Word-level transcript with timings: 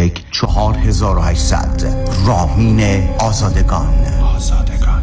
یک 0.00 0.24
چهار 0.30 0.76
هزار 0.76 1.18
و 1.18 1.20
رامین 2.26 3.08
آزادگان. 3.18 3.94
آزادگان. 4.36 5.02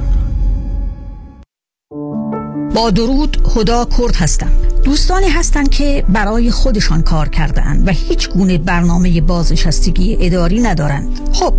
با 2.75 2.89
درود 2.89 3.37
خدا 3.43 3.85
کرد 3.97 4.15
هستم. 4.15 4.66
دوستانی 4.87 5.29
هستند 5.29 5.69
که 5.69 6.03
برای 6.09 6.51
خودشان 6.51 7.01
کار 7.01 7.29
کردهاند 7.29 7.87
و 7.87 7.91
هیچ 7.91 8.29
گونه 8.29 8.57
برنامه 8.57 9.21
بازنشستگی 9.21 10.17
اداری 10.21 10.59
ندارند. 10.59 11.19
خب 11.33 11.53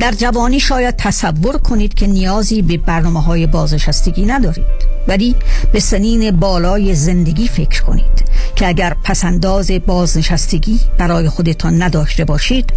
در 0.00 0.12
جوانی 0.12 0.60
شاید 0.60 0.96
تصور 0.96 1.58
کنید 1.58 1.94
که 1.94 2.06
نیازی 2.06 2.62
به 2.62 2.76
برنامه 2.76 3.22
های 3.22 3.46
بازنشستگی 3.46 4.24
ندارید 4.26 4.66
ولی 5.08 5.36
به 5.72 5.80
سنین 5.80 6.30
بالای 6.30 6.94
زندگی 6.94 7.48
فکر 7.48 7.82
کنید 7.82 8.24
که 8.56 8.68
اگر 8.68 8.96
پسنداز 9.04 9.70
بازنشستگی 9.86 10.80
برای 10.98 11.28
خودتان 11.28 11.82
نداشته 11.82 12.24
باشید 12.24 12.72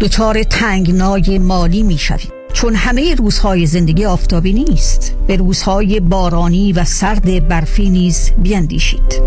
دچار 0.00 0.42
تنگنای 0.42 1.38
مالی 1.38 1.82
می 1.82 1.98
شوید 1.98 2.37
چون 2.52 2.74
همه 2.74 3.14
روزهای 3.14 3.66
زندگی 3.66 4.04
آفتابی 4.04 4.52
نیست. 4.52 5.14
به 5.26 5.36
روزهای 5.36 6.00
بارانی 6.00 6.72
و 6.72 6.84
سرد 6.84 7.48
برفی 7.48 7.90
نیز 7.90 8.30
بیندیشید. 8.38 9.22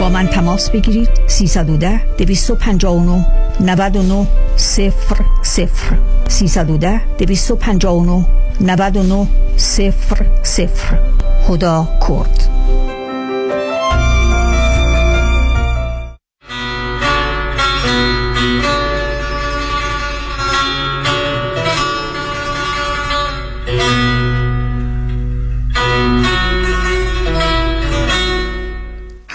با 0.00 0.08
من 0.08 0.26
تماس 0.26 0.70
بگیرید. 0.70 1.08
310 1.26 2.16
259 2.18 3.26
99 3.60 4.26
0 4.56 4.92
0 5.42 5.68
310 6.28 7.00
259 7.18 8.26
99 8.60 9.26
0 9.56 9.92
0 10.42 10.68
خدا 11.46 11.88
کرد. 12.08 12.48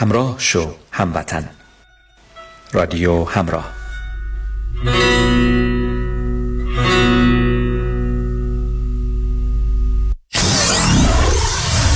همراه 0.06 0.36
شو 0.40 0.76
هموطن. 0.92 1.50
رادیو 2.74 3.24
همراه. 3.24 3.74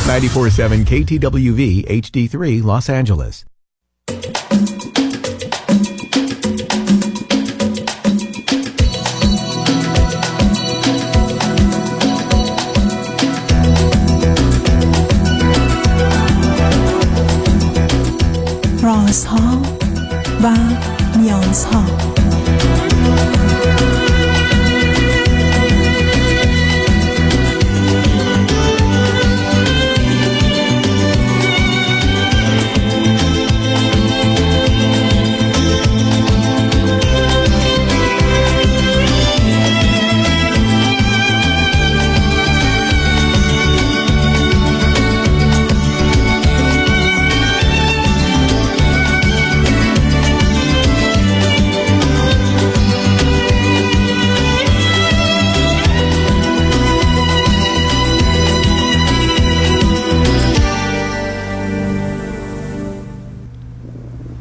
947 0.07 0.85
KTWV 0.85 1.85
HD3 1.88 2.63
Los 2.63 2.89
Angeles. 2.89 3.48
رازها 19.09 19.61
و 20.43 20.55
نیازها. 21.17 21.83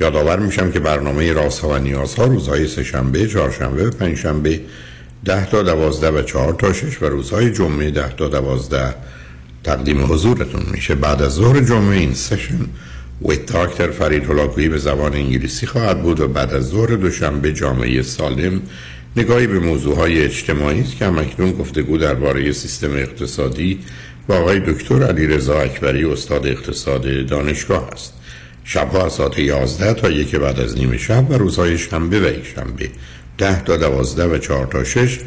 یادآور 0.00 0.38
میشم 0.38 0.72
که 0.72 0.80
برنامه 0.80 1.32
راست 1.32 1.60
ها 1.60 1.68
و 1.68 1.78
نیاز 1.78 2.14
ها 2.14 2.24
روزهای 2.24 2.66
سهشنبه، 2.66 3.26
چهارشنبه 3.26 3.88
و 3.88 3.90
پنجشنبه 3.90 4.60
ده 5.24 5.46
تا 5.46 5.62
دوازده 5.62 6.10
و 6.10 6.22
چهار 6.22 6.52
تا 6.52 6.72
شش 6.72 7.02
و 7.02 7.04
روزهای 7.06 7.50
جمعه 7.50 7.90
ده 7.90 8.12
تا 8.16 8.28
دوازده 8.28 8.94
تقدیم 9.64 10.12
حضورتون 10.12 10.62
میشه. 10.70 10.94
بعد 10.94 11.22
از 11.22 11.32
ظهر 11.32 11.60
جمعه 11.60 11.98
این 11.98 12.14
سشن 12.14 12.58
ویت 13.22 13.46
داکتر 13.46 13.90
فرید 13.90 14.24
هلاکویی 14.24 14.68
به 14.68 14.78
زبان 14.78 15.14
انگلیسی 15.14 15.66
خواهد 15.66 16.02
بود 16.02 16.20
و 16.20 16.28
بعد 16.28 16.54
از 16.54 16.68
ظهر 16.68 16.86
دوشنبه 16.86 17.52
جامعه 17.52 18.02
سالم 18.02 18.62
نگاهی 19.16 19.46
به 19.46 19.58
موضوع 19.58 19.96
های 19.96 20.24
اجتماعی 20.24 20.80
است 20.80 20.96
که 20.96 21.04
همکنون 21.04 21.52
گفتگو 21.52 21.98
درباره 21.98 22.52
سیستم 22.52 22.92
اقتصادی 22.92 23.78
با 24.28 24.36
آقای 24.36 24.60
دکتر 24.60 25.02
علی 25.02 25.26
رضا 25.26 25.60
اکبری 25.60 26.04
استاد 26.04 26.46
اقتصاد 26.46 27.26
دانشگاه 27.26 27.88
است. 27.92 28.17
شبها 28.70 29.06
از 29.06 29.12
ساعت 29.12 29.38
11 29.38 29.94
تا 29.94 30.10
یک 30.10 30.36
بعد 30.36 30.60
از 30.60 30.78
نیمه 30.78 30.98
شب 30.98 31.30
و 31.30 31.34
روزهای 31.34 31.78
شنبه 31.78 32.20
و 32.20 32.24
یک 32.24 32.46
شنبه 32.46 32.90
10 33.38 33.62
تا 33.62 33.76
12 33.76 34.26
و 34.26 34.38
4 34.38 34.66
تا 34.66 34.84
6 34.84 35.18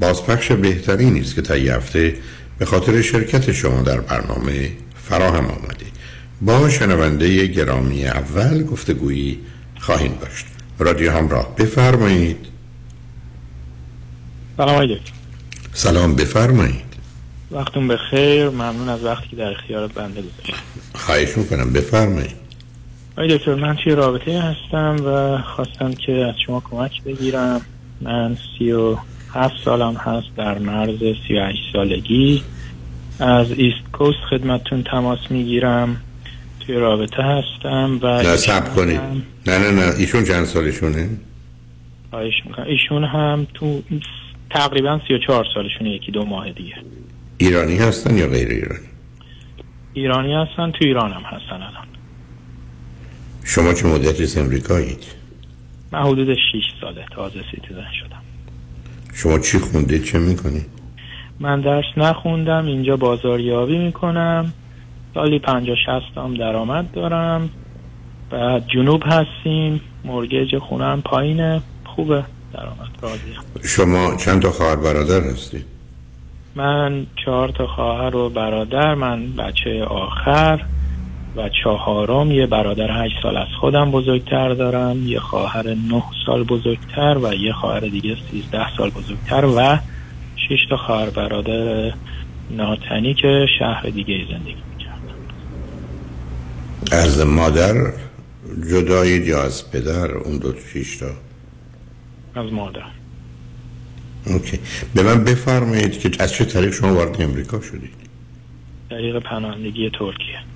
بازپخش 0.00 0.52
بهتری 0.52 1.10
نیست 1.10 1.34
که 1.34 1.42
تا 1.42 1.54
هفته 1.54 2.14
به 2.58 2.64
خاطر 2.64 3.02
شرکت 3.02 3.52
شما 3.52 3.82
در 3.82 4.00
برنامه 4.00 4.72
فراهم 5.08 5.46
آمده. 5.46 5.86
با 6.42 6.68
شنونده 6.68 7.46
گرامی 7.46 8.06
اول 8.06 8.62
گفتگویی 8.62 9.38
خواهیم 9.80 10.18
داشت. 10.20 10.46
رادیو 10.78 11.12
همراه 11.12 11.56
بفرمایید. 11.56 12.46
سلام 14.56 14.88
سلام 15.72 16.14
بفرمایید. 16.14 16.92
وقتون 17.50 17.88
بخیر. 17.88 18.48
ممنون 18.48 18.88
از 18.88 19.04
وقتی 19.04 19.28
که 19.28 19.36
در 19.36 19.50
اختیار 19.50 19.88
بنده 19.88 20.22
گذاشتید 20.22 20.54
خواهش 20.94 21.36
می‌کنم 21.36 21.72
بفرمایید. 21.72 22.41
آقای 23.12 23.28
دکتر 23.38 23.54
من 23.54 23.76
توی 23.76 23.94
رابطه 23.94 24.40
هستم 24.40 24.96
و 25.06 25.38
خواستم 25.38 25.92
که 25.92 26.12
از 26.12 26.34
شما 26.46 26.60
کمک 26.60 27.02
بگیرم. 27.02 27.60
من 28.00 28.36
سی 28.58 28.72
و 28.72 28.96
هفت 29.34 29.54
سالم 29.64 29.94
هست 29.94 30.36
در 30.36 30.58
مرز 30.58 30.98
سی 30.98 31.34
و 31.34 31.52
سالگی. 31.72 32.42
از 33.20 33.50
ایست 33.50 33.92
کوست 33.92 34.18
خدمتتون 34.30 34.82
تماس 34.82 35.18
می‌گیرم. 35.30 35.96
توی 36.60 36.74
رابطه 36.74 37.22
هستم 37.22 37.98
و 38.02 38.22
نه 38.22 38.36
سب 38.36 38.74
کنید. 38.74 39.00
نه 39.46 39.58
نه 39.58 39.70
نه. 39.70 39.94
ایشون 39.98 40.24
چند 40.24 40.44
سالشونه؟ 40.44 41.08
ایشون 42.66 43.04
هم 43.04 43.46
تو 43.54 43.82
تقریبا 44.50 45.00
سی 45.08 45.14
و 45.14 45.18
چهار 45.26 45.46
سالشونه 45.54 45.90
یکی 45.90 46.12
دو 46.12 46.24
ماه 46.24 46.52
دیگه. 46.52 46.74
ایرانی 47.38 47.76
هستن 47.76 48.18
یا 48.18 48.26
غیر 48.26 48.48
ایرانی؟ 48.48 48.86
ایرانی 49.92 50.34
هستن 50.34 50.70
تو 50.70 50.78
ایران 50.80 51.12
هم 51.12 51.22
هستن 51.22 51.62
الان. 51.62 51.91
شما 53.44 53.74
چه 53.74 53.86
مدتی 53.86 54.22
از 54.22 54.38
امریکایید؟ 54.38 55.04
من 55.92 56.02
حدود 56.02 56.34
6 56.34 56.40
ساله 56.80 57.04
تازه 57.14 57.40
citizen 57.50 57.86
شدم. 58.00 58.22
شما 59.14 59.38
چی 59.38 59.58
خونده؟ 59.58 59.98
چه 59.98 60.18
می‌کنید؟ 60.18 60.66
من 61.40 61.60
درس 61.60 61.84
نخوندم 61.96 62.66
اینجا 62.66 62.96
بازاریابی 62.96 63.78
می‌کنم. 63.78 64.52
سالی 65.14 65.38
50 65.38 65.76
60 65.86 66.18
هم 66.18 66.34
درآمد 66.34 66.92
دارم. 66.92 67.50
و 68.32 68.60
جنوب 68.74 69.02
هستیم 69.06 69.80
مرگج 70.04 70.58
خونم 70.58 71.02
پایینه. 71.02 71.62
خوبه 71.84 72.24
درآمد 72.54 72.90
راضیم 73.02 73.34
شما 73.64 74.16
چند 74.16 74.42
تا 74.42 74.50
خواهر 74.50 74.76
برادر 74.76 75.20
هستی؟ 75.20 75.64
من 76.54 77.06
چهار 77.24 77.48
تا 77.48 77.66
خواهر 77.66 78.16
و 78.16 78.30
برادر 78.30 78.94
من 78.94 79.32
بچه 79.32 79.84
آخر. 79.84 80.64
و 81.36 81.48
چهارم 81.64 82.30
یه 82.30 82.46
برادر 82.46 83.04
هشت 83.04 83.14
سال 83.22 83.36
از 83.36 83.48
خودم 83.60 83.90
بزرگتر 83.90 84.48
دارم 84.48 85.06
یه 85.06 85.20
خواهر 85.20 85.68
نه 85.68 86.02
سال 86.26 86.44
بزرگتر 86.44 87.18
و 87.22 87.34
یه 87.34 87.52
خواهر 87.52 87.80
دیگه 87.80 88.16
سیزده 88.30 88.76
سال 88.76 88.90
بزرگتر 88.90 89.44
و 89.44 89.78
شش 90.36 90.66
تا 90.70 90.76
خواهر 90.76 91.10
برادر 91.10 91.92
ناتنی 92.50 93.14
که 93.14 93.46
شهر 93.58 93.82
دیگه 93.82 94.14
زندگی 94.30 94.62
می‌کردن. 94.70 95.14
از 96.92 97.26
مادر 97.26 97.74
جدایید 98.70 99.26
یا 99.26 99.42
از 99.42 99.70
پدر 99.70 100.10
اون 100.10 100.38
دو 100.38 100.52
شش 100.74 100.96
تا؟ 100.96 101.06
از 102.34 102.52
مادر. 102.52 102.82
OK. 104.26 104.58
به 104.94 105.02
من 105.02 105.24
بفرمایید 105.24 105.98
که 105.98 106.10
از 106.18 106.32
چه 106.32 106.44
طریق 106.44 106.72
شما 106.72 106.94
وارد 106.94 107.22
امریکا 107.22 107.60
شدید؟ 107.60 107.94
طریق 108.90 109.18
پناهندگی 109.18 109.90
ترکیه. 109.90 110.51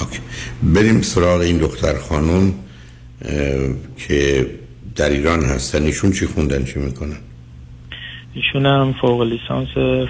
OK. 0.00 0.18
بریم 0.62 1.02
سراغ 1.02 1.40
این 1.40 1.58
دختر 1.58 1.98
خانم 1.98 2.54
که 3.96 4.50
در 4.96 5.10
ایران 5.10 5.44
هستن. 5.44 5.82
ایشون 5.82 6.12
چی 6.12 6.26
خوندن 6.26 6.64
چی 6.64 6.78
می‌کنن؟ 6.78 7.16
ایشون 8.34 8.66
هم 8.66 8.94
فوق 9.00 9.22
لیسانس 9.22 9.68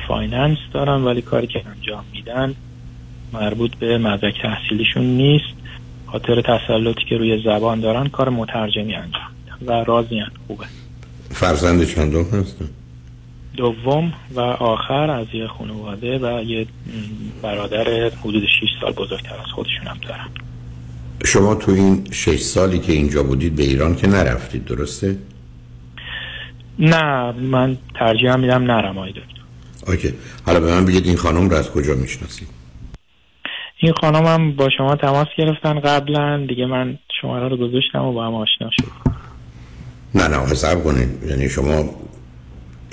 finance 0.09 0.59
دارن 0.75 1.05
ولی 1.05 1.23
کاری 1.23 1.47
که 1.47 1.63
انجام 1.77 2.05
میدن 2.13 2.55
مربوط 3.33 3.75
به 3.75 3.99
مدرک 3.99 4.35
تحصیلیشون 4.43 5.05
نیست. 5.05 5.55
خاطر 6.07 6.43
تسلطی 6.43 7.05
که 7.09 7.17
روی 7.17 7.43
زبان 7.45 7.81
دارن 7.81 8.09
کار 8.09 8.29
مترجمی 8.29 8.95
انجام 8.95 9.23
میدن 9.61 9.73
و 9.73 9.85
راضی 9.85 10.21
خوبه. 10.47 10.65
فرزند 11.31 11.85
چندم 11.85 12.25
هستن؟ 12.25 12.69
دوم 13.57 14.13
و 14.35 14.41
آخر 14.41 15.11
از 15.11 15.27
یه 15.33 15.47
خانواده 15.47 16.19
و 16.19 16.43
یه 16.43 16.67
برادر 17.43 18.11
حدود 18.21 18.43
6 18.47 18.69
سال 18.81 18.93
بزرگتر 18.93 19.35
از 19.35 19.47
خودشون 19.55 19.87
هم 19.87 19.97
دارن. 20.09 20.29
شما 21.25 21.55
تو 21.55 21.73
این 21.73 22.07
6 22.13 22.41
سالی 22.41 22.79
که 22.79 22.93
اینجا 22.93 23.23
بودید 23.23 23.57
به 23.57 23.63
ایران 23.63 23.97
که 23.97 24.07
نرفتید 24.07 24.65
درسته؟ 24.65 25.19
نه 26.79 27.33
من 27.33 27.77
ترجیح 27.95 28.37
میدم 28.37 28.63
نرم 28.63 28.99
آی 28.99 29.13
اوکی. 29.87 30.15
حالا 30.47 30.61
به 30.61 30.67
من 30.67 30.85
بگید 30.85 31.07
این 31.07 31.17
خانم 31.17 31.51
رو 31.51 31.57
از 31.57 31.71
کجا 31.71 31.95
می‌شناسید؟ 31.95 32.49
این 33.79 33.93
خانم 34.01 34.27
هم 34.27 34.57
با 34.57 34.69
شما 34.77 34.97
تماس 34.97 35.27
گرفتن 35.39 35.81
قبلا 35.81 36.47
دیگه 36.49 36.67
من 36.67 36.99
شما 37.21 37.39
رو 37.39 37.57
گذاشتم 37.57 38.05
و 38.05 38.13
با 38.13 38.27
هم 38.27 38.35
آشنا 38.35 38.71
شد 38.71 39.15
نه 40.15 40.29
نه 40.29 40.37
حساب 40.37 40.85
کنید. 40.85 41.09
یعنی 41.29 41.49
شما 41.49 41.85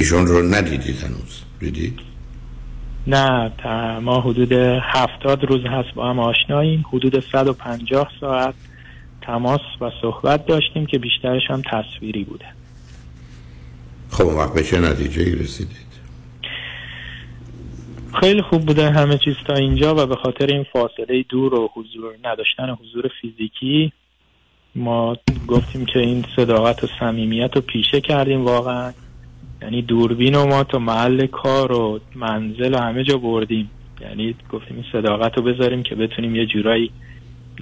ایشون 0.01 0.27
رو 0.27 0.41
ندیدید 0.41 1.03
هنوز. 1.03 1.43
دیدید؟ 1.59 1.99
نه 3.07 3.51
ما 3.99 4.21
حدود 4.21 4.51
هفتاد 4.81 5.43
روز 5.43 5.61
هست 5.65 5.93
با 5.95 6.09
هم 6.09 6.19
آشناییم. 6.19 6.85
حدود 6.93 7.23
150 7.31 8.11
ساعت 8.19 8.53
تماس 9.21 9.61
و 9.81 9.91
صحبت 10.01 10.45
داشتیم 10.45 10.85
که 10.85 10.99
بیشترش 10.99 11.41
هم 11.49 11.61
تصویری 11.71 12.23
بوده. 12.23 12.45
خب 14.09 14.25
وقت 14.25 14.53
به 14.53 14.63
چه 14.63 14.79
نتیجه 14.79 15.21
ای 15.21 15.35
رسیدید؟ 15.35 15.91
خیلی 18.19 18.41
خوب 18.41 18.65
بوده 18.65 18.91
همه 18.91 19.17
چیز 19.17 19.35
تا 19.47 19.53
اینجا 19.53 19.95
و 19.95 20.05
به 20.05 20.15
خاطر 20.15 20.45
این 20.45 20.65
فاصله 20.73 21.25
دور 21.29 21.53
و 21.53 21.69
حضور 21.73 22.13
نداشتن 22.23 22.69
حضور 22.69 23.11
فیزیکی 23.21 23.93
ما 24.75 25.17
گفتیم 25.47 25.85
که 25.85 25.99
این 25.99 26.25
صداقت 26.35 26.83
و 26.83 26.87
صمیمیت 26.99 27.55
رو 27.55 27.61
پیشه 27.61 28.01
کردیم 28.01 28.45
واقعا. 28.45 28.93
یعنی 29.61 29.81
دوربین 29.81 30.35
و 30.35 30.45
ما 30.45 30.63
تا 30.63 30.79
محل 30.79 31.27
کار 31.27 31.71
و 31.71 31.99
منزل 32.15 32.73
و 32.73 32.77
همه 32.77 33.03
جا 33.03 33.17
بردیم. 33.17 33.69
یعنی 34.01 34.35
گفتیم 34.51 34.75
این 34.75 34.85
صداقت 34.91 35.37
رو 35.37 35.43
بذاریم 35.43 35.83
که 35.83 35.95
بتونیم 35.95 36.35
یه 36.35 36.45
جورایی 36.45 36.91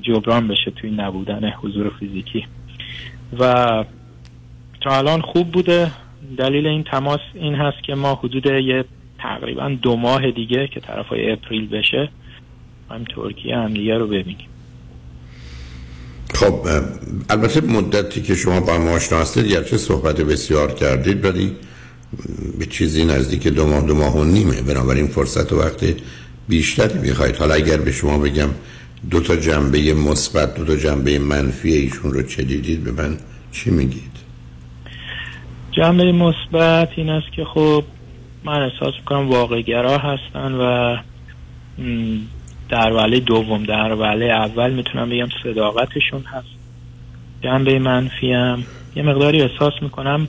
جبران 0.02 0.48
بشه 0.48 0.72
توی 0.72 0.92
نبودن 0.92 1.50
حضور 1.50 1.92
فیزیکی. 2.00 2.46
و 3.40 3.54
تا 4.82 4.98
الان 4.98 5.22
خوب 5.22 5.52
بوده. 5.52 5.92
دلیل 6.38 6.68
این 6.68 6.84
تماس 6.84 7.20
این 7.34 7.56
هست 7.56 7.84
که 7.84 7.96
ما 7.96 8.16
حدود 8.16 8.46
یه 8.46 8.86
تقریبا 9.20 9.78
دو 9.82 9.96
ماه 9.96 10.32
دیگه 10.32 10.68
که 10.68 10.80
طرف 10.80 11.08
های 11.08 11.32
اپریل 11.32 11.68
بشه 11.68 12.10
هم 12.90 13.04
ترکیه 13.16 13.58
هم 13.58 13.74
دیگه 13.74 13.98
رو 13.98 14.08
ببینیم. 14.08 14.48
خب 16.34 16.54
البته 17.30 17.62
مدتی 17.62 18.22
که 18.22 18.36
شما 18.36 18.60
با 18.60 18.78
ما 18.78 18.92
آشنا 18.92 19.20
هستید 19.20 19.46
گرچه 19.46 19.78
صحبت 19.78 20.22
بسیار 20.22 20.72
کردید 20.72 21.26
ولی 21.26 21.56
به 22.60 22.66
چیزی 22.66 23.06
نزدیک 23.06 23.48
دو 23.48 23.68
ماه 23.68 23.86
دو 23.86 23.96
ماه 23.96 24.18
و 24.18 24.24
نیمه. 24.24 24.62
بنابراین 24.62 25.08
فرصت 25.08 25.54
و 25.54 25.60
وقت 25.60 25.86
بیشتری 26.48 27.00
می‌خواید 27.00 27.36
حالا 27.36 27.54
اگر 27.54 27.78
به 27.78 27.92
شما 27.92 28.18
بگم 28.18 28.50
دو 29.12 29.20
تا 29.20 29.36
جنبه 29.36 29.94
مثبت 29.94 30.56
دو 30.56 30.66
تا 30.66 30.76
جنبه 30.76 31.20
منفی 31.20 31.74
ایشون 31.74 32.14
رو 32.14 32.24
چه 32.24 32.44
دیدید 32.44 32.84
به 32.84 33.04
من 33.04 33.18
چی 33.52 33.70
میگید؟ 33.70 34.12
جنبه 35.72 36.12
مثبت 36.12 36.90
این 36.96 37.10
است 37.10 37.32
که 37.36 37.46
خب 37.46 37.84
من 38.44 38.62
احساس 38.62 38.94
می‌کنم 39.00 39.30
واقعگرا 39.30 39.98
هستن 39.98 40.54
و 40.54 40.98
در 42.70 42.94
وله 42.94 43.20
دوم 43.20 43.64
در 43.64 43.94
وله 43.94 44.26
اول 44.26 44.74
می‌تونم 44.74 45.10
بگم 45.10 45.28
صداقتشون 45.44 46.22
هست. 46.22 46.48
جنبه 47.44 47.80
منفی 47.80 48.32
هم 48.32 48.64
یه 48.96 49.04
مقداری 49.04 49.42
احساس 49.42 49.74
می‌کنم 49.82 50.28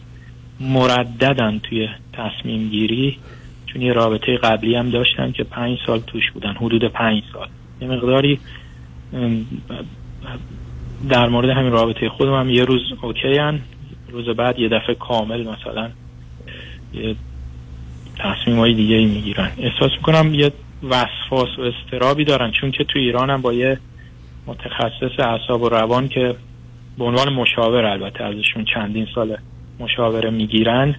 مرددن 0.60 1.58
توی 1.58 1.88
تصمیم 2.12 2.68
گیری. 2.68 3.18
چون 3.66 3.82
یه 3.82 3.92
رابطه 3.92 4.36
قبلی 4.36 4.74
هم 4.74 4.90
داشتن 4.90 5.32
که 5.32 5.44
پنج 5.44 5.78
سال 5.86 6.00
توش 6.00 6.30
بودن. 6.30 6.52
حدود 6.52 6.84
پنج 6.84 7.22
سال. 7.32 7.48
یه 7.80 7.88
مقداری 7.88 8.40
در 11.08 11.28
مورد 11.28 11.50
همین 11.50 11.72
رابطه 11.72 12.08
خودم 12.08 12.34
هم 12.34 12.50
یه 12.50 12.64
روز 12.64 12.80
اوکی 13.02 13.38
هن. 13.38 13.60
روز 14.08 14.28
بعد 14.28 14.58
یه 14.58 14.68
دفعه 14.68 14.94
کامل 14.94 15.40
مثلا 15.40 15.90
یه 16.94 17.14
تصمیم 18.18 18.58
های 18.58 18.74
دیگه 18.74 18.96
ای 18.96 19.06
می‌گیرن. 19.06 19.50
احساس 19.58 19.90
می‌کنم 19.96 20.34
یه 20.34 20.52
وسواس 20.82 21.58
و 21.58 21.62
استرابی 21.62 22.24
دارن. 22.24 22.50
چون 22.50 22.70
که 22.70 22.84
تو 22.84 22.98
ایران 22.98 23.30
هم 23.30 23.42
با 23.42 23.52
یه 23.52 23.78
متخصص 24.46 25.20
اعصاب 25.20 25.62
و 25.62 25.68
روان 25.68 26.08
که 26.08 26.34
به 26.98 27.04
عنوان 27.04 27.32
مشاور 27.32 27.84
البته 27.84 28.24
ازشون 28.24 28.64
چندین 28.64 29.06
سال 29.14 29.36
مشاوره 29.80 30.30
می‌گیرن 30.30 30.94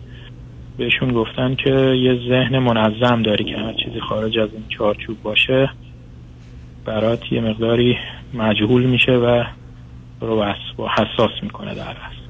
بهشون 0.78 1.14
گفتن 1.14 1.56
که 1.56 1.72
یه 2.04 2.20
ذهن 2.30 2.60
منظم 2.60 3.22
داری 3.22 3.44
که 3.44 3.58
هر 3.58 3.74
چیزی 3.74 4.00
خارج 4.10 4.40
از 4.40 4.50
این 4.54 4.64
چارچوب 4.78 5.24
باشه 5.24 5.70
برات 6.86 7.32
یه 7.32 7.42
مقداری 7.42 7.98
مجهول 8.34 8.84
میشه 8.84 9.12
و 9.12 9.44
رو 10.22 10.46
حساس 10.98 11.32
می‌کنه 11.44 11.76
در 11.76 11.82
اصل. 11.82 12.22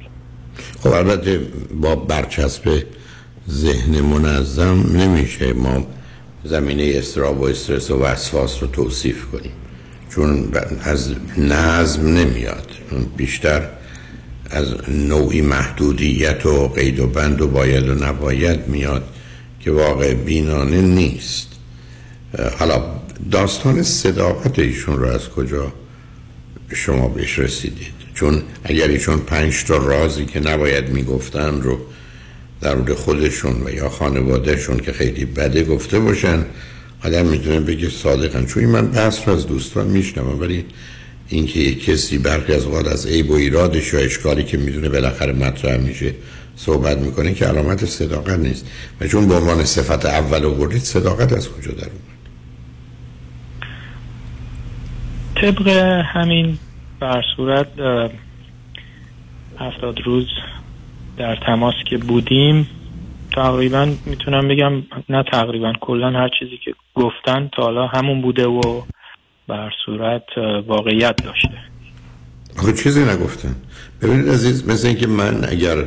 خب 0.80 0.90
البته 0.90 1.40
با 1.82 1.96
برچسب 1.96 2.84
ذهن 3.50 4.02
منظم 4.02 4.98
نمیشه 4.98 5.54
ما 5.54 5.84
زمینه 6.44 6.92
استراب 6.96 7.42
و 7.42 7.44
استرس 7.44 7.92
و 7.92 8.04
وسواس 8.04 8.64
رو 8.64 8.70
توصیف 8.70 9.26
کنیم. 9.32 9.52
چون 10.16 10.48
از 10.84 11.16
نظم 11.38 12.08
نمیاد. 12.08 12.72
بیشتر 13.18 13.62
از 14.52 14.90
نوعی 14.90 15.42
محدودیت 15.42 16.46
و 16.46 16.68
قید 16.68 17.00
و 17.00 17.08
بند 17.08 17.42
و 17.42 17.48
باید 17.48 17.90
و 17.90 17.96
نباید 18.06 18.68
میاد 18.68 19.04
که 19.60 19.72
واقع 19.72 20.14
بینانه 20.14 20.82
نیست. 20.82 21.48
حالا 22.60 22.84
داستان 23.32 23.84
صداقت 23.84 24.60
ایشون 24.60 25.00
رو 25.00 25.08
از 25.08 25.30
کجا 25.30 25.74
شما 26.74 27.08
بهش 27.08 27.40
رسیدید؟ 27.40 27.94
چون 28.14 28.42
اگر 28.64 28.88
ایشون 28.88 29.20
پنج 29.20 29.64
تا 29.64 29.78
رازی 29.78 30.26
که 30.26 30.40
نباید 30.40 30.90
می‌گفتن 30.90 31.62
رو 31.62 31.80
در 32.62 32.76
مورد 32.76 32.94
خودشون 32.94 33.64
و 33.66 33.70
یا 33.70 33.90
خانوادهشون 33.90 34.78
که 34.78 34.92
خیلی 34.92 35.26
بده 35.26 35.64
گفته 35.64 36.00
باشن 36.00 36.46
آدم 37.04 37.26
می‌تونه 37.26 37.60
بگه 37.60 37.90
صادقن 37.90 38.46
چون 38.46 38.66
من 38.66 38.88
بحث 38.88 39.20
رو 39.28 39.34
از 39.34 39.48
دوستان 39.48 39.88
میشنم 39.88 40.40
ولی 40.40 40.66
اینکه 41.36 41.60
یک 41.60 41.86
کسی 41.86 42.18
برخی 42.18 42.54
از 42.54 42.66
اوقات 42.66 42.88
از 42.88 43.08
عیب 43.08 43.30
و 43.30 43.34
ایرادش 43.34 43.94
یا 43.94 44.00
اشکالی 44.00 44.44
که 44.44 44.58
می‌دونه 44.58 44.90
بالاخره 44.90 45.34
مطرح 45.34 45.78
میشه 45.78 46.14
صحبت 46.56 46.98
می‌کنه 46.98 47.34
که 47.34 47.46
علامت 47.46 47.86
صداقت 47.86 48.40
نیست. 48.40 48.72
و 49.02 49.08
چون 49.08 49.28
به 49.28 49.36
عنوان 49.36 49.66
صفت 49.66 50.06
اول 50.06 50.46
آوردید 50.46 50.82
صداقت 50.82 51.34
از 51.34 51.50
کجا 51.50 51.72
در 51.72 51.88
اومد؟ 51.88 52.12
طبق 55.36 55.68
همین 56.06 56.58
بر 57.00 57.24
صورت 57.36 57.68
هفتاد 59.60 60.02
روز 60.02 60.28
در 61.18 61.36
تماس 61.36 61.76
که 61.90 61.98
بودیم 61.98 62.68
تقریبا 63.36 63.94
می‌تونم 64.06 64.48
بگم 64.48 64.72
نه 65.10 65.24
تقریبا 65.32 65.74
کلا 65.82 66.12
هر 66.12 66.30
چیزی 66.40 66.60
که 66.66 66.74
گفتن 66.96 67.50
تا 67.54 67.64
حالا 67.64 67.88
همون 67.88 68.22
بوده 68.22 68.48
و 68.48 68.82
بر 69.48 69.70
صورت 69.86 70.38
واقعیت 70.68 71.16
داشته. 71.24 71.58
آخه 72.58 72.74
چیزی 72.74 73.04
نگفتن 73.04 73.56
ببینید 74.02 74.30
عزیز 74.30 74.68
مثل 74.68 74.88
اینکه 74.88 75.08
من 75.08 75.46
اگر 75.50 75.86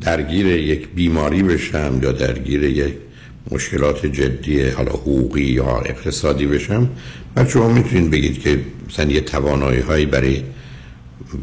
درگیر 0.00 0.46
یک 0.46 0.88
بیماری 0.88 1.42
بشم 1.42 2.00
یا 2.02 2.12
درگیر 2.12 2.62
یک 2.62 2.94
مشکلات 3.50 4.06
جدی 4.06 4.68
حالا 4.68 4.90
حقوقی 4.92 5.42
یا 5.42 5.80
اقتصادی 5.80 6.46
بشم 6.46 6.90
بعد 7.34 7.48
شما 7.48 7.68
می‌تونید 7.68 8.10
بگید 8.10 8.40
که 8.40 8.60
مثلا 8.88 9.10
یه 9.10 9.20
توانایی 9.20 9.80
هایی 9.80 10.06
برای 10.06 10.42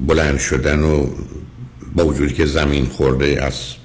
بلند 0.08 0.40
شدن 0.40 0.80
و 0.80 1.08
با 1.96 2.06
وجودی 2.06 2.34
که 2.34 2.46
زمین 2.46 2.86
خورده 2.86 3.44
از 3.44 3.76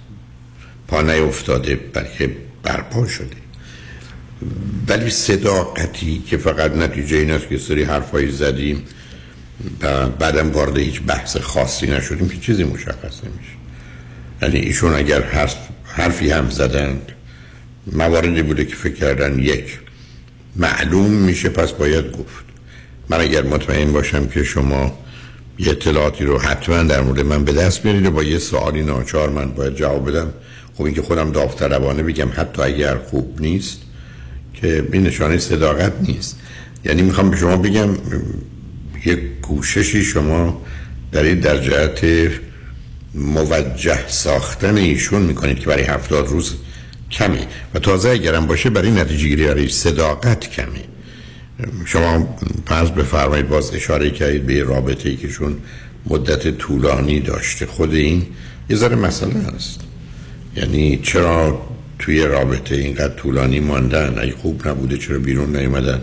پا 0.89 1.03
نیفتاده 1.03 1.77
بلکه 1.77 2.37
برپا 2.63 3.07
شده. 3.07 3.42
ولی 4.89 5.11
صداقتی 5.11 6.23
که 6.27 6.37
فقط 6.37 6.77
نتیجه 6.77 7.17
این 7.17 7.31
است 7.31 7.49
که 7.49 7.59
سری 7.59 7.83
حرفایی 7.83 8.31
زدیم 8.31 8.83
و 9.83 10.09
بعدم 10.09 10.51
وارد 10.51 10.79
هیچ 10.79 11.03
بحث 11.03 11.37
خاصی 11.37 11.87
نشدیم 11.87 12.29
که 12.29 12.37
چیزی 12.37 12.65
مشخص 12.65 13.25
نمیشه. 13.25 13.53
یعنی 14.43 14.59
ایشون 14.59 14.95
اگر 14.95 15.23
حرف 15.23 15.57
حرفی 15.85 16.31
هم 16.31 16.51
زدند 16.51 17.13
مواردی 17.93 18.43
بوده 18.43 18.65
که 18.65 18.77
فکر 18.77 18.95
کردن 18.95 19.39
یک 19.39 19.79
معلوم 20.57 21.11
میشه 21.11 21.49
پس 21.49 21.73
باید 21.73 22.13
گفت. 22.13 22.45
من 23.09 23.21
اگر 23.21 23.43
مطمئن 23.43 23.93
باشم 23.93 24.27
که 24.27 24.45
شما 24.45 24.99
یه 25.59 25.71
اطلاعاتی 25.71 26.25
رو 26.25 26.39
حتما 26.39 26.83
در 26.83 27.01
مورد 27.01 27.21
من 27.21 27.45
به 27.45 27.53
دست 27.53 27.83
بیارید 27.83 28.07
و 28.07 28.11
با 28.11 28.23
یه 28.23 28.39
سوالی 28.39 28.83
ناچار 28.83 29.31
من 29.31 29.51
باید 29.51 29.75
جواب 29.75 30.11
بدم. 30.11 30.33
خب 30.75 30.83
این 30.83 30.95
که 30.95 31.03
خودم 31.03 31.33
داوطلبانه 31.33 32.03
بگم 32.03 32.29
حتی 32.37 32.63
اگر 32.63 32.97
خوب 32.99 33.41
نیست 33.41 33.81
که 34.63 34.89
این 34.93 35.03
نشانه 35.03 35.39
صداقت 35.39 35.93
نیست. 36.03 36.39
یعنی 36.85 37.03
می‌خوام 37.03 37.31
به 37.31 37.37
شما 37.37 37.57
بگم 37.57 37.89
یک 39.07 39.41
کوششی 39.41 40.03
شما 40.03 40.63
این 41.15 41.41
در 41.41 41.59
جهت 41.59 42.31
موجه 43.15 44.09
ساختن 44.09 44.77
ایشون 44.77 45.23
می‌کنید 45.23 45.59
که 45.59 45.67
برای 45.67 45.83
هفتاد 45.83 46.29
روز 46.29 46.55
کمی 47.11 47.47
و 47.75 47.79
تازه 47.79 48.09
اگرم 48.09 48.47
باشه 48.47 48.71
برای 48.71 48.91
نتیجه 48.91 49.29
گیری 49.29 49.47
برای 49.47 49.69
صداقت 49.69 50.51
کمی 50.51 50.81
شما 51.85 52.37
پس 52.67 52.91
بفرمایید 52.91 53.49
باز 53.49 53.75
اشاره 53.75 54.11
کردید 54.11 54.47
به 54.47 54.63
رابطه 54.63 55.09
ای 55.09 55.17
که 55.17 55.29
شون 55.29 55.57
مدت 56.07 56.59
طولانی 56.59 57.21
داشته. 57.21 57.67
خود 57.67 57.95
این 57.95 58.27
یه 58.71 58.77
ذره 58.77 58.97
مسئله 58.97 59.41
هست 59.41 59.81
یعنی 60.57 61.01
چرا 61.03 61.63
توی 62.03 62.27
رابطه 62.27 62.75
اینقدر 62.75 63.15
طولانی 63.15 63.61
ماندن. 63.61 64.15
اگه 64.19 64.33
خوب 64.33 64.69
نبوده 64.69 64.99
چرا 64.99 65.19
بیرون 65.19 65.57
نیومدن؟ 65.57 66.01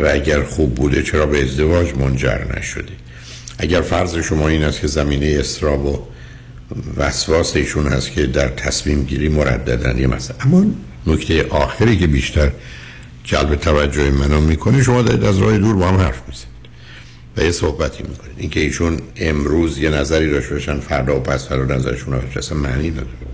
و 0.00 0.06
اگر 0.12 0.42
خوب 0.42 0.74
بوده 0.74 1.02
چرا 1.02 1.26
به 1.26 1.42
ازدواج 1.42 1.94
منجر 1.94 2.58
نشده؟ 2.58 2.92
اگر 3.58 3.80
فرض 3.80 4.16
شما 4.18 4.48
این 4.48 4.62
است 4.62 4.80
که 4.80 4.86
زمینه 4.86 5.36
اسراب 5.40 5.86
و 5.86 6.06
وسواس 6.96 7.56
ایشون 7.56 7.86
هست 7.86 8.12
که 8.12 8.26
در 8.26 8.48
تصمیم 8.48 9.02
گیری 9.04 9.28
مرددن 9.28 9.98
یه 9.98 10.06
مثلا 10.06 10.36
اما 10.40 10.66
نکته 11.06 11.46
آخری 11.48 11.96
که 11.98 12.06
بیشتر 12.06 12.50
جلب 13.24 13.54
توجه 13.54 14.10
منو 14.10 14.40
می‌کنه 14.40 14.82
شما 14.82 15.02
دارید 15.02 15.24
از 15.24 15.38
راه 15.38 15.58
دور 15.58 15.76
با 15.76 15.88
هم 15.88 15.96
حرف 15.96 16.22
می‌زنید 16.28 16.50
و 17.36 17.42
یه 17.42 17.50
صحبتی 17.50 18.02
می‌کنید. 18.02 18.34
اینکه 18.36 18.60
ایشون 18.60 19.00
امروز 19.16 19.78
یه 19.78 19.90
نظری 19.90 20.30
داشته 20.30 20.54
باشن 20.54 20.80
فردا 20.80 21.16
و 21.16 21.20
پس 21.20 21.48
فردا 21.48 21.74
نظرشون 21.74 22.12
رو 22.12 22.56
معنی 22.56 22.90
نداره. 22.90 23.29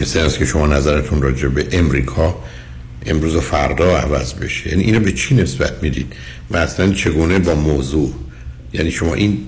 مثل 0.00 0.18
است 0.18 0.38
که 0.38 0.44
شما 0.44 0.66
نظرتون 0.66 1.22
راجع 1.22 1.48
به 1.48 1.68
امریکا 1.72 2.38
امروز 3.06 3.36
و 3.36 3.40
فردا 3.40 3.98
عوض 3.98 4.34
بشه. 4.34 4.68
یعنی 4.68 4.84
اینو 4.84 5.00
به 5.00 5.12
چی 5.12 5.34
نسبت 5.34 5.82
می‌دید؟ 5.82 6.12
و 6.50 6.56
اصلا 6.56 6.92
چگونه 6.92 7.38
با 7.38 7.54
موضوع؟ 7.54 8.14
یعنی 8.72 8.90
شما 8.90 9.14
این 9.14 9.38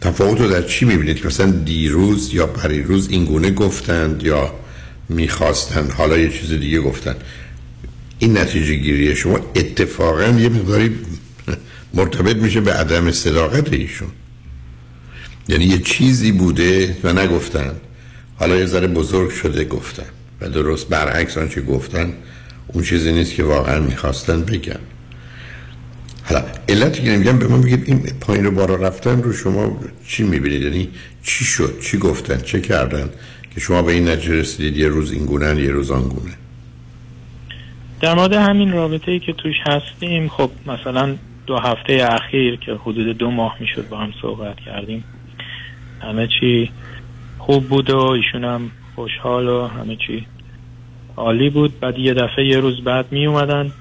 تفاوت 0.00 0.40
رو 0.40 0.48
در 0.48 0.62
چی 0.62 0.84
می‌بینید؟ 0.84 1.16
که 1.16 1.26
مثلا 1.26 1.50
دیروز 1.50 2.34
یا 2.34 2.46
پریروز 2.46 3.08
این 3.08 3.24
گونه 3.24 3.50
گفتند 3.50 4.22
یا 4.22 4.54
می‌خواستند؟ 5.08 5.90
حالا 5.90 6.18
یه 6.18 6.28
چیز 6.28 6.52
دیگه 6.52 6.80
گفتند. 6.80 7.16
این 8.18 8.38
نتیجه 8.38 8.74
گیری 8.74 9.16
شما 9.16 9.40
اتفاقا 9.56 10.28
یه 10.40 10.48
مقداری 10.48 10.96
مرتبط 11.94 12.36
میشه 12.36 12.60
به 12.60 12.72
عدم 12.72 13.10
صداقت 13.10 13.72
ایشون. 13.72 14.08
یعنی 15.48 15.64
یه 15.64 15.78
چیزی 15.78 16.32
بوده 16.32 16.96
و 17.04 17.12
نگفتن 17.12 17.72
حالا 18.36 18.56
یه 18.56 18.66
ذره 18.66 18.86
بزرگ 18.86 19.30
شده 19.30 19.64
گفتن 19.64 20.06
و 20.40 20.48
درست 20.48 20.88
برعکس 20.88 21.38
آنچه 21.38 21.60
گفتن 21.60 22.12
اون 22.66 22.84
چیزی 22.84 23.12
نیست 23.12 23.34
که 23.34 23.44
واقعا 23.44 23.80
می‌خواستن 23.80 24.42
بگن. 24.42 24.80
حالا 26.24 26.44
علتی 26.68 27.02
که 27.02 27.10
نمیگم 27.10 27.38
به 27.38 27.48
من 27.48 27.60
بگید 27.60 27.84
این 27.86 27.98
پایین 28.20 28.44
رو 28.44 28.50
بارا 28.50 28.74
رفتن 28.74 29.22
رو 29.22 29.32
شما 29.32 29.80
چی 30.06 30.22
می‌بینید؟ 30.22 30.62
یعنی 30.62 30.88
چی 31.22 31.44
شد؟ 31.44 31.80
چی 31.80 31.98
گفتن؟ 31.98 32.40
چه 32.40 32.60
کردن 32.60 33.10
که 33.54 33.60
شما 33.60 33.82
به 33.82 33.92
این 33.92 34.08
نتیجه 34.08 34.34
رسیدید؟ 34.34 34.76
یه 34.76 34.88
روز 34.88 35.12
این 35.12 35.26
گونه 35.26 35.62
یه 35.62 35.70
روز 35.70 35.90
آن 35.90 36.02
گونه. 36.02 36.32
در 38.00 38.14
مورد 38.14 38.32
همین 38.32 38.72
رابطه 38.72 39.12
ای 39.12 39.20
که 39.20 39.32
توش 39.32 39.54
هستیم 39.66 40.28
خب 40.28 40.50
مثلا 40.66 41.16
دو 41.46 41.58
هفته 41.58 42.08
اخیر 42.10 42.56
که 42.56 42.72
حدود 42.72 43.18
دو 43.18 43.30
ماه 43.30 43.56
می‌شد 43.60 43.88
با 43.88 43.98
هم 43.98 44.12
صحبت 44.22 44.56
کردیم 44.66 45.04
همه 46.00 46.28
چی 46.40 46.70
خوب 47.46 47.68
بود 47.68 47.90
و 47.90 47.98
ایشون 47.98 48.44
هم 48.44 48.70
خوشحال 48.94 49.48
و 49.48 49.66
همه 49.66 49.96
چی 50.06 50.26
عالی 51.16 51.50
بود. 51.50 51.80
بعد 51.80 51.98
یه 51.98 52.14
دفعه 52.14 52.46
یه 52.46 52.60
روز 52.60 52.84
بعد 52.84 53.06
می 53.10 53.26
اومدن. 53.26 53.72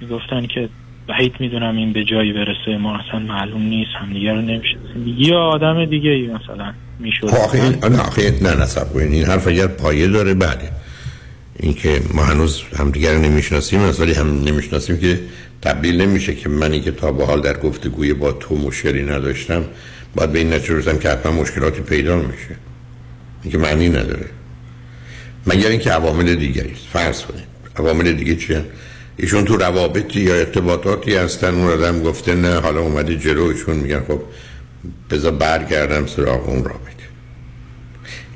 می‌گفتن 0.00 0.46
که 0.46 0.68
بعید 1.08 1.34
می‌دونم 1.40 1.76
این 1.76 1.92
به 1.92 2.04
جایی 2.04 2.32
برسه. 2.32 2.76
ما 2.80 2.98
اصلا 2.98 3.18
معلوم 3.18 3.62
نیست. 3.62 3.90
همدیگه 4.00 4.32
رو 4.32 4.40
نمیشه 4.40 4.76
یه 5.18 5.34
آدم 5.34 5.84
دیگه 5.84 6.10
ای 6.10 6.26
مثلا 6.26 6.72
می‌شد 6.98 7.26
این 7.54 7.94
آخه 8.00 8.42
نه 8.42 8.62
نصب 8.62 8.96
این 8.96 9.24
حرف 9.24 9.48
اگر 9.48 9.66
پایه 9.66 10.08
داره 10.08 10.34
بله. 10.34 10.70
اینکه 11.60 12.00
ما 12.14 12.24
هنوز 12.24 12.62
همدیگر 12.78 13.14
رو 13.14 13.20
نمی‌شناسیم 13.20 13.80
از 13.80 14.00
ولی 14.00 14.12
هم 14.12 14.44
نمی‌شناسیم 14.44 14.98
که 14.98 15.20
تبدیل 15.62 16.00
نمیشه 16.00 16.34
که 16.34 16.48
منی 16.48 16.80
که 16.80 16.90
تا 16.90 17.12
به 17.12 17.26
حال 17.26 17.40
در 17.40 17.56
گفتگوی 17.56 18.14
با 18.14 18.32
تو 18.32 18.54
مشکلی 18.54 19.02
نداشتم 19.02 19.64
باید 20.16 20.32
به 20.32 20.38
این 20.38 20.52
نتیجه 20.52 20.98
که 20.98 21.08
حتما 21.10 21.32
مشکلاتی 21.32 21.82
پیدا 21.82 22.16
میشه. 22.16 22.56
اینکه 23.46 23.58
معنی 23.58 23.88
نداره. 23.88 24.26
مگر 25.46 25.68
اینکه 25.68 25.90
عوامل 25.90 26.34
دیگری 26.34 26.72
است. 26.72 26.86
فرض 26.92 27.22
کنید. 27.22 27.44
عوامل 27.76 28.12
دیگه 28.12 28.36
چیه 28.36 28.64
ایشون 29.16 29.44
تو 29.44 29.56
روابطی 29.56 30.20
یا 30.20 30.34
ارتباطاتی 30.34 31.14
هستن. 31.14 31.54
اون 31.54 31.70
آدم 31.70 32.02
گفته 32.02 32.34
نه 32.34 32.54
حالا 32.60 32.80
اومده 32.80 33.16
جلوشون 33.16 33.76
میگن 33.76 34.00
خب 34.00 34.20
بذار 35.10 35.32
برگردم 35.32 36.06
سراغ 36.06 36.48
اون 36.48 36.64
رابطه. 36.64 37.06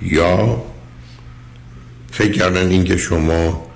یا 0.02 0.62
فکر 2.12 2.32
کردن 2.32 2.68
اینکه 2.68 2.96
شما 2.96 3.66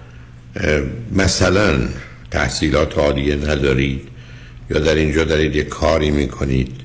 مثلا 1.13 1.89
تحصیلات 2.31 2.99
عالیه 2.99 3.37
ندارید 3.37 4.09
یا 4.71 4.79
در 4.79 4.95
اینجا 4.95 5.25
دارید 5.25 5.57
یه 5.57 5.65
کاری 5.65 6.11
می‌کنید. 6.11 6.84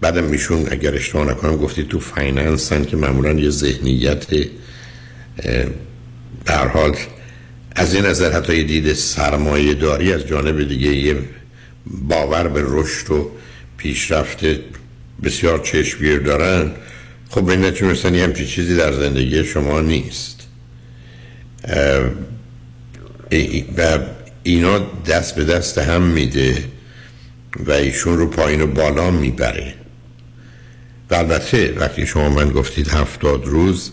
بعدم 0.00 0.24
میشون 0.24 0.66
اگر 0.70 0.94
اشتباه 0.94 1.30
نکنم 1.30 1.56
گفتید 1.56 1.88
تو 1.88 2.00
فایننسن 2.00 2.84
که 2.84 2.96
معمولا 2.96 3.32
یه 3.32 3.50
ذهنیت 3.50 4.26
در 6.44 6.68
حال 6.68 6.96
از 7.76 7.94
این 7.94 8.06
نظر 8.06 8.32
حتی 8.32 8.56
یه 8.56 8.64
دید 8.64 8.92
سرمایه 8.92 9.74
داری 9.74 10.12
از 10.12 10.26
جانب 10.26 10.68
دیگه 10.68 10.94
یه 10.94 11.16
باور 11.86 12.48
به 12.48 12.62
رشد 12.66 13.10
و 13.10 13.30
پیشرفت 13.76 14.46
بسیار 15.22 15.58
چشمگیر 15.58 16.18
دارن 16.18 16.70
خب 17.30 17.48
این 17.48 17.84
مثلا 17.84 18.16
یه 18.16 18.24
همچی 18.24 18.46
چیزی 18.46 18.76
در 18.76 18.92
زندگی 18.92 19.44
شما 19.44 19.80
نیست. 19.80 20.48
و 23.76 23.98
اینا 24.42 24.78
دست 25.06 25.34
به 25.34 25.44
دست 25.44 25.78
هم 25.78 26.02
میده 26.02 26.64
و 27.66 27.72
ایشون 27.72 28.18
رو 28.18 28.26
پایین 28.26 28.60
و 28.60 28.66
بالا 28.66 29.10
می‌بره. 29.10 29.74
البته 31.10 31.74
وقتی 31.76 32.06
شما 32.06 32.28
من 32.28 32.50
گفتید 32.50 32.88
هفتاد 32.88 33.44
روز 33.44 33.90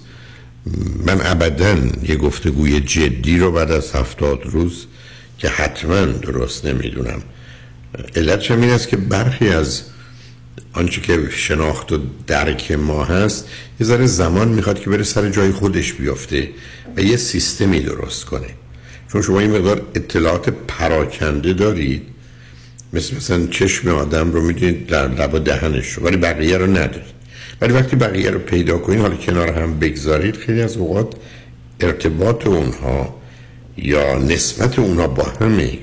من 1.05 1.21
ابدا 1.23 1.77
یه 2.03 2.15
گفتگوی 2.15 2.79
جدی 2.79 3.37
رو 3.37 3.51
بعد 3.51 3.71
از 3.71 3.91
هفتاد 3.91 4.41
روز 4.45 4.85
که 5.37 5.49
حتما 5.49 6.05
درست 6.05 6.65
نمی‌دونم. 6.65 7.21
علت 8.15 8.51
این 8.51 8.69
است 8.69 8.87
که 8.87 8.97
برخی 8.97 9.49
از 9.49 9.81
آنچه 10.73 11.01
که 11.01 11.29
شناخت 11.31 11.91
و 11.91 11.99
درک 12.27 12.71
ما 12.71 13.03
هست 13.03 13.47
یه 13.79 13.87
ذره 13.87 14.05
زمان 14.05 14.47
می‌خواد 14.47 14.79
که 14.79 14.89
بره 14.89 15.03
سر 15.03 15.29
جای 15.29 15.51
خودش 15.51 15.93
بیافته 15.93 16.49
و 16.97 17.01
یه 17.01 17.17
سیستمی 17.17 17.79
درست 17.79 18.25
کنه. 18.25 18.47
چون 19.11 19.21
شما 19.21 19.39
این 19.39 19.51
مقدار 19.51 19.81
اطلاعات 19.95 20.49
پراکنده 20.49 21.53
دارید 21.53 22.14
مثل 22.95 23.15
مثلا 23.15 23.47
چشم 23.47 23.89
آدم 23.89 24.31
رو 24.31 24.41
می‌دونید 24.41 24.87
در 24.87 25.07
لب 25.07 25.43
دهنش 25.43 25.93
رو 25.93 26.03
ولی 26.03 26.17
بقیه 26.17 26.57
رو 26.57 26.67
ندارید. 26.67 27.15
ولی 27.61 27.73
وقتی 27.73 27.95
بقیه 27.95 28.29
رو 28.29 28.39
پیدا 28.39 28.77
کنید 28.77 28.99
حالا 28.99 29.15
کنار 29.15 29.51
هم 29.51 29.79
بگذارید 29.79 30.35
خیلی 30.35 30.61
از 30.61 30.77
اوقات 30.77 31.13
ارتباط 31.79 32.47
اونها 32.47 33.21
یا 33.77 34.17
نسبت 34.17 34.79
اونها 34.79 35.07
با 35.07 35.23
همه 35.23 35.77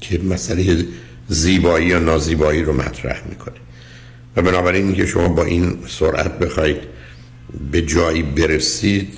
که 0.00 0.18
مسئله 0.18 0.84
زیبایی 1.28 1.86
یا 1.86 1.98
نازیبایی 1.98 2.62
رو 2.62 2.72
مطرح 2.72 3.22
می‌کنه. 3.28 3.54
و 4.36 4.42
بنابراین 4.42 4.86
اینکه 4.86 5.06
شما 5.06 5.28
با 5.28 5.44
این 5.44 5.78
سرعت 5.88 6.38
بخواید 6.38 6.76
به 7.72 7.82
جایی 7.82 8.22
برسید 8.22 9.08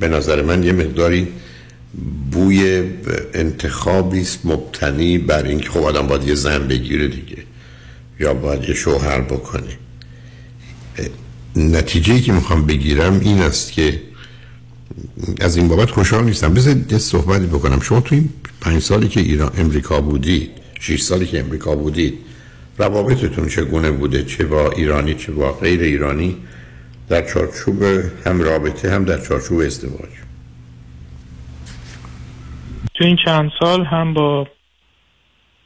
به 0.00 0.08
نظر 0.08 0.42
من 0.42 0.62
یه 0.62 0.72
مقداری 0.72 1.28
بوی 2.30 2.84
انتخابی 3.34 4.20
است 4.20 4.38
مبتنی 4.44 5.18
بر 5.18 5.42
اینکه 5.42 5.68
خب 5.68 5.80
آدم 5.80 6.06
باید 6.06 6.28
یه 6.28 6.34
زن 6.34 6.68
بگیره 6.68 7.08
دیگه. 7.08 7.38
یا 8.20 8.34
باید 8.34 8.68
یه 8.68 8.74
شوهر 8.74 9.20
بکنه. 9.20 9.78
نتیجه 11.56 12.20
که 12.20 12.32
می‌خوام 12.32 12.66
بگیرم 12.66 13.20
این 13.20 13.38
است 13.38 13.72
که 13.72 14.00
از 15.40 15.56
این 15.56 15.68
بابت 15.68 15.90
خوشحال 15.90 16.24
نیستم. 16.24 16.54
بذار 16.54 16.76
یه 16.90 16.98
صحبتی 16.98 17.46
بکنم. 17.46 17.80
شما 17.80 18.00
تو 18.00 18.14
این 18.14 18.28
پنج 18.60 18.82
سالی 18.82 19.08
که 19.08 19.20
ایران 19.20 19.52
امریکا 19.58 20.00
بودید 20.00 20.50
شیش 20.80 21.02
سالی 21.02 21.26
که 21.26 21.40
امریکا 21.40 21.76
بودید 21.76 22.14
روابطتون 22.78 23.48
چگونه 23.48 23.90
بوده؟ 23.90 24.24
چه 24.24 24.44
با 24.44 24.70
ایرانی 24.70 25.14
چه 25.14 25.32
با 25.32 25.52
غیر 25.52 25.80
ایرانی؟ 25.80 26.36
در 27.08 27.32
چارچوب 27.32 27.82
هم 28.26 28.42
رابطه 28.42 28.90
هم 28.90 29.04
در 29.04 29.20
چارچوب 29.20 29.58
ازدواج. 29.58 30.25
تو 32.98 33.04
این 33.04 33.16
چند 33.24 33.50
سال 33.60 33.84
هم 33.84 34.14
با 34.14 34.48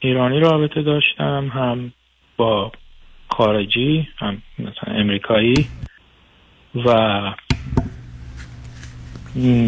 ایرانی 0.01 0.41
رابطه 0.41 0.83
داشتم 0.83 1.51
هم 1.55 1.93
با 2.37 2.73
خارجی 3.29 4.09
هم 4.19 4.43
مثلا 4.59 4.95
امریکایی 4.95 5.69
و 6.75 6.91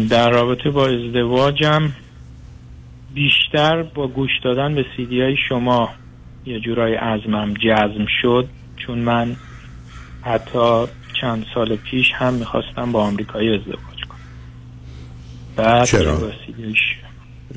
در 0.09 0.29
رابطه 0.29 0.69
با 0.69 0.87
ازدواجم 0.87 1.91
بیشتر 3.13 3.83
با 3.83 4.07
گوش 4.07 4.31
دادن 4.43 4.75
به 4.75 4.85
سیدی 4.97 5.21
های 5.21 5.37
شما 5.49 5.89
یه 6.45 6.59
جورای 6.59 6.95
ازمم 6.95 7.53
جزم 7.53 8.05
شد 8.21 8.47
چون 8.77 8.99
من 8.99 9.35
حتی 10.21 10.85
چند 11.21 11.45
سال 11.53 11.75
پیش 11.75 12.11
هم 12.11 12.33
می‌خواستم 12.33 12.91
با 12.91 13.03
آمریکایی 13.03 13.55
ازدواج 13.55 14.03
کنم 14.09 14.19
بعد 15.55 15.85
چرا؟ 15.85 16.31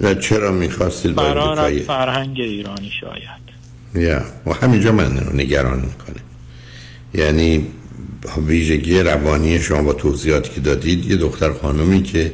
نه 0.00 0.14
چرا 0.14 0.52
می‌خواستید 0.52 1.18
آمریکایی؟ 1.18 1.80
فرهنگ 1.80 2.40
ایرانی 2.40 2.92
شاید. 3.00 3.46
یا 3.94 4.24
و 4.46 4.52
همینجا 4.52 4.92
من 4.92 5.30
نگران 5.34 5.80
می‌کنه. 5.80 6.20
یعنی 7.14 7.66
ویژگی 8.46 9.00
روانی 9.00 9.58
شما 9.58 9.82
با 9.82 9.92
توضیحاتی 9.92 10.50
که 10.54 10.60
دادید 10.60 11.10
یه 11.10 11.16
دختر 11.16 11.52
خانمی 11.52 12.02
که 12.02 12.32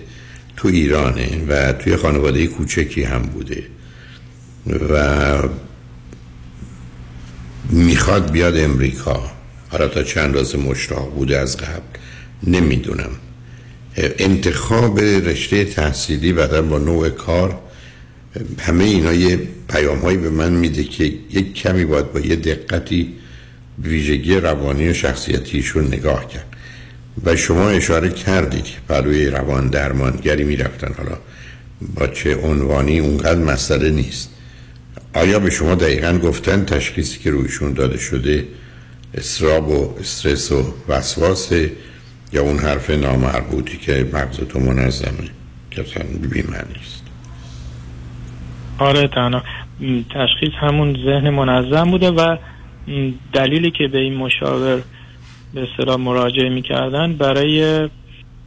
تو 0.56 0.68
ایرانه 0.68 1.44
و 1.48 1.72
توی 1.72 1.96
خانواده 1.96 2.46
کوچکی 2.46 3.02
هم 3.02 3.22
بوده 3.22 3.64
و 4.90 5.42
می‌خواد 7.70 8.30
بیاد 8.30 8.56
امریکا. 8.56 9.30
حالا 9.70 9.88
تا 9.88 10.02
چند 10.02 10.34
راز 10.34 10.56
مشتاق 10.56 11.14
بوده 11.14 11.38
از 11.38 11.56
قبل 11.56 11.82
نمی‌دونم. 12.46 13.10
انتخاب 13.96 15.00
رشته 15.00 15.64
تحصیلی 15.64 16.32
بعدا 16.32 16.62
با 16.62 16.78
نوع 16.78 17.08
کار 17.08 17.58
همه 18.58 18.84
اینا 18.84 19.12
یه 19.12 19.38
پیام 19.68 19.98
هایی 19.98 20.18
به 20.18 20.30
من 20.30 20.52
میده 20.52 20.84
که 20.84 21.04
یک 21.30 21.54
کمی 21.54 21.84
باید 21.84 22.12
با 22.12 22.20
یه 22.20 22.36
دقتی 22.36 23.14
ویژگی 23.82 24.36
روانی 24.36 24.88
و 24.88 24.92
شخصیتیشون 24.92 25.86
نگاه 25.86 26.28
کرد. 26.28 26.46
و 27.24 27.36
شما 27.36 27.68
اشاره 27.68 28.10
کردید 28.10 28.66
پروی 28.88 29.26
روان 29.26 29.68
درمانگری 29.68 30.44
می‌رفتن. 30.44 30.94
حالا 30.98 31.18
با 31.94 32.06
چه 32.06 32.36
عنوانی 32.36 32.98
اونقدر 32.98 33.40
مسئله 33.40 33.90
نیست. 33.90 34.28
آیا 35.14 35.38
به 35.38 35.50
شما 35.50 35.74
دقیقا 35.74 36.18
گفتن 36.18 36.64
تشخیصی 36.64 37.18
که 37.18 37.30
رویشون 37.30 37.72
داده 37.72 37.98
شده 37.98 38.44
استراب 39.14 39.68
و 39.68 39.94
استرس 40.00 40.52
و 40.52 40.74
وسواس 40.88 41.52
یا 42.32 42.42
اون 42.42 42.58
حرف 42.58 42.90
نامربوطی 42.90 43.76
که 43.76 44.06
مغزتو 44.12 44.58
منظمه. 44.58 45.28
که 45.70 45.80
اصلا 45.80 46.02
نیست. 46.76 47.02
آره 48.78 49.08
تنها 49.08 49.42
تشخیص 50.14 50.52
همون 50.60 50.92
ذهن 50.92 51.30
منظم 51.30 51.90
بوده 51.90 52.10
و 52.10 52.36
دلیلی 53.32 53.70
که 53.70 53.88
به 53.88 53.98
این 53.98 54.14
مشاور 54.14 54.82
به 55.54 55.62
اصطلاح 55.62 55.96
مراجعه 55.96 56.48
می‌کردن 56.48 57.12
برای 57.12 57.88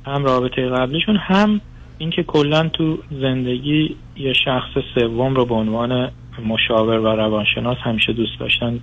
هم 0.06 0.25
رابطه 0.25 0.70
قبلیشون 0.70 1.18
هم 1.18 1.62
اینکه 1.98 2.24
کلا 2.24 2.70
تو 2.70 2.98
زندگی 3.12 3.96
یه 4.18 4.33
شخص 4.33 4.83
سوم 4.96 5.36
رو 5.36 5.46
به 5.46 5.53
عنوان 5.53 6.12
مشاور 6.46 7.00
و 7.00 7.07
روانشناس 7.07 7.77
همیشه 7.83 8.14
دوست 8.14 8.40
داشتن 8.40 8.79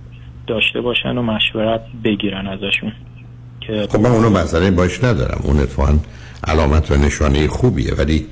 داشته 0.47 0.81
باشن 0.81 1.17
و 1.17 1.21
مشورت 1.21 1.81
بگیرن 2.03 2.47
ازشون. 2.47 2.91
که 3.67 3.87
خب 3.89 3.99
من 3.99 4.11
اونو 4.11 4.29
مسئله 4.29 4.71
باش 4.71 5.03
ندارم. 5.03 5.41
اون 5.43 5.59
اتفاقا 5.59 5.99
علامت 6.43 6.91
و 6.91 6.97
نشانه 6.97 7.47
خوبیه. 7.47 7.93
ولی 7.93 8.25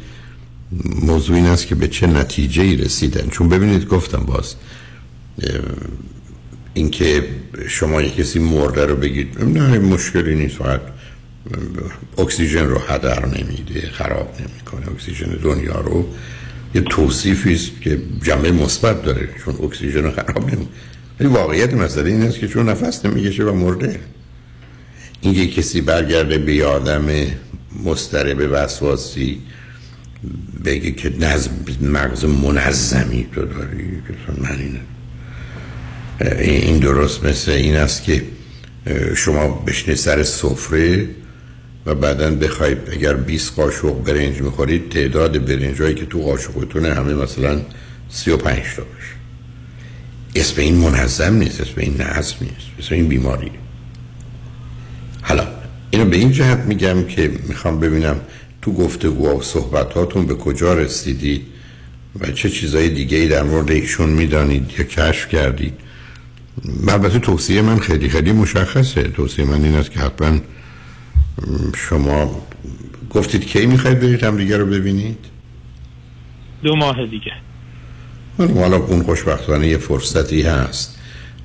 موضوع 1.02 1.36
این 1.36 1.46
است 1.46 1.68
که 1.68 1.76
به 1.76 1.88
چه 1.88 2.08
نتیجه 2.08 2.64
ای 2.64 2.76
رسیدن. 2.76 3.30
چون 3.30 3.50
ببینید 3.50 3.88
گفتم 3.88 4.24
باز 4.24 4.56
اینکه 6.74 7.24
شما 7.68 8.02
یک 8.02 8.16
کسی 8.16 8.40
مرده 8.40 8.86
رو 8.86 8.96
بگید 8.96 9.44
نه 9.44 9.80
مشکلی 9.80 10.36
نیست. 10.36 10.56
فقط 10.56 10.82
اکسیژن 12.18 12.66
رو 12.66 12.78
هدر 12.88 13.26
نمیده 13.26 13.90
خراب 13.92 14.36
نمی‌کنه. 14.40 14.96
اکسیژن 14.96 15.38
دنیا 15.44 15.82
رو 15.82 16.06
یه 16.76 16.82
توصیفی 16.82 17.54
است 17.54 17.72
که 17.82 18.02
جمعه 18.24 18.52
مثبت 18.52 19.04
داره. 19.04 19.30
چون 19.46 19.56
اکسیژن 19.64 20.04
رو 20.04 20.12
خراب 20.12 20.44
نمی‌کنه 20.44 20.68
ولی 21.20 21.30
واقعیت 21.30 21.74
مسئله 21.74 22.10
این 22.10 22.22
است 22.22 22.40
که 22.40 22.48
چون 22.48 22.70
نفس 22.70 23.06
نمی‌کشه 23.06 23.44
و 23.44 23.54
مرده. 23.54 24.00
اینکه 25.22 25.48
کسی 25.48 25.82
برگرده 25.82 26.38
به 26.38 26.66
آدم 26.66 27.06
مسترب 27.84 28.48
وسواسی 28.52 29.42
بگه 30.66 30.92
که 30.92 31.14
نظم 31.20 31.52
مغز 31.82 32.26
منظمی 32.26 33.28
تو 33.36 33.46
داری 33.46 34.02
من 34.38 34.60
اینه. 34.60 34.80
این 36.42 36.80
درست 36.80 37.26
مثل 37.26 37.52
این 37.52 37.76
است 37.76 38.04
که 38.04 38.24
شما 39.16 39.48
بشنه 39.48 39.96
سر 39.96 40.24
سفره 40.24 41.10
و 41.86 41.96
بعدا 41.96 42.32
بخواید 42.32 42.78
اگر 42.92 43.14
20 43.14 43.56
قاشق 43.56 44.04
برنج 44.04 44.42
می‌خورید 44.42 44.90
تعداد 44.90 45.46
برنج 45.46 45.82
هایی 45.82 45.96
که 45.96 46.06
تو 46.06 46.22
قاشقتونه 46.22 46.94
همه 46.94 47.14
مثلا 47.14 47.62
35 48.10 48.58
تا 48.76 48.84
باشه. 48.84 49.16
اسم 50.36 50.62
این 50.62 50.76
منظم 50.76 51.34
نیست 51.34 51.62
اسم 51.62 51.74
این 51.78 52.02
نظم 52.02 52.36
نیست 52.42 52.68
اسم 52.80 52.96
این 52.96 53.08
بیماری. 53.08 53.52
حالا 55.22 55.48
اینو 55.90 56.06
به 56.06 56.18
این 56.18 56.32
جهت 56.32 56.60
میگم 56.60 57.04
که 57.04 57.32
می‌خوام 57.48 57.80
ببینم 57.80 58.16
تو 58.62 58.74
گفتگو 58.74 59.40
و 59.40 59.42
صحبتاتون 59.42 60.26
به 60.26 60.36
کجا 60.36 60.74
رسیدید 60.74 61.42
و 62.20 62.32
چه 62.32 62.50
چیزای 62.50 62.90
دیگه 62.90 63.18
ای 63.18 63.28
در 63.28 63.44
مورد 63.44 63.72
ایشون 63.72 64.10
می‌دانید 64.10 64.72
یا 64.78 64.86
کشف 64.86 65.28
کردید. 65.28 65.74
البته 66.88 67.20
توصیه 67.20 67.62
من 67.62 67.80
خیلی 67.80 68.10
خیلی 68.10 68.32
مشخصه. 68.32 69.04
توصیه 69.04 69.46
من 69.46 69.64
این 69.64 69.76
است 69.76 69.92
که 69.92 70.00
حتما 70.00 70.40
شما 71.76 72.42
گفتید 73.10 73.46
کی 73.46 73.66
می‌خواید 73.66 74.00
برید 74.00 74.24
هم 74.24 74.38
دیگه 74.38 74.58
رو 74.58 74.66
ببینید؟ 74.66 75.26
دو 76.64 76.76
ماه 76.76 77.06
دیگه. 77.06 77.32
حالا 78.38 78.78
اون 78.78 79.04
خوشبختانه 79.04 79.68
یه 79.68 79.78
فرصتی 79.78 80.42
هست. 80.42 80.98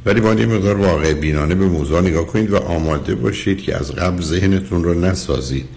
ولی 0.07 0.21
باید 0.21 0.39
یه 0.39 0.47
مقدار 0.47 0.77
واقع 0.77 1.13
بینانه 1.13 1.55
به 1.55 1.67
موضوع 1.67 2.01
نگاه 2.01 2.27
کنید 2.27 2.51
و 2.51 2.57
آماده 2.57 3.15
باشید 3.15 3.63
که 3.63 3.77
از 3.77 3.93
قبل 3.93 4.23
ذهنتون 4.23 4.85
رو 4.85 4.95
نسازید. 4.95 5.69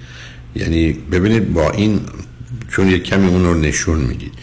یعنی 0.55 0.93
ببینید 1.11 1.53
با 1.53 1.71
این 1.71 2.01
چون 2.71 2.87
یک 2.87 3.03
کمی 3.03 3.27
اون 3.27 3.45
رو 3.45 3.53
نشون 3.53 3.99
می‌دید. 3.99 4.33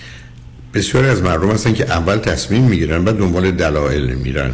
بسیاری 0.75 1.09
از 1.09 1.22
مردم 1.22 1.51
هستن 1.51 1.72
که 1.72 1.85
اول 1.85 2.16
تصمیم 2.16 2.62
می‌گیرن 2.62 3.05
بعد 3.05 3.16
دنبال 3.16 3.51
دلایل 3.51 4.14
میرن. 4.14 4.51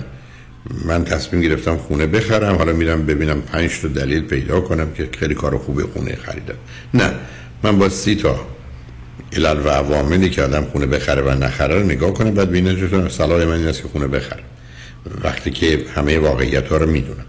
من 0.85 1.05
تصمیم 1.05 1.42
گرفتم 1.42 1.77
خونه 1.77 2.07
بخرم 2.07 2.57
حالا 2.57 2.73
میرم 2.73 3.07
ببینم 3.07 3.40
پنج 3.40 3.81
تا 3.81 3.88
دلیل 3.88 4.23
پیدا 4.23 4.61
کنم 4.61 4.92
که 4.92 5.09
خیلی 5.18 5.35
کار 5.35 5.59
خوبه 5.59 5.83
خونه 5.83 6.18
خریدم. 6.23 6.55
نه 6.95 7.12
من 7.62 7.79
با 7.79 7.88
سی 7.88 8.14
تا 8.14 8.47
علل 9.33 9.59
و 9.64 9.68
عواملی 9.68 10.31
که 10.31 10.42
آدم 10.42 10.64
خونه 10.64 10.87
بخره 10.87 11.23
و 11.23 11.45
نخره 11.45 11.75
رو 11.75 11.83
نگاه 11.83 12.14
کنم 12.14 12.31
بعد 12.31 12.51
بینه 12.51 12.77
چطور 12.77 13.09
صلاح 13.09 13.45
من 13.45 13.53
این 13.53 13.68
است 13.68 13.83
که 13.83 13.88
خونه 13.88 14.07
بخرم. 14.07 14.51
وقتی 15.24 15.50
که 15.50 15.84
همه 15.94 16.18
واقعیت 16.18 16.68
ها 16.68 16.76
رو 16.76 16.90
می‌دونم. 16.90 17.24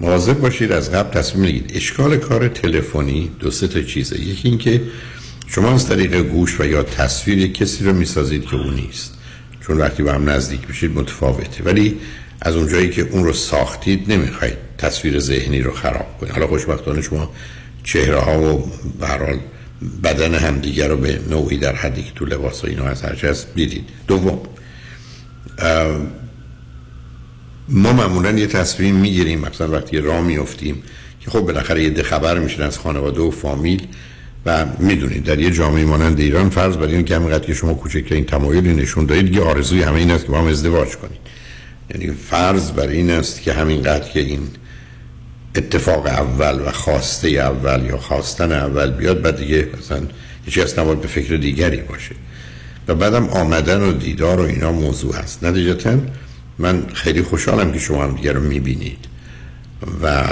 مواظب 0.00 0.40
باشید 0.40 0.72
از 0.72 0.92
قبل 0.92 1.20
تصمیم 1.20 1.44
بگیرید. 1.44 1.72
اشکال 1.74 2.16
کار 2.16 2.48
تلفنی 2.48 3.30
دو 3.40 3.50
سه 3.50 3.68
تا 3.68 3.82
چیزه. 3.82 4.20
یکی 4.20 4.48
اینکه 4.48 4.82
شما 5.46 5.74
از 5.74 5.88
طریق 5.88 6.16
گوش 6.16 6.60
و 6.60 6.64
یا 6.64 6.82
تصویر 6.82 7.52
کسی 7.52 7.84
رو 7.84 7.92
می‌سازید 7.92 8.44
که 8.44 8.56
اون 8.56 8.74
نیست. 8.74 9.14
چون 9.66 9.78
وقتی 9.78 10.02
با 10.02 10.12
هم 10.12 10.30
نزدیک 10.30 10.66
بشید 10.66 10.90
متفاوته. 10.98 11.64
ولی 11.64 11.98
از 12.40 12.56
اونجایی 12.56 12.90
که 12.90 13.02
اون 13.02 13.24
رو 13.24 13.32
ساختید 13.32 14.12
نمی‌خواید 14.12 14.56
تصویر 14.78 15.18
ذهنی 15.18 15.62
رو 15.62 15.72
خراب 15.72 16.18
کنید. 16.20 16.32
حالا 16.32 16.46
خوشبختانه 16.46 17.02
شما 17.02 17.30
چهره 17.84 18.18
ها 18.18 18.54
و 18.54 18.72
برحال 19.00 19.38
بدن 20.04 20.34
همدیگر 20.34 20.88
رو 20.88 20.96
به 20.96 21.18
نوعی 21.30 21.58
در 21.58 21.74
حدی 21.74 22.02
که 22.02 22.10
تو 22.14 22.24
لباس 22.24 22.64
و 22.64 22.66
اینا 22.66 22.84
از 22.84 23.02
هرچه 23.02 23.30
هست 23.30 23.46
دیدید 23.54 23.88
دوم 24.08 24.40
ما 27.68 27.92
معمولا 27.92 28.30
یه 28.30 28.46
تصمیم 28.46 28.94
می‌گیریم 28.94 29.40
مثلا 29.40 29.68
وقتی 29.68 29.98
راه 29.98 30.20
میفتیم 30.20 30.82
که 31.20 31.30
خب 31.30 31.40
بالاخره 31.40 31.82
یه 31.82 32.02
خبر 32.02 32.38
میشن 32.38 32.62
از 32.62 32.78
خانواده 32.78 33.20
و 33.20 33.30
فامیل 33.30 33.86
و 34.46 34.66
می‌دونید 34.78 35.24
در 35.24 35.38
یه 35.38 35.50
جامعه 35.50 35.84
مانند 35.84 36.20
ایران 36.20 36.50
فرض 36.50 36.76
بر 36.76 36.86
این 36.86 37.04
که 37.04 37.16
همینقدر 37.16 37.44
که 37.46 37.54
شما 37.54 37.74
کوچکترین 37.74 38.24
تمایلی 38.24 38.74
نشون 38.74 39.06
دادید 39.06 39.34
یه 39.34 39.42
آرزوی 39.42 39.82
همه 39.82 39.96
این 39.96 40.10
است 40.10 40.24
که 40.24 40.32
با 40.32 40.38
هم 40.38 40.46
ازدواج 40.46 40.96
کنید. 40.96 41.20
یعنی 41.90 42.14
فرض 42.30 42.70
بر 42.70 42.86
این 42.86 43.10
است 43.10 43.42
که 43.42 43.52
همینقدر 43.52 44.08
که 44.08 44.20
این 44.20 44.40
اتفاق 45.56 46.06
اول 46.06 46.60
و 46.66 46.70
خواسته 46.72 47.28
اول 47.28 47.86
یا 47.86 47.96
خواستن 47.96 48.52
اول 48.52 48.90
بیاد 48.90 49.22
بعد 49.22 49.36
دیگه 49.36 49.68
مثلا 49.78 50.02
هیچی 50.44 50.62
از 50.62 50.78
نباید 50.78 51.00
به 51.00 51.08
فکر 51.08 51.36
دیگری 51.36 51.76
باشه. 51.80 52.14
و 52.88 52.94
بعدم 52.94 53.28
آمدن 53.28 53.80
و 53.80 53.92
دیدار 53.92 54.40
و 54.40 54.44
اینا 54.44 54.72
موضوع 54.72 55.14
هست 55.14 55.44
نتیجتا 55.44 55.98
من 56.58 56.86
خیلی 56.94 57.22
خوشحالم 57.22 57.72
که 57.72 57.78
شما 57.78 58.04
هم 58.04 58.14
دیگه 58.14 58.32
رو 58.32 58.40
می‌بینید. 58.40 58.98
و 60.02 60.24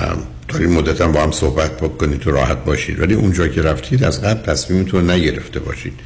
تا 0.48 0.58
این 0.58 0.72
مدت 0.72 1.00
هم 1.00 1.12
با 1.12 1.22
هم 1.22 1.32
صحبت 1.32 1.76
بکنید 1.76 2.20
تو 2.20 2.30
راحت 2.30 2.64
باشید. 2.64 3.00
ولی 3.00 3.14
اونجا 3.14 3.48
که 3.48 3.62
رفتید 3.62 4.04
از 4.04 4.22
قبل 4.22 4.52
تصمیمتون 4.52 5.10
نگرفته 5.10 5.60
باشید. 5.60 6.00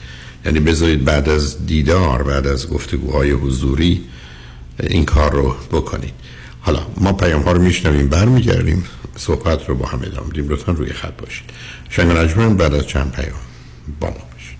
یعنی 0.44 0.60
بذارید 0.60 1.04
بعد 1.04 1.28
از 1.28 1.66
دیدار 1.66 2.22
بعد 2.22 2.46
از 2.46 2.70
گفتگوهای 2.70 3.30
حضوری 3.30 4.04
این 4.80 5.04
کار 5.04 5.32
رو 5.32 5.54
بکنید. 5.72 6.14
حالا 6.60 6.86
ما 6.96 7.12
پیام 7.12 7.42
ها 7.42 7.52
رو 7.52 7.62
میشنویم 7.62 8.08
برمیگردیم 8.08 8.84
صحبت 9.16 9.68
رو 9.68 9.74
با 9.74 9.86
هم 9.86 10.02
ادامه 10.02 10.30
بدیم. 10.30 10.48
لطفا 10.48 10.72
روی 10.72 10.92
خط 10.92 11.20
باشید. 11.20 11.50
شنگ 11.88 12.56
بعد 12.56 12.74
از 12.74 12.86
چند 12.86 13.12
پیام 13.12 13.38
با 14.00 14.06
ما 14.06 14.16
باشید. 14.32 14.56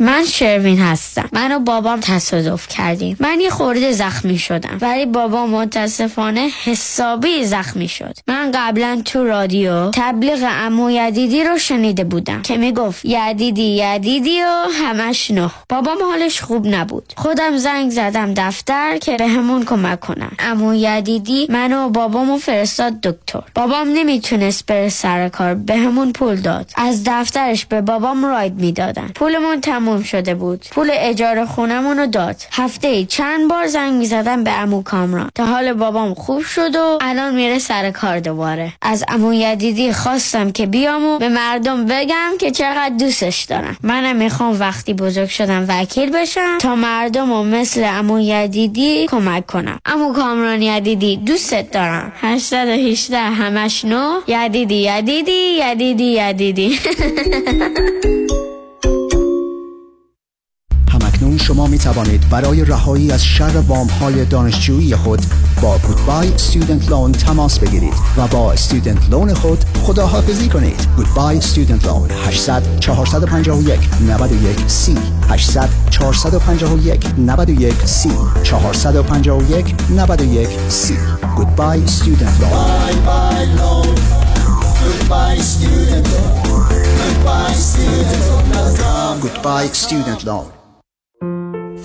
من 0.00 0.24
شروین 0.24 0.78
هستم. 0.78 1.28
من 1.32 1.52
و 1.52 1.58
بابام 1.58 2.00
تصادف 2.00 2.68
کردیم. 2.68 3.16
من 3.20 3.40
یه 3.40 3.50
خورده 3.50 3.92
زخمی 3.92 4.38
شدم. 4.38 4.78
ولی 4.80 5.06
بابا 5.06 5.46
متاسفانه 5.46 6.48
حسابی 6.64 7.44
زخمی 7.44 7.88
شد. 7.88 8.16
من 8.26 8.50
قبلا 8.54 9.02
تو 9.04 9.24
رادیو 9.24 9.90
تبلیغ 9.90 10.48
امو 10.50 10.90
یدیدی 10.90 11.44
رو 11.44 11.58
شنیده 11.58 12.04
بودم 12.04 12.42
که 12.42 12.56
می‌گفت 12.56 13.04
یدیدی 13.04 13.62
یدیدی 13.62 14.42
و 14.42 14.46
همش 14.72 15.30
نه. 15.30 15.50
بابام 15.68 15.98
حالش 16.10 16.40
خوب 16.40 16.66
نبود. 16.66 17.12
خودم 17.16 17.56
زنگ 17.56 17.90
زدم 17.90 18.34
دفتر 18.34 18.98
که 18.98 19.16
به 19.16 19.26
همون 19.26 19.64
کمک 19.64 20.00
کنم 20.00 20.32
امو 20.38 20.74
یدیدی 20.74 21.46
من 21.50 21.72
و 21.72 21.88
بابامو 21.88 22.38
فرستاد 22.38 23.00
دکتر. 23.00 23.42
بابام 23.54 23.88
نمی‌تونست 23.88 24.66
بره 24.66 24.88
سر 24.88 25.28
کار. 25.28 25.56
همون 25.70 26.12
پول 26.12 26.36
داد. 26.36 26.70
از 26.76 27.02
دفترش 27.06 27.66
به 27.66 27.80
بابام 27.80 28.24
راید 28.24 28.54
می‌دادن. 28.54 29.10
پولمون 29.14 29.60
تموم 29.60 29.89
شده 29.98 30.34
بود. 30.34 30.64
پول 30.70 30.90
اجاره 30.92 31.46
خونمون 31.46 31.98
رو 31.98 32.06
داد. 32.06 32.36
هفته 32.52 33.04
چند 33.04 33.50
بار 33.50 33.66
زنگ 33.66 33.92
می 33.92 34.06
زدم 34.06 34.44
به 34.44 34.50
امو 34.50 34.82
کامران. 34.82 35.30
تا 35.34 35.44
حال 35.44 35.72
بابام 35.72 36.14
خوب 36.14 36.42
شد 36.42 36.76
و 36.76 36.98
الان 37.00 37.34
میره 37.34 37.58
سر 37.58 37.90
کار 37.90 38.20
دوباره. 38.20 38.72
از 38.82 39.04
امو 39.08 39.34
یدیدی 39.34 39.92
خواستم 39.92 40.52
که 40.52 40.66
بیام 40.66 41.04
و 41.04 41.18
به 41.18 41.28
مردم 41.28 41.86
بگم 41.86 42.32
که 42.38 42.50
چقدر 42.50 42.94
دوستش 42.98 43.44
دارم. 43.44 43.76
منم 43.82 44.16
می‌خوام 44.16 44.60
وقتی 44.60 44.94
بزرگ 44.94 45.28
شدم 45.28 45.64
وکیل 45.68 46.10
بشم 46.10 46.58
تا 46.58 46.74
مردم 46.74 47.32
و 47.32 47.44
مثل 47.44 47.84
امو 47.84 48.20
یدیدی 48.20 49.06
کمک 49.06 49.46
کنم. 49.46 49.78
امو 49.86 50.12
کامران 50.12 50.62
یدیدی 50.62 51.16
دوستت 51.16 51.70
دارم. 51.70 52.12
818 52.20 53.18
همش 53.18 53.84
نو. 53.84 54.20
یدیدی 54.26 54.74
یدیدی 54.74 55.32
یدیدی 55.32 56.04
یدیدی. 56.04 56.78
شما 61.50 61.66
می 61.66 61.78
توانید 61.78 62.28
برای 62.28 62.64
رهایی 62.64 63.12
از 63.12 63.24
شر 63.24 63.62
وام 63.68 63.86
های 63.86 64.24
دانشجویی 64.24 64.96
خود 64.96 65.20
با 65.62 65.78
گودبای 65.78 66.34
استودنت 66.34 66.90
لون 66.90 67.12
تماس 67.12 67.58
بگیرید 67.58 67.94
و 68.16 68.26
با 68.26 68.52
استودنت 68.52 69.10
لون 69.10 69.34
خود 69.34 69.64
خداحافظی 69.82 70.48
کنید. 70.48 70.86
گودبای 70.96 71.38
استودنت 71.38 71.86
لون 71.86 72.10
800 72.10 72.62
451 72.80 73.80
91 74.00 74.58
سی 74.66 74.96
800 75.28 75.68
451 75.90 77.06
91 77.18 77.74
سی 77.84 78.12
451 78.42 79.74
91 79.90 80.48
سی 80.68 80.98
گودبای 81.36 81.82
استودنت 81.82 82.40
لون 82.40 83.94
Goodbye 89.22 89.68
student 89.74 90.24
loan. 90.24 90.59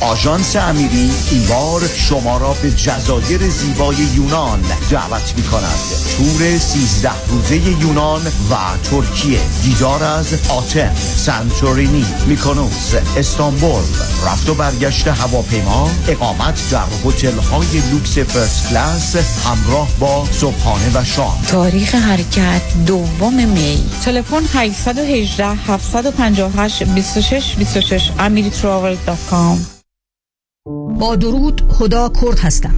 آژانس 0.00 0.56
امیری 0.56 1.10
این 1.30 1.46
بار 1.46 1.88
شما 1.94 2.36
را 2.36 2.52
به 2.62 2.70
جزایر 2.70 3.48
زیبای 3.48 3.96
یونان 3.96 4.60
دعوت 4.90 5.34
می 5.36 5.42
کند 5.42 5.78
تور 6.16 6.58
13 6.58 7.10
روزه 7.28 7.56
یونان 7.56 8.26
و 8.26 8.54
ترکیه. 8.90 9.40
دیدار 9.62 10.04
از 10.04 10.34
آتن 10.48 10.94
سانتورینی 10.94 12.06
میکونوس 12.26 12.94
استانبول. 13.16 13.82
رفت 14.26 14.48
و 14.48 14.54
برگشت 14.54 15.08
هواپیما 15.08 15.90
اقامت 16.08 16.70
در 16.70 16.84
هتل 17.04 17.38
های 17.38 17.82
لوکس 17.92 18.18
first 18.18 18.68
class 18.68 19.16
همراه 19.46 19.88
با 20.00 20.24
صبحانه 20.32 20.90
و 20.94 21.04
شام. 21.04 21.42
تاریخ 21.48 21.94
حرکت 21.94 22.62
دوم 22.86 23.48
می. 23.48 23.90
تلفن 24.04 24.42
818 24.54 25.46
758 25.46 26.82
26 26.82 27.54
26 27.56 28.10
amiritravel.com 28.18 29.77
با 30.98 31.16
درود 31.16 31.62
هدا 31.80 32.08
کرد 32.22 32.38
هستم. 32.38 32.74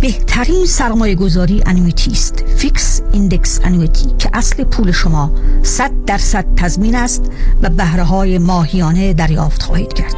بهترین 0.00 0.66
سرمایه 0.66 1.14
گذاری 1.14 1.62
annuity 1.66 2.10
است 2.10 2.44
fixed 2.56 3.00
index 3.12 3.60
annuity 3.64 4.06
که 4.18 4.30
اصل 4.32 4.64
پول 4.64 4.92
شما 4.92 5.32
100 5.62 5.90
درصد 6.06 6.46
تضمین 6.56 6.94
است 6.94 7.22
و 7.62 7.70
بهره 7.70 8.02
های 8.02 8.38
ماهیانه 8.38 9.12
دریافت 9.12 9.62
خواهید 9.62 9.92
کرد. 9.92 10.14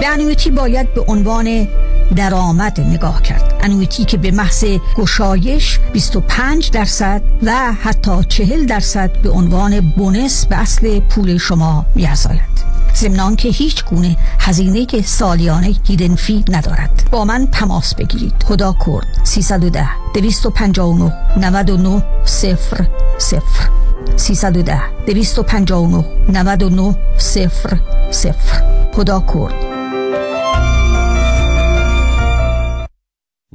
به 0.00 0.08
انویتی 0.08 0.50
باید 0.50 0.94
به 0.94 1.00
عنوان 1.08 1.68
درآمد 2.16 2.80
نگاه 2.80 3.22
کرد؟ 3.22 3.54
انویتی 3.60 4.04
که 4.04 4.16
به 4.16 4.30
محض 4.30 4.64
گشایش 4.96 5.78
25 5.92 6.70
درصد 6.70 7.22
و 7.42 7.72
حتی 7.72 8.24
40 8.28 8.66
درصد 8.66 9.10
به 9.22 9.30
عنوان 9.30 9.80
بونس 9.80 10.46
به 10.46 10.56
اصل 10.56 11.00
پول 11.00 11.38
شما 11.38 11.86
میارزاید 11.94 12.56
ضمن 12.96 13.36
که 13.36 13.48
هیچ 13.48 13.84
گونه 13.84 14.16
هزینه 14.40 14.86
که 14.86 15.02
سالیانه 15.02 15.74
هیدن 15.88 16.14
فی 16.14 16.44
ندارد. 16.48 17.08
با 17.10 17.24
من 17.24 17.46
تماس 17.46 17.94
بگیرید. 17.94 18.42
خدا 18.44 18.74
کرد. 18.86 19.24
310 19.24 19.88
259 20.14 21.12
99 21.38 22.02
صفر. 22.24 22.86
صفر. 23.18 23.68
310 24.16 24.80
259 25.06 26.04
99 26.28 26.96
صفر. 27.18 27.80
صفر. 28.10 28.62
هدا 28.94 29.24
کرد. 29.34 29.76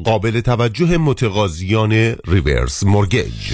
قابل 0.05 0.41
توجه 0.41 0.97
متقاضیان 0.97 2.15
reverse 2.27 2.83
mortgage. 2.83 3.53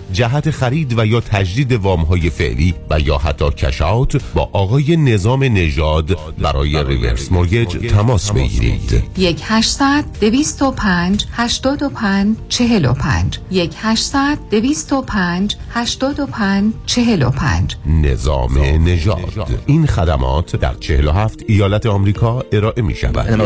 جهت 0.13 0.51
خرید 0.51 0.99
و 0.99 1.05
یا 1.05 1.21
تجدید 1.21 1.71
وام 1.71 2.01
های 2.01 2.29
فعلی 2.29 2.75
و 2.89 2.99
یا 2.99 3.17
حتی 3.17 3.51
کشات 3.51 4.21
با 4.33 4.49
آقای 4.53 4.97
نظام 4.97 5.43
نژاد 5.43 6.19
برای 6.39 6.83
ریورس 6.83 7.31
مورگج 7.31 7.87
تماس 7.89 8.31
بگیرید. 8.31 9.03
یک 9.17 9.41
800 9.43 10.05
205 10.21 11.25
85 11.31 12.35
45 12.49 13.39
یک 13.51 13.73
800 13.77 14.37
205 14.51 15.55
85 15.69 16.73
45 16.85 17.75
نظام 17.85 18.57
نژاد. 18.59 19.61
این 19.65 19.87
خدمات 19.87 20.55
در 20.55 20.73
47 20.73 21.39
ایالت 21.47 21.85
آمریکا 21.85 22.43
ارائه 22.51 22.81
می 22.81 22.95
شود 22.95 23.41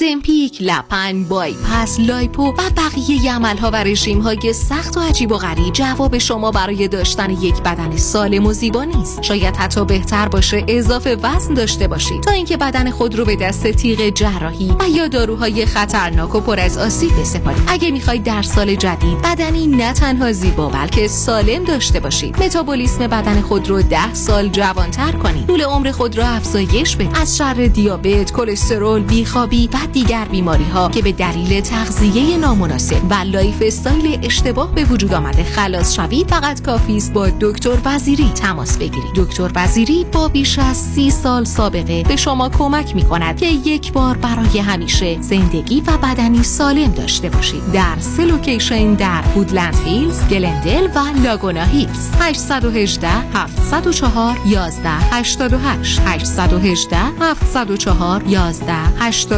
Ozempic، 0.00 0.58
lap 0.60 0.84
band، 0.84 1.24
bypass، 1.24 2.00
lipo 2.00 2.42
و 2.42 2.70
بقیه 2.76 3.34
عملها 3.34 3.70
و 3.70 3.76
رژیم 3.76 4.20
های 4.20 4.52
سخت 4.52 4.96
و 4.96 5.00
عجیب 5.00 5.32
و 5.32 5.36
غریب 5.36 5.72
جواب 5.72 6.18
شما 6.18 6.50
برای 6.50 6.88
داشتن 6.88 7.30
یک 7.30 7.62
بدن 7.62 7.96
سالم 7.96 8.46
و 8.46 8.52
زیبا 8.52 8.84
نیست. 8.84 9.22
شاید 9.22 9.56
حتی 9.56 9.84
بهتر 9.84 10.28
باشه 10.28 10.64
اضافه 10.68 11.16
وزن 11.22 11.54
داشته 11.54 11.88
باشید 11.88 12.20
تا 12.20 12.30
اینکه 12.30 12.56
بدن 12.56 12.90
خود 12.90 13.14
رو 13.14 13.24
به 13.24 13.36
دست 13.36 13.66
تیغ 13.66 14.08
جراحی 14.08 14.76
و 14.80 14.88
یا 14.88 15.08
داروهای 15.08 15.66
خطرناک 15.66 16.34
و 16.34 16.40
پر 16.40 16.60
از 16.60 16.78
آسیب 16.78 17.20
بسپارید. 17.20 17.62
اگه 17.66 17.90
می‌خواید 17.90 18.22
در 18.22 18.42
سال 18.42 18.74
جدید 18.74 19.22
بدنی 19.22 19.66
نه 19.66 19.92
تنها 19.92 20.32
زیبا 20.32 20.68
بلکه 20.68 21.08
سالم 21.08 21.64
داشته 21.64 22.00
باشید، 22.00 22.42
متابولیسم 22.42 23.06
بدن 23.06 23.40
خود 23.40 23.68
رو 23.68 23.82
ده 23.82 24.14
سال 24.14 24.48
جوانتر 24.48 25.12
کنید. 25.12 25.46
طول 25.46 25.62
عمر 25.62 25.90
خود 25.90 26.18
را 26.18 26.26
افزایش 26.26 26.96
بدید. 26.96 27.16
از 27.20 27.36
شر 27.36 27.54
دیابت، 27.54 28.32
کلسترول، 28.32 29.02
بیخوابی 29.02 29.68
و 29.72 29.85
دیگر 29.92 30.24
بیماری 30.24 30.64
ها 30.64 30.88
که 30.88 31.02
به 31.02 31.12
دلیل 31.12 31.60
تغذیه 31.60 32.36
نامناسب 32.36 33.10
و 33.10 33.14
lifestyle 33.14 34.18
اشتباه 34.22 34.74
به 34.74 34.84
وجود 34.84 35.14
آمده. 35.14 35.44
خلاص 35.44 35.94
شوید 35.94 36.30
فقط 36.30 36.62
کافی 36.62 36.96
است 36.96 37.12
با 37.12 37.28
دکتر 37.40 37.78
وزیری 37.84 38.28
تماس 38.34 38.76
بگیرید. 38.78 39.12
دکتر 39.16 39.50
وزیری 39.54 40.06
با 40.12 40.28
بیش 40.28 40.58
از 40.58 40.76
سی 40.76 41.10
سال 41.10 41.44
سابقه 41.44 42.02
به 42.02 42.16
شما 42.16 42.48
کمک 42.48 42.94
می 42.94 43.02
کند 43.02 43.36
که 43.36 43.46
یک 43.46 43.92
بار 43.92 44.16
برای 44.16 44.58
همیشه 44.58 45.22
زندگی 45.22 45.80
و 45.80 45.96
بدنی 45.96 46.42
سالم 46.42 46.92
داشته 46.92 47.28
باشید. 47.28 47.72
در 47.72 47.96
سه 47.98 48.24
location 48.24 48.94
در 48.94 49.22
وودلند 49.36 49.76
هیلز 49.84 50.28
گلندل 50.28 50.88
و 50.94 51.00
لاگونا 51.24 51.64
هیلز. 51.64 52.10
818 52.20 53.08
704 53.08 54.38
11 54.46 54.88
88 54.88 56.00
818 56.04 56.96
704 57.20 58.22
11 58.28 58.72
88 58.98 59.28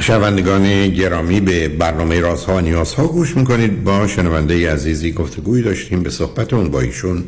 شنوندگان 0.00 0.88
گرامی 0.88 1.40
به 1.40 1.68
برنامه 1.68 2.20
رازها 2.20 2.54
و 2.54 2.60
نیازها 2.60 3.06
گوش 3.06 3.36
می‌کنید. 3.36 3.84
با 3.84 4.06
شنونده 4.06 4.72
عزیزی 4.72 5.12
گفتگوی 5.12 5.62
داشتیم 5.62 6.02
به 6.02 6.10
صحبتون 6.10 6.70
با 6.70 6.80
ایشون 6.80 7.24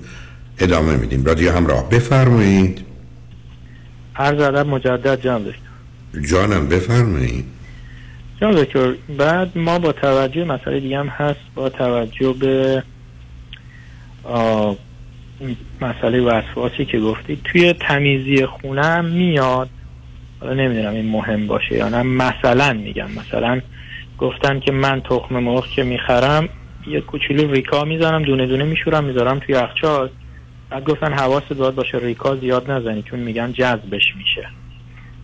ادامه 0.59 0.97
میدیم. 0.97 1.25
رادیو 1.25 1.53
همراه 1.53 1.89
بفرمایید. 1.89 2.81
عرض 4.17 4.41
ادب 4.41 4.67
مجدد 4.67 5.21
جان 5.21 5.45
دکتر 5.45 5.61
جانم 6.29 6.69
بفرمایید. 6.69 7.56
جان 8.41 8.51
دکتر 8.51 8.95
بعد 9.19 9.59
ما 9.59 9.79
با 9.79 9.93
توجه 9.93 10.45
مسئله 10.45 10.81
دیگه 10.81 10.99
هم 10.99 11.09
هست 11.09 11.41
با 11.55 11.69
توجه 11.69 12.33
به 12.33 12.83
مسئله 15.81 16.21
وسواسی 16.21 16.85
که 16.85 17.01
گفتید 17.01 17.41
توی 17.45 17.73
تمیزی 17.73 18.47
خونم 18.47 19.05
میاد. 19.05 19.69
حالا 20.41 20.55
نمی‌دونم 20.55 20.95
این 20.95 21.11
مهم 21.11 21.47
باشه 21.47 21.75
یا 21.75 21.89
نه 21.89 22.03
مثلا 22.03 22.73
میگم 22.73 23.11
مثلا 23.11 23.61
گفتن 24.19 24.61
که 24.61 24.73
من 24.73 25.01
تخم 25.01 25.39
مرغ 25.39 25.67
که 25.67 25.83
می‌خرم 25.83 26.49
یه 26.87 27.01
کوچولو 27.01 27.53
ریکا 27.53 27.85
می‌زنم 27.85 28.23
دونه 28.23 28.47
دونه 28.47 28.65
میشورم 28.65 29.05
می‌ذارم 29.05 29.39
توی 29.39 29.55
یخچال. 29.55 30.11
بعد 30.71 30.85
گفتن 30.85 31.13
حواست 31.13 31.53
باید 31.53 31.75
باشه 31.75 31.99
ریکا 31.99 32.37
زیاد 32.37 32.71
نزنی 32.71 33.03
چون 33.03 33.21
میگن 33.21 33.53
جذبش 33.53 34.17
میشه. 34.17 34.49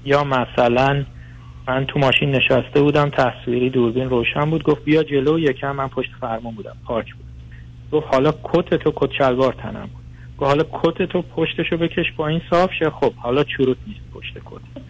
یا 0.05 0.25
مثلا 0.25 1.05
من 1.69 1.87
تو 1.87 1.99
ماشین 1.99 2.31
نشسته 2.31 2.81
بودم 2.83 3.11
تصویری 3.11 3.71
دوربین 3.71 4.11
روشن 4.11 4.51
بود 4.51 4.63
گفت 4.63 4.85
بیا 4.85 5.03
جلو 5.03 5.39
یکم 5.39 5.77
من 5.77 5.89
پشت 5.89 6.11
فرمان 6.21 6.55
بودم 6.55 6.77
پارک 6.85 7.15
بود. 7.15 7.25
گفت 7.93 8.07
حالا 8.15 8.33
کت 8.45 8.75
تو 8.75 8.93
کت 8.97 9.13
شلوار 9.19 9.53
تنم 9.53 9.91
بود. 9.95 10.05
گفت 10.39 10.49
حالا 10.49 10.65
کت 10.73 11.03
تو 11.03 11.23
پشتشو 11.23 11.77
بکش 11.77 12.13
پایین 12.17 12.41
صاف 12.51 12.71
شه 12.79 12.91
خب 12.91 13.15
حالا 13.15 13.45
چروت 13.45 13.77
نیست 13.87 14.01
پشت 14.15 14.35
کت. 14.35 14.83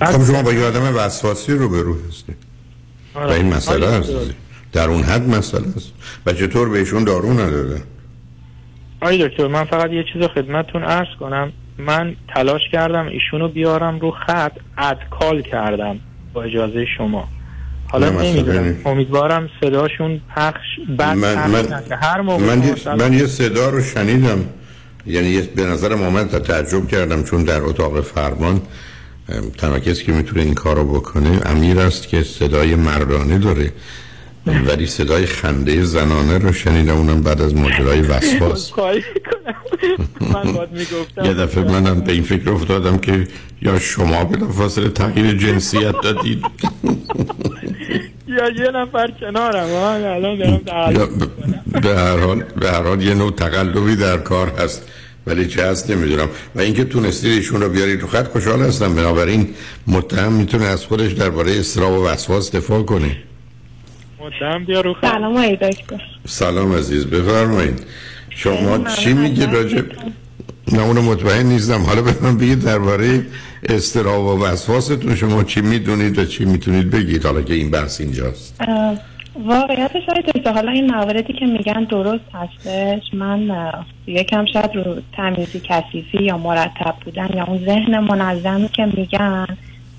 خب 0.00 0.24
شما 0.24 0.42
با 0.42 0.52
یه 0.52 0.64
آدم 0.64 0.96
وسواسی 0.96 1.52
رو 1.52 1.68
به 1.68 1.82
رو 1.82 1.94
هستید 2.08 2.36
و 3.14 3.30
این 3.30 3.54
مسئله 3.54 3.86
آره. 3.86 3.96
هست 3.96 4.34
در 4.72 4.88
اون 4.88 5.02
حد 5.02 5.28
مسئله 5.28 5.66
است. 5.76 5.92
و 6.26 6.32
چطور 6.32 6.68
بهشون 6.68 7.04
دارو 7.04 7.32
نداده؟ 7.32 7.82
آی 9.00 9.28
دکتر 9.28 9.46
من 9.46 9.64
فقط 9.64 9.90
یه 9.90 10.04
چیز 10.12 10.22
خدمتتون 10.22 10.82
عرض 10.84 11.16
کنم. 11.20 11.52
من 11.78 12.16
تلاش 12.34 12.60
کردم 12.72 13.06
ایشونو 13.06 13.48
بیارم 13.48 13.98
رو 13.98 14.14
خط 14.26 14.52
ادکال 14.78 15.42
کردم 15.42 16.00
با 16.32 16.42
اجازه 16.42 16.86
شما 16.98 17.28
حالا 17.88 18.10
نمی‌دونم. 18.10 18.76
امیدوارم 18.84 19.48
صداشون 19.60 20.20
پخش 20.36 20.66
بد 20.98 21.16
من, 21.16 21.50
من. 21.50 21.82
هر 22.02 22.20
موقع 22.20 22.44
من, 22.44 22.62
من 22.98 23.12
یه 23.12 23.26
صدا 23.26 23.70
رو 23.70 23.82
شنیدم 23.82 24.44
یعنی 25.06 25.42
به 25.42 25.62
نظر 25.62 25.94
مومنت 25.94 26.36
تعجب 26.36 26.88
کردم 26.88 27.22
چون 27.22 27.44
در 27.44 27.62
اتاق 27.62 28.00
فرمان 28.00 28.60
تنها 29.58 29.78
کسی 29.78 30.04
که 30.04 30.12
می‌تونه 30.12 30.42
این 30.42 30.54
کار 30.54 30.76
رو 30.76 30.84
بکنه 30.84 31.40
امیر 31.46 31.80
است 31.80 32.08
که 32.08 32.22
صدای 32.22 32.74
مردانه 32.74 33.38
داره 33.38 33.72
ولی 34.46 34.86
صدای 34.86 35.26
خنده 35.26 35.82
زنانه 35.82 36.38
رو 36.38 36.52
شنیدم 36.52 36.96
اونم 36.96 37.22
بعد 37.22 37.40
از 37.40 37.54
ماجرای 37.54 38.00
وسواس. 38.00 38.72
من 40.32 40.52
باید 40.52 40.72
می‌گفتم. 40.72 41.24
یه 41.24 41.34
دفعه 41.34 41.64
منم 41.64 42.00
به 42.00 42.12
این 42.12 42.22
فکر 42.22 42.50
افتادم 42.50 42.98
که 42.98 43.28
یا 43.62 43.78
شما 43.78 44.24
بلافاصله 44.24 44.88
تغییر 44.88 45.36
جنسیت 45.36 45.94
دادید. 46.02 46.44
یا 48.38 48.64
یه 48.64 48.70
نفر 48.70 49.10
کنارم 49.20 49.68
الان 49.74 50.38
دارم 50.38 51.08
به 51.82 51.96
هر 51.96 52.18
حال 52.18 52.42
به 52.42 52.70
هر 52.70 52.82
حال 52.82 53.02
یه 53.02 53.14
نوع 53.14 53.30
تقلبی 53.30 53.96
در 53.96 54.16
کار 54.16 54.48
هست 54.58 54.82
ولی 55.26 55.46
چه 55.46 55.66
هست 55.66 55.90
نمی‌دونم. 55.90 56.28
و 56.54 56.60
اینکه 56.60 56.84
تونستید 56.84 57.32
ایشون 57.32 57.60
رو 57.60 57.68
بیارید 57.68 58.00
تو 58.00 58.06
خط 58.06 58.28
خوشحال 58.28 58.60
هستم. 58.60 58.94
بنابراین 58.94 59.48
متهم 59.86 60.32
می‌تونه 60.32 60.64
از 60.64 60.84
خودش 60.84 61.12
درباره 61.12 61.58
استراب 61.58 61.92
و 61.92 62.06
وسواس 62.06 62.54
دفاع 62.54 62.82
کنه. 62.82 63.16
متهم 64.26 64.64
بیا 64.64 64.82
سلام 65.00 65.36
آقای 65.36 65.56
دکتر. 65.56 66.02
سلام 66.24 66.72
عزیز 66.72 67.06
بفرمایید. 67.06 67.86
شما 68.30 68.78
چی 68.78 69.12
ممنون. 69.12 69.28
میگید 69.28 69.54
راجع 69.54 69.82
نه 70.72 70.82
اونو 70.82 71.02
مطمئن 71.02 71.46
نیستم. 71.46 71.80
حالا 71.80 72.02
به 72.02 72.14
من 72.22 72.38
بگید 72.38 72.64
درباره 72.64 73.26
استراب 73.68 74.24
و 74.24 74.44
وسواستون. 74.44 75.14
شما 75.14 75.44
چی 75.44 75.60
می‌دونید 75.60 76.18
و 76.18 76.24
چی 76.24 76.44
می‌تونید 76.44 76.90
بگید؟ 76.90 77.26
حالا 77.26 77.42
که 77.42 77.54
این 77.54 77.70
بحث 77.70 78.00
اینجاست. 78.00 78.60
واقعیتش 79.44 80.02
آقای 80.08 80.22
دکتر 80.22 80.52
حالا 80.52 80.72
این 80.72 80.94
مواردی 80.94 81.32
که 81.32 81.46
میگن 81.46 81.84
درست 81.84 82.24
هستش. 82.34 83.02
من 83.14 83.72
یکم 84.06 84.44
شاید 84.52 84.70
رو 84.74 84.96
تمیزی 85.16 85.60
کثیفی 85.64 86.24
یا 86.24 86.38
مرتب 86.38 86.94
بودن 87.04 87.28
یا 87.34 87.44
اون 87.44 87.64
ذهن 87.64 87.98
منظمی 87.98 88.68
که 88.68 88.86
میگن 88.96 89.46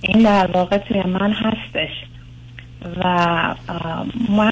این 0.02 0.24
در 0.24 0.50
واقع 0.54 0.78
توی 0.78 1.04
من 1.04 1.32
هستش. 1.32 1.90
و 3.04 3.36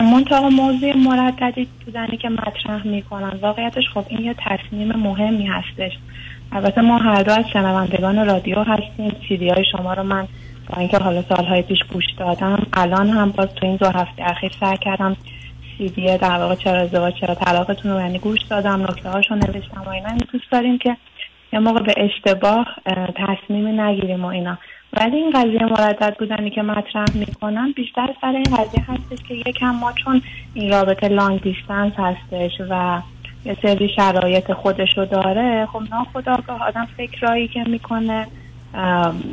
منطقه 0.03 0.49
موضوع 0.49 0.97
مرددی 0.97 1.67
بودنی 1.85 2.17
که 2.17 2.29
مطرح 2.29 2.87
می‌کنن 2.87 3.39
واقعیتش 3.41 3.83
خب 3.93 4.05
این 4.09 4.21
یه 4.21 4.35
تصمیم 4.37 4.91
مهمی 4.91 5.47
هستش. 5.47 5.91
البته 6.51 6.81
ما 6.81 6.97
هر 6.97 7.23
دو 7.23 7.31
از 7.31 7.45
شنوندگان 7.53 8.25
رادیو 8.25 8.63
هستیم. 8.63 9.15
سیدی 9.27 9.49
های 9.49 9.65
شما 9.71 9.93
رو 9.93 10.03
من 10.03 10.27
با 10.69 10.77
اینکه 10.79 10.97
حالا 10.97 11.21
سالهای 11.21 11.61
پیش 11.61 11.79
گوش 11.93 12.05
دادم 12.17 12.67
الان 12.73 13.09
هم 13.09 13.31
باز 13.31 13.55
تو 13.55 13.65
این 13.65 13.75
دو 13.75 13.85
هفته 13.85 14.23
اخیر 14.23 14.51
سعی 14.59 14.77
کردم 14.77 15.15
سیدی 15.77 16.17
در 16.17 16.39
واقع 16.39 16.55
چرا 16.55 16.79
ازدواج 16.79 17.13
چرا 17.13 17.35
طلاقتون 17.35 17.91
رو 17.91 17.99
یعنی 17.99 18.19
گوش 18.19 18.41
دادم 18.41 18.81
نکته 18.81 19.09
هاشو 19.09 19.35
نوشتم 19.35 19.83
و 19.85 19.89
اینا. 19.89 20.07
یعنی 20.07 20.19
دوست 20.33 20.51
داریم 20.51 20.77
که 20.77 20.97
یه 21.53 21.59
موقع 21.59 21.79
به 21.79 21.93
اشتباه 21.97 22.67
اه، 22.85 23.07
تصمیمی 23.15 23.71
نگیریم 23.71 24.25
و 24.25 24.27
اینا. 24.27 24.57
ولی 24.95 25.17
این 25.17 25.31
قضیه 25.31 25.65
مردد 25.65 26.15
بودنی 26.19 26.49
که 26.49 26.61
مطرح 26.61 27.05
می‌کنم 27.13 27.71
بیشتر 27.71 28.15
سر 28.21 28.31
این 28.31 28.57
قضیه 28.57 28.85
هستش 28.87 29.17
که 29.27 29.33
یکم 29.33 29.69
ما 29.69 29.91
چون 29.91 30.21
این 30.53 30.71
رابطه 30.71 31.07
لانگ 31.07 31.41
دیستنس 31.41 31.93
هستش 31.97 32.51
و 32.69 33.01
یه 33.45 33.57
سری 33.61 33.89
شرایط 33.95 34.53
خودشو 34.53 35.05
داره 35.05 35.65
خب 35.65 35.81
ناخداگاه 35.91 36.63
آدم 36.67 36.87
فکرایی 36.97 37.47
که 37.47 37.63
می‌کنه 37.67 38.27
ام، 38.73 39.23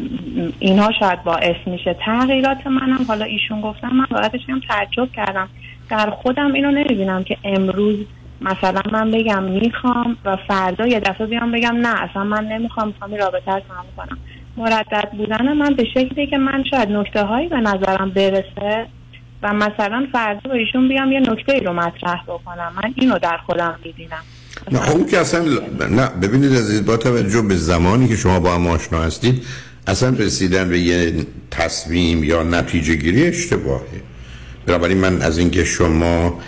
اینها 0.58 0.92
شاید 1.00 1.22
باعث 1.22 1.56
میشه. 1.66 1.94
تغییرات 1.94 2.66
منم 2.66 3.04
حالا 3.08 3.24
ایشون 3.24 3.60
گفتم 3.60 3.88
من 3.88 4.06
واقعا 4.10 4.30
هم 4.48 4.60
تعجب 4.68 5.12
کردم. 5.12 5.48
در 5.90 6.10
خودم 6.10 6.52
اینو 6.52 6.70
نمی‌بینم 6.70 7.24
که 7.24 7.36
امروز 7.44 7.96
مثلا 8.40 8.80
من 8.92 9.10
بگم 9.10 9.42
می‌خوام 9.42 10.16
و 10.24 10.36
فردا 10.36 10.86
یه 10.86 11.00
دفعه 11.00 11.26
بیام 11.26 11.52
بگم 11.52 11.76
نه 11.76 12.02
اصلا 12.02 12.24
من 12.24 12.44
نمی‌خوام 12.44 12.88
می‌خوام 12.88 13.14
رابطه 13.14 13.52
رو 13.52 13.60
تمام 13.60 13.86
کنم. 13.96 14.18
مردد 14.56 15.08
بودن 15.16 15.52
من 15.52 15.74
به 15.74 15.84
شکلی 15.84 16.26
که 16.26 16.38
من 16.38 16.64
شاید 16.70 16.88
نکته 16.88 17.22
هایی 17.22 17.48
به 17.48 17.56
نظرم 17.56 18.10
برسه 18.10 18.86
و 19.42 19.52
مثلا 19.54 20.06
فردا 20.12 20.40
با 20.50 20.52
ایشون 20.52 20.88
بیام 20.88 21.12
یه 21.12 21.20
نکته 21.20 21.52
ای 21.52 21.60
رو 21.60 21.72
مطرح 21.72 22.22
بکنم. 22.22 22.72
من 22.82 22.94
اینو 22.96 23.18
در 23.18 23.36
خودم 23.46 23.78
می‌بینم. 23.84 24.22
نه 24.72 24.78
خب 24.78 24.96
اون 24.96 25.06
که 25.06 25.18
اصلا 25.18 25.44
نه 25.90 26.08
ببینید 26.22 26.52
عزیز 26.52 26.86
با 26.86 26.96
توجه 26.96 27.42
به 27.42 27.56
زمانی 27.56 28.08
که 28.08 28.16
شما 28.16 28.40
با 28.40 28.54
هم 28.54 28.66
آشنا 28.66 29.02
هستید 29.02 29.42
اصلا 29.86 30.16
رسیدن 30.18 30.68
به 30.68 30.78
یه 30.78 31.26
تصمیم 31.50 32.24
یا 32.24 32.42
نتیجه 32.42 32.94
گیری 32.94 33.26
اشتباهه. 33.26 34.02
بنابراین 34.66 34.98
من 34.98 35.22
از 35.22 35.38
اینکه 35.38 35.64
شما 35.64 36.40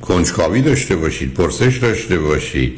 کنجکاوی 0.00 0.62
داشته 0.62 0.96
باشید 0.96 1.34
پرسش 1.34 1.76
داشته 1.76 2.18
باشید 2.18 2.72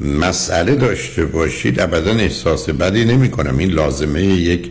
مسئله 0.00 0.74
داشته 0.74 1.24
باشید 1.24 1.80
ابدا 1.80 2.12
احساس 2.12 2.70
بدی 2.70 3.04
نمی 3.04 3.30
کنم. 3.30 3.58
این 3.58 3.70
لازمه 3.70 4.22
یک 4.24 4.70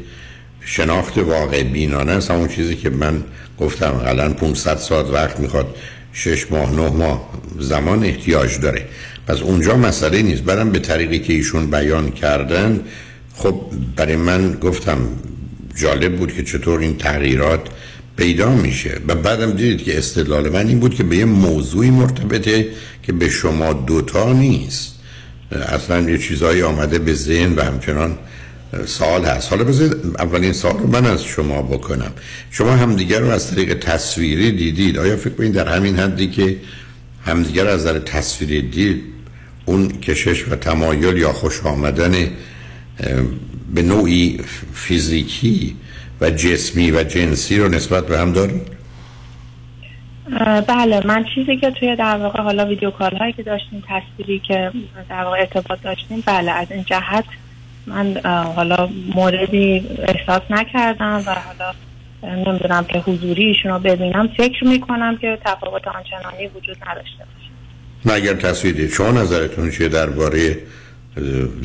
شناخت 0.62 1.18
واقع 1.18 1.64
بینانه 1.64 2.12
است. 2.12 2.32
همون 2.32 2.48
چیزی 2.48 2.76
که 2.76 2.90
من 2.90 3.24
گفتم 3.60 4.02
الان 4.06 4.34
500 4.34 4.78
ساعت 4.78 5.06
وقت 5.06 5.40
می‌خواد 5.40 5.76
شش 6.14 6.52
ماه 6.52 6.72
نه 6.76 6.90
ماه 6.90 7.30
زمان 7.60 8.04
احتیاج 8.04 8.60
داره. 8.60 8.86
پس 9.28 9.42
اونجا 9.42 9.78
مسئله 9.78 10.22
نیست. 10.22 10.44
برم 10.44 10.72
به 10.72 10.80
طریقی 10.80 11.20
که 11.20 11.34
ایشون 11.34 11.72
بیان 11.72 12.12
کردن. 12.12 12.80
خب 13.36 13.62
برای 13.96 14.16
من 14.16 14.54
گفتم 14.54 14.98
جالب 15.76 16.16
بود 16.18 16.34
که 16.34 16.44
چطور 16.44 16.80
این 16.80 16.98
تغییرات 16.98 17.62
پیدا 18.18 18.56
میشه. 18.56 19.00
و 19.08 19.16
بعدم 19.16 19.52
دیدید 19.52 19.84
که 19.84 19.98
استدلال 19.98 20.50
من 20.50 20.68
این 20.68 20.80
بود 20.80 20.96
که 20.96 21.04
به 21.04 21.18
یه 21.18 21.26
موضوعی 21.26 21.90
مرتبطه 21.90 22.68
که 23.04 23.14
به 23.14 23.30
شما 23.30 23.74
دوتا 23.74 24.34
نیست. 24.34 24.96
اصلا 25.52 26.10
یه 26.10 26.18
چیزهایی 26.18 26.62
آمده 26.62 27.00
به 27.00 27.14
ذهن 27.14 27.56
و 27.56 27.62
همچنان 27.62 28.18
سال 28.86 29.26
هست. 29.26 29.50
حالا 29.50 29.64
بذارید 29.64 29.96
اولین 30.20 30.54
سال 30.54 30.78
رو 30.78 30.88
من 30.88 31.06
از 31.06 31.24
شما 31.24 31.62
بکنم. 31.62 32.12
شما 32.52 32.72
همدیگر 32.72 33.20
رو 33.20 33.30
از 33.30 33.52
طریق 33.52 33.80
تصویری 33.80 34.52
دیدید. 34.52 34.98
آیا 34.98 35.18
فکر 35.18 35.34
کنید 35.34 35.52
در 35.52 35.68
همین 35.68 35.96
حدی 35.96 36.28
که 36.28 36.58
همدیگر 37.26 37.68
از 37.68 37.82
نظر 37.82 38.00
تصویری 38.00 38.62
دید 38.62 39.04
اون 39.66 39.88
کشش 39.88 40.48
و 40.48 40.56
تمایل 40.56 41.18
یا 41.18 41.34
خوش 41.34 41.60
آمدن 41.64 42.28
به 43.74 43.82
نوعی 43.82 44.40
فیزیکی 44.74 45.76
و 46.22 46.30
جسمی 46.30 46.92
و 46.92 47.04
جنسی 47.04 47.60
رو 47.60 47.68
نسبت 47.68 48.08
به 48.08 48.20
هم 48.20 48.34
دارید؟ 48.34 48.82
بله 50.68 51.08
من 51.08 51.26
چیزی 51.36 51.58
که 51.58 51.72
توی 51.72 51.96
در 51.96 52.18
واقع 52.18 52.42
حالا 52.42 52.66
ویدیو 52.66 52.92
کال 52.92 53.18
هایی 53.18 53.34
که 53.34 53.44
داشتیم 53.44 53.84
تصویری 53.90 54.40
که 54.40 54.72
در 55.10 55.24
واقع 55.24 55.38
ارتباط 55.40 55.82
داشتیم 55.82 56.24
بله 56.26 56.52
از 56.52 56.72
این 56.72 56.84
جهت 56.84 57.26
من 57.88 58.18
حالا 58.56 58.90
موردی 59.16 59.88
احساس 60.08 60.42
نکردم 60.50 61.24
و 61.26 61.36
حالا 61.36 61.74
نمی‌دونم 62.24 62.84
که 62.84 63.00
حضوری 63.00 63.44
ایشون 63.44 63.72
رو 63.72 63.80
ببینم 63.80 64.30
فکر 64.38 64.64
می‌کنم 64.64 65.18
که 65.18 65.38
تفاوت 65.46 65.88
آنچنانی 65.88 66.48
وجود 66.48 66.78
نداشته 66.90 67.18
باشه 67.18 67.52
نه 68.06 68.14
اگر 68.14 68.34
تصویر 68.34 68.76
دید 68.76 68.90
شما 68.90 69.12
نظرتون 69.12 69.72
چیه 69.72 69.88
درباره 69.88 70.58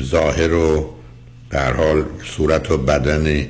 ظاهر 0.01 0.53
و 0.53 0.93
در 1.49 1.73
حال 1.73 2.03
صورت 2.23 2.71
و 2.71 2.77
بدن 2.77 3.45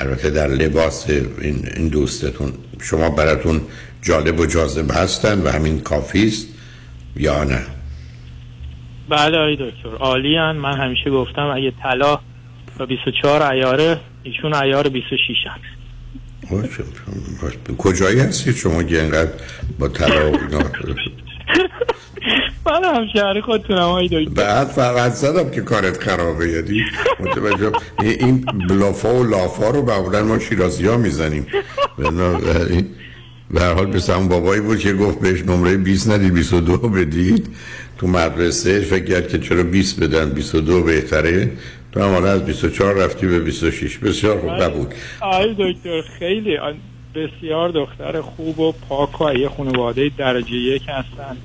البته 0.00 0.30
در 0.30 0.46
لباس 0.46 1.10
این, 1.10 1.68
این 1.76 1.88
دوستتون 1.88 2.52
شما 2.82 3.10
براتون 3.10 3.60
جالب 4.02 4.40
و 4.40 4.46
جاذب 4.46 4.90
هستن 4.90 5.42
و 5.42 5.50
همین 5.50 5.80
کافی 5.80 6.26
است 6.26 6.48
یا 7.16 7.44
نه؟ 7.44 7.60
بله 9.08 9.38
آقای 9.38 9.56
دکتر 9.56 9.96
عالی 9.98 10.38
من 10.38 10.76
همیشه 10.76 11.10
گفتم 11.10 11.52
اگه 11.56 11.72
طلا 11.82 12.18
با 12.78 12.86
24 12.86 13.42
ایاره 13.42 14.00
ایشون 14.22 14.54
ایار 14.54 14.88
26 14.88 15.18
هست 15.46 15.78
کجایی 17.78 18.20
هستید 18.20 18.56
شما 18.56 18.82
که 18.82 19.00
اینقدر 19.00 19.30
با 19.78 19.88
طلا 19.88 20.32
من 22.68 22.84
هم 22.84 23.06
شهر 23.12 23.40
خودتونم 23.40 23.88
های 23.88 24.08
دکتر. 24.08 24.42
بعد 24.42 24.66
فقط 24.66 25.12
زدم 25.12 25.50
که 25.50 25.60
کارت 25.60 26.02
خرابه 26.02 26.48
یادی 26.48 26.84
متوجه 27.20 27.72
این 28.00 28.44
بلافا 28.68 29.14
و 29.14 29.24
لافا 29.24 29.70
رو 29.70 29.82
معمولا 29.82 30.22
ما 30.22 30.38
شیرازی 30.38 30.86
ها 30.86 30.96
می‌زنیم 30.96 31.46
به 33.50 33.60
هر 33.60 33.74
حال 33.74 33.86
پس 33.86 34.10
همون 34.10 34.28
بابایی 34.28 34.60
بود 34.60 34.78
که 34.78 34.92
گفت 34.92 35.20
بهش 35.20 35.42
نمره 35.42 35.76
20 35.76 36.10
ندید 36.10 36.34
22 36.34 36.88
بدید. 36.88 37.48
تو 37.98 38.06
مدرسه 38.06 38.80
فکر 38.80 39.04
کرد 39.04 39.28
که 39.28 39.38
چرا 39.38 39.62
20 39.62 40.00
بدن 40.00 40.30
22 40.30 40.82
بهتره. 40.82 41.50
تو 41.92 42.02
هم 42.02 42.24
از 42.24 42.44
24 42.44 42.94
رفتی 42.94 43.26
به 43.26 43.40
26 43.40 43.98
بسیار 43.98 44.38
خوب 44.40 44.50
نبود. 44.50 44.94
آی 45.20 45.54
دکتر 45.58 46.02
خیلی 46.18 46.58
بسیار 47.14 47.68
دختر 47.68 48.20
خوب 48.20 48.60
و 48.60 48.72
پاک 48.88 49.20
و 49.20 49.34
یه 49.34 49.48
خانواده 49.48 50.10
درجه 50.18 50.54
یک 50.54 50.82
هستن. 50.88 51.36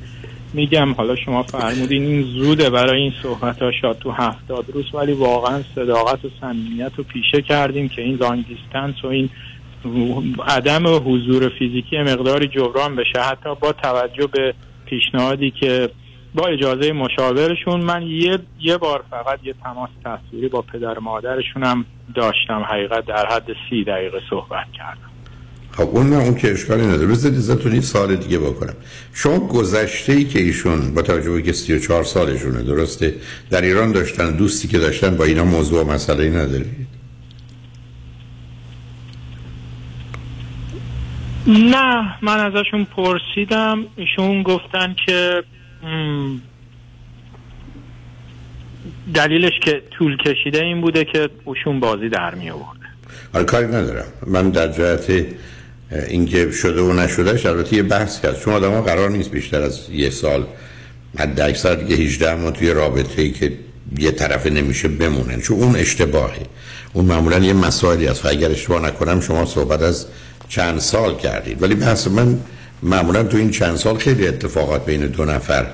میگم 0.53 0.93
حالا 0.93 1.15
شما 1.15 1.43
فرمودین 1.43 2.05
این 2.05 2.21
زوده 2.21 2.69
برای 2.69 3.01
این 3.01 3.13
صحبت 3.23 3.61
ها 3.61 3.71
شاد 3.81 3.97
تو 3.99 4.11
هفتاد 4.11 4.65
روز 4.73 4.95
ولی 4.95 5.13
واقعا 5.13 5.61
صداقت 5.75 6.25
و 6.25 6.29
صمیمیت 6.41 6.91
رو 6.95 7.03
پیشه 7.03 7.41
کردیم 7.41 7.89
که 7.89 8.01
این 8.01 8.15
لانگ 8.15 8.45
دیستنس 8.47 9.03
و 9.03 9.07
این 9.07 9.29
عدم 10.47 10.87
حضور 10.87 11.49
فیزیکی 11.59 11.97
مقداری 11.97 12.47
جبران 12.47 12.95
بشه. 12.95 13.19
حتی 13.21 13.49
با 13.61 13.71
توجه 13.71 14.27
به 14.27 14.53
پیشنهادی 14.85 15.51
که 15.51 15.89
با 16.35 16.47
اجازه 16.47 16.91
مشاورشون 16.91 17.81
من 17.81 18.01
یه, 18.01 18.39
یه 18.59 18.77
بار 18.77 19.03
فقط 19.09 19.39
یه 19.43 19.53
تماس 19.63 19.89
تصویری 20.05 20.47
با 20.47 20.61
پدر 20.61 20.99
مادرشون 20.99 21.63
هم 21.63 21.85
داشتم. 22.15 22.65
حقیقت 22.69 23.05
در 23.05 23.25
حد 23.25 23.47
سی 23.69 23.83
دقیقه 23.83 24.21
صحبت 24.29 24.71
کردم. 24.73 25.12
خب 25.77 25.89
اون 25.91 26.09
نه 26.09 26.15
اون 26.15 26.35
که 26.35 26.51
اشکالی 26.51 26.85
نداره. 26.85 27.07
بذارید 27.07 27.37
ازتون 27.37 27.81
سال 27.81 28.15
دیگه 28.15 28.39
بکنم. 28.39 28.73
شما 29.13 29.39
گذشته 29.39 30.13
ای 30.13 30.23
که 30.23 30.39
ایشون 30.39 30.93
با 30.93 31.01
توجه 31.01 31.31
به 31.31 31.41
که 31.41 31.53
34 31.53 32.03
سالشونه 32.03 32.63
درسته؟ 32.63 33.15
در 33.49 33.61
ایران 33.61 33.91
داشتن 33.91 34.31
دوستی 34.31 34.67
که 34.67 34.77
داشتن 34.77 35.17
با 35.17 35.23
اینا 35.23 35.45
موضوع 35.45 35.83
و 35.83 35.91
مسئله 35.91 36.29
ندارید 36.29 36.87
نه 41.47 42.15
من 42.21 42.39
ازشون 42.39 42.85
پرسیدم. 42.85 43.85
ایشون 43.95 44.43
گفتن 44.43 44.95
که 45.05 45.43
دلیلش 49.13 49.59
که 49.63 49.81
طول 49.91 50.17
کشیده 50.17 50.63
این 50.63 50.81
بوده 50.81 51.05
که 51.05 51.29
اوشون 51.43 51.79
بازی 51.79 52.09
در 52.09 52.35
می 52.35 52.49
آورده 52.49 52.85
آره 53.33 53.43
کاری 53.43 53.67
ندارم. 53.67 54.05
من 54.27 54.49
در 54.49 54.67
جهت 54.67 55.25
اینکه 56.07 56.51
شده 56.51 56.81
و 56.81 56.93
نشده 56.93 57.49
البته 57.49 57.75
یه 57.75 57.83
بحث 57.83 58.19
کرد. 58.19 58.39
چون 58.39 58.53
آدم 58.53 58.71
ها 58.71 58.81
قرار 58.81 59.09
نیست 59.09 59.31
بیشتر 59.31 59.61
از 59.61 59.79
یه 59.91 60.09
سال 60.09 60.45
حد 61.19 61.39
اکثر 61.39 61.75
دیگه 61.75 61.95
18 61.95 62.35
ما 62.35 62.51
توی 62.51 62.69
رابطه 62.69 63.21
ای 63.21 63.31
که 63.31 63.53
یه 63.97 64.11
طرف 64.11 64.47
نمیشه 64.47 64.87
بمونن. 64.87 65.41
چون 65.41 65.59
اون 65.59 65.75
اشتباهه. 65.75 66.41
اون 66.93 67.05
معمولا 67.05 67.39
یه 67.39 67.53
مسائلی 67.53 68.07
است. 68.07 68.25
اگر 68.25 68.51
اشتباه 68.51 68.81
نکنم 68.81 69.21
شما 69.21 69.45
صحبت 69.45 69.81
از 69.81 70.05
چند 70.49 70.79
سال 70.79 71.17
کردید. 71.17 71.63
ولی 71.63 71.75
بحث 71.75 72.07
من 72.07 72.39
معمولا 72.83 73.23
تو 73.23 73.37
این 73.37 73.51
چند 73.51 73.75
سال 73.75 73.97
خیلی 73.97 74.27
اتفاقات 74.27 74.85
بین 74.85 75.07
دو 75.07 75.25
نفر 75.25 75.65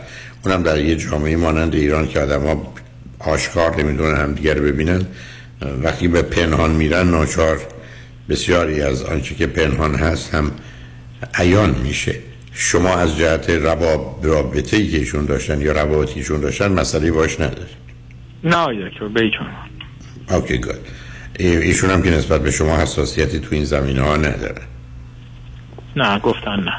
اونم 0.45 0.63
در 0.63 0.79
یه 0.79 0.95
جامعه 0.95 1.35
مانند 1.35 1.75
ایران 1.75 2.07
که 2.07 2.19
آدم 2.19 2.41
ها 2.41 2.73
آشکار 3.19 3.83
نمی‌دونن 3.83 4.17
هم 4.17 4.33
دیگر 4.33 4.53
ببینن 4.53 5.05
وقتی 5.83 6.07
به 6.07 6.21
پنهان 6.21 6.71
میرن 6.71 7.07
ناچار 7.07 7.59
بسیاری 8.29 8.81
از 8.81 9.03
آنچه 9.03 9.35
که 9.35 9.47
پنهان 9.47 9.95
هست 9.95 10.33
هم 10.33 10.51
عیان 11.33 11.75
میشه. 11.83 12.15
شما 12.53 12.95
از 12.95 13.17
جهت 13.17 13.49
رواب 13.49 14.19
رابطه 14.23 14.77
ای 14.77 14.87
که 14.87 14.97
ایشون 14.97 15.25
داشتن 15.25 15.61
یا 15.61 15.71
روابطی 15.71 16.13
ایشون 16.19 16.39
داشتن 16.39 16.71
مسئله 16.71 17.11
باش 17.11 17.39
ندارید. 17.39 17.79
نه 18.43 18.89
دکتر 18.89 19.07
بیچون 19.07 19.47
اوکی 20.29 20.57
گود. 20.57 20.87
ایشون 21.39 21.89
هم 21.89 22.01
که 22.01 22.09
نسبت 22.09 22.41
به 22.41 22.51
شما 22.51 22.77
حساسیتی 22.77 23.39
تو 23.39 23.47
این 23.51 23.63
زمینه 23.63 24.01
ها 24.01 24.17
نداره. 24.17 24.61
نه 25.95 26.19
گفتن 26.19 26.59
نه. 26.59 26.73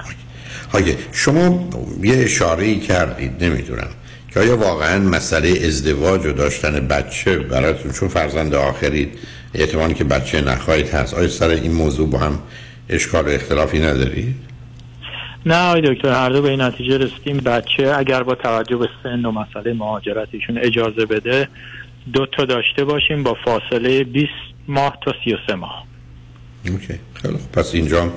های 0.73 0.95
شما 1.13 1.69
یه 2.03 2.17
اشاره 2.17 2.65
ای 2.65 2.81
کردید 2.81 3.45
نمی‌دونم 3.45 3.89
که 4.35 4.41
آیا 4.41 4.57
واقعا 4.57 4.99
مسئله 4.99 5.67
ازدواج 5.67 6.27
و 6.27 6.33
داشتن 6.33 6.89
بچه 6.89 7.39
براتون 7.39 7.93
چون 7.93 8.09
فرزند 8.09 8.55
آخرید 8.55 9.19
احتمال 9.55 9.93
که 9.93 10.05
بچه 10.05 10.41
نخواهید 10.41 10.89
هست. 10.89 11.15
آیا 11.15 11.29
سر 11.29 11.49
این 11.49 11.73
موضوع 11.73 12.11
با 12.11 12.19
هم 12.19 12.39
اشکال 12.89 13.25
و 13.25 13.29
اختلافی 13.29 13.79
ندارید؟ 13.79 14.35
نه 15.47 15.69
آقای 15.69 15.95
دکتر 15.95 16.13
هر 16.13 16.31
دو 16.31 16.43
به 16.43 16.49
این 16.49 16.61
نتیجه 16.61 16.99
رسیدیم. 16.99 17.37
بچه 17.37 17.95
اگر 17.97 18.23
با 18.23 18.35
توجه 18.35 18.77
به 18.77 18.89
سن 19.03 19.25
و 19.25 19.31
مسئله 19.31 19.73
مهاجرتشون 19.73 20.59
اجازه 20.59 21.07
بده 21.07 21.49
دو 22.13 22.27
تا 22.27 22.45
داشته 22.45 22.85
باشیم 22.85 23.23
با 23.23 23.37
فاصله 23.45 24.05
20 24.05 24.29
ماه 24.69 24.99
تا 25.05 25.15
33 25.25 25.55
ماه. 25.55 25.85
اوکی. 26.69 26.95
خیلی 27.23 27.39
پس 27.53 27.75
اینجا 27.75 28.13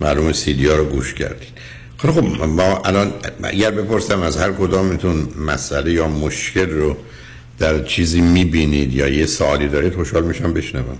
معلوم 0.00 0.32
سیدی 0.32 0.66
ها 0.66 0.76
رو 0.76 0.84
گوش 0.84 1.14
کردید. 1.14 1.58
خب 1.98 2.10
خب 2.10 2.44
ما 2.44 2.82
الان 2.84 3.12
اگر 3.42 3.70
بپرسم 3.70 4.22
از 4.22 4.36
هر 4.36 4.52
کدامتون 4.52 5.28
مسئله 5.38 5.92
یا 5.92 6.08
مشکل 6.08 6.70
رو 6.70 6.96
در 7.58 7.82
چیزی 7.82 8.20
می‌بینید 8.20 8.94
یا 8.94 9.08
یه 9.08 9.26
سوالی 9.26 9.68
دارید 9.68 9.94
خوشحال 9.94 10.24
میشم 10.24 10.52
بشنوم. 10.52 10.98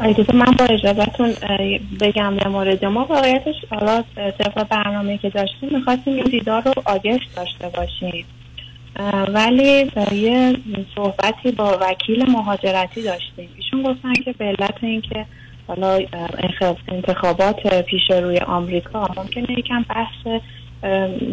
اگه 0.00 0.26
من 0.34 0.54
با 0.58 0.64
اجازتون 0.64 1.34
بگم 2.00 2.36
در 2.36 2.48
مورد 2.48 2.84
ما 2.84 3.04
واقعیتش. 3.04 3.54
حالا 3.70 4.04
طبق 4.16 4.68
برنامه 4.68 5.18
که 5.18 5.30
داشتیم 5.30 5.68
می‌خواستیم 5.72 6.14
این 6.14 6.24
دیدار 6.24 6.62
رو 6.62 6.72
آگست 6.84 7.36
داشته 7.36 7.68
باشیم. 7.68 8.24
ولی 9.34 9.90
یه 10.12 10.56
صحبتی 10.94 11.50
با 11.50 11.78
وکیل 11.80 12.30
مهاجرتی 12.30 13.02
داشتیم. 13.02 13.48
ایشون 13.56 13.82
گفتن 13.82 14.12
که 14.12 14.32
به 14.32 14.44
علت 14.44 14.74
اینکه 14.82 15.26
حالا 15.66 15.98
انتخابات 16.88 17.82
پیش 17.82 18.10
روی 18.10 18.38
آمریکا 18.38 19.08
ممکنه 19.16 19.58
یکم 19.58 19.84
بحث 19.88 20.40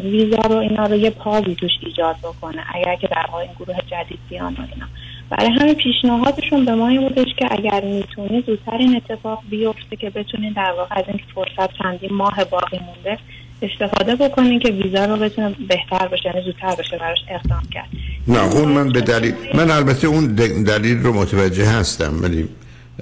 ویزا 0.03 0.41
رو 0.49 0.55
اینا 0.55 0.85
رو 0.85 0.95
یه 0.95 1.09
پازی 1.09 1.55
توش 1.55 1.71
ایجاد 1.85 2.15
بکنه 2.23 2.61
اگر 2.73 2.95
که 2.95 3.07
در 3.07 3.25
این 3.41 3.49
گروه 3.59 3.77
جدید 3.77 4.19
بیان 4.29 4.53
و 4.53 4.61
اینا. 4.73 4.85
برای 5.29 5.49
همین 5.49 5.73
پیشنهادشون 5.73 6.65
به 6.65 6.75
ما 6.75 6.87
این 6.87 7.01
بودش 7.01 7.27
که 7.37 7.47
اگر 7.51 7.83
می‌تونی 7.83 8.43
زودتر 8.47 8.77
این 8.77 8.95
اتفاق 8.95 9.39
بیفته 9.49 9.95
که 9.95 10.09
بتونین 10.09 10.53
در 10.53 10.73
واقع 10.77 10.99
از 10.99 11.03
این 11.07 11.19
فرصت 11.35 11.73
چندین 11.83 12.13
ماه 12.13 12.43
باقی 12.51 12.79
مونده 12.79 13.17
استفاده 13.61 14.15
بکنین 14.15 14.59
که 14.59 14.69
ویزا 14.69 15.05
رو 15.05 15.17
بتونه 15.17 15.55
بهتر 15.69 16.07
بشه 16.07 16.29
یعنی 16.29 16.41
زودتر 16.41 16.75
بشه 16.75 16.97
براش 16.97 17.17
اقدام 17.29 17.61
کرد. 17.73 17.87
نه 18.27 18.55
اون 18.55 18.67
من 18.67 18.91
به 18.91 19.01
دلیل 19.01 19.33
من 19.53 19.71
البته 19.71 20.07
اون 20.07 20.35
دلیل 20.67 21.03
رو 21.03 21.13
متوجه 21.13 21.65
هستم 21.65 22.23
ولی 22.23 22.49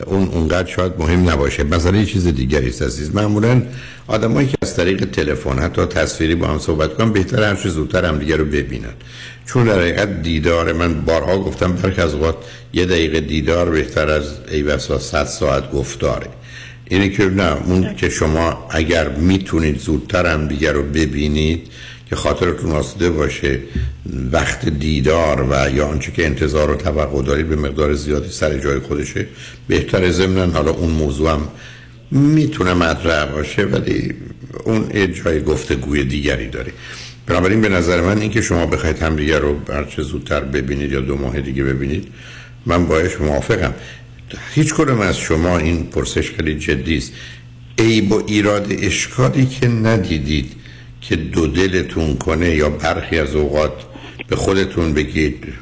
اون 0.06 0.28
اونقدر 0.28 0.68
شاید 0.68 0.92
مهم 1.00 1.30
نباشه. 1.30 1.64
مثلا 1.64 1.98
یه 1.98 2.06
چیز 2.06 2.28
دیگری 2.28 2.70
است 2.70 2.82
عزیز. 2.82 3.16
معمولا 3.16 3.62
آدمایی 4.08 4.48
که 4.48 4.58
از 4.62 4.76
طریق 4.76 5.06
تلفن 5.06 5.60
حتی 5.60 5.86
تصویری 5.86 6.36
با 6.36 6.48
هم 6.48 6.60
صحبت 6.60 6.94
کنن 6.94 7.14
بهتر 7.14 7.44
هر 7.44 7.56
چه 7.56 7.70
زودتر 7.70 8.06
هم 8.06 8.18
دیگه 8.18 8.36
رو 8.36 8.46
ببینن. 8.46 8.94
چون 9.46 9.64
در 9.64 9.80
حقیقت 9.80 10.22
دیدار 10.22 10.74
من 10.74 11.02
بارها 11.02 11.40
گفتم 11.40 11.74
برخ 11.74 12.00
از 12.00 12.14
اوقات 12.14 12.36
یه 12.74 12.86
دقیقه 12.86 13.20
دیدار 13.20 13.70
بهتر 13.70 14.10
از 14.10 14.24
ای 14.52 14.64
بسا 14.64 15.00
100 15.00 15.26
ساعت 15.26 15.72
گفتاره. 15.72 16.28
اینه 16.90 17.10
که 17.10 17.26
نه 17.26 17.58
اون 17.66 17.96
که 17.96 18.10
شما 18.10 18.68
اگر 18.70 19.10
می‌تونید 19.10 19.80
زودتر 19.80 20.26
هم 20.26 20.48
دیگر 20.48 20.74
رو 20.74 20.84
ببینید 20.84 21.68
که 22.10 22.16
خاطرتون 22.16 22.72
آسوده 22.72 23.10
باشه 23.10 23.60
وقت 24.32 24.70
دیدار 24.70 25.48
و 25.50 25.76
یا 25.76 25.88
آنچه 25.88 26.12
که 26.12 26.26
انتظار 26.26 26.72
و 26.72 26.76
توقع 26.76 27.24
دارید 27.24 27.50
به 27.50 27.56
مقدار 27.56 27.94
زیادی 27.94 28.30
سر 28.30 28.58
جای 28.58 28.80
خودشه 28.80 29.28
بهتر 29.68 30.12
ضمن 30.12 30.52
حالا 30.52 30.72
اون 30.72 30.92
موضوع 30.92 31.32
هم 31.32 31.48
می‌تونه 32.12 32.74
مطرح 32.74 33.26
باشه 33.26 33.64
ولی 33.64 34.14
اون 34.64 34.92
یه 34.94 35.08
جای 35.08 35.44
گفتگوی 35.44 36.04
دیگری 36.04 36.48
داره. 36.48 36.72
بنابراین 37.26 37.62
به 37.62 37.70
نظر 37.70 38.02
من 38.02 38.18
اینکه 38.22 38.42
شما 38.42 38.66
بخواید 38.66 39.00
همدیگه 39.00 39.40
رو 39.40 39.56
چه 39.90 40.02
زودتر 40.02 40.40
ببینید 40.40 40.92
یا 40.92 41.02
دو 41.02 41.16
ماه 41.16 41.42
دیگه 41.42 41.64
ببینید 41.64 42.08
من 42.66 42.86
باش 42.86 43.22
موافقم. 43.22 43.74
هیچ 44.56 44.74
کدوم 44.74 45.00
از 45.00 45.18
شما 45.18 45.58
این 45.58 45.84
پرسش 45.84 46.32
خیلی 46.32 46.60
جدی 46.60 46.98
است. 46.98 47.12
ای 47.78 48.02
با 48.02 48.24
ایراد 48.28 48.68
اشکالی 48.72 49.46
که 49.46 49.68
ندیدید 49.68 50.52
که 51.08 51.16
دو 51.16 51.48
دلتون 51.48 52.18
کنه 52.18 52.56
یا 52.56 52.70
برخی 52.70 53.20
از 53.20 53.36
اوقات 53.36 53.74
به 54.28 54.36
خودتون 54.36 54.94
بگید 54.94 55.54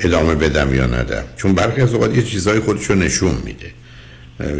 ادامه 0.00 0.34
بدم 0.34 0.74
یا 0.74 0.86
ندم. 0.86 1.24
چون 1.36 1.54
برخی 1.54 1.80
از 1.80 1.94
اوقات 1.94 2.16
یه 2.16 2.22
چیزهای 2.22 2.60
خودشو 2.60 2.94
نشون 2.94 3.34
میده. 3.44 3.70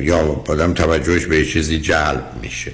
یا 0.02 0.42
آدم 0.48 0.74
توجهش 0.74 1.26
به 1.26 1.36
یه 1.36 1.44
چیزی 1.44 1.80
جلب 1.80 2.32
میشه. 2.42 2.72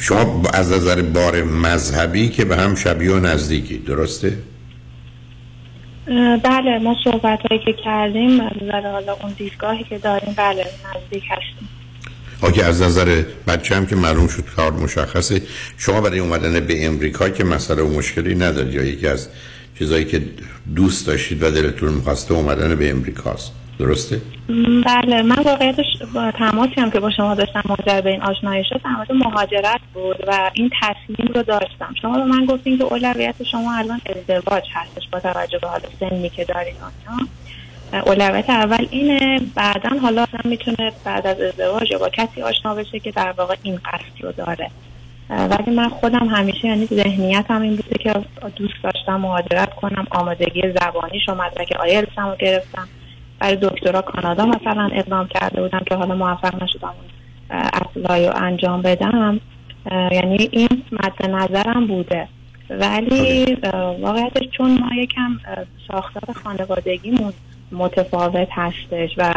شما 0.00 0.42
از 0.54 0.72
نظر 0.72 1.02
بار 1.02 1.42
مذهبی 1.42 2.28
که 2.28 2.44
به 2.44 2.56
هم 2.56 2.74
شبیه 2.74 3.12
و 3.12 3.18
نزدیکی 3.18 3.78
درسته؟ 3.78 4.38
بله 6.42 6.78
ما 6.82 6.96
صحبت 7.04 7.38
هایی 7.50 7.60
که 7.64 7.72
کردیم 7.72 8.40
نظر 8.40 8.90
حالا 8.92 9.12
اون 9.12 9.32
دیدگاهی 9.38 9.84
که 9.84 9.98
داریم 9.98 10.34
بله 10.36 10.66
نزدیک 10.94 11.24
هستیم. 11.30 11.67
آگه 12.42 12.64
از 12.64 12.82
نظر 12.82 13.22
بچه 13.46 13.76
هم 13.76 13.86
که 13.86 13.96
معلوم 13.96 14.28
شد 14.28 14.44
کار 14.56 14.72
مشخصه. 14.72 15.42
شما 15.78 16.00
برای 16.00 16.18
اومدن 16.18 16.60
به 16.60 16.86
امریکا 16.86 17.28
که 17.28 17.44
مسئله 17.44 17.82
و 17.82 17.98
مشکلی 17.98 18.34
ندارید 18.34 18.74
یا 18.74 18.82
یکی 18.82 19.06
از 19.06 19.28
چیزایی 19.78 20.04
که 20.04 20.22
دوست 20.76 21.06
داشتید 21.06 21.42
و 21.42 21.50
دلتون 21.50 21.92
می‌خواسته 21.92 22.34
اومدن 22.34 22.74
به 22.74 22.90
امریکاست. 22.90 23.52
درسته؟ 23.78 24.20
بله 24.86 25.22
من 25.22 25.42
واقعیتش 25.42 25.84
با 26.14 26.30
تماسی 26.30 26.74
هم 26.76 26.90
که 26.90 27.00
با 27.00 27.10
شما 27.10 27.34
داشتم 27.34 27.62
ماجر 27.64 28.00
به 28.00 28.10
این 28.10 28.22
آشنایی 28.22 28.64
شد 28.64 28.80
تماس 28.82 29.10
مهاجرت 29.10 29.80
بود 29.94 30.16
و 30.26 30.50
این 30.54 30.70
تصمیم 30.82 31.32
رو 31.34 31.42
داشتم. 31.42 31.94
شما 32.02 32.18
به 32.18 32.24
من 32.24 32.46
گفتین 32.46 32.78
که 32.78 32.84
اولویت 32.84 33.34
شما 33.50 33.74
الان 33.74 34.00
ازدواج 34.06 34.64
هستش 34.72 35.08
با 35.12 35.20
توجه 35.20 35.58
به 35.58 35.68
حال 35.68 35.80
سنی 36.00 36.28
که 36.28 36.44
دارین 36.44 36.74
آنها 36.74 37.26
اولویت 37.92 38.50
اول 38.50 38.86
اینه. 38.90 39.40
بعدا 39.54 39.90
حالا 40.02 40.26
می‌تونه 40.44 40.92
بعد 41.04 41.26
از 41.26 41.40
ازدواج 41.40 41.90
یا 41.90 41.98
با 41.98 42.08
کسی 42.08 42.42
آشنا 42.42 42.74
بشه 42.74 43.00
که 43.00 43.10
در 43.10 43.34
واقع 43.38 43.54
این 43.62 43.76
قصد 43.76 44.24
رو 44.24 44.32
داره. 44.32 44.70
ولی 45.30 45.76
من 45.76 45.88
خودم 45.88 46.26
همیشه 46.28 46.68
یعنی 46.68 46.86
ذهنیت 46.86 47.44
هم 47.48 47.62
این 47.62 47.76
بوده 47.76 47.98
که 47.98 48.14
دوست 48.56 48.74
داشتم 48.82 49.16
مهاجرت 49.16 49.74
کنم 49.74 50.06
آمادگی 50.10 50.62
زبانی 50.80 51.20
شما 51.26 51.34
مدرک 51.34 51.72
آیلتس 51.80 52.18
رو 52.18 52.36
گرفتم. 52.38 52.88
برای 53.38 53.56
دکترا 53.56 54.02
کانادا 54.02 54.46
مثلا 54.46 54.90
اقدام 54.92 55.28
کرده 55.28 55.62
بودم 55.62 55.82
که 55.86 55.94
حالا 55.94 56.14
موفق 56.14 56.62
نشدم 56.62 56.94
اپلای 57.50 58.26
رو 58.26 58.36
انجام 58.36 58.82
بدم. 58.82 59.40
یعنی 59.90 60.48
این 60.52 60.82
مد 60.92 61.30
نظرم 61.30 61.86
بوده. 61.86 62.28
ولی 62.70 63.56
واقعیتش 64.00 64.48
چون 64.56 64.78
ما 64.80 64.94
یکم 64.94 65.38
ساختار 65.88 66.34
خانوادگیمون 66.44 67.32
متفاوت 67.72 68.48
هستش 68.50 69.10
و 69.16 69.34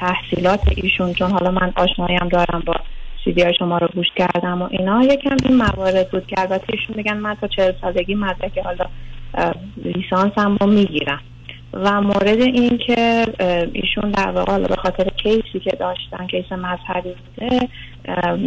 تحصیلات 0.00 0.60
ایشون 0.76 1.12
چون 1.12 1.30
حالا 1.30 1.50
من 1.50 1.72
آشناییم 1.76 2.28
دارم 2.28 2.62
با 2.66 2.74
سیدی 3.24 3.42
های 3.42 3.54
شما 3.58 3.78
رو 3.78 3.88
گوش 3.94 4.06
کردم 4.16 4.62
و 4.62 4.68
اینا. 4.70 5.02
یکم 5.02 5.36
این 5.44 5.56
موارد 5.56 6.10
بود 6.10 6.26
که 6.26 6.40
البته 6.40 6.64
ایشون 6.68 6.96
میگن 6.96 7.16
من 7.16 7.34
تا 7.34 7.46
چهل 7.46 7.72
سالگی 7.80 8.14
مدرک 8.14 8.58
حالا 8.58 8.86
لیسانس 9.84 10.32
هم 10.36 10.56
رو 10.60 10.66
می‌گیرم. 10.66 11.20
و 11.72 12.00
مورد 12.00 12.40
این 12.40 12.78
که 12.86 13.26
ایشون 13.72 14.10
در 14.10 14.30
واقع 14.30 14.58
به 14.58 14.76
خاطر 14.76 15.08
کیسی 15.22 15.60
که 15.64 15.70
داشتن 15.70 16.26
کیس 16.26 16.52
مذهبی 16.52 17.14
بوده 17.36 17.68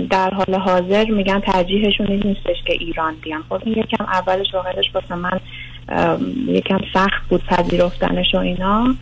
در 0.09 0.29
حال 0.29 0.55
حاضر 0.55 1.05
میگن 1.05 1.39
ترجیحشون 1.39 2.07
این 2.07 2.21
نیستش 2.25 2.63
که 2.65 2.73
ایران 2.73 3.13
بیان. 3.21 3.43
خب 3.49 3.61
این 3.65 3.77
یکم 3.77 4.05
اولش 4.05 4.53
واقعش 4.53 4.86
واسه 4.95 5.15
من 5.15 5.39
یکم 6.47 6.79
سخت 6.93 7.29
بود 7.29 7.43
پذیرفتنش 7.43 8.36
و 8.36 8.38
اینا. 8.38 8.95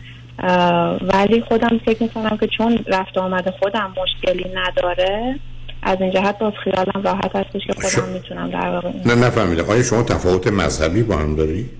ولی 1.02 1.40
خودم 1.48 1.80
فکر 1.86 2.02
می‌کنم 2.02 2.36
که 2.36 2.46
چون 2.46 2.78
رفت 2.86 3.18
آمد 3.18 3.50
خودم 3.60 3.94
مشکلی 4.02 4.46
نداره 4.54 5.38
از 5.82 5.96
این 6.00 6.10
جهت 6.10 6.38
باز 6.38 6.52
خیالم 6.64 7.02
راحت 7.04 7.36
هستش 7.36 7.66
که 7.66 7.72
خودم 7.72 8.08
می‌تونم 8.08 8.50
در 8.50 8.70
واقع 8.70 8.90
نه 9.06 9.14
نفهمیدم. 9.14 9.64
آیا 9.64 9.82
شما 9.82 10.02
تفاوت 10.02 10.46
مذهبی 10.46 11.02
با 11.02 11.16
هم 11.16 11.36
دارید؟ 11.36 11.70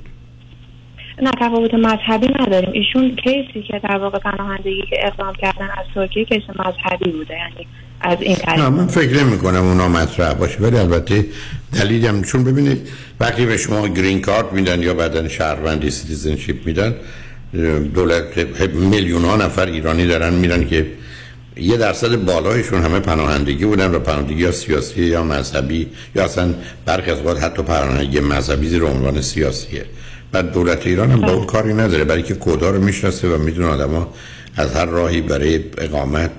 نه 1.22 1.30
تفاوت 1.40 1.74
مذهبی 1.74 2.28
نداریم. 2.40 2.70
ایشون 2.72 3.16
کیسی 3.16 3.62
که 3.62 3.80
در 3.88 3.98
واقع 3.98 4.18
پناهندگی 4.18 4.82
که 4.90 4.96
اقدام 5.06 5.34
کردن 5.34 5.68
از 5.78 5.86
ترکیه 5.94 6.24
کیس 6.24 6.42
مذهبی 6.58 7.10
بوده 7.10 7.34
یعنی 7.34 7.66
از 8.00 8.18
این 8.20 8.36
نه 8.56 8.68
من 8.68 8.86
فکر 8.86 9.24
نمی 9.24 9.38
کنم 9.38 9.64
اونا 9.64 9.88
مطرح 9.88 10.34
باشه 10.34 10.58
ولی 10.58 10.76
البته 10.76 11.24
دلیلم 11.72 12.22
چون 12.22 12.44
ببینید 12.44 12.88
وقتی 13.20 13.46
به 13.46 13.56
شما 13.56 13.88
green 13.88 14.20
card 14.20 14.52
میدن 14.52 14.82
یا 14.82 14.94
بعدن 14.94 15.28
شهروندی 15.28 15.90
citizenship 15.90 16.66
میدن 16.66 16.94
دولت 17.94 18.24
میلیون 18.74 19.24
ها 19.24 19.36
نفر 19.36 19.66
ایرانی 19.66 20.06
دارن 20.06 20.34
میرن 20.34 20.68
که 20.68 20.86
یه 21.56 21.76
درصد 21.76 22.16
بالایشون 22.16 22.82
همه 22.82 23.00
پناهندگی 23.00 23.64
بودن 23.64 23.94
و 23.94 23.98
پناهندگی 23.98 24.42
یا 24.42 24.52
سیاسی 24.52 25.04
یا 25.04 25.24
مذهبی 25.24 25.88
یا 26.14 26.24
اصلا 26.24 26.54
برخی 26.86 27.10
از 27.10 27.18
حتی 27.18 27.62
پناهندگی 27.62 28.20
مذهبی 28.20 28.68
زیر 28.68 28.82
عنوان 28.82 29.20
سیاسیه. 29.20 29.84
بعد 30.32 30.52
دولت 30.52 30.86
ایران 30.86 31.10
هم 31.10 31.20
با 31.20 31.32
اون 31.32 31.46
کاری 31.46 31.74
نداره 31.74 32.04
برای 32.04 32.22
که 32.22 32.34
کودا 32.34 32.70
رو 32.70 32.82
می‌شناسه 32.82 33.28
و 33.28 33.38
می‌دونه 33.38 33.66
آدم 33.66 34.06
از 34.56 34.74
هر 34.74 34.84
راهی 34.84 35.20
برای 35.20 35.60
اقامت 35.78 36.30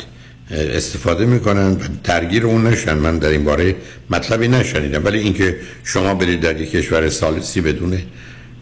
استفاده 0.51 1.25
می‌کنن. 1.25 1.71
و 1.71 1.77
درگیر 2.03 2.45
اون 2.45 2.67
نشن. 2.67 2.93
من 2.93 3.17
در 3.17 3.29
این 3.29 3.43
باره 3.43 3.75
مطلبی 4.09 4.47
نشنیدم. 4.47 5.05
ولی 5.05 5.19
اینکه 5.19 5.57
شما 5.83 6.13
برید 6.13 6.41
در 6.41 6.61
یک 6.61 6.71
کشور 6.71 7.09
سالسی 7.09 7.61
بدونه 7.61 8.03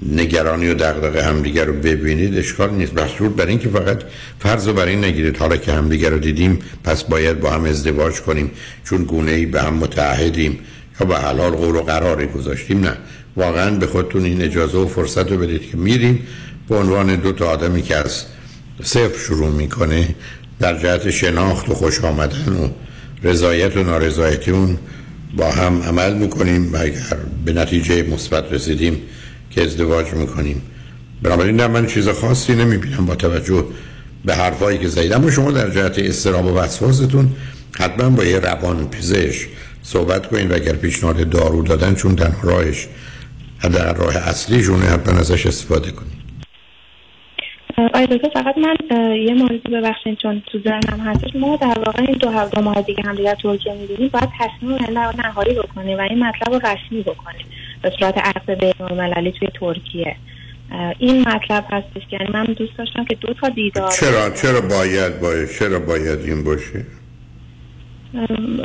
نگرانی 0.02 0.68
و 0.68 0.74
دغدغه 0.74 1.24
همدیگر 1.24 1.66
رو 1.66 1.74
ببینید 1.74 2.38
اشکال 2.38 2.70
نیست. 2.70 2.94
مشروط 2.94 3.32
بر 3.32 3.46
اینکه 3.46 3.70
فقط 3.70 4.02
فرض 4.40 4.68
رو 4.68 4.74
بر 4.74 4.86
این 4.86 5.04
نگیرید. 5.04 5.38
حالا 5.38 5.58
که 5.58 5.72
همدیگر 5.74 6.10
رو 6.10 6.20
دیدیم 6.20 6.60
پس 6.84 7.04
باید 7.04 7.40
با 7.40 7.52
هم 7.52 7.66
ازدواج 7.66 8.22
کنیم. 8.22 8.52
چون 8.86 9.04
گونه 9.04 9.32
ای 9.32 9.46
به 9.46 9.62
هم 9.62 9.74
متعهدیم. 9.74 10.60
یا 11.00 11.08
به 11.08 11.16
حلال 11.16 11.52
قول 11.52 11.76
و 11.76 11.82
قراری 11.82 12.26
گذاشتیم. 12.26 12.80
نه. 12.80 12.98
واقعا 13.36 13.72
به 13.78 13.88
خودتون 13.88 14.26
این 14.26 14.42
اجازه 14.42 14.78
و 14.78 14.88
فرصت 14.88 15.32
رو 15.32 15.38
بدید 15.38 15.72
که 15.72 15.78
میریم. 15.78 16.28
به 16.70 16.76
عنوان 16.76 17.16
دو 17.16 17.32
تا 17.32 17.50
آدمی 17.50 17.82
که 17.82 17.96
از 17.96 18.24
صفر 18.84 19.20
شروع 19.20 19.50
می‌کنه 19.50 20.16
در 20.60 20.80
جهت 20.80 21.10
شناخت 21.10 21.70
و 21.70 21.74
خوش 21.74 22.02
آمدن 22.02 22.54
و 22.54 22.70
رضایت 23.24 23.78
و 23.78 23.84
نارضایتی 23.84 24.52
اون 24.52 24.78
با 25.38 25.52
هم 25.52 25.82
عمل 25.82 26.14
می‌کنیم. 26.14 26.74
و 26.74 26.78
اگر 26.78 27.18
به 27.46 27.54
نتیجه 27.54 28.04
مثبت 28.04 28.54
رسیدیم 28.54 29.02
که 29.50 29.64
ازدواج 29.64 30.14
می‌کنیم. 30.14 30.62
بنابراین 31.22 31.56
نه 31.56 31.68
من 31.68 31.86
چیز 31.86 32.10
خاصی 32.10 32.56
نمی‌بینم 32.56 33.06
با 33.06 33.16
توجه 33.16 33.66
به 34.26 34.36
حرفایی 34.36 34.78
که 34.78 34.88
زدید 34.88 35.14
اما 35.14 35.32
شما 35.32 35.52
در 35.52 35.70
جهت 35.70 36.00
استراب 36.00 36.46
و 36.46 36.58
وسواستون 36.58 37.30
حتما 37.80 38.10
با 38.10 38.24
یه 38.24 38.40
روان 38.40 38.90
پزشک 38.90 39.48
صحبت 39.82 40.28
کنید 40.28 40.52
و 40.52 40.56
اگر 40.56 40.74
پیشنهاد 40.74 41.30
دارو 41.30 41.64
دادن 41.64 41.96
چون 41.96 42.16
تنها 42.16 42.50
راهش 42.50 42.88
در 43.62 43.94
راه 43.94 44.18
اصلیشونه 44.18 44.86
حتما 44.86 45.20
ازش 45.20 45.46
استفاده 45.46 45.92
کنید 45.92 46.20
آیا 47.94 48.06
دکتر 48.06 48.30
فقط 48.34 48.56
من 48.58 48.76
یه 49.16 49.34
موردی 49.34 49.58
ببخشید 49.58 50.18
چون 50.18 50.44
تو 50.52 50.60
ذهنم 50.60 51.00
هستش. 51.00 51.36
ما 51.36 51.56
در 51.56 51.80
واقع 51.86 52.02
این 52.02 52.18
دو 52.18 52.30
هفته 52.30 52.62
ماه 52.62 52.82
دیگه 52.82 53.04
هم 53.04 53.16
دیگر 53.16 53.36
ترکیه 53.36 53.74
می‌بینیم 53.74 54.10
باید 54.14 54.30
تصمیم 54.40 54.78
نهایی 55.26 55.54
بکنیم 55.54 55.98
و 55.98 56.02
این 56.02 56.24
مطلب 56.24 56.54
رو 56.54 56.60
رسمی 56.60 57.02
بکنیم. 57.02 57.46
به 57.82 57.92
صورت 58.00 58.18
عقد 58.18 58.60
بین 58.60 58.74
المللی 58.80 59.32
توی 59.32 59.48
ترکیه. 59.60 60.16
این 61.00 61.22
مطلب 61.22 61.66
هستش 61.70 62.02
که 62.10 62.18
یعنی 62.20 62.30
من 62.34 62.46
دوست 62.46 62.78
داشتم 62.78 63.06
که 63.06 63.16
دو 63.16 63.34
تا 63.34 63.50
دیدار 63.50 63.92
چرا 63.92 64.30
چرا 64.30 64.62
باید 64.62 65.20
باید 65.20 65.50
چرا 65.60 65.80
باید 65.80 66.20
این 66.20 66.44
باشه؟ 66.44 66.86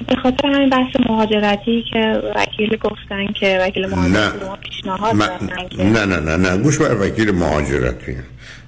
به 0.09 0.17
خاطر 0.23 0.49
همین 0.49 0.71
بحث 0.71 0.97
مهاجرتی 1.09 1.85
که 1.93 2.23
وکیل 2.37 2.77
گفتن 2.77 3.27
که 3.41 3.59
وکیل 3.62 3.87
مهاجرتی 3.87 4.45
نه. 4.45 4.57
پیشنهاد 4.57 5.15
نه 5.79 6.05
نه 6.07 6.21
نه 6.21 6.37
نه. 6.37 6.62
گوش 6.62 6.79
بر 6.79 6.95
وکیل 7.01 7.31
مهاجرتی. 7.31 8.17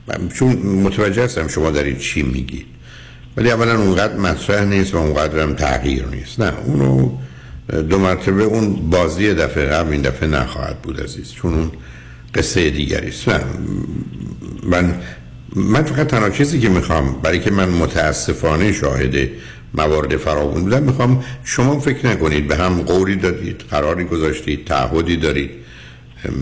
من 0.06 0.28
چون 0.28 0.52
متوجه 0.56 1.24
هستم 1.24 1.48
شما 1.48 1.70
دارید 1.70 1.98
چی 1.98 2.22
میگید. 2.22 2.66
ولی 3.36 3.50
اولا 3.50 3.78
اونقدر 3.78 4.16
مطرح 4.16 4.64
نیست 4.64 4.94
و 4.94 4.98
اونقدر 4.98 5.38
هم 5.38 5.54
تغییر 5.54 6.04
نیست. 6.06 6.40
نه 6.40 6.52
اونو 6.66 7.10
دو 7.68 7.98
مرتبه 7.98 8.42
اون 8.42 8.90
بازی 8.90 9.34
دفعه 9.34 9.66
قبل 9.66 9.92
این 9.92 10.02
دفعه 10.02 10.28
نخواهد 10.28 10.82
بود 10.82 11.00
عزیز 11.00 11.32
چون 11.32 11.54
اون 11.54 11.70
قصه 12.34 12.70
دیگری 12.70 13.08
است. 13.08 13.28
من 14.62 14.94
من 15.56 15.82
فقط 15.82 16.06
تنها 16.06 16.30
چیزی 16.30 16.60
که 16.60 16.68
می‌خوام 16.68 17.12
برای 17.22 17.40
که 17.40 17.50
من 17.50 17.68
متاسفانه 17.68 18.72
شاهد 18.72 19.28
موارد 19.74 20.16
فراوون 20.16 20.62
بودم 20.62 20.82
می‌خوام 20.82 21.24
شما 21.44 21.80
فکر 21.80 22.06
نکنید 22.06 22.48
به 22.48 22.56
هم 22.56 22.82
قولی 22.82 23.16
دادید 23.16 23.64
قراری 23.70 24.04
گذاشتید 24.04 24.64
تعهدی 24.64 25.16
دارید 25.16 25.50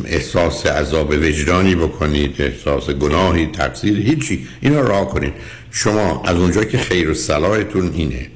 احساس 0.05 0.66
عذاب 0.66 1.11
وجدانی 1.11 1.75
بکنید 1.75 2.35
احساس 2.39 2.91
گناهی 2.91 3.47
تقصیر 3.47 4.01
هیچی 4.01 4.47
اینا 4.61 4.81
راه 4.81 5.09
کنید. 5.09 5.33
شما 5.70 6.22
از 6.27 6.37
اونجا 6.37 6.64
که 6.64 6.79
خیر 6.79 7.11
و 7.11 7.14
صلاحتون 7.14 7.93
اینه. 7.95 8.27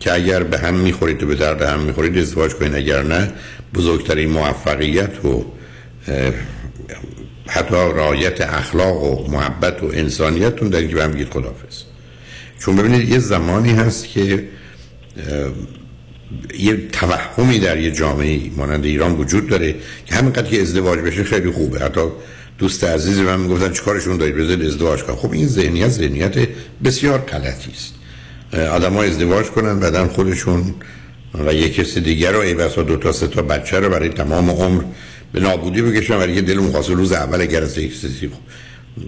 که 0.00 0.12
اگر 0.12 0.42
به 0.42 0.58
هم 0.58 0.74
می‌خورید 0.74 1.22
و 1.22 1.26
به 1.26 1.34
درد 1.34 1.62
هم 1.62 1.80
می‌خورید 1.80 2.18
ازدواج 2.18 2.54
کنید 2.54 2.74
اگر 2.74 3.02
نه 3.02 3.32
بزرگترین 3.74 4.30
موفقیت 4.30 5.24
و 5.24 5.44
حتی 7.46 7.74
رعایت 7.74 8.40
اخلاق 8.40 9.02
و 9.02 9.30
محبت 9.30 9.82
و 9.82 9.86
انسانیتتون 9.86 10.68
در 10.68 10.80
به 10.80 11.04
هم 11.04 11.12
بگید 11.12 11.30
خدافز 11.30 11.82
چون 12.58 12.76
ببینید 12.76 13.08
یه 13.08 13.18
زمانی 13.18 13.70
هست 13.70 14.08
که 14.08 14.48
یه 16.58 16.76
توهمی 16.92 17.58
در 17.58 17.78
یه 17.78 17.90
جامعه 17.90 18.40
مانند 18.56 18.84
ایران 18.84 19.12
وجود 19.12 19.46
داره 19.46 19.74
که 20.06 20.14
همینقدر 20.14 20.46
که 20.50 20.60
ازدواج 20.60 20.98
بشه 20.98 21.24
خیلی 21.24 21.50
خوبه. 21.50 21.80
حتی 21.80 22.00
دوست 22.58 22.84
عزیزی 22.84 23.22
من 23.22 23.40
می‌گفتن 23.40 23.72
چیکارشون 23.72 24.16
دارید؟ 24.16 24.36
بذارید 24.36 24.66
ازدواج 24.66 25.02
کن 25.02 25.14
خب 25.14 25.32
این 25.32 25.46
ذهنیت 25.46 25.88
ذهنیت 25.88 26.48
بسیار 26.84 27.18
غلطی 27.18 27.70
است. 27.70 27.94
آدم 28.52 28.92
ها 28.92 29.02
ازدواج 29.02 29.46
کنن 29.46 29.80
بعدن 29.80 30.06
خودشون 30.06 30.74
و 31.46 31.54
یک 31.54 31.74
کسی 31.74 32.00
دیگر 32.00 32.32
رو 32.32 32.40
ای 32.40 32.54
بسا 32.54 32.82
دو 32.82 32.96
تا 32.96 33.12
سه 33.12 33.26
تا 33.26 33.42
بچه 33.42 33.80
رو 33.80 33.88
برای 33.88 34.08
تمام 34.08 34.50
عمر 34.50 34.82
به 35.32 35.40
نابودی 35.40 35.82
بکشن 35.82 36.18
برای 36.18 36.34
که 36.34 36.42
دلمون 36.42 36.70
خواست 36.70 36.90
روز 36.90 37.12
اول 37.12 37.40
اگر 37.40 37.62
از 37.62 37.78
یک 37.78 38.00
کسی 38.00 38.30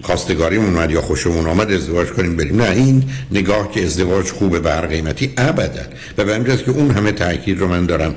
خواستگاریمون 0.01 0.75
اومد 0.75 0.91
یا 0.91 1.01
خوشمون 1.01 1.47
آمد 1.47 1.71
ازدواج 1.71 2.07
کنیم 2.07 2.35
بریم. 2.37 2.61
نه 2.61 2.69
این 2.69 3.03
نگاه 3.31 3.71
که 3.71 3.83
ازدواج 3.83 4.25
خوبه 4.25 4.59
به 4.59 4.71
هر 4.71 4.87
قیمتی 4.87 5.33
ابدا. 5.37 5.81
و 6.17 6.25
به 6.25 6.35
همین 6.35 6.57
که 6.57 6.71
اون 6.71 6.91
همه 6.91 7.11
تاکید 7.11 7.59
رو 7.59 7.67
من 7.67 7.85
دارم 7.85 8.15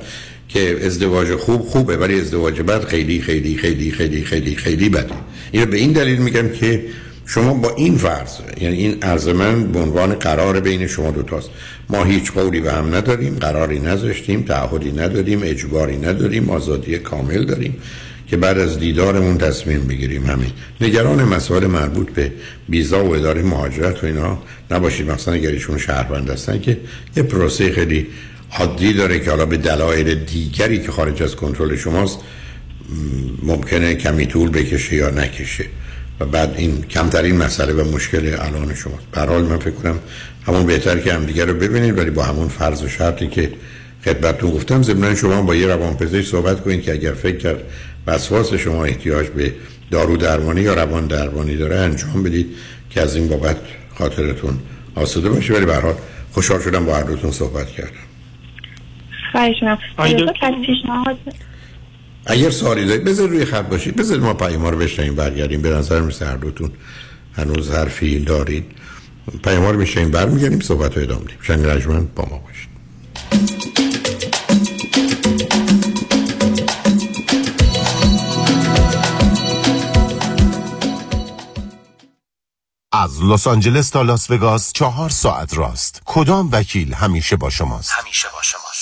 که 0.49 0.85
ازدواج 0.85 1.35
خوب 1.35 1.61
خوبه 1.61 1.97
ولی 1.97 2.19
ازدواج 2.19 2.61
بد 2.61 2.85
خیلی 2.85 3.21
خیلی 3.21 3.57
خیلی 3.57 3.91
خیلی 3.91 4.23
خیلی 4.23 4.55
خیلی 4.55 4.89
بده. 4.89 5.13
اینو 5.51 5.65
به 5.65 5.77
این 5.77 5.91
دلیل 5.91 6.17
میگم 6.17 6.49
که 6.49 6.85
شما 7.27 7.53
با 7.53 7.69
این 7.75 7.97
فرض 7.97 8.29
یعنی 8.61 8.77
این 8.77 9.03
عرض 9.03 9.27
من 9.27 9.63
به 9.63 9.79
عنوان 9.79 10.13
قرار 10.13 10.59
بین 10.59 10.87
شما 10.87 11.11
دو 11.11 11.23
تاست. 11.23 11.49
ما 11.89 12.03
هیچ 12.03 12.31
قولی 12.31 12.59
به 12.59 12.71
هم 12.73 12.95
نداریم 12.95 13.35
قراری 13.35 13.79
نذاشتیم 13.79 14.41
تعهدی 14.41 14.91
نداریم 14.91 15.39
اجباری 15.43 15.97
نداریم 15.97 16.49
آزادی 16.49 16.97
کامل 16.97 17.45
داریم 17.45 17.75
که 18.27 18.37
بعد 18.37 18.57
از 18.57 18.79
دیدارمون 18.79 19.37
تصمیم 19.37 19.87
بگیریم 19.87 20.25
همین. 20.25 20.51
نگران 20.81 21.23
مسائل 21.23 21.67
مربوط 21.67 22.09
به 22.09 22.31
ویزا 22.69 23.05
و 23.05 23.15
اداره 23.15 23.43
مهاجرت 23.43 24.03
و 24.03 24.07
اینا 24.07 24.37
نباشید. 24.71 25.11
مثلا 25.11 25.33
اگر 25.33 25.51
ایشون 25.51 25.77
شهروند 25.77 26.29
هستن 26.29 26.59
که 26.59 26.77
یه 27.17 27.23
پروسه 27.23 27.71
خیلی 27.71 28.07
عادی 28.59 28.93
داره 28.93 29.19
که 29.19 29.29
حالا 29.29 29.45
به 29.45 29.57
دلایل 29.57 30.15
دیگری 30.15 30.79
که 30.79 30.91
خارج 30.91 31.23
از 31.23 31.35
کنترل 31.35 31.75
شماست 31.75 32.19
ممکنه 33.43 33.95
کمی 33.95 34.25
طول 34.25 34.49
بکشه 34.49 34.95
یا 34.95 35.09
نکشه. 35.09 35.65
و 36.19 36.25
بعد 36.25 36.55
این 36.57 36.81
کمترین 36.81 37.37
مسئله 37.37 37.73
و 37.73 37.95
مشکل 37.95 38.35
الان 38.39 38.75
شماست. 38.75 39.11
به 39.11 39.21
حال 39.21 39.43
من 39.43 39.57
فکر 39.57 39.71
کنم 39.71 39.99
همون 40.47 40.65
بهتر 40.65 40.97
که 40.97 41.13
همدیگه 41.13 41.45
رو 41.45 41.53
ببینید 41.53 41.97
ولی 41.97 42.09
با 42.09 42.23
همون 42.23 42.47
فرض 42.47 42.83
و 42.83 42.87
شرطی 42.87 43.27
که 43.27 43.51
خدمتتون 44.05 44.51
گفتم 44.51 44.83
ضمن 44.83 45.15
شما 45.15 45.41
با 45.41 45.55
یه 45.55 45.67
روانپزشک 45.67 46.27
صحبت 46.27 46.63
کنید 46.63 46.81
که 46.81 46.91
اگر 46.91 47.13
فکر 47.13 47.37
کرد 47.37 47.63
وسواس 48.07 48.53
شما 48.53 48.85
احتیاج 48.85 49.27
به 49.27 49.53
دارو 49.91 50.17
درمانی 50.17 50.61
یا 50.61 50.73
روان 50.73 51.07
درمانی 51.07 51.55
داره 51.55 51.75
انجام 51.75 52.23
بدید 52.23 52.47
که 52.89 53.01
از 53.01 53.15
این 53.15 53.27
بابت 53.27 53.57
خاطرتون 53.97 54.59
آسوده 54.95 55.29
باشه. 55.29 55.53
ولی 55.53 55.65
به 55.65 55.75
هر 55.75 55.81
حال 55.81 55.95
خوشحال 56.31 56.61
شدم 56.61 56.85
با 56.85 56.95
هر 56.95 57.31
صحبت 57.31 57.67
کردم. 57.67 57.91
خواهش 59.31 59.55
می‌کنم. 59.61 60.61
پیشنهاد 60.65 61.17
اگر 62.29 62.49
سوالی 62.49 62.85
دارید 62.85 63.03
بذار 63.03 63.29
روی 63.29 63.45
خط 63.45 63.65
باشید. 63.65 63.95
بذار 63.95 64.19
ما 64.19 64.33
پیام 64.33 64.65
رو 64.65 64.77
بشنیم 64.77 65.15
برگردیم. 65.15 65.61
به 65.61 65.69
نظر 65.69 66.01
مثل 66.01 66.25
هر 66.25 66.37
دوتون 66.37 66.71
هنوز 67.33 67.71
حرفی 67.71 68.19
دارید. 68.19 68.65
پیام 69.43 69.65
رو 69.65 69.79
بشنیم 69.79 70.11
برمیگردیم 70.11 70.59
صحبت 70.59 70.97
رو 70.97 71.03
ادامه 71.03 71.25
دیم 71.25 71.37
شنگ 71.41 71.65
رجمن 71.65 72.05
با 72.05 72.25
ما 72.25 72.37
باشید. 72.37 72.67
از 82.91 83.23
لس 83.23 83.47
آنجلس 83.47 83.89
تا 83.89 84.01
لاس 84.01 84.31
وگاس 84.31 84.73
چهار 84.73 85.09
ساعت 85.09 85.57
راهست. 85.57 86.01
کدام 86.05 86.49
وکیل 86.51 86.93
همیشه 86.93 87.35
با 87.35 87.49
شماست؟ 87.49 87.91
همیشه 87.91 88.27
با 88.33 88.41
شماست. 88.41 88.76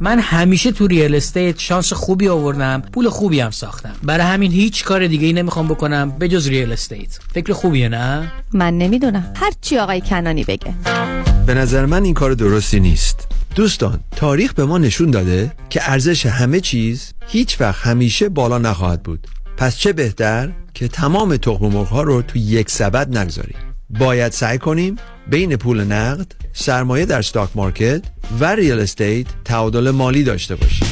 من 0.00 0.18
همیشه 0.18 0.72
تو 0.72 0.86
real 0.86 1.14
estate 1.14 1.58
شانس 1.58 1.92
خوبی 1.92 2.28
آوردم 2.28 2.82
پول 2.92 3.08
خوبی 3.08 3.40
هم 3.40 3.50
ساختم. 3.50 3.94
برای 4.02 4.26
همین 4.26 4.52
هیچ 4.52 4.84
کار 4.84 5.06
دیگه 5.06 5.26
ای 5.26 5.32
نمی‌خوام 5.32 5.68
بکنم 5.68 6.10
به 6.10 6.28
جز 6.28 6.48
real 6.48 6.72
estate 6.72 7.18
فکر 7.34 7.52
خوبیه 7.52 7.88
نه؟ 7.88 8.32
من 8.52 8.78
نمی‌دونم. 8.78 9.32
هر 9.36 9.52
چی 9.60 9.78
آقای 9.78 10.00
کنانی 10.00 10.44
بگه. 10.44 10.74
به 11.46 11.54
نظر 11.54 11.86
من 11.86 12.04
این 12.04 12.14
کار 12.14 12.34
درستی 12.34 12.80
نیست. 12.80 13.28
دوستان 13.54 14.00
تاریخ 14.16 14.54
به 14.54 14.64
ما 14.64 14.78
نشون 14.78 15.10
داده 15.10 15.52
که 15.70 15.90
ارزش 15.90 16.26
همه 16.26 16.60
چیز 16.60 17.12
هیچ 17.26 17.60
وقت 17.60 17.86
همیشه 17.86 18.28
بالا 18.28 18.58
نخواهد 18.58 19.02
بود. 19.02 19.26
پس 19.56 19.76
چه 19.76 19.92
بهتر 19.92 20.50
که 20.74 20.88
تمام 20.88 21.36
تخم 21.36 21.66
مرغ 21.66 21.86
ها 21.86 22.02
رو 22.02 22.22
تو 22.22 22.38
یک 22.38 22.70
سبد 22.70 23.18
نگذاریم. 23.18 23.56
باید 23.90 24.32
سعی 24.32 24.58
کنیم 24.58 24.96
بین 25.30 25.56
پول 25.56 25.84
نقد 25.84 26.32
سرمایه 26.60 27.06
در 27.06 27.22
stock 27.22 27.50
market 27.54 28.02
و 28.40 28.44
real 28.44 28.80
estate 28.80 29.26
تعادل 29.44 29.90
مالی 29.90 30.24
داشته 30.24 30.56
باشیم 30.56 30.88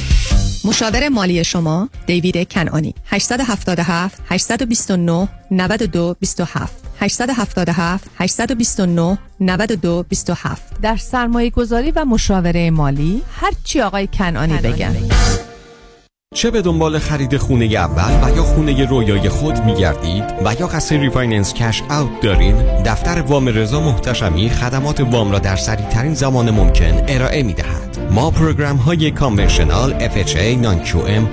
مشاور 0.64 1.08
مالی 1.08 1.44
شما 1.44 1.88
دیوید 2.06 2.48
کنانی 2.52 2.94
877 3.06 4.22
829 4.28 5.28
92 5.50 6.16
27 6.20 6.74
877 7.00 8.10
829 8.18 9.18
92 9.40 10.04
27 10.08 10.80
در 10.82 10.96
سرمایه 10.96 11.50
گذاری 11.50 11.90
و 11.90 12.04
مشاوره 12.04 12.70
مالی 12.70 13.22
هرچی 13.40 13.80
آقای 13.80 14.06
کنانی 14.06 14.56
بگن 14.56 14.96
چه 16.34 16.50
به 16.50 16.62
دنبال 16.62 16.98
خرید 16.98 17.36
خونه 17.36 17.64
اول 17.64 18.28
و 18.28 18.36
یا 18.36 18.42
خونه 18.42 18.84
رویای 18.84 19.28
خود 19.28 19.58
می 19.64 19.74
گردید 19.74 20.24
و 20.44 20.54
یا 20.60 20.66
قصد 20.66 20.94
refinance 20.94 21.54
cash 21.54 21.82
out 21.90 22.20
دارین؟ 22.22 22.82
دفتر 22.82 23.20
وام 23.20 23.48
رضا 23.48 23.80
محتشمی 23.80 24.50
خدمات 24.50 25.00
وام 25.00 25.32
را 25.32 25.38
در 25.38 25.56
سریع 25.56 25.88
ترین 25.88 26.14
زمان 26.14 26.50
ممکن 26.50 27.04
ارائه 27.08 27.42
می 27.42 27.54
دهد 27.54 27.98
ما 28.10 28.30
program 28.30 28.76
های 28.76 29.10
conventional 29.10 30.08
FHA 30.08 30.36
non 30.36 30.80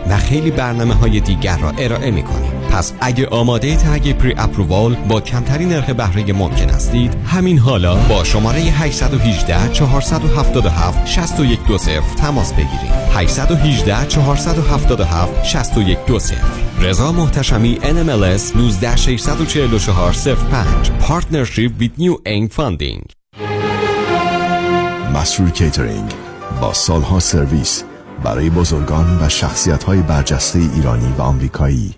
و 0.10 0.18
خیلی 0.18 0.52
برنامه 0.52 0.94
های 0.94 1.20
دیگر 1.20 1.58
را 1.58 1.70
ارائه 1.70 2.12
می 2.12 2.24
کنیم 2.24 2.55
پس 2.76 2.94
اگه 3.02 3.28
آماده 3.28 3.76
تگ 3.76 4.12
پری 4.18 4.34
اپرووال 4.38 4.96
با 4.96 5.22
کمترین 5.22 5.70
نرخ 5.70 5.90
بهره 5.90 6.34
ممکن 6.34 6.70
هستید 6.70 7.14
همین 7.26 7.60
حالا 7.60 7.96
با 7.96 8.24
شماره 8.24 8.60
818 8.60 9.70
477 9.74 11.08
6120 11.08 12.16
تماس 12.16 12.54
بگیرید. 12.54 12.92
818 13.14 14.06
477 14.08 15.44
6120 15.44 16.36
رضا 16.82 17.12
محتشمی 17.12 17.80
NMLS 17.82 18.56
19644 18.56 20.14
05 20.36 20.92
Partnership 21.02 21.72
with 21.82 22.00
New 22.00 22.16
Aim 22.26 22.50
Funding. 22.58 23.14
مسرور 25.14 25.50
کیترینگ 25.50 26.12
با 26.62 26.74
سالها 26.74 27.20
سرویس 27.20 27.84
برای 28.24 28.50
بزرگان 28.50 29.20
و 29.22 29.30
شخصیت 29.30 29.84
های 29.84 30.02
برجسته 30.02 30.60
ایرانی 30.60 31.14
و 31.18 31.22
آمریکایی. 31.22 31.96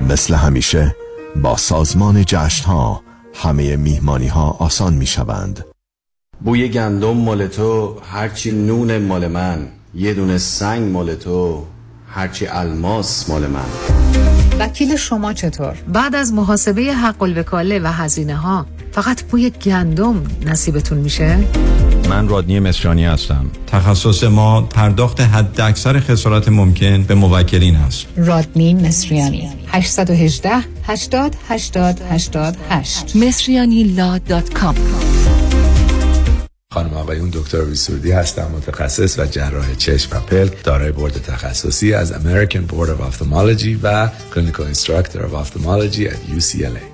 مثل 0.00 0.34
همیشه 0.34 0.96
با 1.42 1.56
سازمان 1.56 2.24
جشن 2.26 2.66
ها 2.66 3.02
همه 3.34 3.76
میهمانی 3.76 4.28
ها 4.28 4.50
آسان 4.50 4.94
می 4.94 5.06
شوند 5.06 5.64
بوی 6.40 6.68
گندم 6.68 7.16
مال 7.16 7.46
تو 7.46 7.96
هرچی 8.12 8.52
نون 8.52 8.98
مال 8.98 9.28
من 9.28 9.68
یه 9.94 10.14
دونه 10.14 10.38
سنگ 10.38 10.92
مال 10.92 11.14
تو 11.14 11.64
هرچی 12.08 12.46
الماس 12.46 13.30
مال 13.30 13.46
من 13.46 13.64
وکیل 14.58 14.96
شما 14.96 15.32
چطور؟ 15.32 15.76
بعد 15.92 16.14
از 16.14 16.32
محاسبه 16.32 16.82
حق 16.82 17.22
الوکاله 17.22 17.78
و 17.78 17.86
هزینه 17.86 18.36
ها 18.36 18.66
فقط 18.92 19.22
بوی 19.22 19.50
گندم 19.50 20.22
نصیبتون 20.46 20.98
میشه؟ 20.98 21.38
من 22.14 22.28
رادنی 22.28 22.60
مصریانی 22.60 23.04
هستم. 23.04 23.50
تخصص 23.66 24.24
ما 24.24 24.62
پرداخت 24.62 25.20
حد 25.20 25.60
اکثر 25.60 26.00
خسارت 26.00 26.48
ممکن 26.48 27.02
به 27.02 27.14
موکلین 27.14 27.76
است. 27.76 28.06
رادنی 28.16 28.74
مصریانی. 28.74 29.50
818 29.68 30.50
80 30.86 31.36
80 31.48 32.00
88 32.10 33.16
مصریانی 33.16 33.84
law 33.84 34.18
dot 34.18 34.54
com. 34.54 34.74
خانم 36.72 36.94
آقایون 36.94 37.30
دکتر 37.30 37.64
ویسوردی 37.64 38.12
هستم 38.12 38.50
متخصص 38.56 39.18
و 39.18 39.26
جراح 39.26 39.74
چشم 39.74 40.16
و 40.16 40.20
پلک 40.20 40.64
دارای 40.64 40.92
بورد 40.92 41.12
تخصصی 41.12 41.94
از 41.94 42.12
American 42.12 42.72
Board 42.72 42.88
of 42.88 43.12
Ophthalmology 43.12 43.78
و 43.82 44.08
Clinical 44.34 44.74
Instructor 44.74 45.18
of 45.18 45.34
Ophthalmology 45.34 46.08
at 46.08 46.38
UCLA 46.38 46.93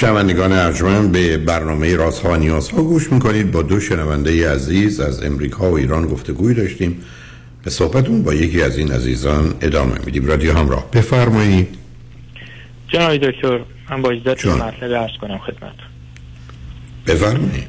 شنوندگان 0.00 0.52
ارجمند 0.52 1.12
به 1.12 1.38
برنامه 1.38 1.96
رازها 1.96 2.32
و 2.32 2.36
نیازها 2.36 2.82
گوش 2.82 3.12
می‌کنید. 3.12 3.52
با 3.52 3.62
دو 3.62 3.80
شنونده 3.80 4.52
عزیز 4.52 5.00
از 5.00 5.22
امریکا 5.22 5.70
و 5.70 5.74
ایران 5.74 6.06
گفتگوی 6.06 6.54
داشتیم. 6.54 7.02
به 7.64 7.70
صحبتون 7.70 8.22
با 8.22 8.34
یکی 8.34 8.62
از 8.62 8.78
این 8.78 8.92
عزیزان 8.92 9.54
ادامه 9.60 9.94
میدیم. 10.06 10.26
رادیو 10.26 10.52
همراه. 10.52 10.90
بفرمایید. 10.90 11.68
جنابی 12.88 13.18
دکتر 13.18 13.60
من 13.90 14.02
با 14.02 14.10
اجازت 14.10 14.46
مطلب 14.46 14.94
عرض 14.94 15.16
کنم 15.20 15.38
خدمت 15.38 15.74
بفرمایید. 17.06 17.68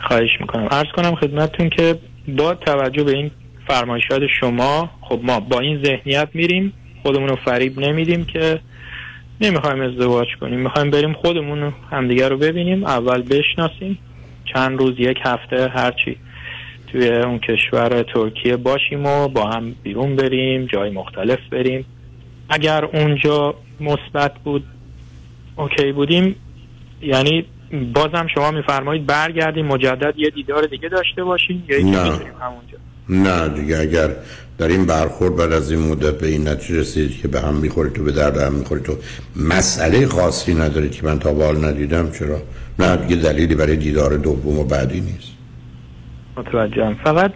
خواهش 0.00 0.30
می‌کنم. 0.40 0.68
عرض 0.70 0.88
کنم 0.96 1.14
خدمتتون 1.14 1.68
که 1.68 1.98
با 2.28 2.54
توجه 2.54 3.04
به 3.04 3.12
این 3.12 3.30
فرمایشات 3.68 4.22
شما 4.40 4.90
خب 5.00 5.20
ما 5.22 5.40
با 5.40 5.60
این 5.60 5.84
ذهنیت 5.84 6.28
میریم. 6.34 6.72
خودمون 7.02 7.28
رو 7.28 7.36
فریب 7.44 7.78
نمیدیم 7.78 8.24
که 8.24 8.60
نمی‌خوایم 9.42 9.82
ازدواج 9.82 10.26
کنیم. 10.40 10.60
می‌خوایم 10.60 10.90
بریم 10.90 11.12
خودمون 11.12 11.72
همدیگه 11.90 12.28
رو 12.28 12.36
ببینیم. 12.36 12.84
اول 12.84 13.22
بشناسیم. 13.22 13.98
چند 14.54 14.78
روز 14.78 14.94
یک 14.98 15.18
هفته 15.24 15.68
هرچی. 15.68 16.16
توی 16.92 17.08
اون 17.08 17.38
کشور 17.38 18.02
ترکیه 18.02 18.56
باشیم 18.56 19.06
و 19.06 19.28
با 19.28 19.50
هم 19.50 19.74
بیرون 19.82 20.16
بریم 20.16 20.66
جای 20.66 20.90
مختلف 20.90 21.38
بریم. 21.50 21.84
اگر 22.48 22.84
اونجا 22.84 23.54
مثبت 23.80 24.32
بود 24.44 24.64
اوکی 25.56 25.92
بودیم. 25.92 26.36
یعنی 27.02 27.44
بازم 27.94 28.26
شما 28.34 28.50
میفرمایید 28.50 29.06
برگردیم 29.06 29.66
مجدد 29.66 30.14
یه 30.16 30.30
دیدار 30.30 30.66
دیگه 30.66 30.88
داشته 30.88 31.24
باشیم 31.24 31.64
یا 31.68 31.78
نه. 31.78 31.98
همونجا. 32.40 32.78
نه 33.08 33.48
دیگه 33.48 33.78
اگر 33.78 34.08
در 34.62 34.68
این 34.68 34.86
برخورد 34.86 35.36
بعد 35.36 35.52
از 35.52 35.72
این 35.72 35.88
مدت 35.88 36.18
به 36.18 36.26
این 36.26 36.48
نتیجه 36.48 36.80
رسید 36.80 37.20
که 37.22 37.28
به 37.28 37.40
هم 37.40 37.54
می‌خوری 37.54 37.90
تو 37.90 38.04
به 38.04 38.12
درد 38.12 38.38
هم 38.38 38.52
می‌خوری 38.52 38.82
تو. 38.82 38.96
مسئله 39.36 40.06
خاصی 40.06 40.54
نداری 40.54 40.90
که 40.90 41.06
من 41.06 41.18
تا 41.18 41.32
بال 41.32 41.64
ندیدم. 41.64 42.10
چرا؟ 42.10 42.38
نه 42.78 42.96
دیگه 42.96 43.22
دلیلی 43.22 43.54
برای 43.54 43.76
دیدار 43.76 44.16
دوم 44.16 44.58
و 44.58 44.64
بعدی 44.64 45.00
نیست. 45.00 45.32
متوجهم. 46.36 46.94
فقط 47.04 47.32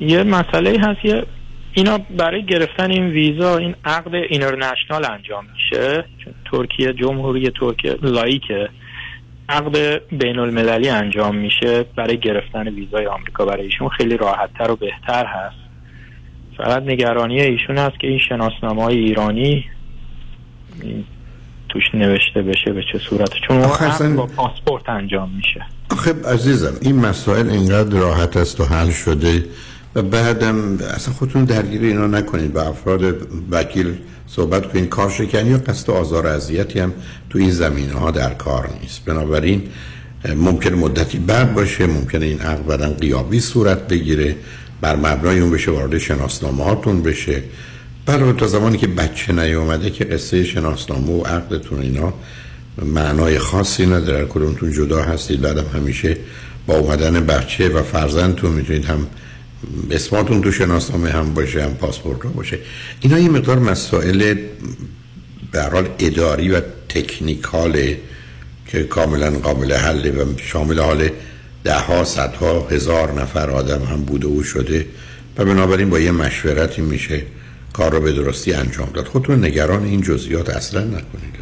یه 0.00 0.22
مسئله 0.22 0.80
هست 0.80 1.04
یه 1.04 1.24
اینا 1.72 1.98
برای 2.18 2.46
گرفتن 2.46 2.90
این 2.90 3.06
ویزا 3.06 3.56
این 3.56 3.74
عقد 3.84 4.14
اینترنشنال 4.14 5.04
انجام 5.10 5.44
میشه. 5.54 6.04
چون 6.24 6.34
ترکیه 6.52 6.92
جمهوری 6.92 7.50
ترکیه 7.60 7.96
لایکه. 8.02 8.68
عقد 9.48 10.00
بین 10.12 10.38
المللی 10.38 10.88
انجام 10.88 11.36
میشه 11.36 11.84
برای 11.96 12.18
گرفتن 12.18 12.68
ویزای 12.68 13.06
آمریکا 13.06 13.44
برای 13.44 13.64
ایشون. 13.64 13.88
خیلی 13.88 14.16
راحتتر 14.16 14.70
و 14.70 14.76
بهتر 14.76 15.26
هست. 15.26 15.63
فقط 16.56 16.82
نگرانی 16.82 17.40
ایشون 17.40 17.78
هست 17.78 18.00
که 18.00 18.06
این 18.06 18.18
شناسنامه 18.28 18.82
های 18.82 18.96
ایرانی 18.98 19.64
توش 21.68 21.82
نوشته 21.94 22.42
بشه 22.42 22.72
به 22.72 22.82
چه 22.92 22.98
صورت. 22.98 23.30
چون 23.48 23.56
اون 23.56 24.16
با 24.16 24.26
پاسپورت 24.26 24.88
انجام 24.88 25.30
میشه. 25.36 25.66
آخه 25.90 26.14
عزیزم 26.24 26.74
این 26.80 26.96
مسائل 26.96 27.50
اینقدر 27.50 27.98
راحت 27.98 28.36
است 28.36 28.60
و 28.60 28.64
حل 28.64 28.90
شده 28.90 29.44
و 29.94 30.02
بعدم 30.02 30.78
اصلا 30.94 31.14
خودتون 31.14 31.44
درگیر 31.44 31.82
اینا 31.82 32.06
نکنید. 32.06 32.52
با 32.52 32.62
افراد 32.62 33.04
وکیل 33.50 33.94
صحبت 34.26 34.72
کنید. 34.72 34.88
کار 34.88 35.10
شکنی 35.10 35.54
و 35.54 35.58
قصد 35.58 35.90
آزار 35.90 36.26
اذیتی 36.26 36.80
هم 36.80 36.92
تو 37.30 37.38
این 37.38 37.50
زمینه 37.50 37.92
ها 37.92 38.10
در 38.10 38.34
کار 38.34 38.68
نیست. 38.80 39.04
بنابراین 39.04 39.62
ممکن 40.36 40.74
مدتی 40.74 41.18
بعد 41.18 41.54
باشه 41.54 41.86
ممکن 41.86 42.22
این 42.22 42.40
عقد 42.40 42.66
بعدن 42.66 42.94
قیابی 42.94 43.40
صورت 43.40 43.88
بگیره. 43.88 44.36
بر 44.84 44.96
مبنای 44.96 45.38
اون 45.38 45.50
بشه 45.50 45.70
وارد 45.70 45.98
شناسنامه 45.98 46.64
هاتون 46.64 47.02
بشه. 47.02 47.42
برای 48.06 48.32
تا 48.32 48.46
زمانی 48.46 48.78
که 48.78 48.86
بچه 48.86 49.32
نیومده 49.32 49.90
که 49.90 50.04
قصه 50.04 50.44
شناسنامه 50.44 51.12
و 51.12 51.22
عقدتون 51.22 51.80
اینا 51.80 52.12
معنای 52.82 53.38
خاصی 53.38 53.86
نداره 53.86 54.26
کدومتون 54.26 54.72
جدا 54.72 55.02
هستید. 55.02 55.40
بعدم 55.40 55.64
همیشه 55.74 56.16
با 56.66 56.76
اومدن 56.76 57.26
بچه 57.26 57.68
و 57.68 57.82
فرزندتون 57.82 58.52
می‌تونید 58.52 58.84
هم 58.84 59.06
اسماتون 59.90 60.42
تو 60.42 60.52
شناسنامه 60.52 61.10
هم 61.10 61.34
باشه 61.34 61.64
هم 61.64 61.74
پاسپورت 61.74 62.20
رو 62.22 62.30
باشه. 62.30 62.58
اینا 63.00 63.18
یه 63.18 63.28
مقدار 63.28 63.58
مسائل 63.58 64.34
به 65.52 65.62
حال 65.62 65.88
اداری 65.98 66.50
و 66.50 66.60
تکنیکاله 66.88 67.98
که 68.66 68.82
کاملا 68.82 69.30
قابل 69.30 69.72
حله 69.72 70.10
و 70.10 70.24
شامل 70.38 70.78
حال 70.78 71.08
ده 71.64 71.78
ها 71.78 72.04
صدها 72.04 72.60
هزار 72.70 73.12
نفر 73.12 73.50
آدم 73.50 73.82
هم 73.82 74.04
بوده 74.04 74.28
و 74.28 74.42
شده 74.42 74.86
و 75.38 75.44
بنابراین 75.44 75.90
با 75.90 75.98
یه 75.98 76.10
مشورتی 76.10 76.82
میشه 76.82 77.22
کار 77.72 77.92
رو 77.92 78.00
به 78.00 78.12
درستی 78.12 78.52
انجام 78.52 78.88
داد. 78.94 79.06
خودتون 79.06 79.44
نگران 79.44 79.84
این 79.84 80.00
جزئیات 80.00 80.50
اصلا 80.50 80.80
نکنید 80.80 81.34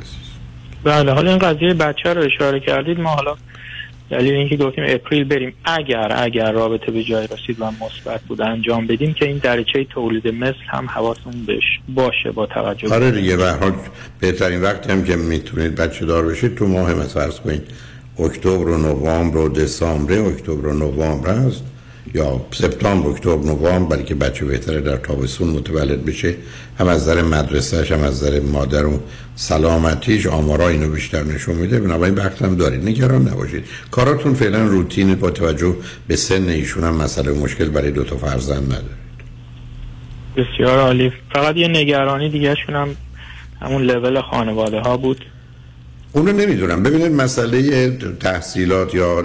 بله 0.85 1.13
حالا 1.13 1.31
این 1.31 1.39
قضیه 1.39 1.75
بچه 1.75 2.15
رو 2.15 2.23
اشاره 2.23 2.61
کردید 2.61 3.01
ما 3.01 3.11
حالا 3.11 3.37
دلیل 4.11 4.35
اینکه 4.35 4.57
گفتیم 4.57 4.85
اپریل 4.89 5.25
بریم. 5.25 5.55
اگر 5.65 6.13
اگر 6.17 6.53
رابطه 6.53 6.93
به 6.93 7.05
جای 7.05 7.27
رسید 7.27 7.61
و 7.61 7.65
مثبت 7.65 8.21
بود 8.21 8.43
انجام 8.43 8.87
بدیم 8.87 9.15
که 9.15 9.27
این 9.27 9.39
درچه 9.39 9.85
تولید 9.85 10.29
مثل 10.29 10.57
هم 10.69 10.87
حواسمون 10.87 11.47
بش 11.49 11.65
باشه 11.89 12.31
با 12.31 12.47
توجه 12.47 12.95
آره 12.95 13.11
دیگه 13.11 13.37
به 13.37 13.51
حال 13.51 13.73
بهترین 14.21 14.63
وقت 14.63 14.91
هم 14.91 15.05
که 15.05 15.17
می‌تونید 15.17 15.75
بچه 15.75 16.07
دار 16.07 16.27
بشید 16.27 16.55
تو 16.55 16.67
ماه 16.67 16.95
مثلا 16.95 17.23
فرض 17.23 17.41
کنید. 17.41 17.63
اکتبر 18.19 18.69
و 18.69 18.79
نوامبر 18.79 19.37
و 19.37 19.49
دسامبر 19.49 20.19
اکتبر 20.19 20.67
و 20.67 20.73
نوامبر 20.73 21.31
است. 21.31 21.63
یا 22.15 22.41
سپتامبر 22.51 23.11
اکتبر 23.11 23.45
نوامبر 23.45 23.97
بلکه 23.97 24.15
بچه 24.15 24.45
بهتره 24.45 24.81
در 24.81 24.97
تابستون 24.97 25.49
متولد 25.49 26.05
بشه. 26.05 26.35
هم 26.79 26.89
از 26.89 27.03
نظر 27.03 27.23
مدرسهش 27.23 27.93
هم 27.93 28.03
از 28.03 28.25
نظر 28.25 28.41
مادر 28.41 28.87
و 28.87 29.01
سلامتیش 29.35 30.27
آمارا 30.27 30.69
اینو 30.69 30.89
بیشتر 30.89 31.23
نشون 31.23 31.55
میده. 31.55 31.81
بنابراین 31.81 32.15
وقت 32.15 32.43
هم 32.43 32.57
دارید 32.57 32.85
نگران 32.89 33.29
نباشید. 33.29 33.65
کاراتون 33.91 34.35
فعلا 34.35 34.67
روتین 34.67 35.15
با 35.15 35.31
توجه 35.31 35.77
به 36.07 36.17
سن 36.17 36.49
ایشون 36.49 36.85
هم 36.85 36.95
مسئله 36.95 37.33
مشکل 37.33 37.69
برای 37.69 37.91
دو 37.91 38.05
تا 38.05 38.17
فرزند 38.17 38.65
ندارید 38.65 39.03
بسیار 40.37 40.79
عالی. 40.79 41.13
فقط 41.33 41.57
یه 41.57 41.69
نگرانی 41.69 42.29
دیگه 42.29 42.55
هم 42.69 42.97
همون 43.63 43.83
لول 43.83 44.21
خانواده 44.21 44.81
ها 44.81 44.97
بود. 44.97 45.25
اونو 46.13 46.33
نمی‌دونم. 46.33 46.83
ببینید 46.83 47.13
مسئله 47.13 47.91
تحصیلات 48.21 48.95
یا 48.95 49.25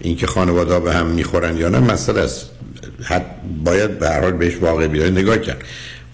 اینکه 0.00 0.26
خانواده 0.26 0.80
به 0.80 0.92
هم 0.92 1.06
می‌خورن 1.06 1.56
یا 1.56 1.68
نه 1.68 1.78
مسئله 1.78 2.20
است. 2.20 2.50
حد 3.04 3.26
باید 3.64 3.98
به 3.98 4.08
هر 4.08 4.20
حال 4.20 4.32
بهش 4.32 4.56
واقع 4.60 4.86
بیاید 4.86 5.12
نگاه 5.12 5.38
کرد. 5.38 5.64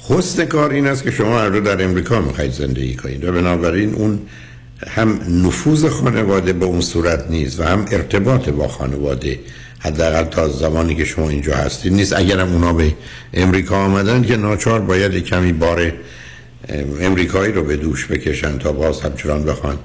حسن 0.08 0.44
کار 0.44 0.70
این 0.70 0.86
است 0.86 1.02
که 1.02 1.10
شما 1.10 1.38
هر 1.38 1.50
در 1.50 1.84
امریکا 1.84 2.20
می‌خواید 2.20 2.52
زندگی 2.52 2.94
کنید 2.94 3.24
و 3.24 3.32
بنابراین 3.32 3.94
اون 3.94 4.18
هم 4.86 5.20
نفوذ 5.46 5.86
خانواده 5.86 6.52
به 6.52 6.64
اون 6.64 6.80
صورت 6.80 7.30
نیست 7.30 7.60
و 7.60 7.62
هم 7.62 7.86
ارتباط 7.90 8.48
با 8.48 8.68
خانواده 8.68 9.40
حداقل 9.78 10.24
تا 10.24 10.48
زمانی 10.48 10.94
که 10.94 11.04
شما 11.04 11.28
اینجا 11.28 11.54
هستید 11.54 11.92
نیست. 11.92 12.12
اگرم 12.12 12.52
اونا 12.52 12.72
به 12.72 12.92
امریکا 13.34 13.76
آمدن 13.76 14.22
که 14.22 14.36
ناچار 14.36 14.80
باید 14.80 15.24
کمی 15.24 15.52
بار 15.52 15.92
امریکایی 17.00 17.52
رو 17.52 17.64
به 17.64 17.76
دوش 17.76 18.06
بکشن 18.06 18.58
تا 18.58 18.72
باز 18.72 19.00
همچنان 19.00 19.42
بخوان 19.42 19.78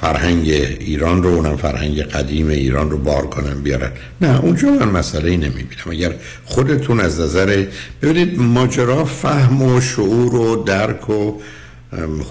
فرهنگ 0.00 0.48
ایران 0.80 1.22
رو 1.22 1.28
اونم 1.28 1.56
فرهنگ 1.56 2.00
قدیم 2.00 2.48
ایران 2.48 2.90
رو 2.90 2.98
بار 2.98 3.26
کنن 3.26 3.62
بیارن. 3.62 3.92
نه 4.20 4.40
اونجا 4.40 4.70
من 4.70 4.88
مسئله 4.88 5.30
نمی‌بینم. 5.30 5.90
اگر 5.90 6.14
خودتون 6.44 7.00
از 7.00 7.20
نظر 7.20 7.64
ببینید 8.02 8.38
ماجرا 8.38 9.04
فهم 9.04 9.62
و 9.62 9.80
شعور 9.80 10.34
و 10.34 10.64
درک 10.64 11.10
و 11.10 11.40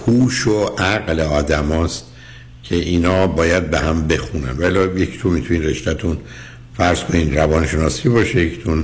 هوش 0.07 0.47
و 0.47 0.65
عقل 0.65 1.20
آدم 1.20 1.65
هاست 1.65 2.05
که 2.63 2.76
اینا 2.76 3.28
باید 3.28 3.70
به 3.72 3.80
هم 3.80 4.07
بخونن. 4.07 4.57
ولی 4.57 5.03
یکتون 5.03 5.34
می‌تونید 5.34 5.65
رشتهتون 5.65 6.17
فرض 6.78 7.03
کنید 7.03 7.38
روانشناسی 7.38 8.09
باشه 8.09 8.45
یکتون 8.45 8.84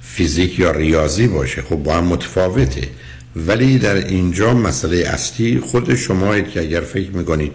فیزیک 0.00 0.58
یا 0.58 0.70
ریاضی 0.70 1.28
باشه. 1.28 1.62
خب 1.62 1.76
با 1.76 1.94
هم 1.94 2.04
متفاوته. 2.04 2.88
ولی 3.36 3.78
در 3.78 3.94
اینجا 3.94 4.54
مسئله 4.54 4.96
اصلی 4.96 5.60
خود 5.60 5.94
شما 5.94 6.40
که 6.40 6.60
اگر 6.60 6.80
فکر 6.80 7.10
می‌کنید 7.10 7.52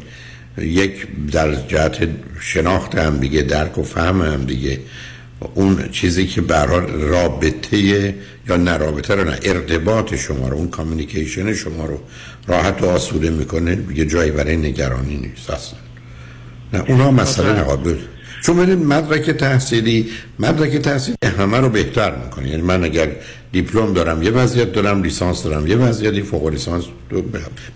یک 0.58 1.08
در 1.32 1.56
جهت 1.56 2.10
شناخت 2.40 2.96
هم 2.96 3.18
دیگه 3.18 3.42
درک 3.42 3.78
و 3.78 3.84
فهم 3.84 4.22
هم 4.22 4.46
دیگه. 4.46 4.80
اون 5.54 5.90
چیزی 5.92 6.28
که 6.28 6.42
برای 6.42 6.86
رابطه 7.02 7.78
یا 8.50 8.58
نه 8.58 8.78
رابطه 8.78 9.16
رو 9.16 9.24
نه 9.24 9.40
ارتباط 9.44 10.16
شما 10.16 10.48
رو 10.48 10.58
اون 10.58 10.68
کامیونیکیشن 10.68 11.54
شما 11.54 11.86
رو 11.86 12.00
راحت 12.48 12.82
و 12.82 12.86
آسوده 12.86 13.30
می‌کنه 13.30 13.76
دیگه 13.76 14.06
جایی 14.06 14.32
برای 14.32 14.58
نگرانی 14.58 15.18
نیست 15.18 15.50
اصلا. 15.50 15.80
نه 16.74 16.84
اونا 16.88 17.12
مسئله 17.12 17.60
نقابل 17.60 17.96
چون 18.42 18.58
ببینید 18.58 18.86
مدرک 18.86 19.30
تحصیلی 19.30 20.10
مدرک 20.40 20.78
تحصیلی 20.78 21.18
همه 21.38 21.58
رو 21.58 21.70
بهتر 21.70 22.16
می‌کنه. 22.16 22.50
یعنی 22.50 22.62
من 22.62 22.84
اگر 22.84 23.12
دیپلم 23.54 23.94
دارم 23.94 24.24
یه 24.24 24.32
وضعیت 24.32 24.74
دارم 24.74 25.04
لیسانس 25.04 25.44
دارم 25.44 25.68
یه 25.68 25.76
وضعیتی 25.76 26.22
فوق 26.22 26.48
لیسانس 26.48 26.84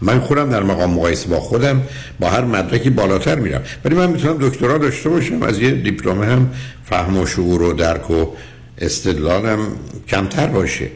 من 0.01 0.19
خودم 0.19 0.49
در 0.49 0.63
مقام 0.63 0.93
مقایسه 0.93 1.29
با 1.29 1.39
خودم 1.39 1.81
با 2.19 2.29
هر 2.29 2.41
مدرکی 2.45 2.89
بالاتر 2.89 3.35
میرم. 3.35 3.61
ولی 3.85 3.95
من 3.95 4.09
می‌تونم 4.09 4.37
دکترا 4.41 4.77
داشته 4.77 5.09
باشم 5.09 5.43
از 5.43 5.59
یه 5.59 5.71
دیپلم 5.71 6.23
هم 6.23 6.49
فهم 6.85 7.17
و 7.17 7.25
شعور 7.25 7.61
و 7.61 7.73
درک 7.73 8.11
و 8.11 8.25
استدلالم 8.77 9.59
کمتر 10.07 10.47
باشه. 10.47 10.87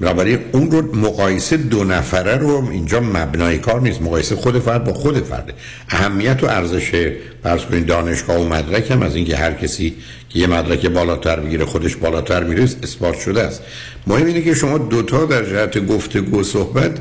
بنابراین 0.00 0.38
اون 0.52 0.70
رو 0.70 0.96
مقایسه 0.96 1.56
دو 1.56 1.84
نفره 1.84 2.36
رو 2.36 2.68
اینجا 2.70 3.00
مبنای 3.00 3.58
کار 3.58 3.80
نیست. 3.80 4.02
مقایسه 4.02 4.36
خود 4.36 4.58
فرد 4.58 4.84
با 4.84 4.92
خود 4.92 5.24
فرده. 5.24 5.52
اهمیت 5.88 6.44
و 6.44 6.46
ارزش 6.46 7.12
فرض 7.42 7.64
کنید 7.64 7.86
دانشگاه 7.86 8.36
و 8.40 8.48
مدرک 8.48 8.90
هم 8.90 9.02
از 9.02 9.16
اینکه 9.16 9.36
هر 9.36 9.52
کسی 9.52 9.94
که 10.28 10.38
یه 10.38 10.46
مدرک 10.46 10.86
بالاتر 10.86 11.40
بگیره 11.40 11.64
خودش 11.64 11.96
بالاتر 11.96 12.44
میره 12.44 12.62
اثبات 12.62 13.18
شده 13.18 13.42
است. 13.42 13.62
مهم 14.06 14.26
اینه 14.26 14.42
که 14.42 14.54
شما 14.54 14.78
دوتا 14.78 15.24
در 15.24 15.44
جهت 15.44 15.86
گفتگو 15.86 16.40
و 16.40 16.42
صحبت 16.42 16.98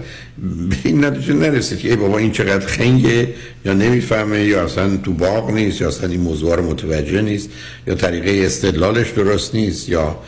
به 0.69 0.75
این 0.83 1.05
نتیجه 1.05 1.33
نرسید 1.33 1.79
که 1.79 1.89
ای 1.89 1.95
بابا 1.95 2.17
این 2.17 2.31
چقدر 2.31 2.65
خنگه 2.65 3.27
یا 3.65 3.73
نمی‌فهمه 3.73 4.43
یا 4.43 4.63
اصلا 4.63 4.97
تو 4.97 5.13
باغ 5.13 5.51
نیست 5.51 5.81
یا 5.81 5.87
اصلا 5.87 6.09
این 6.09 6.21
موضوع 6.21 6.55
رو 6.55 6.69
متوجه 6.69 7.21
نیست 7.21 7.49
یا 7.87 7.95
طریقه 7.95 8.45
استدلالش 8.45 9.09
درست 9.09 9.55
نیست 9.55 9.89
یا 9.89 10.19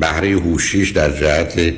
بهره 0.00 0.30
هوشیش 0.30 0.90
در 0.90 1.20
جهت 1.20 1.74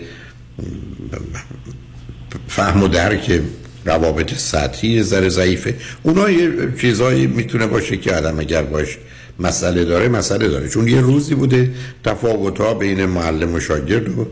فهم 2.49 2.83
و 2.83 2.89
درک 2.89 3.41
روابط 3.85 4.35
سطحی 4.35 5.03
زر 5.03 5.29
ضعیفه. 5.29 5.75
اونا 6.03 6.31
یه 6.31 6.73
چیزایی 6.81 7.27
می‌تونه 7.27 7.67
باشه 7.67 7.97
که 7.97 8.15
آدم 8.15 8.39
اگر 8.39 8.63
باش 8.63 8.99
مسئله 9.39 9.85
داره 9.85 10.09
مسئله 10.09 10.49
داره. 10.49 10.69
چون 10.69 10.89
یه 10.89 11.01
روزی 11.01 11.35
بوده 11.35 11.71
تفاوت 12.05 12.59
ها 12.59 12.75
بین 12.75 13.07
معلم 13.07 13.55
و 13.55 13.61
شاگرد 13.61 14.19
و 14.19 14.27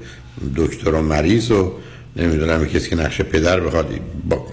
دکتر 0.57 0.91
و 0.91 1.03
مریض 1.03 1.51
و 1.51 1.73
نمی‌دونم 2.17 2.67
کسی 2.67 2.91
که 2.91 2.97
نقش 2.97 3.21
پدر 3.21 3.61
بخواد 3.61 4.01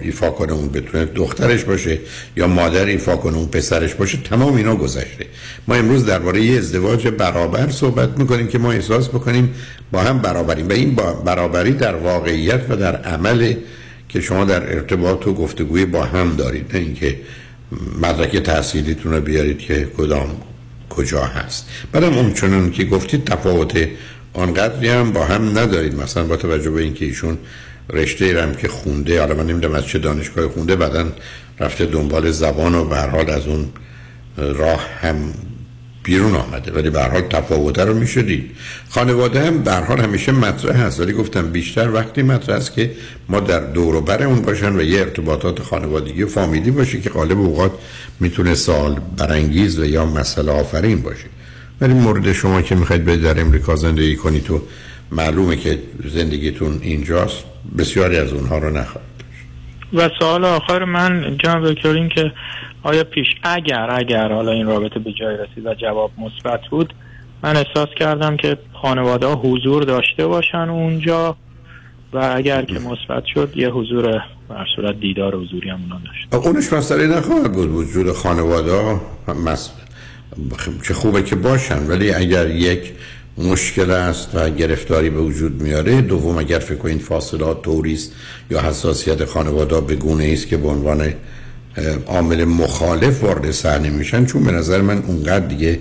ایفا 0.00 0.30
کنه 0.30 0.52
اون 0.52 0.68
بتونه 0.68 1.04
دخترش 1.04 1.64
باشه 1.64 1.98
یا 2.36 2.46
مادر 2.46 2.84
ایفا 2.84 3.16
کنه 3.16 3.36
اون 3.36 3.46
پسرش 3.46 3.94
باشه 3.94 4.18
تمام 4.18 4.54
اینا 4.54 4.76
گذشته. 4.76 5.26
ما 5.68 5.74
امروز 5.74 6.06
درباره 6.06 6.42
یه 6.42 6.58
ازدواج 6.58 7.08
برابر 7.08 7.70
صحبت 7.70 8.18
می‌کنیم 8.18 8.46
که 8.46 8.58
ما 8.58 8.72
احساس 8.72 9.08
بکنیم 9.08 9.54
با 9.92 10.00
هم 10.00 10.18
برابریم 10.18 10.68
و 10.68 10.72
این 10.72 10.94
برابری 11.24 11.72
در 11.72 11.94
واقعیت 11.94 12.60
و 12.68 12.76
در 12.76 12.96
عمل 12.96 13.54
که 14.08 14.20
شما 14.20 14.44
در 14.44 14.74
ارتباط 14.74 15.26
و 15.26 15.34
گفتگوی 15.34 15.84
با 15.84 16.04
هم 16.04 16.36
دارید. 16.36 16.66
نه 16.72 16.80
اینکه 16.80 17.20
مدرک 18.02 18.36
تحصیلیتون 18.36 19.12
رو 19.12 19.20
بیارید 19.20 19.58
که 19.58 19.88
کدام 19.96 20.28
کجا 20.90 21.24
هست. 21.24 21.68
بعدم 21.92 22.18
اون 22.18 22.70
که 22.70 22.84
گفتید 22.84 23.24
تفاوت 23.24 23.88
آنقدری 24.38 24.88
هم 24.88 25.12
با 25.12 25.24
هم 25.24 25.58
ندارید. 25.58 26.00
مثلا 26.00 26.24
با 26.24 26.36
توجه 26.36 26.70
به 26.70 26.82
اینکه 26.82 27.04
ایشون 27.04 27.38
رشته 27.90 28.42
هم 28.42 28.54
که 28.54 28.68
خونده 28.68 29.20
حالا 29.20 29.34
من 29.34 29.46
نمی‌دونم 29.46 29.74
از 29.74 29.86
چه 29.86 29.98
دانشگاه 29.98 30.48
خونده 30.48 30.76
بعدا 30.76 31.06
رفته 31.60 31.86
دنبال 31.86 32.30
زبان 32.30 32.74
و 32.74 32.84
به 32.84 32.96
حال 32.96 33.30
از 33.30 33.46
اون 33.46 33.68
راه 34.36 34.86
هم 35.00 35.16
بیرون 36.02 36.34
آمده. 36.34 36.72
ولی 36.72 36.90
به 36.90 37.02
حال 37.02 37.20
تفاوت 37.20 37.78
رو 37.78 37.94
میشه 37.94 38.22
دید. 38.22 38.50
خانواده 38.88 39.46
هم 39.46 39.62
به 39.62 39.72
حال 39.72 40.00
همیشه 40.00 40.32
مطرح 40.32 40.76
هست. 40.76 41.00
ولی 41.00 41.12
گفتم 41.12 41.50
بیشتر 41.50 41.92
وقتی 41.92 42.22
مطرح 42.22 42.56
است 42.56 42.72
که 42.72 42.90
ما 43.28 43.40
در 43.40 43.60
دور 43.60 43.94
و 43.94 44.00
بر 44.00 44.22
اون 44.22 44.42
باشن 44.42 44.76
و 44.76 44.82
یه 44.82 45.00
ارتباطات 45.00 45.62
خانوادگی 45.62 46.22
و 46.22 46.28
فامیلی 46.28 46.70
باشه 46.70 47.00
که 47.00 47.10
غالب 47.10 47.40
اوقات 47.40 47.72
می‌تونه 48.20 48.54
سال 48.54 49.00
برانگیز 49.16 49.78
و 49.78 49.84
یا 49.84 50.06
مسئله 50.06 50.52
آفرین 50.52 51.02
باشه. 51.02 51.26
ولی 51.80 51.94
مورد 51.94 52.32
شما 52.32 52.62
که 52.62 52.74
می‌خواید 52.74 53.04
به 53.04 53.16
در 53.16 53.40
امریکا 53.40 53.76
زندگی 53.76 54.16
کنید 54.16 54.44
تو 54.44 54.60
معلومه 55.12 55.56
که 55.56 55.78
زندگیتون 56.04 56.78
اینجاست 56.82 57.44
بسیاری 57.78 58.16
از 58.16 58.32
اونها 58.32 58.58
رو 58.58 58.70
نخواهید 58.70 59.08
و 59.92 60.10
سوال 60.18 60.44
آخر 60.44 60.84
من 60.84 61.36
جناب 61.44 61.72
دکتر 61.72 61.88
این 61.88 62.08
که 62.08 62.32
آیا 62.82 63.04
پیش 63.04 63.26
اگر 63.42 63.90
اگر 63.90 64.32
حالا 64.32 64.52
این 64.52 64.66
رابطه 64.66 65.00
به 65.00 65.12
جای 65.12 65.36
رسید 65.36 65.66
و 65.66 65.74
جواب 65.74 66.10
مثبت 66.18 66.60
بود 66.70 66.94
من 67.42 67.56
احساس 67.56 67.88
کردم 67.96 68.36
که 68.36 68.58
خانواده 68.82 69.26
ها 69.26 69.34
حضور 69.34 69.82
داشته 69.82 70.26
باشن 70.26 70.68
اونجا 70.68 71.36
و 72.12 72.32
اگر 72.36 72.62
که 72.62 72.74
مثبت 72.74 73.22
شد 73.34 73.52
یه 73.56 73.70
حضور 73.70 74.22
بر 74.48 74.66
صورت 74.76 75.00
دیدار 75.00 75.36
حضوری 75.36 75.70
هم 75.70 75.80
اونا 75.82 76.00
داشت. 76.06 76.46
اونش 76.46 76.72
مسئله 76.72 77.06
نخواهد 77.06 77.52
بود 77.52 77.70
وجود 77.70 78.12
خانواده 78.12 78.72
ها 78.72 79.00
چه 80.82 80.94
خوبه 80.94 81.22
که 81.22 81.36
باشن 81.36 81.86
ولی 81.86 82.10
اگر 82.10 82.50
یک 82.50 82.92
مشکل 83.38 83.90
است 83.90 84.28
و 84.34 84.50
گرفتاری 84.50 85.10
به 85.10 85.20
وجود 85.20 85.62
میاره 85.62 86.00
دوم 86.00 86.38
اگر 86.38 86.58
فکر 86.58 86.78
کنید 86.78 87.00
فاصلات 87.00 87.62
توریست 87.62 88.12
یا 88.50 88.60
حساسیت 88.60 89.24
خانواده 89.24 89.80
به 89.80 89.94
گونه 89.94 90.30
است 90.32 90.48
که 90.48 90.56
به 90.56 90.68
عنوان 90.68 91.12
عامل 92.06 92.44
مخالف 92.44 93.24
وارد 93.24 93.50
صحنه 93.50 93.90
میشن 93.90 94.26
چون 94.26 94.44
به 94.44 94.52
نظر 94.52 94.80
من 94.80 94.98
اونقدر 94.98 95.46
دیگه 95.46 95.78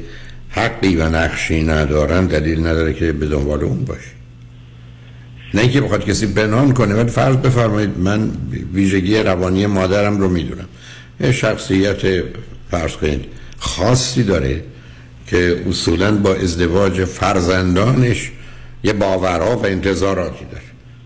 حقی 0.50 0.96
و 0.96 1.10
نقشی 1.10 1.64
ندارن 1.64 2.26
دلیل 2.26 2.60
نداره 2.60 2.94
که 2.94 3.12
به 3.12 3.28
دنبال 3.28 3.64
اون 3.64 3.86
باشه. 3.86 4.10
نه 5.54 5.62
اینکه 5.62 5.82
بخواد 5.82 6.06
کسی 6.06 6.26
بنان 6.26 6.74
کنه 6.74 6.96
ولی 6.96 7.10
فرض 7.10 7.36
بفرمایید 7.36 7.98
من 7.98 8.32
ویژگی 8.74 9.18
روانی 9.18 9.66
مادرم 9.66 10.20
رو 10.20 10.30
می‌دونم. 10.30 10.68
یه 11.20 11.32
شخصیت 11.32 12.24
فرض 12.72 12.92
کنید 12.92 13.26
خاصی 13.60 14.24
داره 14.24 14.64
که 15.28 15.64
اصولا 15.68 16.18
با 16.18 16.34
ازدواج 16.34 17.04
فرزندانش 17.04 18.32
یه 18.84 18.94
باورها 18.94 19.58
و 19.58 19.66
انتظاراتی 19.66 20.46
داره. 20.46 20.64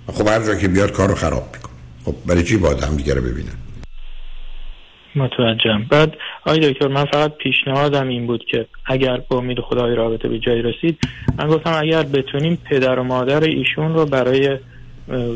خب 0.08 0.28
هر 0.28 0.46
جا 0.46 0.56
که 0.56 0.68
بیاد 0.68 0.92
کار 0.92 1.10
رو 1.10 1.16
خراب 1.16 1.50
می‌کنه. 1.54 1.72
خب 2.06 2.16
برای 2.26 2.44
چی 2.44 2.58
باید 2.58 2.84
هم 2.84 2.96
دیگه 2.96 3.14
رو 3.14 3.22
ببینن؟ 3.22 3.56
متوجهم. 5.16 5.86
بعد 5.90 6.14
آقای 6.46 6.74
دکتر 6.74 6.88
من 6.88 7.06
فقط 7.06 7.32
پیشنهادم 7.38 8.08
این 8.08 8.28
بود 8.28 8.46
که 8.52 8.66
اگر 8.86 9.18
با 9.30 9.38
امید 9.38 9.60
خدای 9.60 9.96
رابطه 9.96 10.28
به 10.28 10.40
جایی 10.40 10.62
رسید 10.62 11.00
من 11.38 11.48
گفتم 11.48 11.80
اگر 11.82 12.04
بتونیم 12.04 12.58
پدر 12.70 13.00
و 13.00 13.04
مادر 13.04 13.44
ایشون 13.44 13.94
رو 13.94 14.06
برای 14.06 14.58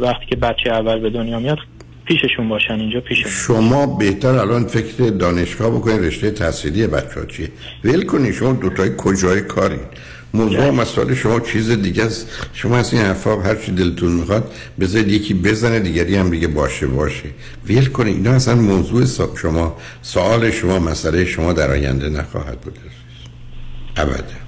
وقتی 0.02 0.26
که 0.30 0.36
بچه 0.36 0.70
اول 0.70 1.00
به 1.00 1.10
دنیا 1.10 1.40
میاد 1.40 1.58
پیششون 2.06 2.50
باشن 2.50 2.80
اینجا 2.80 3.02
پیششون 3.02 3.32
شما 3.32 3.86
بهتر 3.86 4.36
الان 4.36 4.66
فکر 4.66 5.10
دانشگاه 5.10 5.70
بکنید 5.70 6.06
رشته 6.06 6.32
تحصیلی 6.32 6.88
بچه 6.88 7.20
ها 7.20 7.26
چیه؟ 7.26 7.52
ول 7.84 8.06
کنید 8.06 8.34
شما 8.34 8.54
دوتای 8.54 8.90
کجای 8.98 9.42
کاری 9.42 9.80
موضوع 10.34 10.70
مسئله 10.70 11.16
شما 11.16 11.40
چیز 11.40 11.72
دیگه 11.72 12.04
است. 12.04 12.48
شما 12.54 12.78
از 12.78 12.94
این 12.94 13.02
حرفا 13.02 13.42
هر 13.42 13.56
چی 13.56 13.72
دلتون 13.72 14.12
می‌خواد 14.12 14.52
بذارید 14.80 15.08
یکی 15.08 15.34
بزنه 15.34 15.80
دیگری 15.80 16.16
هم 16.16 16.30
دیگه 16.30 16.48
باشه 16.48 16.88
باشه. 16.88 17.30
ویل 17.66 17.86
کنید 17.86 18.16
اینا 18.16 18.32
اصلا 18.32 18.56
موضوع 18.56 19.06
شما 19.42 19.78
سوال 20.02 20.52
شما 20.52 20.80
مسئله 20.80 21.26
شما 21.26 21.54
در 21.54 21.72
آینده 21.72 22.10
نخواهد 22.10 22.62
بود. 22.62 22.78
ابدا. 23.98 24.45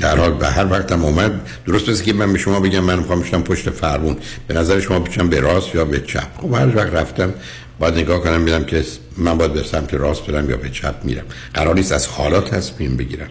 در 0.00 0.16
حال 0.18 0.32
به 0.32 0.48
هر 0.48 0.72
وقت 0.72 0.92
هم 0.92 1.04
اومد 1.04 1.48
درست 1.66 1.88
است 1.88 2.04
که 2.04 2.12
من 2.12 2.32
به 2.32 2.38
شما 2.38 2.60
بگم 2.60 2.80
من 2.80 2.98
می‌خوام 2.98 3.20
بشم 3.20 3.42
پشت 3.42 3.70
فرمون. 3.70 4.16
به 4.46 4.54
نظر 4.54 4.80
شما 4.80 4.98
بچم 4.98 5.28
به 5.28 5.40
راست 5.40 5.74
یا 5.74 5.84
به 5.84 6.00
چپ؟ 6.00 6.28
خب 6.40 6.54
هر 6.54 6.76
وقت 6.76 6.94
رفتم 6.94 7.34
باید 7.78 7.94
نگاه 7.94 8.20
کنم 8.20 8.42
ببینم 8.42 8.64
که 8.64 8.84
من 9.16 9.38
باید 9.38 9.52
به 9.52 9.62
سمت 9.62 9.94
راست 9.94 10.26
برم 10.26 10.50
یا 10.50 10.56
به 10.56 10.70
چپ 10.70 10.94
میرم. 11.04 11.24
قرار 11.54 11.74
نیست 11.74 11.92
از 11.92 12.06
حالات 12.06 12.54
تصمیم 12.54 12.96
بگیرم. 12.96 13.28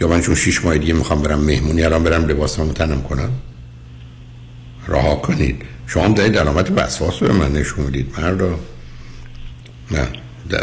یا 0.00 0.08
من 0.08 0.20
چون 0.20 0.34
شیش 0.34 0.64
ماه 0.64 0.78
دیگه 0.78 0.92
می‌خوام 0.92 1.22
برم 1.22 1.40
مهمونی 1.40 1.82
الان 1.82 2.04
برم 2.04 2.26
لباسمو 2.26 2.72
تنم 2.72 3.02
کنم؟ 3.02 3.30
رها 4.88 5.14
کنید. 5.14 5.62
شما 5.86 6.04
هم 6.04 6.14
دارید 6.14 6.38
علامت 6.38 6.70
وسواس 6.76 7.18
به 7.18 7.32
من 7.32 7.52
نشون 7.52 7.84
می‌دید 7.84 8.14
مردا. 8.18 8.58
نه. 9.90 10.08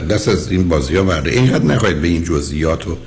دست 0.09 0.27
از 0.27 0.51
این 0.51 0.69
بازی 0.69 0.95
ها 0.95 1.03
برده 1.03 1.31
اینقدر 1.31 1.65
نخواهید 1.65 2.01
به 2.01 2.07
این 2.07 2.23
جزئیات 2.23 2.87
و 2.87 2.97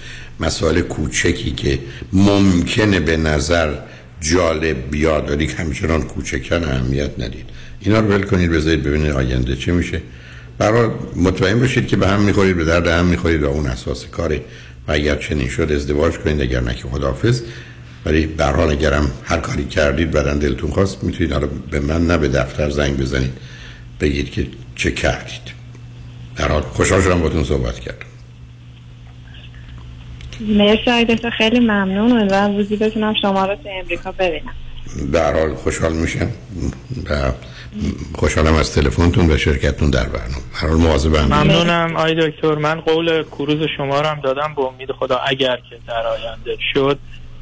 مسائل 0.40 0.80
کوچکی 0.80 1.50
که 1.50 1.78
ممکنه 2.12 3.00
به 3.00 3.16
نظر 3.16 3.74
جالب 4.20 4.90
بیاد 4.90 5.30
ولی 5.30 5.46
همچنان 5.46 6.02
کوچکن 6.02 6.64
اهمیت 6.64 7.10
ندید. 7.20 7.44
اینا 7.80 8.00
رو 8.00 8.06
ول 8.06 8.22
کنید 8.22 8.50
بذارید 8.50 8.82
ببینید 8.82 9.10
آینده 9.10 9.56
چه 9.56 9.72
میشه. 9.72 10.02
برای 10.58 10.90
مطمئن 11.16 11.60
باشید 11.60 11.86
که 11.86 11.96
به 11.96 12.08
هم 12.08 12.20
می‌خورید 12.20 12.56
به 12.56 12.64
درد 12.64 12.86
هم 12.86 13.06
می‌خورید 13.06 13.42
و 13.42 13.46
اون 13.46 13.66
اساس 13.66 14.06
کاره. 14.06 14.40
و 14.88 14.92
اگر 14.92 15.16
چنین 15.16 15.48
شد 15.48 15.72
ازدواج 15.72 16.18
کنید 16.18 16.40
اگر 16.40 16.60
نه 16.60 16.74
که 16.74 16.88
خداحافظ. 16.88 17.42
ولی 18.06 18.26
به 18.26 18.44
حال 18.44 18.70
اگرم 18.70 19.10
هر 19.24 19.38
کاری 19.38 19.64
کردید 19.64 20.10
بعدن 20.10 20.38
دلتون 20.38 20.70
خواست 20.70 21.04
می‌تونید 21.04 21.32
حالا 21.32 21.48
به 21.70 21.80
من 21.80 22.06
نه 22.06 22.18
به 22.18 22.28
دفتر 22.28 22.70
زنگ 22.70 22.96
بزنید. 22.96 23.32
بگید 24.00 24.30
که 24.30 24.46
چه 24.76 24.90
کردید. 24.90 25.58
در 26.36 26.48
حال 26.48 26.62
خوشحال 26.62 27.02
شدم 27.02 27.20
باتون 27.20 27.44
صحبت 27.44 27.80
کردم. 27.80 28.07
مرسی 30.40 31.30
خیلی 31.38 31.60
ممنون. 31.60 32.28
و 32.28 32.56
روزی 32.56 32.76
بتونم 32.76 33.14
شما 33.22 33.46
رو 33.46 33.54
تو 33.54 33.68
امریکا 33.82 34.12
ببینم. 34.12 34.54
در 35.12 35.40
حال 35.40 35.54
خوشحال 35.54 35.92
میشم. 35.92 36.28
و 37.10 37.32
خوشحالم 38.14 38.54
از 38.54 38.74
تلفنتون 38.74 39.30
و 39.30 39.36
شرکتتون 39.36 39.90
در 39.90 40.04
برنامه. 40.04 40.42
هر 40.52 40.68
حال 40.68 40.76
مواظب 40.76 41.16
ممنونم 41.16 41.96
آی 41.96 42.14
دکتر. 42.14 42.54
من 42.54 42.80
قول 42.80 43.22
کروز 43.22 43.66
شما 43.76 44.00
رو 44.00 44.06
هم 44.06 44.20
دادم. 44.20 44.54
به 44.56 44.62
امید 44.62 44.92
خدا 44.92 45.16
اگر 45.16 45.56
که 45.56 45.76
در 45.88 46.06
آینده 46.06 46.56
شد 46.74 46.98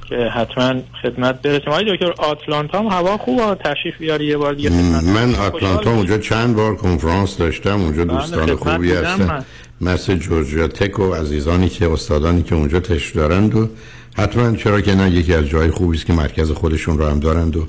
که 0.09 0.17
حتما 0.17 0.75
خدمت 1.03 1.43
برسیم. 1.43 1.73
آی 1.73 1.85
دکتر 1.95 2.13
آتلانتا 2.19 2.79
هم 2.79 2.87
هوا 2.87 3.19
خوبه 3.19 3.55
تشریف 3.55 3.99
بیاری 3.99 4.27
یه 4.27 4.37
بار 4.37 4.55
دیگه. 4.55 4.71
من 5.15 5.35
آتلانتا 5.35 5.91
اونجا 5.91 6.19
چند 6.19 6.57
بار 6.57 6.77
کنفرانس 6.77 7.37
داشتم. 7.37 7.81
اونجا 7.81 8.05
بله، 8.05 8.15
دوستان 8.15 8.57
خوبی 8.57 8.93
هستن. 8.93 9.45
مثل 9.81 10.15
جورجیا 10.15 10.69
تک 10.69 10.99
و 10.99 11.15
عزیزانی 11.15 11.69
که 11.69 11.91
استادانی 11.91 12.43
که 12.43 12.55
اونجا 12.55 12.81
تش 12.81 13.11
دارند 13.11 13.57
و 13.57 13.69
حتما 14.17 14.57
چرا 14.57 14.81
که 14.81 14.95
نه 14.95 15.11
یکی 15.11 15.35
از 15.35 15.47
جای 15.47 15.71
خوبی 15.71 15.97
است 15.97 16.07
که 16.07 16.13
مرکز 16.13 16.51
خودشون 16.51 16.99
رو 16.99 17.07
هم 17.07 17.21
دارند 17.21 17.57
و 17.57 17.69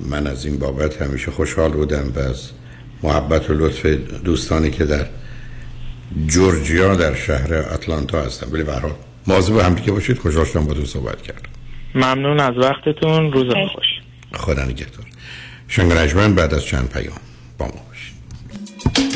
من 0.00 0.26
از 0.26 0.46
این 0.46 0.58
بابت 0.58 1.02
همیشه 1.02 1.30
خوشحال 1.30 1.70
بودم 1.72 2.12
و 2.16 2.18
از 2.18 2.50
محبت 3.02 3.50
و 3.50 3.54
لطف 3.54 3.86
دوستانی 4.24 4.70
که 4.70 4.84
در 4.84 5.06
جورجیا 6.26 6.94
در 6.94 7.14
شهر 7.14 7.54
اتلانتا 7.54 8.22
هستم. 8.22 8.46
ولی 8.52 8.62
برای 8.62 8.92
مواظب 9.26 9.58
هم 9.58 9.74
که 9.76 9.92
باشید. 9.92 10.18
خوشحال 10.18 10.44
شدم 10.44 10.66
با 10.66 10.74
تو 10.74 10.84
صحبت 10.84 11.22
کردم. 11.22 11.50
ممنون 11.94 12.40
از 12.40 12.58
وقتتون. 12.58 13.32
روز 13.32 13.52
خوش. 13.74 13.84
خدا 14.34 14.64
نگهدار. 14.64 15.06
شنگ 15.68 15.92
بعد 16.34 16.54
از 16.54 16.64
چند 16.64 16.88
پیام 16.88 17.16
با 17.58 17.66
ما 17.66 17.72
باشید. 17.88 19.15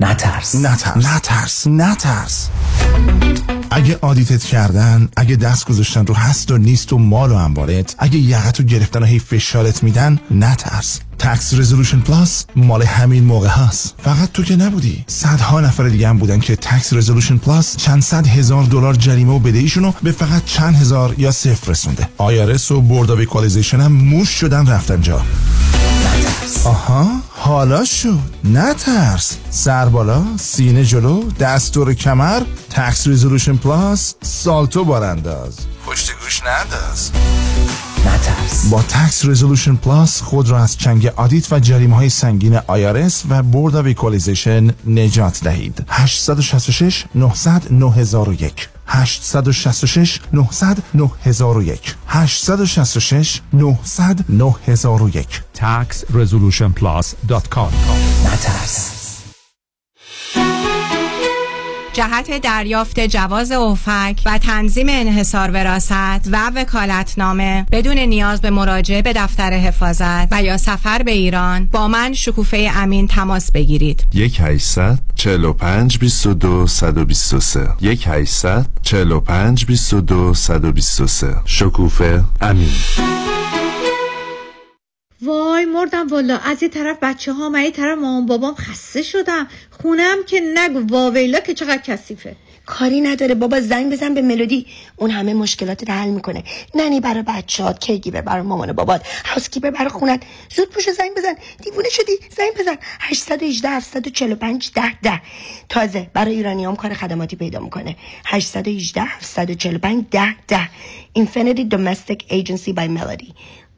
نترس. 0.00 0.54
نترس. 0.54 1.06
نترس. 1.06 1.66
نترس. 1.66 2.48
اگه 3.70 3.98
audit 4.00 4.37
ت 4.37 4.44
کردن 4.44 5.08
اگه 5.16 5.36
دست 5.36 5.66
گذاشتن 5.66 6.06
رو 6.06 6.14
هست 6.14 6.50
و 6.50 6.58
نیست 6.58 6.92
و 6.92 6.98
مال 6.98 7.32
و 7.32 7.34
انبارت 7.34 7.94
اگه 7.98 8.18
یقتو 8.18 8.62
گرفتن 8.62 9.02
و 9.02 9.06
هی 9.06 9.18
فشارت 9.18 9.82
میدن 9.82 10.18
نترس. 10.30 11.00
Tax 11.18 11.54
Resolution 11.54 12.00
Plus 12.00 12.44
مال 12.56 12.82
همین 12.82 13.24
موقع 13.24 13.48
هست 13.48 13.94
فقط 14.02 14.32
تو 14.32 14.42
که 14.42 14.56
نبودی. 14.56 15.04
صدها 15.06 15.60
نفر 15.60 15.88
دیگه 15.88 16.08
هم 16.08 16.18
بودن 16.18 16.40
که 16.40 16.56
Tax 16.56 16.92
Resolution 16.92 17.36
Plus 17.36 17.76
چند 17.76 18.02
صد 18.02 18.26
هزار 18.26 18.64
دلار 18.64 18.94
جریمه 18.94 19.32
و 19.32 19.38
بدهیشونو 19.38 19.92
به 20.02 20.12
فقط 20.12 20.44
چند 20.44 20.74
هزار 20.74 21.14
یا 21.18 21.30
صفر 21.30 21.70
رسونده. 21.70 22.08
IRS 22.18 22.70
و 22.70 22.80
Board 22.80 23.10
of 23.10 23.74
هم 23.74 23.92
موش 23.92 24.28
شدن 24.28 24.66
رفتن 24.66 25.00
جا. 25.00 25.22
آها 26.64 27.06
حالا 27.28 27.84
شد 27.84 28.18
نترس. 28.44 29.36
سر 29.50 29.88
بالا 29.88 30.24
سینه 30.38 30.84
جلو 30.84 31.30
دستور 31.30 31.94
کمر 31.94 32.42
Tax 32.70 33.06
Resolution 33.06 33.56
Plus 33.56 34.14
سالتو 34.22 34.84
بارانداز. 34.84 35.56
پشت 35.86 36.12
گوش 36.22 36.42
ننداز 36.42 37.10
نترس. 38.00 38.70
با 38.70 38.82
Tax 38.82 39.24
Resolution 39.24 39.76
Plus 39.76 40.22
خود 40.22 40.48
را 40.48 40.62
از 40.62 40.76
چنگ 40.76 41.06
audit 41.06 41.52
و 41.52 41.60
جریمه 41.60 41.96
های 41.96 42.08
سنگین 42.08 42.58
IRS 42.66 43.22
و 43.28 43.42
Board 43.42 43.76
of 43.76 44.46
نجات 44.86 45.40
دهید. 45.44 45.84
866 45.88 47.04
900 47.14 47.62
9001 47.70 48.68
866 48.86 50.20
900 50.32 50.82
9001 50.94 51.96
866 52.08 53.42
900 53.52 54.28
9001 54.28 55.42
taxresolutionplus.com 55.54 57.72
نترس 58.24 59.05
جهت 61.96 62.40
دریافت 62.42 63.00
جواز 63.00 63.52
اوفک 63.52 64.22
و 64.26 64.38
تنظیم 64.38 64.86
انحصار 64.90 65.50
وراست 65.50 65.92
و 66.32 66.50
وکالتنامه 66.54 67.66
بدون 67.72 67.98
نیاز 67.98 68.40
به 68.40 68.50
مراجعه 68.50 69.02
به 69.02 69.12
دفتر 69.12 69.52
حفاظت 69.52 70.28
و 70.30 70.42
یا 70.42 70.56
سفر 70.56 71.02
به 71.02 71.10
ایران 71.10 71.68
با 71.72 71.88
من 71.88 72.12
شکوفه 72.12 72.70
امین 72.74 73.06
تماس 73.06 73.52
بگیرید. 73.52 74.04
یک 74.12 74.40
800 74.40 74.98
45 75.14 75.98
22 75.98 76.66
123 76.66 77.68
یک 77.80 78.04
800 78.08 78.66
45 78.82 79.66
22 79.66 80.34
123 80.34 81.36
شکوفه 81.44 82.24
امین. 82.40 82.72
وای 85.22 85.64
مردم 85.64 86.06
والا 86.06 86.38
از 86.38 86.62
یه 86.62 86.68
طرف 86.68 86.96
بچه 87.02 87.32
ها 87.32 87.48
من 87.48 87.62
یه 87.62 87.70
طرف 87.70 87.98
مامان 87.98 88.26
بابام 88.26 88.54
خسته 88.54 89.02
شدم. 89.02 89.48
خونم 89.70 90.16
که 90.26 90.40
نگو 90.54 90.94
واویلا 90.94 91.40
که 91.40 91.54
چقدر 91.54 91.82
کثیفه. 91.82 92.36
کاری 92.66 93.00
نداره 93.00 93.34
بابا 93.34 93.60
زنگ 93.60 93.92
بزن 93.92 94.14
به 94.14 94.22
ملودی. 94.22 94.66
اون 94.96 95.10
همه 95.10 95.34
مشکلات 95.34 95.88
رو 95.88 95.94
حل 95.94 96.08
می‌کنه. 96.08 96.44
ننی 96.74 97.00
برای 97.00 97.22
بچهات 97.22 97.80
کیگیبر 97.80 98.20
برای 98.20 98.42
مامان 98.42 98.72
بابات. 98.72 99.06
هاوسکیپر 99.24 99.70
برای 99.70 99.88
خونت. 99.88 100.22
زود 100.56 100.70
پوش 100.70 100.90
زنگ 100.90 101.10
بزن. 101.16 101.34
دیوونه 101.62 101.88
شدی؟ 101.88 102.18
زنگ 102.36 102.54
بزن. 102.60 102.76
818 103.00 103.68
745 103.68 104.70
10 104.74 105.00
10 105.00 105.20
تازه 105.68 106.10
برای 106.14 106.34
ایرانیام 106.34 106.76
کار 106.76 106.94
خدماتی 106.94 107.36
پیدا 107.36 107.60
می‌کنه. 107.60 107.96
818 108.26 109.02
745 109.02 110.04
10 110.10 110.34
10 110.48 110.68
Infinity 111.18 111.64
Domestic 111.74 112.20
Agency 112.30 112.72
by 112.72 112.88
Melody. 112.98 113.32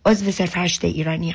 عضو 0.09 0.30
سرفرشت 0.30 0.84
ایرانیا 0.84 1.34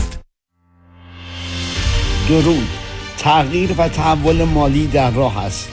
درود. 2.31 2.67
تغییر 3.17 3.69
و 3.77 3.87
تحول 3.87 4.43
مالی 4.43 4.87
در 4.87 5.11
راه 5.11 5.45
است. 5.45 5.69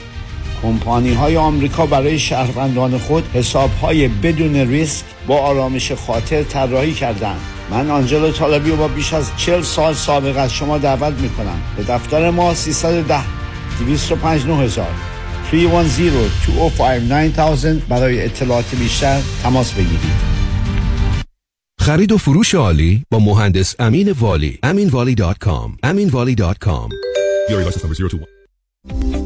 کمپانی 0.61 1.13
های 1.13 1.37
آمریکا 1.37 1.85
برای 1.85 2.19
شهروندان 2.19 2.97
خود 2.97 3.29
حساب 3.33 3.69
های 3.81 4.07
بدون 4.07 4.55
ریسک 4.55 5.05
با 5.27 5.37
آرامش 5.37 5.91
خاطر 5.91 6.43
طراحی 6.43 6.93
کردند. 6.93 7.39
من 7.71 7.91
آنجلو 7.91 8.31
طالبی 8.31 8.71
و 8.71 8.75
با 8.75 8.87
بیش 8.87 9.13
از 9.13 9.31
40 9.37 9.61
سال 9.61 9.93
سابقه 9.93 10.39
از 10.39 10.53
شما 10.53 10.77
دعوت 10.77 11.13
می 11.13 11.29
کنم 11.29 11.61
به 11.77 11.83
دفتر 11.83 12.29
ما 12.29 12.53
310 12.53 13.19
205 13.79 14.45
9000 14.45 14.87
310 15.51 16.29
205 16.47 17.11
9000 17.11 17.73
برای 17.89 18.25
اطلاعات 18.25 18.75
بیشتر 18.75 19.19
تماس 19.43 19.73
بگیرید. 19.73 20.38
خرید 21.79 22.11
و 22.11 22.17
فروش 22.17 22.55
عالی 22.55 23.05
با 23.11 23.19
مهندس 23.19 23.75
امین 23.79 24.11
والی. 24.11 24.59
aminvali.com 24.65 25.71
aminvali.com 25.83 26.89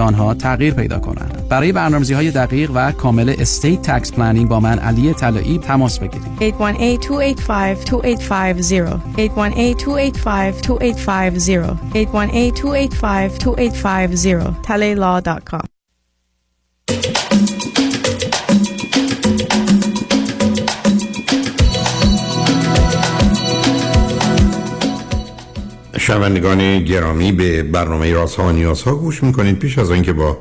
آنها 0.00 0.34
تغییر 0.34 0.74
پیدا 0.74 0.98
کنند. 0.98 1.48
برای 1.48 1.72
برنامه‌ریزی 1.72 2.14
های 2.14 2.30
دقیق 2.30 2.70
و 2.74 2.92
کامل 2.92 3.34
estate 3.38 3.82
tax 3.82 4.12
planning 4.12 4.48
با 4.48 4.60
من 4.60 4.78
علی 4.78 5.14
طلایی 5.14 5.58
تماس 5.58 5.98
بگیرید. 5.98 6.40
818-285-2850 6.40 6.44
818-285-2850 9.16 9.20
talaylaw.com 14.66 15.66
شنوندگان 26.10 26.84
گرامی 26.84 27.32
به 27.32 27.62
برنامه 27.62 28.12
راست 28.12 28.36
ها 28.36 28.44
و 28.44 28.52
نیاز 28.52 28.82
ها 28.82 28.94
گوش 28.94 29.22
می‌کنید. 29.22 29.58
پیش 29.58 29.78
از 29.78 29.90
اینکه 29.90 30.12
با 30.12 30.38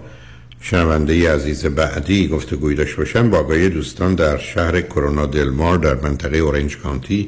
شنونده 0.62 1.34
عزیز 1.34 1.66
بعدی 1.66 2.28
گفتگوی 2.28 2.76
داشته 2.76 2.98
باشم 2.98 3.30
با 3.30 3.38
آقای 3.40 3.70
دوستان 3.70 4.16
در 4.16 4.38
شهر 4.38 4.82
کرونا 4.82 5.26
دلمار 5.26 5.78
در 5.78 5.96
منطقه 5.96 6.38
اورنج 6.38 6.78
کانتی 6.78 7.28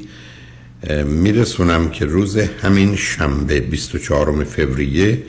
میرسونم 1.04 1.90
که 1.90 2.04
روز 2.04 2.36
همین 2.36 2.96
شنبه 2.96 3.60
24 3.60 4.44
فوریه 4.44 5.22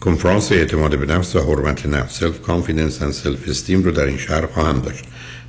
کنفرانس 0.00 0.52
اعتماد 0.52 0.98
به 0.98 1.14
نفس 1.14 1.36
و 1.36 1.40
حرمت 1.40 1.86
نفس 1.86 2.18
self 2.20 2.40
confidence 2.40 3.02
and 3.02 3.12
self 3.12 3.48
esteem 3.48 3.82
رو 3.82 3.90
در 3.90 4.04
این 4.04 4.18
شهر 4.18 4.46
خواهم 4.46 4.80
داشت. 4.80 5.04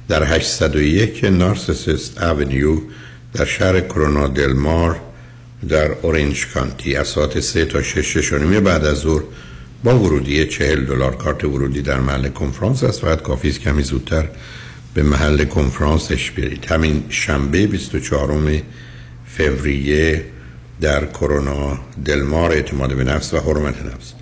در 0.07 0.23
801 0.23 1.23
Narcissus 1.23 2.23
Avenue 2.23 2.77
در 3.33 3.45
شهر 3.45 3.79
کرونا 3.79 4.27
دلمار 4.27 4.99
در 5.69 5.91
اورنج 5.91 6.47
کانتی 6.53 6.95
از 6.95 7.07
ساعت 7.07 7.39
3 7.39 7.65
تا 7.65 7.81
6 7.81 8.17
شش 8.17 8.33
بعد 8.33 8.85
از 8.85 8.97
ظهر 8.97 9.23
با 9.83 9.99
ورودی 9.99 10.45
40 10.45 10.85
دلار 10.85 11.15
کارت 11.15 11.43
ورودی 11.43 11.81
در 11.81 11.99
محل 11.99 12.29
کنفرانس 12.29 12.83
است. 12.83 13.01
فقط 13.01 13.21
کافی 13.21 13.49
است 13.49 13.59
کمی 13.59 13.83
زودتر 13.83 14.29
به 14.93 15.03
محل 15.03 15.45
کنفرانسش 15.45 16.31
برید. 16.31 16.65
همین 16.65 17.03
شنبه 17.09 17.67
24 17.67 18.61
فوریه 19.25 20.25
در 20.81 21.05
کرونا 21.05 21.79
دلمار 22.05 22.51
اعتماد 22.51 22.95
به 22.95 23.03
نفس 23.03 23.33
و 23.33 23.39
حرمت 23.39 23.85
نفس. 23.85 24.13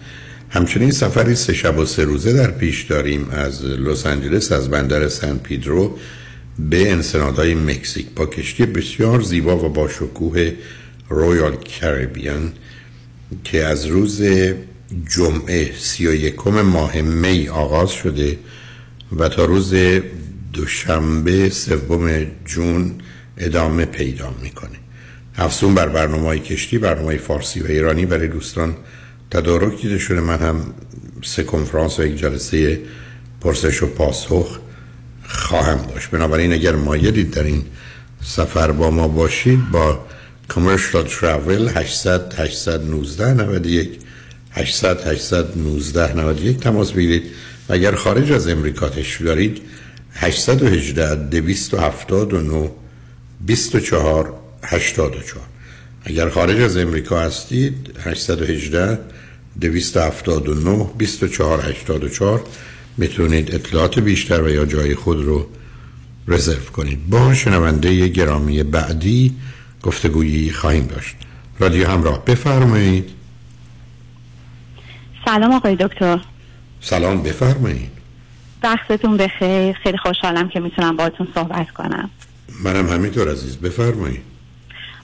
همچنین 0.49 0.91
سفری 0.91 1.35
سه 1.35 1.53
شب 1.53 1.77
و 1.77 1.85
سه 1.85 2.03
روزه 2.03 2.33
در 2.33 2.51
پیش 2.51 2.83
داریم 2.83 3.29
از 3.31 3.65
لس 3.65 4.05
آنجلس 4.05 4.51
از 4.51 4.69
بندر 4.69 5.07
سن 5.07 5.37
پیدرو 5.37 5.97
به 6.59 6.91
انسنادهای 6.91 7.55
مکزیک. 7.55 8.05
با 8.15 8.25
کشتی 8.25 8.65
بسیار 8.65 9.21
زیبا 9.21 9.65
و 9.65 9.69
با 9.69 9.87
شکوه 9.87 10.51
رویال 11.09 11.55
کریبیان 11.55 12.53
که 13.43 13.65
از 13.65 13.85
روز 13.85 14.23
جمعه 15.15 15.71
سی 15.77 16.07
و 16.07 16.13
یکم 16.13 16.61
ماه 16.61 17.01
می 17.01 17.49
آغاز 17.49 17.91
شده 17.91 18.37
و 19.17 19.29
تا 19.29 19.45
روز 19.45 19.73
دوشنبه 20.53 21.49
سوم 21.49 22.25
جون 22.45 22.95
ادامه 23.37 23.85
پیدا 23.85 24.33
می‌کنه 24.41 24.77
افزون 25.35 25.75
بر 25.75 25.89
برنامه 25.89 26.39
کشتی 26.39 26.77
برنامه 26.77 27.17
فارسی 27.17 27.59
و 27.59 27.65
ایرانی 27.65 28.05
برای 28.05 28.27
دوستان 28.27 28.75
تدارک 29.31 29.81
دیده 29.81 29.97
شده. 29.97 30.19
من 30.19 30.39
هم 30.39 30.73
سه 31.23 31.43
کنفرانس 31.43 31.99
و 31.99 32.05
یک 32.05 32.17
جلسه 32.17 32.79
پرسش 33.41 33.83
و 33.83 33.87
پاسخ 33.87 34.59
خواهم 35.27 35.77
داشت. 35.93 36.09
بنابراین 36.09 36.53
اگر 36.53 36.75
مایلید 36.75 37.31
در 37.31 37.43
این 37.43 37.63
سفر 38.21 38.71
با 38.71 38.91
ما 38.91 39.07
باشید 39.07 39.71
با 39.71 40.05
Commercial 40.49 41.03
Travel 41.03 41.67
800 41.67 42.33
819 42.33 43.33
91 43.33 43.99
800 44.51 45.07
819 45.07 46.13
91 46.15 46.57
تماس 46.59 46.91
بگیرید. 46.91 47.23
و 47.69 47.73
اگر 47.73 47.95
خارج 47.95 48.31
از 48.31 48.47
امریکا 48.47 48.89
تشریف 48.89 49.21
دارید 49.21 49.61
818 50.13 51.15
279 51.15 52.71
24 53.45 54.33
84 54.63 55.41
اگر 56.03 56.29
خارج 56.29 56.61
از 56.61 56.77
امریکا 56.77 57.19
هستید 57.19 57.93
818 57.99 58.99
279 59.61 60.89
24 60.97 61.61
84 61.61 62.43
می‌تونید 62.97 63.55
اطلاعات 63.55 63.99
بیشتر 63.99 64.41
و 64.41 64.49
یا 64.49 64.65
جای 64.65 64.95
خود 64.95 65.25
رو 65.25 65.47
رزرو 66.27 66.63
کنید. 66.73 67.09
با 67.09 67.33
شنونده 67.33 68.07
گرامی 68.07 68.63
بعدی 68.63 69.35
گفتگویی 69.83 70.51
خواهیم 70.51 70.87
داشت. 70.87 71.15
رادیو 71.59 71.87
همراه 71.87 72.25
بفرمایید. 72.25 73.09
سلام 75.25 75.51
آقای 75.51 75.75
دکتر. 75.75 76.19
سلام 76.81 77.23
بفرمایید. 77.23 77.91
وقتتون 78.63 79.17
بخیر. 79.17 79.75
خیلی 79.83 79.97
خوشحالم 79.97 80.49
که 80.49 80.59
می‌تونم 80.59 80.95
باهاتون 80.95 81.27
صحبت 81.35 81.71
کنم. 81.71 82.09
منم 82.63 82.89
همینطور 82.89 83.31
عزیز 83.31 83.57
بفرمایید. 83.57 84.21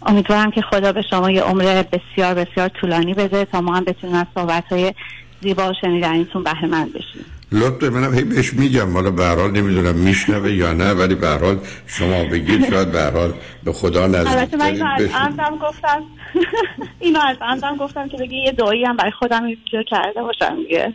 امیدوارم 0.05 0.51
که 0.51 0.61
خدا 0.61 0.91
به 0.91 1.01
شما 1.09 1.31
یه 1.31 1.41
عمر 1.41 1.83
بسیار 1.83 2.33
بسیار 2.33 2.69
طولانی 2.69 3.13
بده 3.13 3.45
تا 3.45 3.61
ما 3.61 3.75
هم 3.75 3.83
بتونیم 3.83 4.15
از 4.15 4.25
صحبت 4.35 4.63
های 4.71 4.93
زیبا 5.41 5.69
و 5.69 5.73
شنیدنیتون 5.81 6.43
بهره 6.43 6.67
مند 6.67 6.93
بشیم. 6.93 7.25
لطف 7.51 7.83
منم 7.83 8.13
هی 8.13 8.23
بهش 8.23 8.53
میگم 8.53 8.93
حالا 8.93 9.11
به 9.11 9.23
هر 9.23 9.35
حال 9.35 9.51
نمی‌دونم 9.51 9.95
میشنوه 9.95 10.51
یا 10.51 10.73
نه 10.73 10.93
ولی 10.93 11.15
به 11.15 11.27
هر 11.27 11.37
حال 11.37 11.59
شما 11.87 12.23
بگید 12.23 12.69
شاید 12.69 12.91
به 12.91 12.99
هر 12.99 13.11
حال 13.11 13.33
به 13.63 13.73
خدا 13.73 14.07
نزدیک 14.07 14.27
البته 14.27 14.57
من 14.57 14.65
اینو 14.65 14.85
از 14.85 15.01
عمدم 15.01 15.57
گفتم. 15.61 16.03
اینو 16.99 17.19
از 17.19 17.37
عمدم 17.41 17.77
گفتم 17.77 18.07
که 18.07 18.17
بگی 18.17 18.37
یه 18.37 18.51
دعایی 18.51 18.85
هم 18.85 18.97
برای 18.97 19.11
خودم 19.11 19.43
اینجا 19.43 19.83
کرده 19.89 20.21
باشم 20.21 20.55
دیگه. 20.55 20.93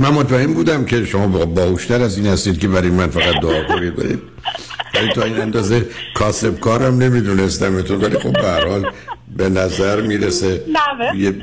من 0.00 0.08
مطمئن 0.08 0.54
بودم 0.54 0.84
که 0.84 1.04
شما 1.04 1.46
باهوشتر 1.46 2.02
از 2.02 2.18
این 2.18 2.26
هستید 2.26 2.60
که 2.60 2.68
برای 2.68 2.90
من 2.90 3.06
فقط 3.06 3.40
دعا 3.42 3.64
کنید. 3.64 3.98
ولی 3.98 4.18
ولی 4.94 5.12
تا 5.12 5.22
این 5.22 5.40
اندازه 5.40 5.86
کاسب 6.14 6.60
کارم 6.60 6.98
نمی‌دونستم 6.98 7.82
تو 7.82 7.96
ولی 7.96 8.18
خب 8.18 8.32
به 8.32 8.48
هر 8.48 8.68
حال 8.68 8.92
به 9.36 9.48
نظر 9.48 10.00
می‌رسه. 10.00 10.62
نه. 10.68 11.16
یه... 11.16 11.34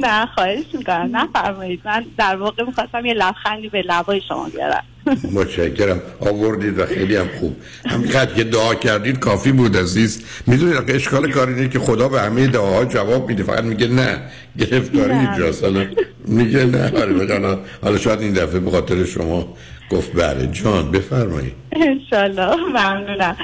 نه 0.00 0.26
خواهش 0.34 0.64
می‌کنم. 0.72 1.16
نه 1.16 1.28
فرمایید 1.34 1.80
من 1.84 2.04
در 2.18 2.36
واقع 2.36 2.64
می‌خواستم 2.64 3.06
یه 3.06 3.14
لبخندی 3.14 3.68
به 3.68 3.82
لبای 3.82 4.20
شما 4.28 4.48
بیارم. 4.48 4.82
متشکرم. 5.32 6.02
آوردید 6.20 6.78
و 6.78 6.86
خیلی 6.86 7.16
هم 7.16 7.28
خوب. 7.40 7.56
همینقدر 7.86 8.34
که 8.34 8.44
دعا 8.44 8.74
کردید 8.74 9.18
کافی 9.18 9.52
بود 9.52 9.76
عزیز. 9.76 10.24
می‌دونید 10.46 10.90
اشکال 10.90 11.30
کار 11.30 11.48
اینه 11.48 11.68
که 11.68 11.78
خدا 11.78 12.08
به 12.08 12.20
همه 12.20 12.46
دعاها 12.46 12.84
جواب 12.84 13.28
میده. 13.28 13.42
فقط 13.42 13.64
میگه 13.64 13.86
نه. 13.86 14.20
گرفتاری 14.58 15.12
اینجاست 15.12 15.64
حالا 15.64 15.86
میگه 16.24 16.64
نه. 16.64 16.92
آره 17.02 17.58
حالا 17.82 17.98
شاید 17.98 18.20
این 18.20 18.32
دفعه 18.32 18.60
به 18.60 18.70
خاطر 18.70 19.04
شما 19.04 19.56
گفت 19.90 20.16
بله 20.16 20.46
جان 20.46 20.90
بفرمایید 20.90 21.52
انشالله 21.72 22.56
ممنونم. 22.56 23.36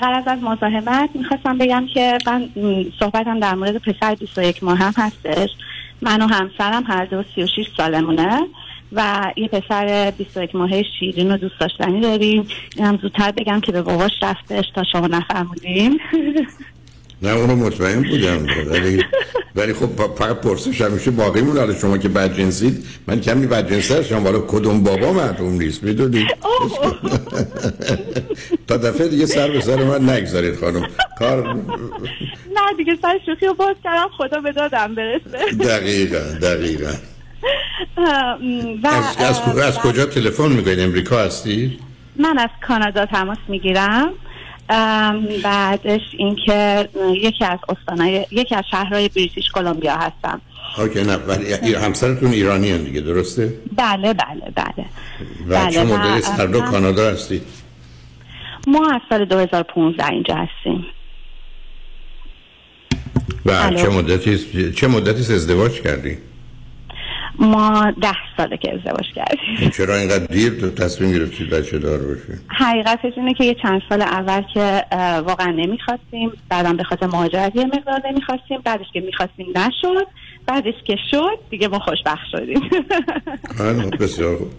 قرار 0.00 0.22
از 0.26 0.42
مزاحمت 0.42 1.10
می‌خواستم 1.14 1.58
بگم 1.58 1.86
که 1.94 2.18
من 2.26 2.48
صحبتم 3.00 3.40
در 3.40 3.54
مورد 3.54 3.76
پسر 3.76 4.14
21 4.14 4.64
ماه 4.64 4.78
هم 4.78 4.92
هستش. 4.96 5.50
من 6.02 6.22
و 6.22 6.26
همسرم 6.26 6.84
هر 6.86 7.04
دو 7.04 7.22
36 7.34 7.66
سالمونه 7.76 8.40
و 8.92 9.32
یه 9.36 9.48
پسر 9.48 10.12
21 10.18 10.54
ماهه 10.54 10.82
شیرین 10.98 11.30
و 11.30 11.36
دوست 11.36 11.60
داشتنی 11.60 12.00
داریم. 12.00 12.48
اینم 12.76 12.98
زودتر 13.02 13.30
بگم 13.30 13.60
که 13.60 13.72
به 13.72 13.82
باباش 13.82 14.12
رفتش 14.22 14.64
تا 14.74 14.82
شما 14.92 15.06
نفرمودیم 15.06 15.98
نه 17.26 17.32
اونو 17.32 17.56
مطمئن 17.56 18.02
بودم 18.02 18.46
ولی 18.70 19.04
ولی 19.56 19.72
خب 19.72 20.14
فقط 20.18 20.36
پرسش 20.40 20.80
همیشه 20.80 21.10
باقی 21.10 21.40
مون 21.40 21.58
حالا 21.58 21.74
شما 21.74 21.98
که 21.98 22.08
بدجنسید 22.08 22.84
من 23.06 23.20
کمی 23.20 23.46
بدجنس 23.46 23.90
هستم. 23.90 24.22
حالا 24.22 24.38
کدوم 24.38 24.82
بابا 24.82 25.12
معلوم 25.12 25.52
نیست 25.52 25.82
می‌دونید 25.82 26.26
تا 28.66 28.76
دفعه 28.76 29.08
دیگه 29.08 29.26
سر 29.26 29.50
به 29.50 29.60
سر 29.60 29.84
من 29.84 30.10
نگذارید 30.10 30.56
خانم. 30.56 30.86
کار 31.18 31.54
نه 32.54 32.76
دیگه 32.76 32.98
سر 33.02 33.18
شوخی 33.26 33.46
رو 33.46 33.54
باز 33.54 33.76
کردم 33.84 34.08
خدا 34.18 34.40
به 34.40 34.52
دادم 34.52 34.94
برسه. 34.94 35.56
دقیقا 35.60 36.38
دقیقا. 36.42 36.92
از, 38.84 39.16
از, 39.18 39.58
از 39.58 39.78
کجا 39.78 40.06
تلفن 40.06 40.48
می‌کنید 40.48 40.80
امریکا 40.80 41.18
هستی؟ 41.18 41.78
من 42.16 42.38
از 42.38 42.50
کانادا 42.68 43.06
تماس 43.06 43.38
می‌گیرم. 43.48 44.12
بعدش 45.44 46.00
اینکه 46.18 46.88
یکی 47.22 47.44
از 47.44 47.58
استانهای 47.68 48.26
یکی 48.30 48.54
از 48.54 48.64
شهرهای 48.70 49.08
بریتیش 49.08 49.50
کلمبیا 49.54 49.96
هستم 49.96 50.40
اوکی 50.78 51.02
نه 51.02 51.16
ولی 51.16 51.74
همسرتون 51.74 52.30
ایرانی 52.30 52.70
هم 52.70 52.84
دیگه 52.84 53.00
درسته؟ 53.00 53.54
بله 53.76 54.14
بله 54.14 54.52
بله 54.54 54.86
و 55.48 55.64
بله 55.64 55.70
چه 55.70 55.84
مدلی 55.84 56.22
هر 56.38 56.46
دو 56.46 56.60
کانادا 56.60 57.10
هستید؟ 57.10 57.42
ما 58.66 58.90
از 58.90 59.00
سال 59.08 59.24
2015 59.24 60.08
اینجا 60.08 60.34
هستیم 60.34 60.86
و 63.46 63.70
چه 63.70 63.88
مدتی 63.88 64.72
چه 64.72 64.86
مدتی 64.86 65.34
ازدواج 65.34 65.80
کردی؟ 65.80 66.18
ما 67.38 67.92
ده 68.02 68.16
ساله 68.36 68.56
که 68.56 68.74
ازدواج 68.74 69.06
کردیم. 69.14 69.70
چرا 69.70 69.96
اینقدر 69.96 70.26
دیر 70.26 70.60
تو 70.60 70.70
تصمیم 70.70 71.12
گرفتید 71.12 71.50
بچه 71.50 71.78
دار 71.78 71.98
باشید 71.98 72.40
حقیقتش 72.48 73.12
اینه 73.16 73.34
که 73.34 73.44
یه 73.44 73.56
چند 73.62 73.82
سال 73.88 74.02
اول 74.02 74.42
که 74.54 74.84
واقعا 75.26 75.50
نمی‌خواستیم 75.50 76.32
بعدم 76.48 76.76
به 76.76 76.84
خاطر 76.84 77.06
مهاجرت 77.06 77.56
یه 77.56 77.64
مقدار 77.64 78.02
نمی‌خواستیم 78.10 78.60
بعدش 78.64 78.86
که 78.92 79.00
می‌خواستیم 79.00 79.46
نشد 79.56 80.06
بعدش 80.46 80.74
که 80.84 80.96
شد 81.10 81.38
دیگه 81.50 81.68
ما 81.68 81.78
خوشبخت 81.78 82.26
شدیم. 82.32 82.60
بسیار 84.00 84.36
خوب. 84.36 84.50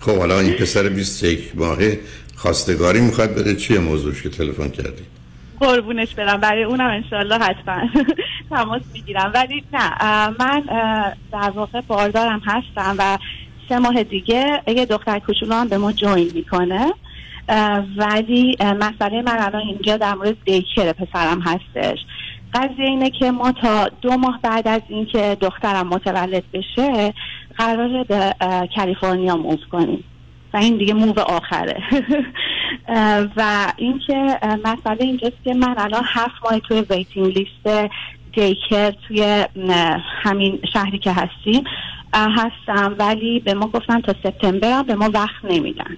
خب 0.00 0.18
حالا 0.18 0.40
این 0.40 0.52
پسر 0.52 0.88
21 0.88 1.52
ماهه 1.54 2.00
خواستگاری 2.36 3.00
می‌خواد 3.00 3.34
بره 3.34 3.54
چیه 3.54 3.78
موضوعش 3.78 4.22
که 4.22 4.28
تلفن 4.28 4.68
کردی؟ 4.68 5.02
قربونش 5.60 6.14
برم. 6.14 6.40
برای 6.40 6.64
اونم 6.64 6.90
انشالله 6.90 7.38
حتما 7.38 7.88
تماس 8.50 8.82
می‌گیرم. 8.94 9.32
ولی 9.34 9.64
نه 9.72 9.90
من 10.38 10.62
در 11.32 11.50
واقع 11.50 11.80
باردارم 11.80 12.42
هستم 12.44 12.96
و 12.98 13.18
سه 13.68 13.78
ماه 13.78 14.02
دیگه 14.02 14.62
یه 14.66 14.86
دختر 14.86 15.18
کوچولو 15.18 15.54
هم 15.54 15.68
به 15.68 15.78
ما 15.78 15.92
جوین 15.92 16.30
می‌کنه. 16.34 16.92
ولی 17.96 18.56
مسئله 18.60 19.22
من 19.22 19.38
الان 19.38 19.62
اینجا 19.62 19.96
در 19.96 20.14
مورد 20.14 20.36
دیکر 20.44 20.92
پسرم 20.92 21.40
هستش. 21.40 21.98
قضیه 22.54 22.86
اینه 22.86 23.10
که 23.10 23.30
ما 23.30 23.52
تا 23.52 23.88
دو 23.88 24.16
ماه 24.16 24.40
بعد 24.42 24.68
از 24.68 24.82
اینکه 24.88 25.36
دخترم 25.40 25.88
متولد 25.88 26.44
بشه 26.52 27.14
قراره 27.56 28.04
به 28.04 28.34
کالیفرنیا 28.76 29.36
move 29.36 29.56
کنیم. 29.72 30.04
و 30.54 30.56
این 30.56 30.76
دیگه 30.76 30.94
move 30.94 31.20
آخره. 31.20 31.82
و 33.36 33.72
اینکه 33.76 34.38
مسئله 34.64 35.04
اینجاست 35.04 35.36
که 35.44 35.54
من 35.54 35.74
الان 35.78 36.02
هفت 36.06 36.34
ماه 36.44 36.60
توی 36.60 36.80
waiting 36.90 37.38
list 37.38 37.90
daycare 38.32 38.90
توی 38.90 39.44
همین 40.22 40.60
شهری 40.72 40.98
که 40.98 41.12
هستیم 41.12 41.64
هستم. 42.14 42.94
ولی 42.98 43.40
به 43.40 43.54
ما 43.54 43.66
گفتن 43.66 44.00
تا 44.00 44.14
سپتامبر 44.22 44.82
به 44.82 44.94
ما 44.94 45.10
وقت 45.14 45.44
نمیدن. 45.44 45.96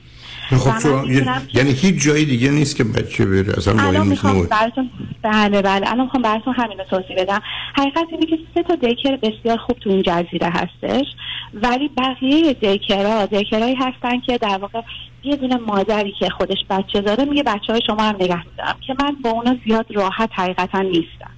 خب 0.51 1.07
که- 1.09 1.25
یعنی 1.55 1.71
هیچ 1.73 2.03
جای 2.05 2.25
دیگه 2.25 2.51
نیست 2.51 2.77
که 2.77 2.85
بچه 2.85 3.27
بره 3.27 3.59
اصلا 3.59 3.83
الان 3.89 4.07
می‌خوام 4.07 4.43
براتون 4.43 4.91
بله 5.23 5.63
بله. 5.63 5.93
الان 5.93 6.05
می‌خوام 6.05 6.23
براتون 6.23 6.55
همین 6.55 6.79
رو 6.79 6.85
توضیح 6.85 7.17
بدم. 7.19 7.43
حقیقت 7.77 8.05
اینه 8.11 8.27
که 8.27 8.39
سه 8.55 8.63
تا 8.63 8.75
دیکر 8.75 9.17
بسیار 9.17 9.57
خوب 9.59 9.77
تو 9.79 9.91
این 9.91 10.03
جزیره 10.03 10.49
هستش. 10.49 11.07
ولی 11.55 11.91
بقیه 11.97 12.53
دیکرها 12.53 13.27
دیکرهایی 13.27 13.75
هستن 13.75 14.21
که 14.21 14.39
در 14.39 14.59
واقع 14.59 14.81
یه 15.25 15.37
دونه 15.37 15.57
مادری 15.57 16.13
که 16.19 16.29
خودش 16.31 16.59
بچه 16.71 17.01
داره 17.01 17.25
میگه 17.25 17.43
بچه 17.43 17.73
های 17.73 17.81
شما 17.87 18.03
هم 18.03 18.15
نگه 18.15 18.45
میدارم 18.51 18.77
که 18.87 18.95
من 19.01 19.17
با 19.25 19.31
اونا 19.31 19.57
زیاد 19.67 19.87
راحت 19.95 20.31
حقیقتا 20.33 20.83
نیستم. 20.83 21.31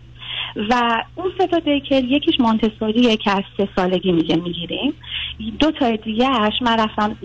و 0.71 1.05
اون 1.15 1.33
سه 1.39 1.47
تا 1.47 1.59
دیکر 1.59 2.05
یکیش 2.05 2.35
مونتسوریه 2.41 3.17
که 3.17 3.31
از 3.31 3.43
سه 3.57 3.69
سالگی 3.77 4.13
میگه 4.13 4.37
می‌گیریم. 4.37 4.95
دو 5.59 5.71
تا 5.71 5.97
دیگهش 5.97 6.53
من 6.63 6.79
رفتم 6.79 7.17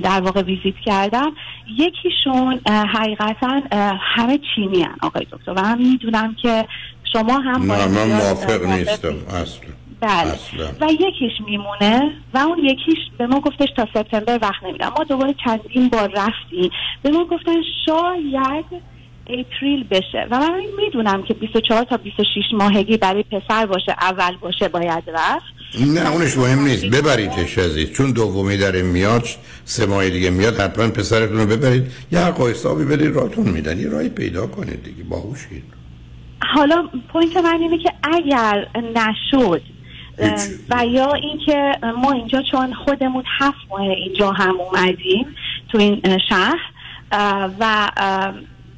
در 0.00 0.20
واقع 0.20 0.42
ویزیت 0.42 0.74
کردم. 0.84 1.32
یکیشون 1.78 2.60
حقیقتا 2.66 3.62
همه 4.00 4.38
چینی 4.54 4.82
هن 4.82 4.96
آقای 5.02 5.26
دکتر. 5.32 5.52
و 5.52 5.62
من 5.62 5.78
می‌دونم 5.78 6.36
که 6.42 6.64
شما 7.12 7.38
هم 7.38 7.72
نه 7.72 7.86
من 7.86 8.08
موافق 8.08 8.64
نیستم. 8.64 9.14
اصلا. 9.28 9.68
بله. 10.00 10.32
اصلا. 10.32 10.66
و 10.80 10.92
یکیش 10.92 11.32
میمونه 11.46 12.12
و 12.34 12.38
اون 12.38 12.58
یکیش 12.58 12.98
به 13.18 13.26
ما 13.26 13.40
گفتش 13.40 13.68
تا 13.76 13.86
سپتامبر 13.94 14.38
وقت 14.42 14.64
نمیدم. 14.64 14.92
ما 14.98 15.04
دوباره 15.04 15.34
چندین 15.44 15.88
بار 15.88 16.10
رفتیم. 16.14 16.70
به 17.02 17.10
ما 17.10 17.24
گفتن 17.24 17.62
شاید 17.86 18.64
اپریل 19.28 19.84
بشه. 19.84 20.26
و 20.30 20.38
من 20.38 20.60
می‌دونم 20.84 21.22
که 21.22 21.34
24 21.34 21.84
تا 21.84 21.96
26 21.96 22.26
ماهگی 22.52 22.96
برای 22.96 23.22
پسر 23.22 23.66
باشه 23.66 23.96
اول 24.00 24.36
باشه 24.36 24.68
باید 24.68 25.04
رفت. 25.14 25.56
نه 25.80 26.10
اونش 26.10 26.36
مهم 26.36 26.64
نیست. 26.64 26.84
ببریدش 26.84 27.58
عزیز. 27.58 27.92
چون 27.92 28.12
دومی 28.12 28.56
در 28.56 28.82
میاد 28.82 29.24
سه 29.64 29.86
ماه 29.86 30.10
دیگه 30.10 30.30
میاد 30.30 30.60
حتما 30.60 30.88
پسرتون 30.88 31.38
رو 31.38 31.46
ببرید. 31.46 31.92
یه 32.12 32.18
حق 32.18 32.40
حسابی 32.40 32.84
بدید 32.84 33.14
راتون 33.14 33.48
میدن. 33.48 33.78
یه 33.78 33.88
راهی 33.88 34.08
پیدا 34.08 34.46
کنید 34.46 34.82
دیگه. 34.82 35.04
باهوشید 35.04 35.64
حالا 36.54 36.88
پوینت 37.12 37.36
من 37.36 37.60
اینه 37.60 37.78
که 37.78 37.92
اگر 38.02 38.68
نشد 38.94 39.62
و 40.70 40.86
یا 40.86 41.12
اینکه 41.12 41.72
ما 41.96 42.12
اینجا 42.12 42.42
چون 42.50 42.74
خودمون 42.74 43.22
هفت 43.38 43.58
ماه 43.70 43.80
اینجا 43.80 44.32
هم 44.32 44.54
اومدیم 44.60 45.26
تو 45.72 45.78
این 45.78 46.18
شهر 46.28 46.58
و 47.60 47.90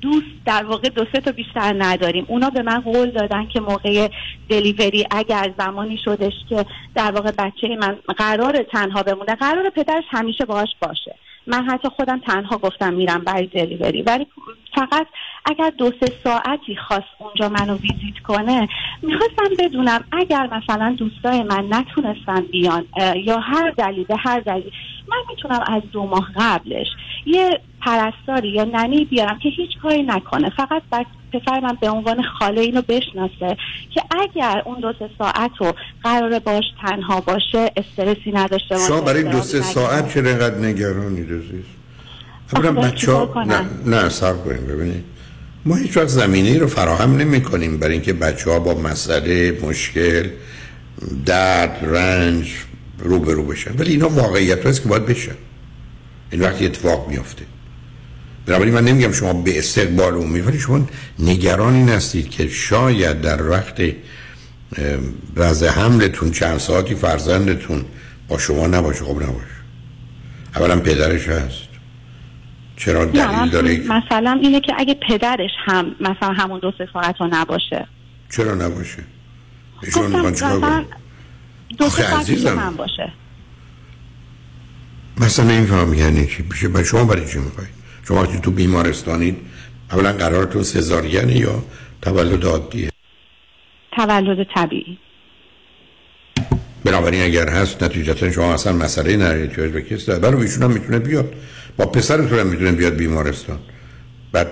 دوست 0.00 0.26
در 0.46 0.64
واقع 0.64 0.88
دو 0.88 1.04
سه 1.12 1.20
تا 1.20 1.32
بیشتر 1.32 1.74
نداریم. 1.78 2.24
اونا 2.28 2.50
به 2.50 2.62
من 2.62 2.80
قول 2.80 3.10
دادن 3.10 3.46
که 3.46 3.60
موقع 3.60 4.08
دلیوری 4.48 5.06
اگر 5.10 5.52
زمانی 5.58 5.98
شدش 6.04 6.32
که 6.48 6.64
در 6.94 7.12
واقع 7.12 7.30
بچه 7.30 7.76
من 7.80 7.96
قرار 8.16 8.62
تنها 8.62 9.02
بمونه 9.02 9.34
قرار 9.34 9.70
پدرش 9.70 10.04
همیشه 10.10 10.44
باهاش 10.44 10.68
باشه. 10.82 11.14
من 11.46 11.64
حتی 11.64 11.88
خودم 11.88 12.18
تنها 12.18 12.58
گفتم 12.58 12.94
میرم 12.94 13.24
برای 13.24 13.46
دلیوری 13.46 14.02
ولی 14.02 14.26
فقط 14.74 15.06
اگر 15.44 15.70
دو 15.78 15.90
سه 16.00 16.12
ساعتی 16.24 16.76
خواست 16.76 17.04
اونجا 17.18 17.48
منو 17.48 17.76
ویزیت 17.76 18.18
کنه 18.28 18.68
می‌خواستم 19.02 19.54
بدونم 19.58 20.04
اگر 20.12 20.48
مثلا 20.52 20.94
دوستای 20.98 21.42
من 21.42 21.66
نتونستن 21.70 22.40
بیان 22.40 22.86
یا 23.24 23.38
هر 23.38 23.70
دلیل 23.70 24.04
به 24.04 24.16
هر 24.16 24.40
دلیل 24.40 24.72
من 25.08 25.18
می‌تونم 25.30 25.60
از 25.66 25.82
دو 25.92 26.06
ماه 26.06 26.28
قبلش 26.36 26.86
یه 27.26 27.60
پرستاری 27.80 28.48
یا 28.48 28.64
ننی 28.64 29.04
بیارم 29.04 29.38
که 29.38 29.48
هیچ 29.48 29.70
کاری 29.82 30.02
نکنه. 30.02 30.50
فقط 30.56 30.82
بر 30.90 31.04
پسر 31.32 31.60
من 31.60 31.76
به 31.80 31.90
عنوان 31.90 32.22
خاله 32.22 32.60
اینو 32.60 32.82
بشناسه 32.82 33.56
که 33.94 34.02
اگر 34.20 34.62
اون 34.66 34.80
دو 34.80 34.92
سه 34.98 35.10
ساعت 35.18 35.50
رو 35.58 35.72
قرار 36.02 36.38
باش 36.38 36.64
تنها 36.82 37.20
باشه 37.20 37.70
استرسی 37.76 38.32
نداشته 38.32 38.74
باشه. 38.74 38.86
شما 38.88 39.00
برای 39.00 39.22
دو 39.22 39.40
سه 39.40 39.62
ساعت 39.62 40.14
چرا 40.14 40.30
اینقدر 40.30 40.58
نگرانید 40.58 41.32
عزیز 41.32 41.64
اولا 42.52 42.80
آخه 42.80 42.90
بچه 42.90 43.12
ها 43.12 43.44
نه؟ 43.44 43.64
نه 43.86 44.08
سر 44.08 44.32
کنیم 44.32 44.66
ببینید. 44.66 45.04
ما 45.64 45.76
هیچ 45.76 45.96
وقت 45.96 46.06
زمینه 46.06 46.58
رو 46.58 46.66
فراهم 46.66 47.16
نمی 47.16 47.42
کنیم 47.42 47.78
برای 47.78 47.92
اینکه 47.92 48.12
بچه 48.12 48.50
ها 48.50 48.58
با 48.58 48.74
مسئله 48.74 49.58
مشکل 49.62 50.30
درد 51.26 51.78
رنج 51.82 52.54
روبرو 52.98 53.44
بشن. 53.44 53.76
ولی 53.78 53.90
اینا 53.90 54.08
واقعیت 54.08 54.66
هست 54.66 54.82
که 54.82 54.88
باید 54.88 55.06
بشن. 55.06 55.34
این 56.30 56.40
وقتی 56.40 56.66
اتفاق 56.66 57.08
میافته. 57.08 57.44
بنابراین 58.48 58.74
من 58.74 58.84
نمیگم 58.84 59.12
شما 59.12 59.32
به 59.32 59.58
استقبال 59.58 60.14
عمومی 60.14 60.40
ولی 60.40 60.58
شما 60.58 60.86
نگران 61.18 61.74
این 61.74 61.88
هستید 61.88 62.30
که 62.30 62.48
شاید 62.48 63.20
در 63.20 63.50
وقت 63.50 63.82
وضع 65.36 65.68
حملتون 65.68 66.30
چند 66.30 66.58
ساعتی 66.58 66.94
فرزندتون 66.94 67.84
با 68.28 68.38
شما 68.38 68.66
نباشه. 68.66 69.04
خب 69.04 69.22
نباشه. 69.22 69.58
اولا 70.56 70.80
پدرش 70.80 71.28
هست. 71.28 71.68
چرا 72.76 73.04
دلیل 73.04 73.26
من 73.26 73.48
داره؟ 73.48 73.78
مثلا 73.78 74.38
اینه 74.42 74.60
که 74.60 74.72
اگه 74.78 74.96
پدرش 75.08 75.50
هم 75.66 75.94
مثلا 76.00 76.32
همون 76.32 76.60
دو 76.60 76.72
سه 76.78 76.88
ساعت 76.92 77.20
رو 77.20 77.28
نباشه. 77.30 77.86
چرا 78.30 78.54
نباشه؟ 78.54 79.04
ایشون 79.82 80.02
گفتم 80.02 80.14
می‌خوان 80.14 80.34
چیکار 80.34 80.58
مثلا 80.58 80.70
کنن؟ 80.70 80.84
دو 81.78 81.88
سه 81.88 82.02
ساعت. 82.02 82.56
من 82.56 82.76
باشه. 82.76 83.12
مثلا 85.16 85.44
نمیفهم 85.44 85.94
یعنی 85.94 86.26
چی. 86.26 86.44
شما 86.84 87.04
برای 87.04 87.26
چی 87.26 87.38
می‌خواید؟ 87.38 87.77
شما 88.08 88.22
وقتی 88.22 88.38
تو 88.38 88.50
بیمارستانید 88.50 89.36
اولا 89.92 90.12
قرارتون 90.12 90.62
سزارین 90.62 91.28
یا 91.28 91.64
تولد 92.02 92.44
عادیه؟ 92.44 92.90
تولد 93.96 94.46
طبیعی. 94.54 94.98
بنابراین 96.84 97.22
اگر 97.22 97.48
هست 97.48 97.82
نتیجتا 97.82 98.30
شما 98.30 98.54
اصلا 98.54 98.72
مسئله 98.72 99.16
ندارید 99.16 99.52
که 99.52 99.62
به 99.62 99.82
کسی 99.82 100.06
داره 100.06 100.18
برای 100.18 100.42
ایشون 100.42 100.62
هم 100.62 100.70
می‌تونه 100.70 100.98
بیاد. 100.98 101.32
با 101.76 101.86
پسرتون 101.86 102.38
هم 102.38 102.46
می‌تونه 102.46 102.72
بیاد 102.72 102.94
بیمارستان. 102.94 103.58
بعد 104.32 104.48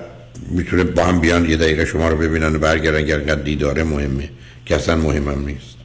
می‌تونه 0.51 0.85
با 0.85 1.05
هم 1.05 1.21
بیان 1.21 1.51
یه 1.51 1.57
دقیقه 1.57 1.85
شما 1.85 2.09
رو 2.09 2.17
ببینن 2.17 2.57
و 2.57 2.59
برگردن 2.59 2.99
اگر 2.99 3.17
اینقدر 3.17 3.43
دیداره 3.43 3.85
مهمه 3.85 4.31
که 4.67 4.75
اصلا 4.77 4.97
مهمم 4.97 5.47
نیست. 5.47 5.76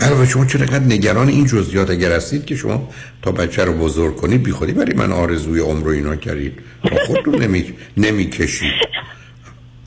برای 0.00 0.26
شما 0.26 0.44
چرا 0.44 0.60
اینقدر 0.60 0.84
نگران 0.84 1.28
این 1.28 1.46
جزئیات 1.46 1.90
اگر 1.90 2.12
هستید 2.12 2.44
که 2.44 2.56
شما 2.56 2.88
تا 3.22 3.32
بچه 3.32 3.64
رو 3.64 3.72
بزرگ 3.72 4.16
کنید 4.16 4.42
بی 4.42 4.52
خودی 4.52 4.72
برای 4.72 4.94
من 4.94 5.12
آرزوی 5.12 5.60
عمر 5.60 5.88
و 5.88 5.90
اینا 5.90 6.16
کردید. 6.16 6.52
با 6.82 6.96
خودتون 7.06 7.42
نمی... 7.42 7.74
نمی‌کشید. 7.96 8.72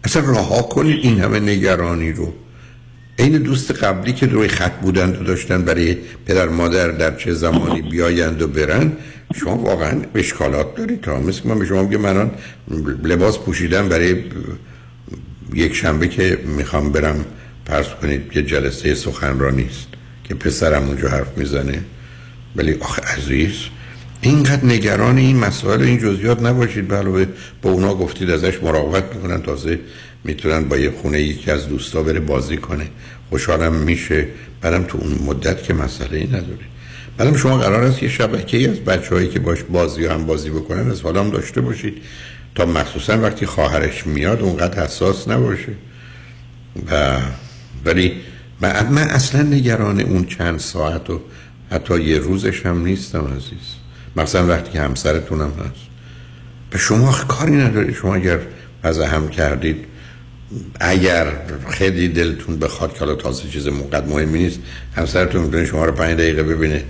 اصلا 0.04 0.32
رها 0.32 0.62
کنید 0.62 1.00
این 1.04 1.20
همه 1.20 1.40
نگرانی 1.40 2.12
رو. 2.12 2.34
این 3.18 3.38
دوست 3.38 3.72
قبلی 3.72 4.14
که 4.14 4.26
روی 4.26 4.48
خط 4.48 4.72
بودند 4.72 5.22
و 5.22 5.24
داشتن 5.24 5.62
برای 5.62 5.98
پدر 6.26 6.50
مادر 6.50 6.88
در 6.88 7.16
چه 7.18 7.34
زمانی 7.34 7.82
بیایند 7.82 8.42
و 8.42 8.48
برن 8.48 8.92
شما 9.36 9.58
واقعا 9.58 10.02
اشکالات 10.16 10.76
دارید. 10.76 11.02
تا 11.02 11.20
مثل 11.20 11.42
که 11.42 11.48
من 11.48 11.60
به 11.60 11.66
شما 11.66 11.84
میگم 11.84 12.02
من 12.02 12.32
لباس 13.04 13.38
پوشیدم 13.38 13.90
برای 13.90 14.24
یک 15.54 15.76
شنبه 15.76 16.08
که 16.08 16.40
می‌خوام 16.58 16.92
برم 16.92 17.26
پرس 17.66 17.88
کنید 18.02 18.22
یه 18.36 18.42
جلسه 18.44 18.96
سخنرانی 18.96 19.66
است. 19.66 19.93
که 20.24 20.36
پسرم 20.36 20.88
اونجا 20.88 21.10
حرف 21.10 21.38
می‌زنه. 21.38 21.82
ولی 22.56 22.74
آخه 22.74 23.02
عزیز 23.02 23.54
اینقدر 24.22 24.66
نگران 24.66 25.18
این 25.18 25.40
مسائل 25.40 25.82
این 25.82 26.00
جزئیات 26.00 26.42
نباشید. 26.42 26.88
به 26.88 26.96
علاوه 26.96 27.26
به 27.62 27.70
اونا 27.70 27.94
گفتید 27.94 28.30
ازش 28.30 28.64
مراقبت 28.64 29.16
می‌کنن. 29.16 29.42
تازه 29.42 29.80
می‌تونن 30.24 30.64
با 30.64 30.78
یه 30.78 30.92
خونه 30.92 31.22
یکی 31.22 31.52
از 31.52 31.68
دوستا 31.68 32.04
بره 32.04 32.20
بازی 32.20 32.58
کنه. 32.58 32.88
خوشحالم 33.30 33.74
میشه. 33.74 34.28
بعدم 34.62 34.84
تو 34.84 34.98
اون 34.98 35.18
مدت 35.26 35.64
که 35.64 35.74
مسئله 35.74 36.18
ای 36.18 36.28
نداره. 36.28 36.66
بعدم 37.18 37.38
شما 37.38 37.58
قرار 37.58 37.84
است 37.84 38.04
یه 38.04 38.10
شبکه 38.10 38.58
ای 38.58 38.68
از 38.68 38.80
بچههایی 38.80 39.28
که 39.28 39.40
باش 39.40 39.64
بازی 39.64 40.06
هم 40.06 40.26
بازی 40.26 40.50
بکنن 40.50 40.92
از 40.92 41.02
حالا 41.02 41.24
هم 41.24 41.30
داشته 41.30 41.62
باشید. 41.62 42.02
تا 42.56 42.66
مخصوصا 42.66 43.22
وقتی 43.22 43.46
خواهرش 43.46 44.08
میاد 44.08 44.42
اونقدر 44.42 44.84
حساس 44.84 45.28
نباشه. 45.28 45.72
و 46.92 47.20
ولی 47.86 48.14
من, 48.64 48.88
من 48.88 49.02
اصلا 49.02 49.42
نگران 49.42 50.02
اون 50.02 50.26
چند 50.26 50.60
ساعت 50.60 51.10
و 51.10 51.22
حتی 51.72 52.02
یه 52.02 52.18
روزش 52.18 52.66
هم 52.66 52.86
نیستم 52.86 53.26
عزیز. 53.28 53.76
مثلا 54.16 54.48
وقتی 54.48 54.72
که 54.72 54.82
همسرتونم 54.82 55.52
هست. 55.60 55.88
به 56.70 56.78
شما 56.78 57.12
کاری 57.12 57.52
نداره. 57.52 57.94
شما 57.94 58.16
اگر 58.16 58.40
از 58.84 59.00
هم 59.00 59.28
کردید 59.30 59.86
اگر 60.80 61.28
خیلی 61.70 62.08
دلتون 62.08 62.60
بخواد 62.60 62.94
که 62.94 63.00
حالا 63.00 63.16
تازه 63.16 63.50
چیز 63.50 63.68
موقت 63.68 64.08
مهمی 64.08 64.40
نیست 64.40 64.60
همسرتون 64.96 65.42
می‌تونه 65.42 65.66
شما 65.66 65.86
رو 65.86 65.92
پنج 65.92 66.18
دقیقه 66.18 66.44
ببینه. 66.44 66.84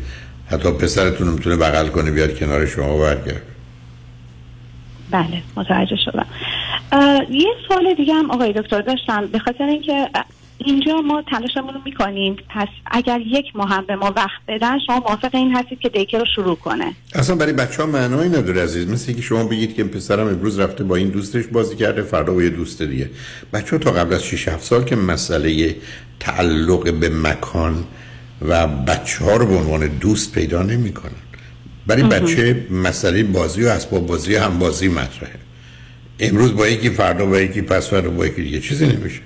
حتی 0.48 0.72
پسرتون 0.72 1.28
می‌تونه 1.28 1.56
بغل 1.56 1.88
کنه 1.88 2.12
بیاد 2.12 2.40
کنار 2.40 2.66
شما 2.66 2.98
برگرد 2.98 3.42
بله 5.12 5.42
متوجه 5.56 5.96
شدم. 6.06 6.26
یه 7.32 7.48
سوال 7.68 7.94
دیگه 7.94 8.14
هم 8.14 8.32
آقای 8.32 8.54
دکتر 8.54 8.82
داشتم. 8.82 9.28
به 9.28 9.40
خاطر 9.40 9.64
اینکه 9.64 10.10
اینجا 10.66 11.02
ما 11.02 11.24
تلاشمون 11.32 11.74
رو 11.74 11.80
می‌کنیم. 11.86 12.36
پس 12.50 12.68
اگر 12.92 13.20
یک 13.20 13.46
ماه 13.56 13.70
هم 13.70 13.86
به 13.86 13.96
ما 13.96 14.14
وقت 14.16 14.42
بدن 14.48 14.80
شما 14.88 15.00
موافق 15.00 15.36
این 15.36 15.56
هستید 15.56 15.80
که 15.80 15.90
دیکه 15.90 16.20
رو 16.20 16.26
شروع 16.36 16.56
کنه. 16.56 16.94
اصلا 17.16 17.36
برای 17.36 17.54
بچه 17.54 17.84
ها 17.84 17.90
معنایی 17.90 18.30
نداره 18.30 18.64
عزیز. 18.64 18.88
مثل 18.88 19.06
اینکه 19.08 19.22
شما 19.22 19.44
بگید 19.44 19.76
که 19.76 19.84
پسرم 19.84 20.28
امروز 20.28 20.60
رفته 20.60 20.84
با 20.84 20.96
این 20.96 21.10
دوستش 21.10 21.46
بازی 21.46 21.76
کرده 21.76 22.02
فردا 22.02 22.34
با 22.34 22.44
یه 22.44 22.50
دوست 22.50 22.82
دیگه. 22.82 23.10
بچه 23.54 23.72
ها 23.72 23.78
تا 23.78 23.92
قبل 23.92 24.14
از 24.14 24.24
6 24.24 24.48
7 24.48 24.64
سال 24.64 24.84
که 24.84 24.96
مسئله 24.96 25.76
تعلق 26.20 26.94
به 26.94 27.10
مکان 27.10 27.84
و 28.42 28.68
بچه 28.68 29.26
ها 29.26 29.36
رو 29.36 29.46
به 29.46 29.56
عنوان 29.56 29.88
دوست 29.88 30.34
پیدا 30.34 30.64
نمی 30.64 30.94
کنن 30.94 31.12
برای 31.88 32.04
بچه 32.04 32.68
مسئله 32.72 33.24
بازی 33.24 33.64
و 33.64 33.68
اسباب 33.68 34.08
بازی 34.08 34.36
هم 34.36 34.60
بازی 34.60 34.88
مطرحه. 34.88 35.40
امروز 36.20 36.56
با 36.56 36.68
یکی 36.68 36.90
فردا 36.90 37.26
با 37.26 37.40
یکی 37.40 37.62
پس 37.62 37.90
فردا 37.90 38.10
با 38.10 38.26
یکی 38.26 38.42
دیگه. 38.44 38.60
چیزی 38.60 38.88
نمیشه. 38.88 39.22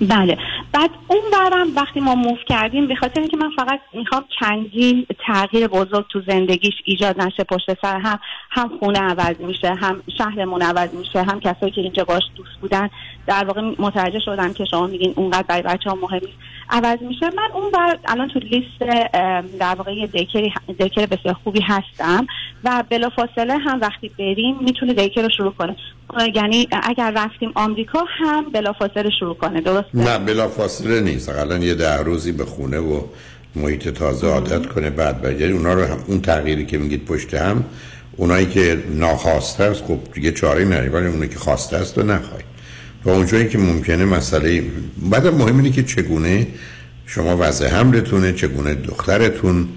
بله. 0.00 0.38
بعد 0.72 0.90
اون 1.08 1.20
برم 1.32 1.66
وقتی 1.76 2.00
ما 2.00 2.14
موف 2.14 2.38
کردیم 2.48 2.86
به 2.86 2.94
خاطر 2.94 3.20
اینکه 3.20 3.36
من 3.36 3.50
فقط 3.56 3.80
می‌خوام 3.92 4.24
چندین 4.40 5.06
تغییر 5.26 5.66
بزرگ 5.66 6.06
تو 6.08 6.20
زندگیش 6.28 6.74
ایجاد 6.84 7.20
نشه 7.22 7.44
پشت 7.44 7.66
سر 7.82 8.00
هم 8.00 8.18
هم 8.50 8.70
خونه 8.78 8.98
عوض 8.98 9.40
میشه 9.40 9.74
هم 9.74 10.02
شهرمون 10.18 10.62
عوض 10.62 10.94
میشه 10.94 11.22
هم 11.22 11.40
کسایی 11.40 11.72
که 11.72 11.80
اینجا 11.80 12.04
باش 12.04 12.22
دوست 12.36 12.60
بودن. 12.60 12.90
در 13.26 13.44
واقع 13.44 13.60
متوجه 13.78 14.20
شدم 14.24 14.52
که 14.52 14.64
شما 14.64 14.86
میگین 14.86 15.14
اونقدر 15.16 15.42
برای 15.48 15.62
بچه 15.62 15.90
ها 15.90 15.96
مهم 15.96 16.20
نیست 16.24 16.38
عوض 16.70 16.98
میشه. 17.02 17.26
من 17.26 17.48
اون 17.54 17.70
بر 17.70 17.98
الان 18.04 18.28
تو 18.28 18.38
لیست 18.38 18.78
در 19.58 19.74
واقع 19.74 19.92
یه 19.92 20.06
دیکر 20.78 21.06
بسیار 21.06 21.34
خوبی 21.44 21.60
هستم 21.60 22.26
و 22.64 22.84
بلافاصله 22.90 23.58
هم 23.58 23.80
وقتی 23.80 24.10
بریم 24.18 24.56
می‌تونه 24.60 24.94
دیکر 24.94 25.22
رو 25.22 25.28
شروع 25.36 25.52
کنه. 25.52 25.76
یعنی 26.34 26.68
اگر 26.82 27.12
رفتیم 27.16 27.52
آمریکا 27.54 28.04
هم 28.08 28.44
بلافاصله 28.44 29.10
شروع 29.18 29.34
کنه. 29.34 29.60
درسته؟ 29.60 29.98
نه 29.98 30.18
بلافاصله 30.18 31.00
نیست. 31.00 31.28
الان 31.28 31.62
یه 31.62 31.74
ده 31.74 31.96
روزی 31.96 32.32
به 32.32 32.44
خونه 32.44 32.78
و 32.78 33.00
محیط 33.56 33.88
تازه 33.88 34.26
عادت 34.26 34.66
کنه 34.66 34.90
بعد 34.90 35.22
بعد 35.22 35.40
یعنی 35.40 35.52
اونا 35.52 35.74
رو 35.74 35.84
هم 35.84 35.98
اون 36.06 36.20
تغییری 36.20 36.66
که 36.66 36.78
میگید 36.78 37.04
پشت 37.04 37.34
هم 37.34 37.64
اونایی 38.16 38.46
که 38.46 38.84
ناخواسته 38.90 39.64
است 39.64 39.84
خب 39.84 39.98
دیگه 40.14 40.32
چاره 40.32 40.64
نری 40.64 40.88
ولی 40.88 41.06
اونایی 41.06 41.30
که 41.30 41.38
خواسته 41.38 41.76
است 41.76 41.98
و 41.98 42.02
نخواهید 42.02 42.53
و 43.04 43.10
اونجایی 43.10 43.48
که 43.48 43.58
ممکنه 43.58 44.04
مسئله 44.04 44.62
بعد 45.10 45.26
مهم 45.26 45.56
اینه 45.56 45.70
که 45.70 45.82
چگونه 45.82 46.46
شما 47.06 47.36
وضع 47.40 47.68
حملتونه 47.68 48.32
چگونه 48.32 48.74
دخترتون 48.74 49.68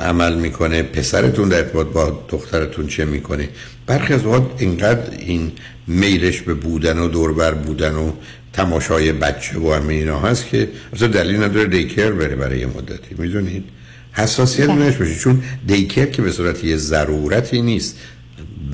عمل 0.00 0.34
می‌کنه 0.34 0.82
پسرتون 0.82 1.48
در 1.48 1.56
ارتباط 1.56 1.86
با 1.86 2.24
دخترتون 2.28 2.86
چه 2.86 3.04
می‌کنه. 3.04 3.48
برخی 3.86 4.14
از 4.14 4.26
وقت 4.26 4.42
اینقدر 4.58 5.10
این 5.18 5.52
میلش 5.86 6.40
به 6.40 6.54
بودن 6.54 6.98
و 6.98 7.08
دوربر 7.08 7.54
بودن 7.54 7.94
و 7.94 8.12
تماشای 8.52 9.12
بچه 9.12 9.58
و 9.58 9.72
همه 9.72 9.94
اینا 9.94 10.20
هست 10.20 10.48
که 10.48 10.68
اصلا 10.92 11.08
دلیل 11.08 11.42
نداره 11.42 11.66
دیکر 11.66 12.10
بره 12.10 12.36
برای 12.36 12.58
یه 12.58 12.66
مدتی. 12.66 13.14
می‌دونید؟ 13.18 13.64
حساسیت 14.12 14.70
نش 14.70 14.94
بشه 14.94 15.14
چون 15.14 15.42
دیکر 15.66 16.06
که 16.06 16.22
به 16.22 16.32
صورت 16.32 16.64
یه 16.64 16.76
ضرورتی 16.76 17.62
نیست. 17.62 17.96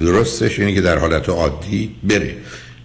درستش 0.01 0.59
اینه 0.59 0.75
که 0.75 0.81
در 0.81 0.99
حالت 0.99 1.29
عادی 1.29 1.95
بره. 2.05 2.37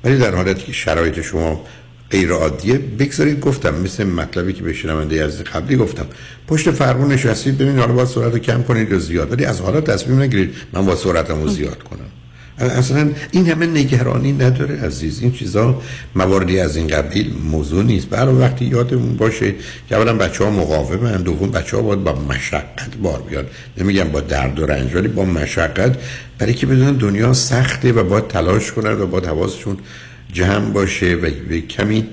ولی 0.07 0.17
در 0.17 0.35
حالتی 0.35 0.65
که 0.65 0.71
شرایط 0.71 1.21
شما 1.21 1.65
غیر 2.11 2.31
عادیه 2.31 2.77
بگذارید 2.77 3.39
گفتم 3.39 3.75
مثل 3.75 4.03
مطلبی 4.03 4.53
که 4.53 4.63
به 4.63 4.73
شنونده 4.73 5.23
از 5.23 5.43
قبلی 5.43 5.77
گفتم. 5.77 6.05
پشت 6.47 6.71
فرمون 6.71 7.11
نشستید 7.11 7.57
ببینید 7.57 7.79
حالا 7.79 7.93
با 7.93 8.05
سرعت 8.05 8.34
رو 8.34 8.39
کم 8.39 8.63
کنید 8.63 8.91
یا 8.91 8.99
زیاد. 8.99 9.31
ولی 9.31 9.45
از 9.45 9.61
حالا 9.61 9.81
تصمیم 9.81 10.21
نگیرید 10.21 10.55
من 10.73 10.85
با 10.85 10.95
سرعتم 10.95 11.41
رو 11.41 11.49
زیاد 11.49 11.84
کنم. 11.84 12.09
اصلا 12.59 13.11
این 13.31 13.49
همه 13.49 13.65
نگرانی 13.65 14.31
نداره 14.31 14.85
عزیز. 14.85 15.21
این 15.21 15.31
چیزا 15.31 15.81
مواردی 16.15 16.59
از 16.59 16.75
این 16.75 16.88
قبیل 16.88 17.34
موضوع 17.51 17.84
نیست. 17.84 18.09
برای 18.09 18.35
وقتی 18.35 18.65
یادمون 18.65 19.17
باشه 19.17 19.55
که 19.89 19.95
اولا 19.95 20.13
بچه 20.13 20.43
ها 20.43 20.49
مقاومن 20.49 21.21
دوم 21.21 21.51
بچه 21.51 21.77
ها 21.77 21.84
باید 21.84 22.03
با 22.03 22.13
مشقت 22.13 22.95
بار 23.01 23.21
بیان. 23.29 23.45
نمیگم 23.77 24.09
با 24.09 24.21
درد 24.21 24.59
و 24.59 24.65
رنج 24.65 24.95
ولی 24.95 25.07
با 25.07 25.25
مشقت. 25.25 25.95
برای 26.39 26.53
که 26.53 26.65
بدونن 26.65 26.93
دنیا 26.93 27.34
سخته 27.34 27.91
و 27.91 28.03
باید 28.03 28.27
تلاش 28.27 28.71
کنن 28.71 29.01
و 29.01 29.07
باید 29.07 29.25
حواسشون 29.25 29.77
جمع 30.34 30.69
باشه 30.69 31.15
و 31.15 31.29
کمی 31.59 32.07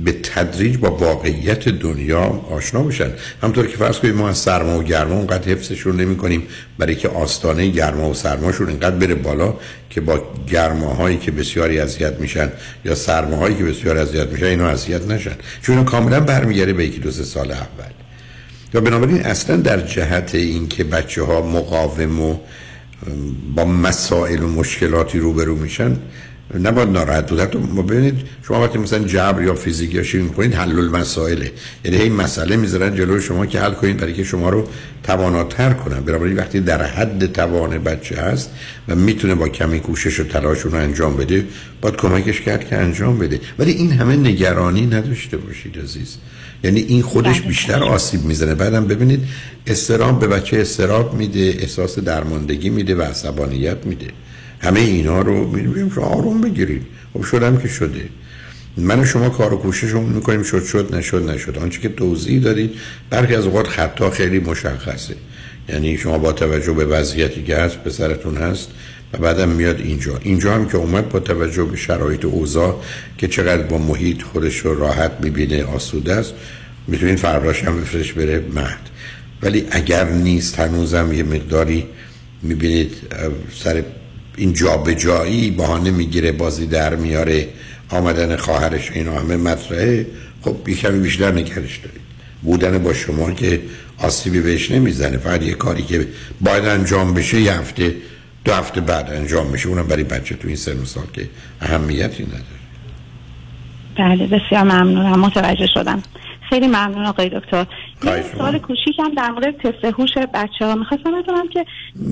به 0.00 0.12
تدریج 0.12 0.76
با 0.76 0.90
واقعیت 0.90 1.68
دنیا 1.68 2.20
آشنا 2.50 2.82
بشن. 2.82 3.10
همطور 3.42 3.66
که 3.66 3.76
فرض 3.76 3.98
کنید 3.98 4.14
ما 4.14 4.28
از 4.28 4.38
سرما 4.38 4.78
و 4.78 4.82
گرما 4.82 5.14
اونقدر 5.14 5.52
حفظشون 5.52 6.00
نمی 6.00 6.16
کنیم 6.16 6.42
برای 6.78 6.94
که 6.94 7.08
آستانه 7.08 7.68
گرما 7.68 8.10
و 8.10 8.14
سرماشون 8.14 8.68
اینقدر 8.68 8.96
بره 8.96 9.14
بالا 9.14 9.54
که 9.90 10.00
با 10.00 10.22
گرماهایی 10.48 11.16
که 11.16 11.30
بسیاری 11.30 11.78
اذیت 11.78 12.20
میشن 12.20 12.52
یا 12.84 12.94
سرماهایی 12.94 13.56
که 13.56 13.64
بسیار 13.64 13.98
اذیت 13.98 14.28
میشن 14.28 14.46
اینا 14.46 14.68
اذیت 14.68 15.06
نشن. 15.06 15.36
چون 15.62 15.84
کاملا 15.84 16.20
برمیگره 16.20 16.72
به 16.72 16.86
یکی 16.86 16.98
دو 16.98 17.10
سال 17.10 17.50
اول. 17.50 17.92
یا 18.74 18.80
بنابراین 18.80 19.20
اصلا 19.20 19.56
در 19.56 19.80
جهت 19.80 20.34
اینکه 20.34 20.84
بچه 20.84 21.22
ها 21.22 21.42
مقاوم 21.42 22.20
و 22.20 22.38
با 23.54 23.64
مسائل 23.64 24.42
و 24.42 24.48
مشکلاتی 24.48 25.18
روبرو 25.18 25.56
میشن 25.56 25.96
نباید 26.54 26.88
ناراحت 26.88 27.30
بود. 27.30 27.40
حتی 27.40 27.58
ببینید 27.58 28.14
شما 28.48 28.62
وقتی 28.62 28.78
مثلا 28.78 28.98
جبر 28.98 29.42
یا 29.42 29.54
فیزیک 29.54 29.94
یا 29.94 30.02
شیمی 30.02 30.24
می‌کنید 30.24 30.54
حل 30.54 30.78
المسائله 30.78 31.52
یعنی 31.84 31.96
این 31.96 32.12
مسئله 32.12 32.56
می‌ذارن 32.56 32.94
جلوی 32.94 33.20
شما 33.20 33.46
که 33.46 33.60
حل 33.60 33.72
کنید 33.72 33.96
برای 33.96 34.14
که 34.14 34.24
شما 34.24 34.48
رو 34.48 34.68
تواناتر 35.02 35.72
کنن. 35.72 36.00
بنابراین 36.00 36.36
وقتی 36.36 36.60
در 36.60 36.82
حد 36.82 37.32
توان 37.32 37.78
بچه 37.78 38.16
هست 38.16 38.50
و 38.88 38.94
می‌تونه 38.94 39.34
با 39.34 39.48
کمی 39.48 39.80
کوشش 39.80 40.20
و 40.20 40.24
تلاش 40.24 40.60
رو 40.60 40.74
انجام 40.74 41.16
بده 41.16 41.44
باید 41.80 41.96
کمکش 41.96 42.40
کرد 42.40 42.68
که 42.68 42.76
انجام 42.76 43.18
بده. 43.18 43.40
ولی 43.58 43.72
این 43.72 43.92
همه 43.92 44.16
نگرانی 44.16 44.86
نداشته 44.86 45.36
باشید 45.36 45.78
عزیز. 45.78 46.16
یعنی 46.64 46.80
این 46.80 47.02
خودش 47.02 47.40
بیشتر 47.40 47.82
آسیب 47.82 48.24
می‌زنه. 48.24 48.54
بعدم 48.54 48.86
ببینید 48.86 49.20
استرام 49.66 50.18
به 50.18 50.26
بچه 50.26 50.60
استراب 50.60 51.14
میده 51.14 51.54
احساس 51.60 51.98
درماندگی 51.98 52.70
میده 52.70 52.94
و 52.94 53.02
عصبانیت 53.02 53.86
میده. 53.86 54.06
همه 54.60 54.80
اینا 54.80 55.20
رو 55.20 55.50
می‌بینیم 55.50 55.90
شما 55.90 56.04
آروم 56.04 56.40
بگیرید 56.40 56.82
خب 57.14 57.22
شدم 57.22 57.56
که 57.56 57.68
شده. 57.68 58.08
من 58.76 59.00
و 59.00 59.04
شما 59.04 59.28
کار 59.28 59.54
و 59.54 59.56
کوششمون 59.56 60.12
می‌کنیم 60.12 60.42
شد 60.42 60.64
شد 60.64 60.94
نشد 60.94 61.30
نشد. 61.30 61.58
آنچه 61.58 61.80
که 61.80 61.88
توضیح 61.88 62.42
دارید 62.42 62.70
برخی 63.10 63.34
از 63.34 63.44
اوقات 63.44 63.66
خطا 63.66 64.10
خیلی 64.10 64.38
مشخصه. 64.38 65.14
یعنی 65.68 65.98
شما 65.98 66.18
با 66.18 66.32
توجه 66.32 66.72
به 66.72 66.84
وضعیتی 66.84 67.42
که 67.42 67.56
هست 67.56 67.78
پسرتون 67.78 68.36
هست 68.36 68.70
و 69.12 69.18
بعدم 69.18 69.48
میاد 69.48 69.80
اینجا. 69.80 70.18
اینجا 70.22 70.54
هم 70.54 70.68
که 70.68 70.76
اومد 70.76 71.08
با 71.08 71.20
توجه 71.20 71.64
به 71.64 71.76
شرایط 71.76 72.24
اوضاع 72.24 72.82
که 73.18 73.28
چقدر 73.28 73.62
با 73.62 73.78
محیط 73.78 74.22
خودش 74.22 74.58
رو 74.58 74.74
راحت 74.80 75.12
می‌بینه 75.22 75.64
آسوده 75.64 76.14
است 76.14 76.34
می‌تونین 76.88 77.16
فرداش 77.16 77.64
هم 77.64 77.80
بفرش 77.80 78.12
بره 78.12 78.44
مهد 78.54 78.90
ولی 79.42 79.66
اگر 79.70 80.08
نیست 80.08 80.58
هنوزم 80.58 81.12
یه 81.12 81.22
مقداری 81.22 81.86
می‌بینید 82.42 82.94
سر 83.64 83.82
این 84.36 84.52
جابجایی 84.52 85.50
بهانه 85.50 85.90
می‌گیره 85.90 86.32
بازی 86.32 86.66
در 86.66 86.94
میاره. 86.94 87.48
آمدن 87.88 88.36
خواهرش 88.36 88.90
اینا 88.90 89.20
همه 89.20 89.36
مطرحه. 89.36 90.06
خب 90.42 90.70
کمی 90.70 91.00
بیشتر 91.00 91.32
نگرش 91.32 91.76
دارید. 91.76 92.06
بودن 92.42 92.78
با 92.78 92.92
شما 92.92 93.30
که 93.30 93.60
آسیبی 93.98 94.40
بهش 94.40 94.70
نمی‌زنه. 94.70 95.16
فقط 95.16 95.42
یه 95.42 95.54
کاری 95.54 95.82
که 95.82 96.08
باید 96.40 96.64
انجام 96.64 97.14
بشه 97.14 97.40
یه 97.40 97.52
هفته 97.52 97.94
دو 98.44 98.52
هفته 98.52 98.80
بعد 98.80 99.10
انجام 99.10 99.52
بشه. 99.52 99.68
اونم 99.68 99.86
برای 99.86 100.04
بچه 100.04 100.34
تو 100.34 100.48
این 100.48 100.56
سن 100.56 100.84
سال 100.84 101.06
که 101.12 101.28
اهمیتی 101.60 102.22
نداره. 102.22 102.56
بله 103.98 104.26
بسیار 104.26 104.62
ممنونم 104.62 105.20
متوجه 105.20 105.66
شدم. 105.74 106.02
خیلی 106.48 106.66
ممنون 106.66 107.06
آقای 107.06 107.28
دکتر. 107.28 107.66
یه 108.04 108.24
سوال 108.38 108.58
کوچیکم 108.58 109.14
در 109.16 109.30
مورد 109.30 109.56
تست 109.56 109.84
هوش 109.84 110.10
بچه 110.34 110.64
ها 110.64 110.74
می‌خواستم 110.74 111.22
بدونم 111.22 111.48
که 111.48 111.64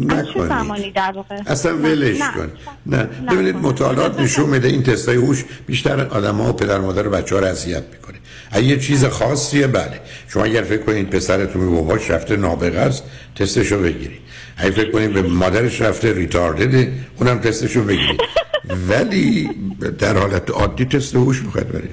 از 0.09 0.27
چه 0.35 0.47
زمانی 0.47 0.90
در 0.90 1.12
واقع؟ 1.12 1.40
اصلا 1.47 1.77
ولش 1.77 2.19
کن. 2.19 2.52
نه. 2.86 3.09
ببینید 3.32 3.56
مطالعات 3.56 4.20
نشون 4.20 4.51
میده 4.51 4.69
این 4.69 4.82
تست 4.82 5.09
هوش 5.09 5.44
بیشتر 5.66 6.01
آدم 6.01 6.36
ها 6.36 6.51
و 6.51 6.52
پدر 6.52 6.78
مادر 6.78 7.09
بچه 7.09 7.35
ها 7.35 7.40
رو 7.40 7.47
اذیت 7.47 7.82
می‌کنه. 7.93 8.16
اگه 8.51 8.66
یه 8.66 8.78
چیز 8.78 9.05
خاصیه 9.05 9.66
بله. 9.66 10.01
شما 10.28 10.44
اگر 10.44 10.62
فکر 10.62 10.82
کنید 10.82 11.11
پسرتون 11.11 11.70
به 11.70 11.77
باباش 11.77 12.11
رفته 12.11 12.36
نابغه 12.36 12.78
است 12.78 13.05
تستشو 13.35 13.82
بگیرید. 13.82 14.20
اگه 14.56 14.70
فکر 14.70 14.90
کنید 14.90 15.12
به 15.12 15.23
مادرش 15.23 15.81
رفته 15.81 16.12
ریتاردده 16.12 16.93
اونم 17.16 17.39
تستشو 17.39 17.85
بگیرید. 17.85 18.20
ولی 18.90 19.51
در 19.98 20.19
حالت 20.19 20.51
عادی 20.51 20.85
تست 20.85 21.15
هوش 21.15 21.43
می‌خواد 21.43 21.69
برای 21.69 21.89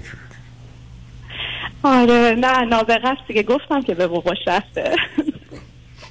آره 1.83 2.35
نه 2.39 2.61
نابغه 2.61 3.07
است 3.07 3.21
دیگه. 3.27 3.43
گفتم 3.43 3.81
که 3.81 3.93
به 3.93 4.07
باباش 4.07 4.37
رفته 4.47 4.95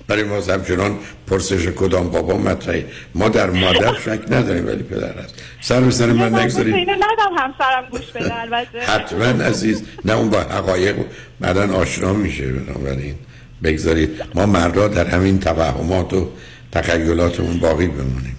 برای 0.09 0.23
ما 0.23 0.41
همچنان 0.41 0.99
پرسش 1.27 1.67
کدام 1.67 2.11
بابا 2.11 2.37
مطرحه 2.37 2.87
ما 3.15 3.29
در 3.29 3.51
مادر 3.51 3.95
شک 3.95 4.21
نداریم 4.31 4.67
ولی 4.67 4.83
پدر 4.83 5.23
هست 5.23 5.43
سر 5.61 5.81
به 5.81 5.91
سر 5.91 6.07
من 6.07 6.35
نگذارید. 6.35 6.75
اینو 6.75 6.93
ندم 6.93 7.39
همسرم 7.39 7.85
گوش 7.91 8.11
بده 8.15 8.41
البته. 8.41 8.81
حتما 8.81 9.45
عزیز 9.45 9.83
نه 10.05 10.13
اون 10.13 10.31
با 10.31 10.41
حقایق 10.41 10.97
بعدا 11.41 11.75
آشنا 11.75 12.13
میشه 12.13 12.53
بنابراین. 12.53 13.15
بگذارید 13.63 14.23
ما 14.35 14.47
مردا 14.47 14.89
در 14.89 15.07
همین 15.07 15.41
توهمات 15.41 16.13
و 16.13 16.31
تخیلاتمون 16.73 17.59
باقی 17.59 17.87
بمونیم. 17.87 18.37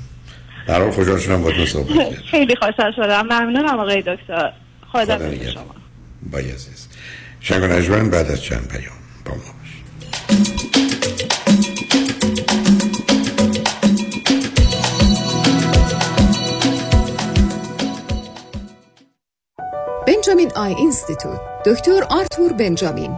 در 0.67 0.81
حال 0.81 0.91
خوشحال 0.91 1.19
شدم 1.19 1.41
باید 1.41 1.67
صحبت 1.67 2.15
خیلی 2.31 2.55
خوشحال 2.55 2.91
شدم. 2.95 3.21
ممنونم 3.21 3.79
آقای 3.79 4.01
دکتر. 4.01 4.53
خدا 4.91 5.17
شما 5.17 5.75
بای 6.31 6.51
عزیز. 6.51 6.87
شنگ 7.43 7.63
و 7.63 8.09
بعد 8.09 8.31
از 8.31 8.41
چند 8.41 8.67
پیام 8.67 8.95
با 9.25 9.31
ما 9.35 9.41
بنجامین 20.07 20.51
Eye 20.55 20.73
Institute 20.73 21.39
دکتر 21.65 22.03
آرتور 22.09 22.53
بنجامین 22.53 23.17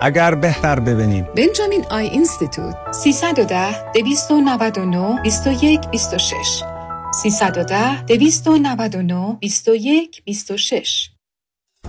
اگر 0.00 0.34
بهتر 0.34 0.80
ببینیم. 0.80 1.24
بنجامین 1.36 1.84
Eye 1.90 2.06
Institute. 2.06 2.76
310 2.90 3.92
299 3.94 5.22
21 5.22 5.80
26 5.90 6.62
310 7.22 8.02
299 8.02 9.36
21 9.40 10.22
26 10.24 11.10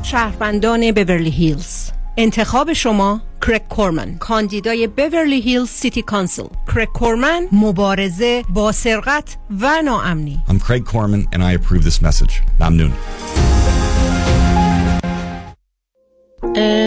شهروندان 0.03 0.91
بورلی 0.91 1.29
هیلز. 1.29 1.91
انتخاب 2.17 2.73
شما 2.73 3.21
Craig 3.47 3.67
Corman. 3.69 4.17
کاندیدای 4.17 4.87
بورلی 4.87 5.41
هیلز 5.41 5.69
City 5.69 6.01
Council. 6.01 6.47
Craig 6.67 6.87
Corman 6.93 7.47
مبارزه 7.51 8.43
با 8.49 8.71
سرقت 8.71 9.37
و 9.61 9.81
ناامنی. 9.85 10.39
I'm 10.49 10.59
Craig 10.59 10.85
Corman 10.85 11.35
and 11.35 11.43
I 11.43 11.57
approve 11.59 11.83
this 11.83 12.01
message. 12.01 12.41
ممنون. 12.59 12.93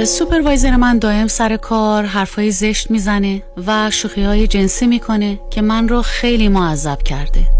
سوپروایزر 0.04 0.76
من 0.76 0.98
دائم 0.98 1.26
سر 1.26 1.56
کار 1.56 2.04
حرفای 2.04 2.50
زشت 2.50 2.90
می‌زنه 2.90 3.42
و 3.66 3.90
شوخی 3.90 4.22
های 4.22 4.46
جنسی 4.46 4.86
می‌کنه 4.86 5.40
که 5.50 5.62
من 5.62 5.88
رو 5.88 6.02
خیلی 6.02 6.48
معذب 6.48 7.02
کرده. 7.02 7.59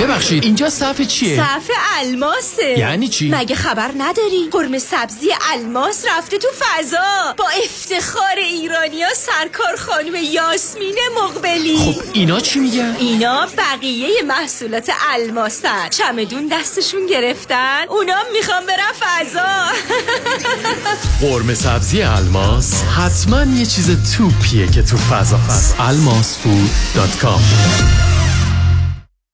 ببخشید 0.00 0.44
اینجا 0.44 0.70
صف 0.70 1.00
چیه؟ 1.00 1.36
صف 1.36 1.70
الماسه 1.98 2.78
یعنی 2.78 3.08
چی؟ 3.08 3.30
مگه 3.30 3.54
خبر 3.54 3.90
نداری؟ 3.98 4.48
قرمه 4.52 4.78
سبزی 4.78 5.28
الماس 5.52 6.04
رفته 6.16 6.38
تو 6.38 6.48
فضا 6.58 7.34
با 7.36 7.44
افتخار 7.64 8.36
ایرانیا 8.36 9.08
سرکار 9.14 9.76
خانم 9.76 10.14
یاسمین 10.32 10.98
مقبلی 11.16 11.76
خب 11.76 12.02
اینا 12.12 12.40
چی 12.40 12.60
میگن؟ 12.60 12.96
اینا 12.98 13.46
بقیه 13.58 14.22
محصولات 14.22 14.90
الماسن 15.14 15.88
چمدون 15.88 16.48
دستشون 16.48 17.06
گرفتن 17.06 17.84
اونا 17.88 18.16
می‌خوان 18.32 18.66
برن 18.66 18.92
فضا 19.00 19.66
قرمه 21.28 21.54
سبزی 21.54 22.02
الماس 22.02 22.82
حتما 22.82 23.44
یه 23.44 23.66
چیز 23.66 24.16
توپیه 24.16 24.66
که 24.66 24.82
تو 24.82 24.96
فضا 24.96 25.36
هست 25.36 25.76
almasfood.com 25.76 27.40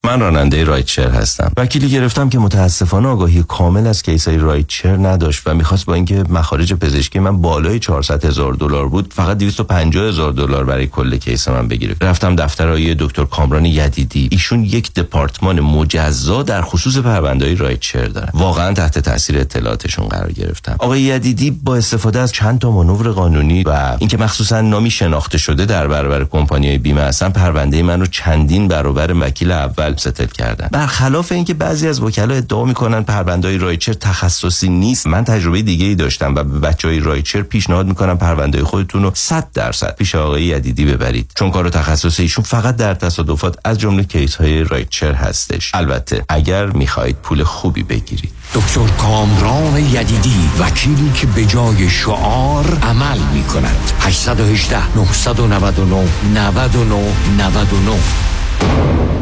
من 0.06 0.20
راننده 0.20 0.64
رایتشر 0.64 1.10
هستم. 1.10 1.52
وکیلی 1.56 1.88
گرفتم 1.88 2.28
که 2.28 2.38
متاسفانه 2.38 3.08
آگاهی 3.08 3.44
کامل 3.48 3.86
از 3.86 4.02
کیسای 4.02 4.36
رایتشر 4.36 4.96
نداشت 4.96 5.42
و 5.46 5.54
می‌خواست 5.54 5.86
با 5.86 5.94
اینکه 5.94 6.24
مخارج 6.28 6.74
پزشکی 6.74 7.18
من 7.18 7.40
بالای 7.40 7.78
400 7.78 8.24
هزار 8.24 8.52
دلار 8.52 8.88
بود 8.88 9.12
فقط 9.14 9.38
250 9.38 10.08
هزار 10.08 10.32
دلار 10.32 10.64
برای 10.64 10.86
کل 10.86 11.16
کیس 11.16 11.48
من 11.48 11.68
بگیره 11.68 11.96
رفتم 12.00 12.36
دفتر 12.36 12.68
آقای 12.68 12.94
دکتر 12.94 13.24
کامران 13.24 13.64
یدیدی. 13.64 14.28
ایشون 14.32 14.64
یک 14.64 14.94
دپارتمان 14.94 15.60
مجزا 15.60 16.42
در 16.42 16.62
خصوص 16.62 16.96
پروندهای 16.96 17.54
رایتشر 17.54 18.06
دارن. 18.06 18.30
واقعا 18.34 18.72
تحت 18.72 18.98
تاثیر 18.98 19.38
اطلاعاتشون 19.38 20.08
قرار 20.08 20.32
گرفتم. 20.32 20.76
آقای 20.78 21.00
یدیدی 21.00 21.50
با 21.50 21.76
استفاده 21.76 22.18
از 22.18 22.32
چند 22.32 22.58
تا 22.58 22.70
مانور 22.70 23.10
قانونی 23.10 23.62
و 23.62 23.96
اینکه 23.98 24.16
مخصوصا 24.16 24.60
نامی 24.60 24.90
شناخته 24.90 25.38
شده 25.38 25.66
در 25.66 25.88
برابر 25.88 26.24
کمپانیهای 26.24 26.78
بیمه 26.78 27.00
هستن 27.00 27.28
پرونده 27.28 27.82
من 27.82 28.00
رو 28.00 28.06
چندین 28.06 28.68
برابر 28.68 29.14
وکیل 29.20 29.50
اول 29.50 29.91
settle 29.96 30.26
کردن. 30.26 30.68
برخلاف 30.72 31.32
اینکه 31.32 31.54
بعضی 31.54 31.88
از 31.88 32.00
وکلا 32.00 32.34
ادعا 32.34 32.64
می‌کنن 32.64 33.02
پرونده‌های 33.02 33.58
rideshare 33.58 33.92
تخصصی 33.92 34.68
نیست 34.68 35.06
من 35.06 35.24
تجربه 35.24 35.62
دیگه 35.62 35.86
ای 35.86 35.94
داشتم 35.94 36.34
و 36.34 36.44
به 36.44 36.58
بچه 36.58 36.88
های 36.88 37.00
rideshare 37.00 37.42
پیشنهاد 37.42 37.86
می‌کنم 37.86 38.18
پرونده 38.18 38.64
خودتون 38.64 39.02
رو 39.02 39.10
100 39.14 39.48
درصد 39.54 39.94
پیش 39.96 40.14
آقای 40.14 40.42
یدیدی 40.42 40.84
ببرید. 40.84 41.30
چون 41.34 41.50
کار 41.50 41.68
تخصصی 41.68 42.22
ایشون 42.22 42.44
فقط 42.44 42.76
در 42.76 42.94
تصادفات 42.94 43.58
از 43.64 43.78
جمله 43.78 44.04
case 44.04 44.36
های 44.36 44.64
rideshare 44.64 45.12
هستش. 45.12 45.74
البته 45.74 46.24
اگر 46.28 46.66
می‌خواهید 46.66 47.16
پول 47.16 47.44
خوبی 47.44 47.82
بگیرید. 47.82 48.32
دکتر 48.54 48.86
کامران 48.98 49.76
یدیدی 49.76 50.50
وکیلی 50.60 51.12
که 51.14 51.26
به 51.26 51.44
جای 51.44 51.90
شعار 51.90 52.78
عمل 52.82 53.18
می 53.34 53.42
کند 53.42 53.92
818 54.00 54.96
999 54.96 56.08
99 56.34 57.12
99 57.38 59.21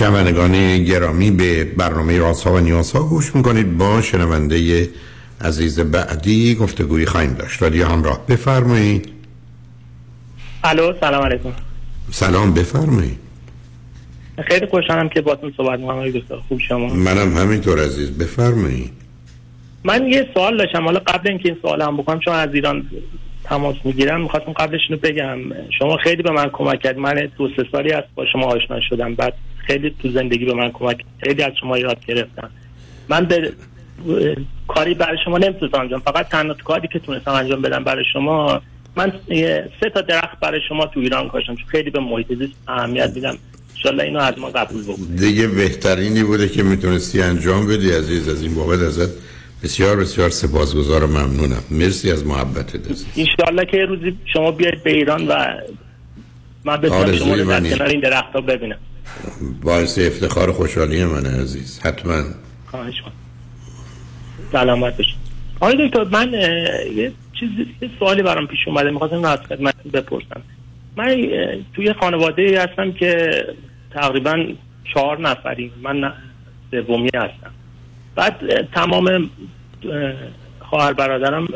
شنوندگان 0.00 0.84
گرامی 0.84 1.30
به 1.30 1.64
برنامه 1.64 2.18
رازها 2.18 2.52
و 2.52 2.58
نیازها 2.58 3.02
گوش 3.02 3.36
می‌کنید. 3.36 3.78
با 3.78 4.02
شنونده 4.02 4.88
عزیز 5.40 5.80
بعدی 5.80 6.54
گفتگوی 6.54 7.06
خواهیم 7.06 7.34
داشت. 7.34 7.62
رادیو 7.62 7.86
همراه 7.86 8.26
بفرمایید. 8.26 9.08
الو 10.64 10.92
سلام 11.00 11.24
علیکم. 11.24 11.52
سلام 12.10 12.54
بفرمایید. 12.54 13.18
خیلی 14.48 14.66
خوشحالم 14.66 15.08
که 15.08 15.20
باتون 15.20 15.52
صحبت 15.56 15.80
می‌کنم. 15.80 16.22
خوب 16.48 16.60
شما؟ 16.60 16.94
منم 16.94 17.36
همینطور 17.36 17.84
عزیز. 17.84 18.18
بفرمایید. 18.18 18.90
من 19.84 20.06
یه 20.06 20.28
سوال 20.34 20.56
داشتم. 20.56 20.84
حالا 20.84 20.98
قبل 20.98 21.28
اینکه 21.28 21.48
این 21.48 21.58
سوال 21.62 21.82
هم 21.82 21.96
بکنم 21.96 22.20
چون 22.20 22.34
از 22.34 22.54
ایران 22.54 22.86
تماس 23.44 23.76
می‌گیرم 23.84 24.20
می‌خواستم 24.20 24.52
قبلش 24.52 24.80
اینو 24.88 25.00
بگم. 25.02 25.38
شما 25.78 25.96
خیلی 25.96 26.22
به 26.22 26.30
من 26.30 26.50
کمک 26.52 26.82
کرد 26.82 26.98
من 26.98 27.28
دو 27.38 27.48
سه 27.56 27.64
سالی 27.72 27.92
از 27.92 28.04
با 28.14 28.24
شما 28.32 28.46
آشنا 28.46 28.80
شدم. 28.80 29.14
بعد 29.14 29.34
خیلی 29.66 29.94
تو 30.02 30.10
زندگی 30.10 30.44
به 30.44 30.54
من 30.54 30.70
کمک 30.70 31.04
خیلی 31.24 31.42
از 31.42 31.52
شما 31.60 31.78
یاد 31.78 32.06
گرفتم. 32.06 32.50
من 33.08 33.24
به 33.24 33.52
کاری 34.68 34.94
برای 34.94 35.18
شما 35.24 35.38
نمی‌تونستم 35.38 35.80
انجام. 35.80 36.00
فقط 36.00 36.28
تنها 36.28 36.54
کاری 36.54 36.88
که 36.92 36.98
تونستم 36.98 37.30
انجام 37.30 37.62
بدم 37.62 37.84
برای 37.84 38.04
شما 38.12 38.62
من 38.96 39.12
سه 39.80 39.90
تا 39.94 40.00
درخت 40.00 40.40
برای 40.40 40.60
شما 40.68 40.86
تو 40.86 41.00
ایران 41.00 41.28
کاشتم 41.28 41.54
چون 41.54 41.66
خیلی 41.66 41.90
به 41.90 42.00
محیط 42.00 42.26
زیست 42.38 42.52
اهمیت 42.68 43.12
میدم. 43.14 43.36
انشالله 43.76 44.04
اینو 44.04 44.20
از 44.20 44.38
ما 44.38 44.48
قبول 44.48 44.82
بکنید. 44.82 45.16
دیگه 45.16 45.46
بهترینی 45.46 46.22
بوده 46.22 46.48
که 46.48 46.62
می‌تونستی 46.62 47.22
انجام 47.22 47.66
بدی 47.66 47.90
عزیز 47.90 48.28
از 48.28 48.42
این 48.42 48.54
بابت 48.54 48.78
ازت 48.80 49.10
بسیار 49.62 49.96
بسیار 49.96 50.30
سپاسگزار 50.30 51.04
و 51.04 51.06
ممنونم. 51.06 51.62
مرسی 51.70 52.12
از 52.12 52.26
محبت 52.26 52.76
دست. 52.76 53.06
انشالله 53.16 53.64
که 53.70 53.78
روزی 53.78 54.16
شما 54.32 54.50
بیاید 54.50 54.82
به 54.82 54.90
ایران 54.90 55.28
و 55.28 55.46
من 56.64 56.76
بتونم 56.76 57.16
شما 57.16 57.34
رو 57.34 57.44
در. 57.44 57.60
کنار 57.60 57.88
این 57.88 58.00
درخت 58.00 58.32
ها 58.32 58.40
ببینم. 58.40 58.78
باعث 59.62 59.98
افتخار 59.98 60.52
خوشحالی 60.52 61.04
من 61.04 61.26
عزیز. 61.26 61.80
حتما. 61.80 62.22
خواهش 62.66 63.02
سلامت 64.52 64.96
باشید 64.96 65.16
آقای 65.60 65.88
دکتر 65.88 66.04
من 66.04 66.32
یه 66.94 67.12
چیزی 67.40 67.74
یه 67.82 67.90
سوالی 67.98 68.22
برام 68.22 68.46
پیش 68.46 68.58
اومده. 68.66 68.90
می‌خواستم 68.90 69.16
اینو 69.16 69.28
از 69.28 69.38
خدمتتون 69.38 69.92
بپرسم. 69.92 70.42
من 70.96 71.16
توی 71.74 71.92
خانواده 71.92 72.62
هستم 72.62 72.92
که 72.92 73.30
تقریبا 73.90 74.46
چهار 74.94 75.20
نفریم. 75.20 75.72
من 75.82 76.12
سومی 76.70 77.10
هستم. 77.14 77.50
بعد 78.14 78.68
تمام 78.74 79.06
اه، 79.08 79.20
خواهر 80.60 80.92
برادرم 80.92 81.46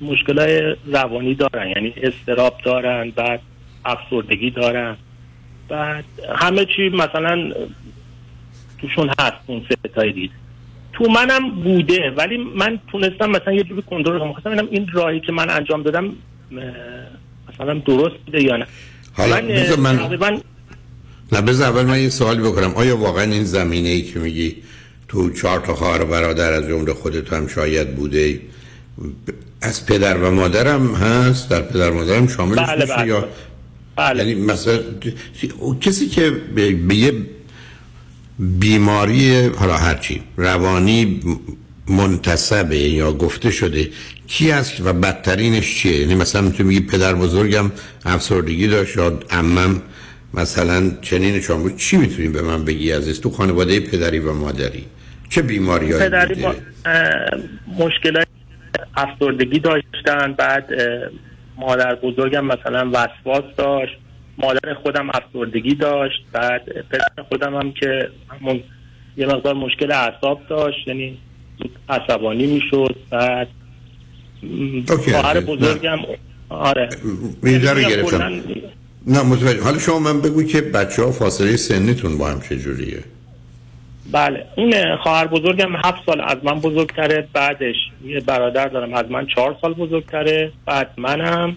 مشکلای 0.00 0.76
روانی 0.86 1.34
دارن. 1.34 1.68
یعنی 1.68 1.94
استراب 1.96 2.58
دارن 2.64 3.10
بعد 3.10 3.40
افسردگی 3.84 4.50
دارن. 4.50 4.96
بعد 5.72 6.04
همه 6.36 6.64
چی 6.76 6.88
مثلا 6.88 7.52
توشون 8.80 9.10
هست 9.18 9.36
اون 9.46 9.62
ستای 9.88 10.12
دید. 10.12 10.30
تو 10.92 11.04
منم 11.10 11.50
بوده 11.50 12.10
ولی 12.16 12.36
من 12.36 12.78
تونستم 12.90 13.30
مثلا 13.30 13.52
یه 13.52 13.62
جوری 13.62 13.82
کنترل 13.82 14.18
کنم. 14.18 14.32
خواستم 14.32 14.50
ببینم 14.50 14.68
این 14.70 14.86
راهی 14.92 15.20
که 15.20 15.32
من 15.32 15.50
انجام 15.50 15.82
دادم 15.82 16.12
مثلا 17.54 17.74
درست 17.74 18.16
بوده 18.26 18.42
یا 18.42 18.56
نه. 18.56 18.66
حالا 19.12 19.40
من- 19.78 19.96
تقریبا 19.98 20.38
نه 21.32 21.40
بذار 21.40 21.68
اول 21.68 21.82
من 21.84 22.00
یه 22.00 22.08
سوالی 22.08 22.42
بکنم. 22.42 22.74
آیا 22.74 22.96
واقعا 22.96 23.24
این 23.24 23.44
زمینه 23.44 23.88
ای 23.88 24.02
که 24.02 24.18
میگی 24.18 24.56
تو 25.08 25.30
چهار 25.30 25.60
تا 25.60 25.74
خواهر 25.74 26.04
برادر 26.04 26.52
از 26.52 26.68
جمله 26.68 26.94
خودت 26.94 27.32
هم 27.32 27.46
شاید 27.48 27.94
بوده 27.94 28.40
از 29.62 29.86
پدر 29.86 30.16
و 30.18 30.30
مادرم 30.30 30.94
هست؟ 30.94 31.50
در 31.50 31.62
پدر 31.62 31.90
و 31.90 31.94
مادرم 31.94 32.26
شامل 32.28 32.56
بله، 32.56 32.86
بله. 32.86 33.06
یا 33.06 33.28
بله. 33.96 34.28
یعنی 34.28 34.34
مثلا 34.34 34.78
کسی 35.80 36.08
که 36.08 36.30
به, 36.30 36.94
یه 36.94 37.12
بیماری 38.38 39.46
حالا 39.46 39.76
هرچی 39.76 40.22
روانی 40.36 41.20
منتصبه 41.88 42.78
یا 42.78 43.12
گفته 43.12 43.50
شده 43.50 43.90
کی 44.26 44.50
است 44.50 44.80
و 44.80 44.92
بدترینش 44.92 45.76
چیه؟ 45.78 46.00
یعنی 46.00 46.14
مثلا 46.14 46.50
تو 46.50 46.64
میگی 46.64 46.80
پدر 46.80 47.14
بزرگم 47.14 47.72
افسردگی 48.04 48.68
داشت 48.68 48.96
یا 48.96 49.18
عمم 49.30 49.82
مثلا 50.34 50.90
چنین 51.02 51.40
شما 51.40 51.56
بود 51.56 51.76
چی 51.76 51.96
می‌تونی 51.96 52.28
به 52.28 52.42
من 52.42 52.64
بگی 52.64 52.90
عزیز؟ 52.90 53.20
تو 53.20 53.30
خانواده 53.30 53.80
پدری 53.80 54.18
و 54.18 54.32
مادری. 54.32 54.84
چه 55.28 55.42
بیماری 55.42 55.92
پدری 55.92 56.42
ما 56.42 56.54
مشکل 57.78 58.24
افسردگی 58.96 59.58
داشتن 59.58 60.32
بعد 60.38 60.64
مادر 61.66 61.94
بزرگم 61.94 62.44
مثلا 62.44 62.90
وسواس 62.92 63.44
داشت 63.56 63.96
مادر 64.38 64.74
خودم 64.82 65.10
افسردگی 65.10 65.74
داشت 65.74 66.24
بعد 66.32 66.62
پدر 66.90 67.22
خودم 67.28 67.54
هم 67.54 67.72
که 67.72 68.08
همون 68.28 68.60
یه 69.16 69.26
مقدار 69.26 69.54
مشکل 69.54 69.92
اعصاب 69.92 70.40
داشت 70.50 70.88
یعنی 70.88 71.18
عصبانی 71.88 72.46
می‌شد 72.46 72.96
بعد 73.10 73.48
خواهر. 74.86 75.40
بزرگم 75.40 75.98
آره. 76.48 76.88
رو 77.42 77.48
یعنی 77.48 77.88
گرفتم. 77.88 78.32
نه 79.06 79.22
متوجه 79.22 79.62
حالا 79.62 79.78
شما 79.78 79.98
من 79.98 80.20
بگو 80.20 80.42
که 80.42 80.60
بچه 80.60 81.02
ها 81.02 81.12
فاصله 81.12 81.56
سنیتون 81.56 82.18
با 82.18 82.28
هم 82.28 82.40
چجوریه 82.40 83.04
بله. 84.12 84.46
این 84.56 84.96
خواهر 84.96 85.26
بزرگم 85.26 85.76
هفت 85.76 86.06
سال 86.06 86.20
از 86.20 86.36
من 86.42 86.60
بزرگتره 86.60 87.28
بعدش 87.32 87.76
یه 88.04 88.20
برادر 88.20 88.68
دارم 88.68 88.94
از 88.94 89.10
من 89.10 89.26
چهار 89.26 89.56
سال 89.60 89.74
بزرگتره 89.74 90.52
بعد 90.66 90.90
منم. 90.96 91.56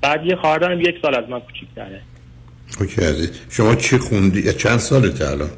بعد 0.00 0.26
یه 0.26 0.36
خواهر 0.36 0.58
دارم 0.58 0.80
یک 0.80 0.94
سال 1.02 1.14
از 1.14 1.28
من 1.28 1.40
کوچیکتره. 1.40 2.00
اوکی 2.80 3.00
عزیز. 3.00 3.40
شما 3.50 3.74
چی 3.74 3.98
خوندی؟ 3.98 4.52
چند 4.52 4.78
سالته 4.78 5.30
الان؟ 5.30 5.50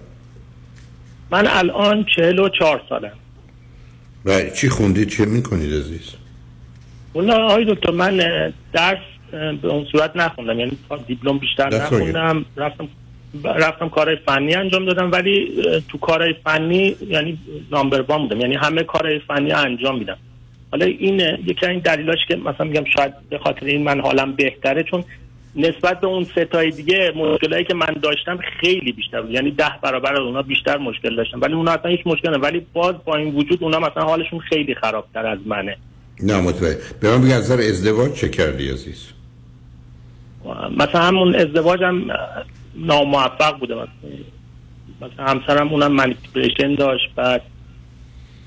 من 1.31 1.47
الان 1.47 2.07
چهل 2.17 2.39
و 2.39 2.49
چهار 2.49 2.83
سالم. 2.89 3.13
و 4.25 4.51
چی 4.51 4.69
خوندید 4.69 5.09
چه 5.09 5.25
می‌کنید 5.25 5.75
عزیز؟ 5.75 6.15
والله 7.15 7.35
آقای 7.35 7.65
دکتر 7.65 7.91
من 7.91 8.17
درس 8.73 8.99
به 9.63 9.69
اون 9.69 9.87
صورت 9.93 10.17
نخوندم. 10.17 10.59
یعنی 10.59 10.79
دیپلم 11.07 11.39
بیشتر 11.39 11.69
نخوندم. 11.75 12.45
رفتم 12.57 12.89
رفتم 13.45 13.89
کارهای 13.89 14.17
فنی 14.27 14.55
انجام 14.55 14.85
دادم 14.85 15.13
ولی 15.13 15.63
تو 15.89 15.99
کارهای 15.99 16.35
فنی 16.45 16.97
یعنی 17.09 17.39
نامبر 17.71 18.01
وان 18.01 18.23
بودم. 18.23 18.41
یعنی 18.41 18.55
همه 18.55 18.83
کارهای 18.83 19.19
فنی 19.19 19.53
انجام 19.53 19.99
میدم. 19.99 20.17
حالا 20.71 20.87
این 20.87 21.21
یکی 21.21 21.67
از 21.67 21.71
این 21.71 21.79
دلیلاش 21.79 22.19
که 22.29 22.37
مثلا 22.37 22.67
میگم 22.67 22.85
شاید 22.97 23.13
به 23.31 23.39
خاطر 23.39 23.67
این 23.67 23.83
من 23.83 24.01
حالم 24.01 24.33
بهتره 24.33 24.83
چون 24.83 25.05
نسبت 25.57 26.01
به 26.01 26.07
اون 26.07 26.25
ستای 26.25 26.71
دیگه 26.71 27.13
مشکلایی 27.17 27.65
که 27.65 27.75
من 27.75 27.97
داشتم 28.03 28.39
خیلی 28.61 28.93
بیشتر 28.93 29.21
بود. 29.21 29.31
یعنی 29.31 29.51
ده 29.51 29.73
برابر 29.83 30.13
از 30.13 30.21
اونا 30.21 30.43
بیشتر 30.43 30.79
مشکل 30.79 31.17
داشتم. 31.17 31.41
ولی 31.41 31.55
اونا 31.55 31.71
اصلا 31.71 31.91
هیچ 31.91 32.01
مشکل 32.07 32.31
نه 32.31 32.39
ولی 32.39 32.67
باز 32.73 32.95
با 33.05 33.17
این 33.17 33.35
وجود 33.35 33.63
اونا 33.63 33.79
مثلا 33.79 34.03
حالشون 34.03 34.39
خیلی 34.39 34.75
خرابتر 34.75 35.27
از 35.27 35.39
منه. 35.47 35.77
نه 36.23 36.41
متوجه. 36.41 36.79
به 37.01 37.19
من 37.19 37.25
نظر 37.25 37.61
ازدواج 37.61 38.13
چه 38.13 38.29
کردی 38.29 38.71
عزیز؟ 38.71 39.09
مثلا 40.79 41.01
همون 41.01 41.35
ازدواجم 41.35 42.01
ناموفق 42.77 43.59
بوده 43.59 43.75
مثلا 43.75 43.89
مثلا 45.01 45.25
همسرم 45.27 45.69
اونم 45.69 45.93
منیپولیشن 45.93 46.75
داشت 46.75 47.15
بعد 47.17 47.43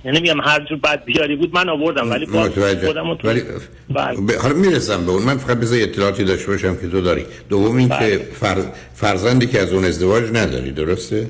یعنی 0.06 0.20
میگم 0.20 0.42
هر 0.42 0.66
جور 0.70 0.78
بد 0.78 1.06
بیاری 1.06 1.36
بود 1.36 1.54
من 1.56 1.70
آوردم 1.70 2.10
ولی 2.10 2.26
خودم 2.26 3.16
تو- 3.16 3.28
ولی 3.28 3.42
بله. 3.90 4.18
ب- 4.22 4.32
حالا 4.42 4.54
می‌رسم 4.56 5.06
به 5.06 5.12
اون. 5.12 5.24
من 5.24 5.38
فقط 5.38 5.58
بذار 5.58 5.80
اطلاعاتی 5.82 6.24
داشته 6.24 6.48
باشم 6.48 6.76
که 6.76 6.88
تو 6.88 7.02
داری. 7.02 7.26
دوم 7.50 7.76
این 7.78 7.88
بله. 7.88 8.18
که 8.18 8.24
فر... 8.24 8.56
فرزندی 8.94 9.48
که 9.48 9.60
از 9.60 9.74
اون 9.74 9.86
ازدواج 9.86 10.24
نداری 10.34 10.72
درسته؟ 10.72 11.30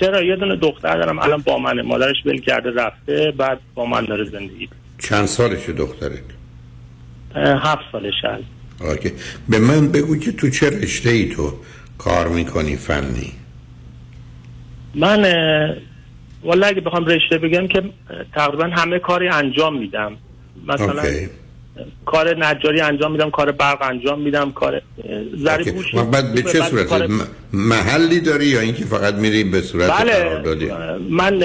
چرا؟ 0.00 0.22
یه 0.22 0.36
دونه 0.36 0.56
دختر 0.56 0.96
دارم 0.98 1.18
الان 1.18 1.42
با 1.46 1.58
منه. 1.58 1.82
مادرش 1.82 2.16
ول 2.26 2.40
کرده 2.40 2.70
رفته 2.70 3.32
بعد 3.38 3.60
با 3.74 3.86
من 3.86 4.04
داره 4.04 4.24
زندگی 4.24 4.68
چند 4.98 5.26
سالشه 5.26 5.72
دخترت؟ 5.72 6.12
اه، 7.34 7.42
هفت 7.62 7.82
سالش 7.92 8.14
هست 8.24 8.44
به 9.48 9.58
من 9.58 9.88
بگو 9.92 10.16
که 10.16 10.32
تو 10.32 10.50
چه 10.50 10.70
رشته 10.70 11.10
ای 11.10 11.28
تو؟ 11.28 11.52
کار 11.98 12.28
می‌کنی 12.28 12.76
فنی؟ 12.76 13.32
من 14.94 15.24
والا 16.44 16.66
اگه 16.66 16.80
بخوام 16.80 17.04
رشته 17.06 17.38
بگم 17.38 17.68
که 17.68 17.82
تقریبا 18.34 18.64
همه 18.64 18.98
کاری 18.98 19.28
انجام 19.28 19.78
میدم. 19.78 20.16
مثلا 20.68 21.02
اوکی. 21.02 21.28
کار 22.06 22.46
نجاری 22.46 22.80
انجام 22.80 23.12
میدم 23.12 23.30
کار 23.30 23.52
برق 23.52 23.82
انجام 23.82 24.20
میدم 24.20 24.52
کار 24.52 24.82
زری 25.36 25.70
و 25.94 26.04
بعد 26.04 26.34
به 26.34 26.42
چه 26.42 26.62
صورت؟ 26.62 26.86
کار- 26.86 27.08
محلی 27.52 28.20
داری 28.20 28.46
یا 28.46 28.60
اینکه 28.60 28.84
فقط 28.84 29.14
میری 29.14 29.44
به 29.44 29.60
صورت 29.60 29.90
بله. 29.90 30.12
قراردادی؟ 30.12 30.70
اه، 30.70 30.98
من 30.98 31.38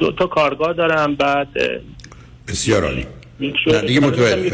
دو 0.00 0.12
تا 0.12 0.26
کارگاه 0.26 0.72
دارم 0.72 1.14
بعد 1.14 1.48
بسیار 2.48 2.84
عالی. 2.84 3.06
دیگه 3.86 4.00
متوجه 4.00 4.50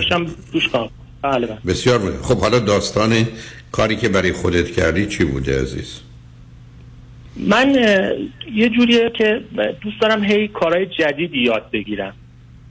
بله 1.22 1.46
بله. 1.46 1.58
بسیار. 1.66 2.00
خب 2.22 2.38
حالا 2.40 2.58
داستان 2.58 3.26
کاری 3.72 3.96
که 3.96 4.08
برای 4.08 4.32
خودت 4.32 4.70
کردی 4.70 5.06
چی 5.06 5.24
بوده 5.24 5.62
عزیز؟ 5.62 6.00
من 7.36 7.74
یه 8.54 8.68
جوریه 8.68 9.10
که 9.18 9.40
دوست 9.80 10.00
دارم 10.00 10.24
هی 10.24 10.48
کارهای 10.48 10.86
جدیدی 10.86 11.38
یاد 11.38 11.70
بگیرم. 11.72 12.14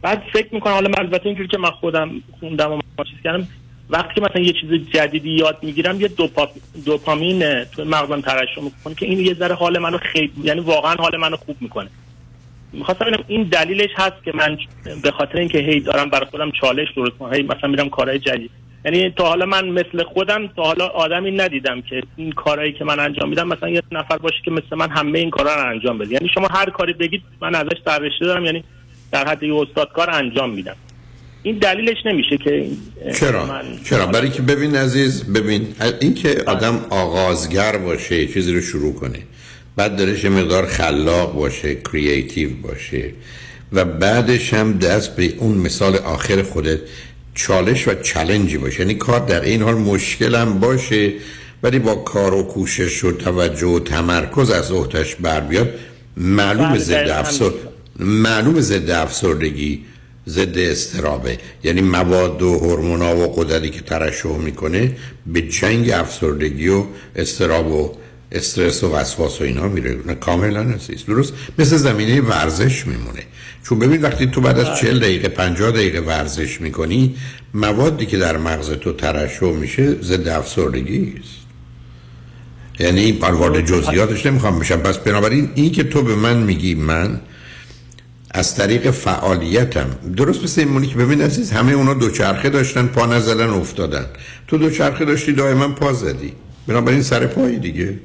بعد 0.01 0.23
فکر 0.33 0.55
می‌کنم 0.55 0.73
حالا 0.73 0.89
من 0.89 0.99
البته 0.99 1.25
اینجوری 1.25 1.47
که 1.47 1.57
من 1.57 1.69
خودم 1.69 2.11
خوندم 2.39 2.71
و 2.71 2.75
من 2.75 3.05
چیز 3.09 3.19
کردم 3.23 3.47
وقتی 3.89 4.21
مثلا 4.21 4.41
یه 4.41 4.53
چیز 4.61 4.71
جدیدی 4.93 5.29
یاد 5.29 5.57
می‌گیرم 5.61 6.01
یه 6.01 6.07
دوپا... 6.07 6.49
دوپامین 6.85 7.63
تو 7.63 7.85
مغزم 7.85 8.21
ترشح 8.21 8.61
می‌کنه 8.61 8.95
که 8.95 9.05
این 9.05 9.19
یه 9.19 9.33
ذره 9.33 9.55
حال 9.55 9.79
منو 9.79 9.97
خیلی 9.97 10.31
یعنی 10.43 10.59
واقعا 10.59 10.95
حال 10.95 11.17
منو 11.17 11.35
خوب 11.35 11.55
می‌کنه. 11.61 11.89
می‌خواستم 12.73 13.05
ببینم 13.05 13.23
این 13.27 13.43
دلیلش 13.43 13.89
هست 13.95 14.23
که 14.25 14.31
من 14.35 14.57
به 15.03 15.11
خاطر 15.11 15.37
اینکه 15.37 15.59
هی 15.59 15.79
دارم 15.79 16.09
برای 16.09 16.25
خودم 16.25 16.51
چالش 16.51 16.87
درست 16.95 17.17
کنم 17.17 17.33
هی 17.33 17.43
مثلا 17.43 17.69
میرم 17.69 17.89
کارهای 17.89 18.19
جدید. 18.19 18.51
یعنی 18.87 19.13
تا 19.17 19.23
حالا 19.23 19.45
من 19.45 19.69
مثل 19.69 20.03
خودم 20.13 20.47
تا 20.47 20.63
حالا 20.63 20.87
آدمی 20.87 21.31
ندیدم 21.31 21.81
که 21.81 22.01
این 22.15 22.31
کارهایی 22.31 22.73
که 22.73 22.85
من 22.85 22.99
انجام 22.99 23.29
میدم 23.29 23.47
مثلا 23.47 23.69
یه 23.69 23.81
نفر 23.91 24.17
باشه 24.17 24.37
که 24.45 24.51
مثل 24.51 24.75
من 24.77 24.89
همه 24.89 25.19
این 25.19 25.29
کارا 25.29 25.55
رو 25.55 25.69
انجام 25.69 25.97
بده. 25.97 26.13
یعنی 26.13 26.29
شما 26.33 26.47
هر 26.47 26.69
کاری 26.69 26.93
بگید 26.93 27.21
من 27.41 27.55
ازش 27.55 27.77
سررشته 27.85 28.25
دارم 28.25 28.45
یعنی 28.45 28.63
در 29.11 29.27
حد 29.27 29.43
یه 29.43 29.55
استادکار 29.55 30.09
انجام 30.09 30.49
میدم. 30.49 30.75
این 31.43 31.57
دلیلش 31.57 31.97
نمیشه 32.05 32.37
که 32.37 32.65
چرا؟ 33.19 33.45
من 33.45 33.63
چرا؟ 33.85 34.05
برای 34.05 34.29
که 34.29 34.41
ببین 34.41 34.75
عزیز 34.75 35.33
ببین 35.33 35.67
اینکه 36.01 36.43
آدم 36.45 36.85
آغازگر 36.89 37.77
باشه 37.77 38.27
چیزی 38.27 38.53
رو 38.53 38.61
شروع 38.61 38.93
کنه. 38.93 39.19
بعد 39.75 39.95
درش 39.95 40.25
مقدار 40.25 40.65
خلاق 40.65 41.35
باشه 41.35 41.75
کریتیو 41.75 42.49
باشه. 42.63 43.13
و 43.73 43.85
بعدش 43.85 44.53
هم 44.53 44.73
دست 44.73 45.15
به 45.15 45.33
اون 45.37 45.57
مثال 45.57 45.95
آخر 45.95 46.41
خودت 46.41 46.79
چالش 47.37 47.87
و 47.87 47.93
چلنجی 47.93 48.57
باشه. 48.57 48.79
یعنی 48.79 48.95
کار 48.95 49.19
در 49.19 49.41
این 49.41 49.61
حال 49.61 49.75
مشکل 49.75 50.35
هم 50.35 50.59
باشه 50.59 51.13
ولی 51.63 51.79
با 51.79 51.95
کار 51.95 52.33
و 52.33 52.43
کوشش 52.43 53.03
و 53.03 53.11
توجه 53.11 53.67
و 53.67 53.79
تمرکز 53.79 54.49
از 54.51 54.71
اوتش 54.71 55.15
بر 55.15 55.39
بیاد 55.39 55.69
معلوم 56.17 56.69
بله، 56.69 56.79
ضد 56.79 57.09
افسر 57.09 57.51
معلوم 57.99 58.61
ضد 58.61 58.89
افسردگی 58.89 59.85
ضد 60.27 60.57
استرابه 60.57 61.37
یعنی 61.63 61.81
مواد 61.81 62.41
و 62.41 62.57
هورمونا 62.57 63.17
و 63.17 63.33
قدرتی 63.35 63.69
که 63.69 63.81
ترشح 63.81 64.37
می‌کنه 64.37 64.95
به 65.27 65.41
جنگ 65.41 65.89
افسردگی 65.89 66.67
و 66.67 66.83
استراب 67.15 67.71
و 67.71 67.91
استرس 68.31 68.83
و 68.83 68.95
وسواس 68.95 69.41
و 69.41 69.43
اینا 69.43 69.67
میره. 69.67 69.95
کاملا 69.95 70.61
عزیز. 70.61 71.05
درست. 71.05 71.33
مثل 71.59 71.77
زمینه 71.77 72.21
ورزش 72.21 72.87
میمونه. 72.87 73.23
چون 73.63 73.79
ببین 73.79 74.01
وقتی 74.01 74.27
تو 74.27 74.41
بعد 74.41 74.59
از 74.59 74.79
40 74.79 74.99
دقیقه 74.99 75.27
50 75.27 75.71
دقیقه 75.71 75.99
ورزش 75.99 76.61
می‌کنی 76.61 77.15
موادی 77.53 78.05
که 78.05 78.17
در 78.17 78.37
مغز 78.37 78.71
تو 78.71 78.93
ترشح 78.93 79.51
میشه 79.51 80.01
ضد 80.01 80.27
افسردگی 80.27 81.13
است. 81.19 81.47
یعنی 82.79 83.19
من 83.21 83.31
وارد 83.31 83.65
جزئیاتش 83.65 84.25
نمی‌خوام 84.25 84.59
بشم. 84.59 84.77
پس 84.77 84.97
بنابراین 84.97 85.49
این 85.55 85.71
که 85.71 85.83
تو 85.83 86.01
به 86.01 86.15
من 86.15 86.37
میگی 86.37 86.75
من 86.75 87.19
از 88.31 88.55
طریق 88.55 88.91
فعالیتم 88.91 89.89
درست 90.17 90.43
مثل 90.43 90.61
این 90.61 90.69
مونی 90.69 90.87
که 90.87 90.95
ببین 90.95 91.21
عزیز 91.21 91.51
همه 91.51 91.71
اونا 91.71 91.93
دوچرخه 91.93 92.49
داشتن 92.49 92.87
پا 92.87 93.05
نزدن 93.05 93.49
افتادن. 93.49 94.05
تو 94.47 94.57
دوچرخه 94.57 95.05
داشتی 95.05 95.33
دائما 95.33 95.67
پا 95.67 95.93
زدی. 95.93 96.33
بنابراین 96.67 97.01
سر 97.01 97.27
پایی 97.27 97.59
دیگه. 97.59 97.99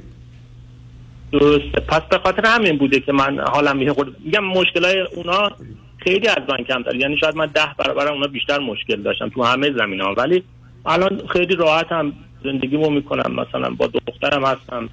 درسته. 1.33 1.79
پس 1.87 2.01
به 2.11 2.17
خاطر 2.17 2.45
همین 2.45 2.77
بوده 2.77 2.99
که 2.99 3.11
من 3.11 3.39
حالم 3.39 3.81
یه 3.81 3.93
خورده 3.93 4.11
میگم 4.25 4.43
مشکلای 4.43 5.01
اونا 5.15 5.51
خیلی 5.97 6.27
از 6.27 6.37
من 6.49 6.63
کمتر 6.63 6.95
یعنی 6.95 7.17
شاید 7.17 7.35
من 7.35 7.45
ده 7.45 7.73
برابر 7.77 8.07
اونا 8.07 8.27
بیشتر 8.27 8.59
مشکل 8.59 9.01
داشتم 9.01 9.29
تو 9.29 9.43
همه 9.43 9.71
زمین 9.77 10.01
ها 10.01 10.13
ولی 10.13 10.43
الان 10.85 11.21
خیلی 11.33 11.55
راحت 11.55 11.91
هم 11.91 12.13
زندگیمو 12.43 12.89
می‌کنم. 12.89 13.35
مثلا 13.35 13.69
با 13.69 13.87
دخترم 13.87 14.45
هستم. 14.45 14.89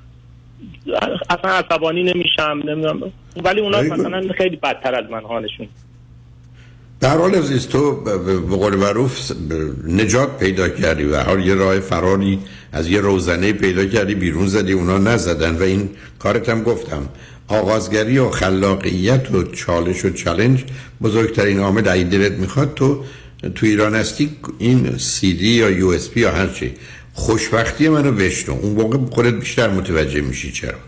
اصلا 1.30 1.50
عصبانی 1.50 2.02
نمیشم 2.02 2.62
نمی‌دونم. 2.64 3.12
ولی 3.44 3.60
اونا. 3.60 3.82
مثلا 3.82 4.28
خیلی 4.36 4.56
بدتر 4.56 4.94
از 4.94 5.10
من 5.10 5.20
حالشون. 5.20 5.68
در 7.00 7.08
هر 7.08 7.16
حال 7.16 7.34
عزیز 7.34 7.68
تو 7.68 8.04
به 8.50 8.56
قول 8.56 8.76
معروف 8.76 9.32
نجات 9.88 10.38
پیدا 10.38 10.68
کردی 10.68 11.04
و 11.04 11.20
حال 11.20 11.46
یه 11.46 11.54
راه 11.54 11.80
فراری 11.80 12.38
از 12.72 12.88
یه 12.88 13.00
روزنه 13.00 13.52
پیدا 13.52 13.84
کردی 13.84 14.14
بیرون 14.14 14.46
زدی 14.46 14.72
اونا 14.72 14.98
نزدن. 14.98 15.56
و 15.56 15.62
این 15.62 15.88
کارت 16.18 16.48
هم 16.48 16.62
گفتم 16.62 17.08
آغازگری 17.48 18.18
و 18.18 18.30
خلاقیت 18.30 19.30
و 19.30 19.42
چالش 19.42 20.04
و 20.04 20.10
challenge 20.10 20.64
بزرگترین 21.02 21.58
عامل 21.58 21.88
اگه 21.88 22.04
دلت 22.04 22.32
می‌خواد 22.32 22.74
تو 22.74 23.04
تو 23.54 23.66
ایران 23.66 23.94
هستی؟ 23.94 24.30
این 24.58 24.98
سی 24.98 25.34
دی 25.34 25.48
یا 25.48 25.70
USB 25.70 26.20
یا 26.20 26.30
هرچی 26.30 26.72
خوشبختی 27.14 27.88
منو 27.88 28.12
بشنو. 28.12 28.54
اون 28.54 28.72
موقع 28.72 28.98
خودت 29.10 29.34
بیشتر 29.34 29.70
متوجه 29.70 30.20
میشی 30.20 30.52
چرا. 30.52 30.78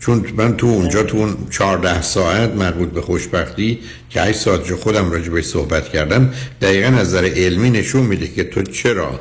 چون 0.00 0.24
من 0.36 0.56
تو 0.56 0.66
اونجا 0.66 1.02
تو 1.02 1.16
اون 1.16 1.36
14 1.50 2.02
ساعت 2.02 2.54
مربوط 2.54 2.88
به 2.88 3.00
خوشبختی 3.00 3.78
که 4.10 4.22
8 4.22 4.38
ساعت 4.38 4.64
جو 4.64 4.76
خودم 4.76 5.10
راجع 5.10 5.30
بهش 5.30 5.44
صحبت 5.44 5.88
کردم 5.88 6.30
دقیقا 6.60 6.88
از 6.88 7.08
نظر 7.08 7.24
علمی 7.24 7.70
نشون 7.70 8.02
میده 8.02 8.28
که 8.28 8.44
تو 8.44 8.62
چرا 8.62 9.20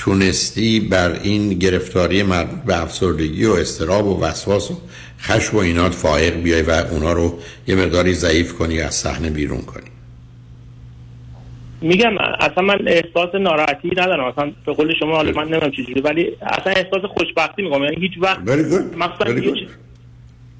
تونستی 0.00 0.80
بر 0.80 1.12
این 1.22 1.48
گرفتاری 1.48 2.22
مربوط 2.22 2.58
به 2.66 2.82
افسردگی 2.82 3.44
و 3.44 3.52
استراب 3.52 4.06
و 4.06 4.22
وسواس 4.22 4.70
و 4.70 4.74
خشم 5.20 5.56
و 5.56 5.60
اینات 5.60 5.92
فائق 5.92 6.34
بیای 6.34 6.62
و 6.62 6.70
اونا 6.70 7.12
رو 7.12 7.38
یه 7.66 7.74
مقداری 7.74 8.14
ضعیف 8.14 8.54
کنی 8.54 8.80
از 8.80 8.94
صحنه 8.94 9.30
بیرون 9.30 9.60
کنی. 9.60 9.90
میگم 11.80 12.18
اصلا 12.18 12.64
من 12.64 12.78
احساس 12.86 13.34
ناراحتی 13.34 13.88
ندارم. 13.92 14.24
اصلا 14.24 14.52
به 14.66 14.72
قول 14.72 14.94
شما 15.00 15.16
حالا 15.16 15.32
من 15.32 15.48
نمی‌دونم 15.48 15.70
چجوری 15.70 16.00
ولی 16.00 16.36
اصلا 16.42 16.72
احساس 16.72 17.02
خوشبختی 17.16 17.62
می‌کنم. 17.62 17.84
یعنی 17.84 17.96
هیچ 17.96 18.12
وقت 18.20 18.38
Very 18.46 18.64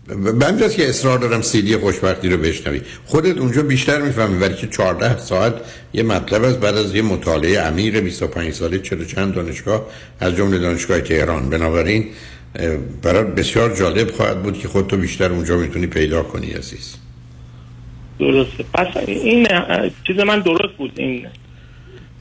به 0.07 0.47
همین 0.47 0.69
که 0.69 0.89
اصرار 0.89 1.19
دارم 1.19 1.43
سیدی 1.43 1.77
خوشبختی 1.77 2.29
رو 2.29 2.37
بشنوی. 2.37 2.81
خودت 3.07 3.39
اونجا 3.39 3.63
بیشتر 3.63 4.03
می‌فهمی 4.03 4.39
ولی 4.39 4.55
که 4.55 4.67
14 4.67 5.19
ساعت 5.19 5.55
یه 5.93 6.03
مطلب 6.03 6.45
است 6.45 6.59
بعد 6.59 6.77
از 6.77 6.95
یه 6.95 7.03
مطالعه 7.03 7.61
عمیق 7.61 7.97
25 7.97 8.53
ساله 8.53 8.79
چلو 8.79 9.05
چند 9.05 9.35
دانشگاه 9.35 9.87
از 10.21 10.37
جمله 10.37 10.59
دانشگاه 10.59 11.01
تهران. 11.01 11.51
بنابراین 11.51 12.07
اه، 12.57 12.77
برات 13.03 13.27
بسیار 13.27 13.77
جالب 13.77 14.11
خواهد 14.11 14.43
بود 14.43 14.59
که 14.59 14.69
خودتو 14.69 14.97
بیشتر 14.97 15.33
اونجا 15.33 15.57
می‌تونی 15.57 15.87
پیدا 15.87 16.23
کنی 16.23 16.51
عزیز. 16.51 16.97
درسته. 18.19 18.65
پس 18.75 18.97
این 19.07 19.49
چیز 20.07 20.17
من 20.17 20.41
درست 20.41 20.75
بود. 20.79 20.93
این 20.97 21.27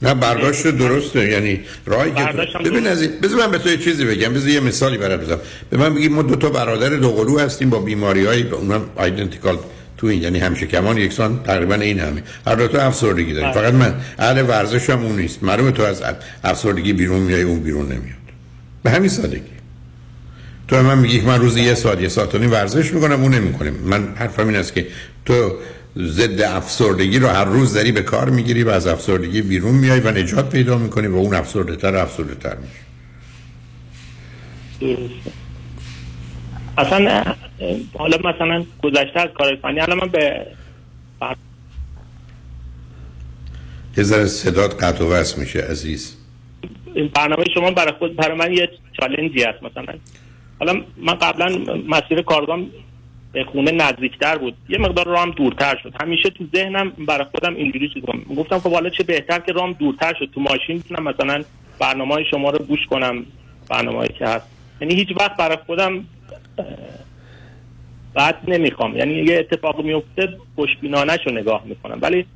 نه 0.02 0.14
برداشت 0.14 0.66
درسته. 0.66 1.28
یعنی 1.30 1.60
راهی 1.86 2.10
که 2.10 2.24
تو... 2.52 2.58
ببین 2.58 2.86
از 2.86 3.02
این- 3.02 3.10
بذار 3.22 3.38
من 3.38 3.50
به 3.50 3.58
تو 3.58 3.68
یه 3.68 3.76
چیزی 3.76 4.04
بگم. 4.04 4.32
بذار 4.34 4.48
یه 4.48 4.60
مثالی 4.60 4.98
برات 4.98 5.20
بزنم. 5.20 5.38
به 5.70 5.76
من 5.76 5.94
بگی 5.94 6.08
ما 6.08 6.22
دو 6.22 6.36
تا 6.36 6.50
برادر 6.50 6.88
دوقلو 6.88 7.38
هستیم 7.38 7.70
با 7.70 7.78
بیماری 7.78 8.24
های 8.24 8.42
اونم 8.42 8.82
آیدنتیکال 8.96 9.58
تو 9.96 10.06
این 10.06 10.22
یعنی 10.22 10.38
همشه 10.38 10.66
کمان 10.66 10.98
یکسان 10.98 11.40
تقریبا 11.44 11.74
این 11.74 12.00
همه. 12.00 12.22
هر 12.46 12.54
دو 12.54 12.68
تا 12.68 12.82
افسردگی 12.82 13.32
داریم. 13.32 13.50
بله. 13.50 13.62
فقط 13.62 13.74
من 13.74 13.94
اهل 14.18 14.42
ورزش 14.48 14.90
هم 14.90 15.04
اون 15.04 15.16
نیست. 15.16 15.42
معلومه 15.42 15.70
تو 15.70 15.82
از 15.82 16.02
افسردگی 16.44 16.92
بیرون 16.92 17.20
میای 17.20 17.42
اون 17.42 17.60
بیرون 17.60 17.84
نمیاد. 17.86 18.20
به 18.82 18.90
همین 18.90 19.08
سادگی. 19.08 19.42
تو 20.68 20.82
من 20.82 20.98
میگی 20.98 21.20
من 21.20 21.40
روزی 21.40 21.60
یه 21.60 21.74
ساعت 21.74 22.00
یه 22.00 22.08
ساعت 22.08 22.34
ورزش 22.34 22.92
می‌کنم 22.94 23.22
اون 23.22 23.34
نمی‌کنیم 23.34 23.74
من 23.84 24.08
حرفم 24.16 24.46
این 24.48 24.56
است 24.56 24.74
که 24.74 24.86
تو 25.24 25.52
ضد 25.96 26.40
افسردگی 26.40 27.18
رو 27.18 27.28
هر 27.28 27.44
روز 27.44 27.74
داری 27.74 27.92
به 27.92 28.02
کار 28.02 28.30
می‌گیری 28.30 28.62
و 28.62 28.68
از 28.68 28.86
افسردگی 28.86 29.42
بیرون 29.42 29.74
میای 29.74 30.00
و 30.00 30.10
نجات 30.10 30.50
پیدا 30.50 30.78
می‌کنی 30.78 31.06
و 31.06 31.16
اون 31.16 31.34
افسرده 31.34 31.76
تر 31.76 31.96
افسرده 31.96 32.34
تر 32.34 32.56
میشه 32.56 32.80
اصلا 36.78 37.34
حالا 37.98 38.16
مثلا 38.16 38.64
گذشته 38.82 39.20
از 39.20 39.28
کار 39.38 39.56
فنی 39.62 39.80
الان 39.80 39.98
من 39.98 40.08
به 40.08 40.46
یه 43.96 44.04
ذره 44.04 44.26
صدات 44.26 44.84
قطع 44.84 45.04
و 45.04 45.12
وصل 45.12 45.40
میشه 45.40 45.60
عزیز. 45.60 46.16
این 46.94 47.08
برنامه 47.08 47.44
شما 47.54 47.70
برای 47.70 47.92
خود 47.98 48.16
برای 48.16 48.38
من 48.38 48.52
یه 48.52 48.70
چالنجی 49.00 49.42
هست 49.42 49.62
مثلا. 49.62 49.94
حالا 50.58 50.84
من 50.96 51.14
قبلا 51.14 51.58
مسیر 51.88 52.22
کارگام 52.22 52.70
به 53.32 53.44
خونه 53.44 53.70
نزدیکتر 53.70 54.38
بود. 54.38 54.54
یه 54.68 54.78
مقدار 54.78 55.06
رام 55.06 55.30
دورتر 55.30 55.78
شد. 55.82 55.92
همیشه 56.00 56.30
تو 56.30 56.44
ذهنم 56.56 56.92
برای 57.08 57.24
خودم 57.24 57.54
اینجوری 57.54 57.88
چیز 57.94 58.02
کنم 58.02 58.36
گفتم 58.36 58.58
خب 58.58 58.72
حالا 58.72 58.90
چه 58.90 59.04
بهتر 59.04 59.38
که 59.38 59.52
رام 59.52 59.72
دورتر 59.72 60.14
شد. 60.18 60.28
تو 60.34 60.40
ماشین 60.40 60.76
می‌تونم 60.76 61.02
مثلا 61.02 61.42
برنامه 61.78 62.14
های 62.14 62.24
شما 62.30 62.50
رو 62.50 62.64
گوش 62.64 62.86
کنم 62.90 63.24
برنامه 63.68 64.08
که 64.08 64.26
هست. 64.26 64.46
یعنی 64.80 64.94
هیچ 64.94 65.08
وقت 65.20 65.36
برای 65.36 65.58
خودم 65.66 66.04
بعد 68.14 68.36
نمی‌خوام. 68.48 68.96
یعنی 68.96 69.14
یه 69.14 69.38
اتفاق 69.38 69.84
میفته 69.84 70.28
خوشبینانه 70.54 71.16
رو 71.26 71.32
نگاه 71.32 71.62
می‌کنم. 71.66 71.98
ولی 72.02 72.26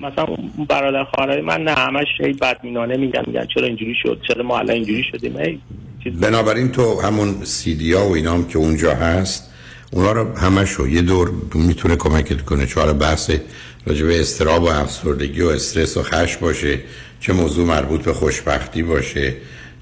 مثلا 0.00 0.26
برادر 0.68 1.04
خواهرای 1.04 1.40
من 1.40 1.64
نه 1.64 1.70
همش 1.70 2.06
هی 2.20 2.32
بدمینانه 2.32 2.96
میگن 2.96 3.22
میگن 3.26 3.46
چرا 3.54 3.66
اینجوری 3.66 3.94
شد؟ 4.02 4.20
چرا 4.28 4.42
ما 4.42 4.58
الان 4.58 4.74
اینجوری 4.74 5.02
شدیم؟ 5.02 5.38
هی 5.38 5.60
بنابراین 6.20 6.72
تو 6.72 7.00
همون 7.00 7.44
سیدی 7.44 7.92
ها 7.92 8.08
و 8.08 8.12
اینا 8.12 8.32
هم 8.32 8.46
که 8.46 8.58
اونجا 8.58 8.94
هست 8.94 9.49
اونا 9.90 10.12
رو 10.12 10.36
همش 10.36 10.70
رو 10.70 10.88
یه 10.88 11.02
دور 11.02 11.32
می‌تونه 11.54 11.96
کمکت 11.96 12.42
کنه. 12.42 12.66
چه 12.66 12.80
حالا 12.80 12.92
بحث 12.92 13.30
راجع 13.86 14.06
به 14.06 14.20
استراب 14.20 14.62
و 14.62 14.66
افسردگی 14.66 15.40
و 15.42 15.48
استرس 15.48 15.96
و 15.96 16.02
خشم 16.02 16.40
باشه 16.40 16.78
چه 17.20 17.32
موضوع 17.32 17.66
مربوط 17.66 18.02
به 18.02 18.12
خوشبختی 18.12 18.82
باشه 18.82 19.34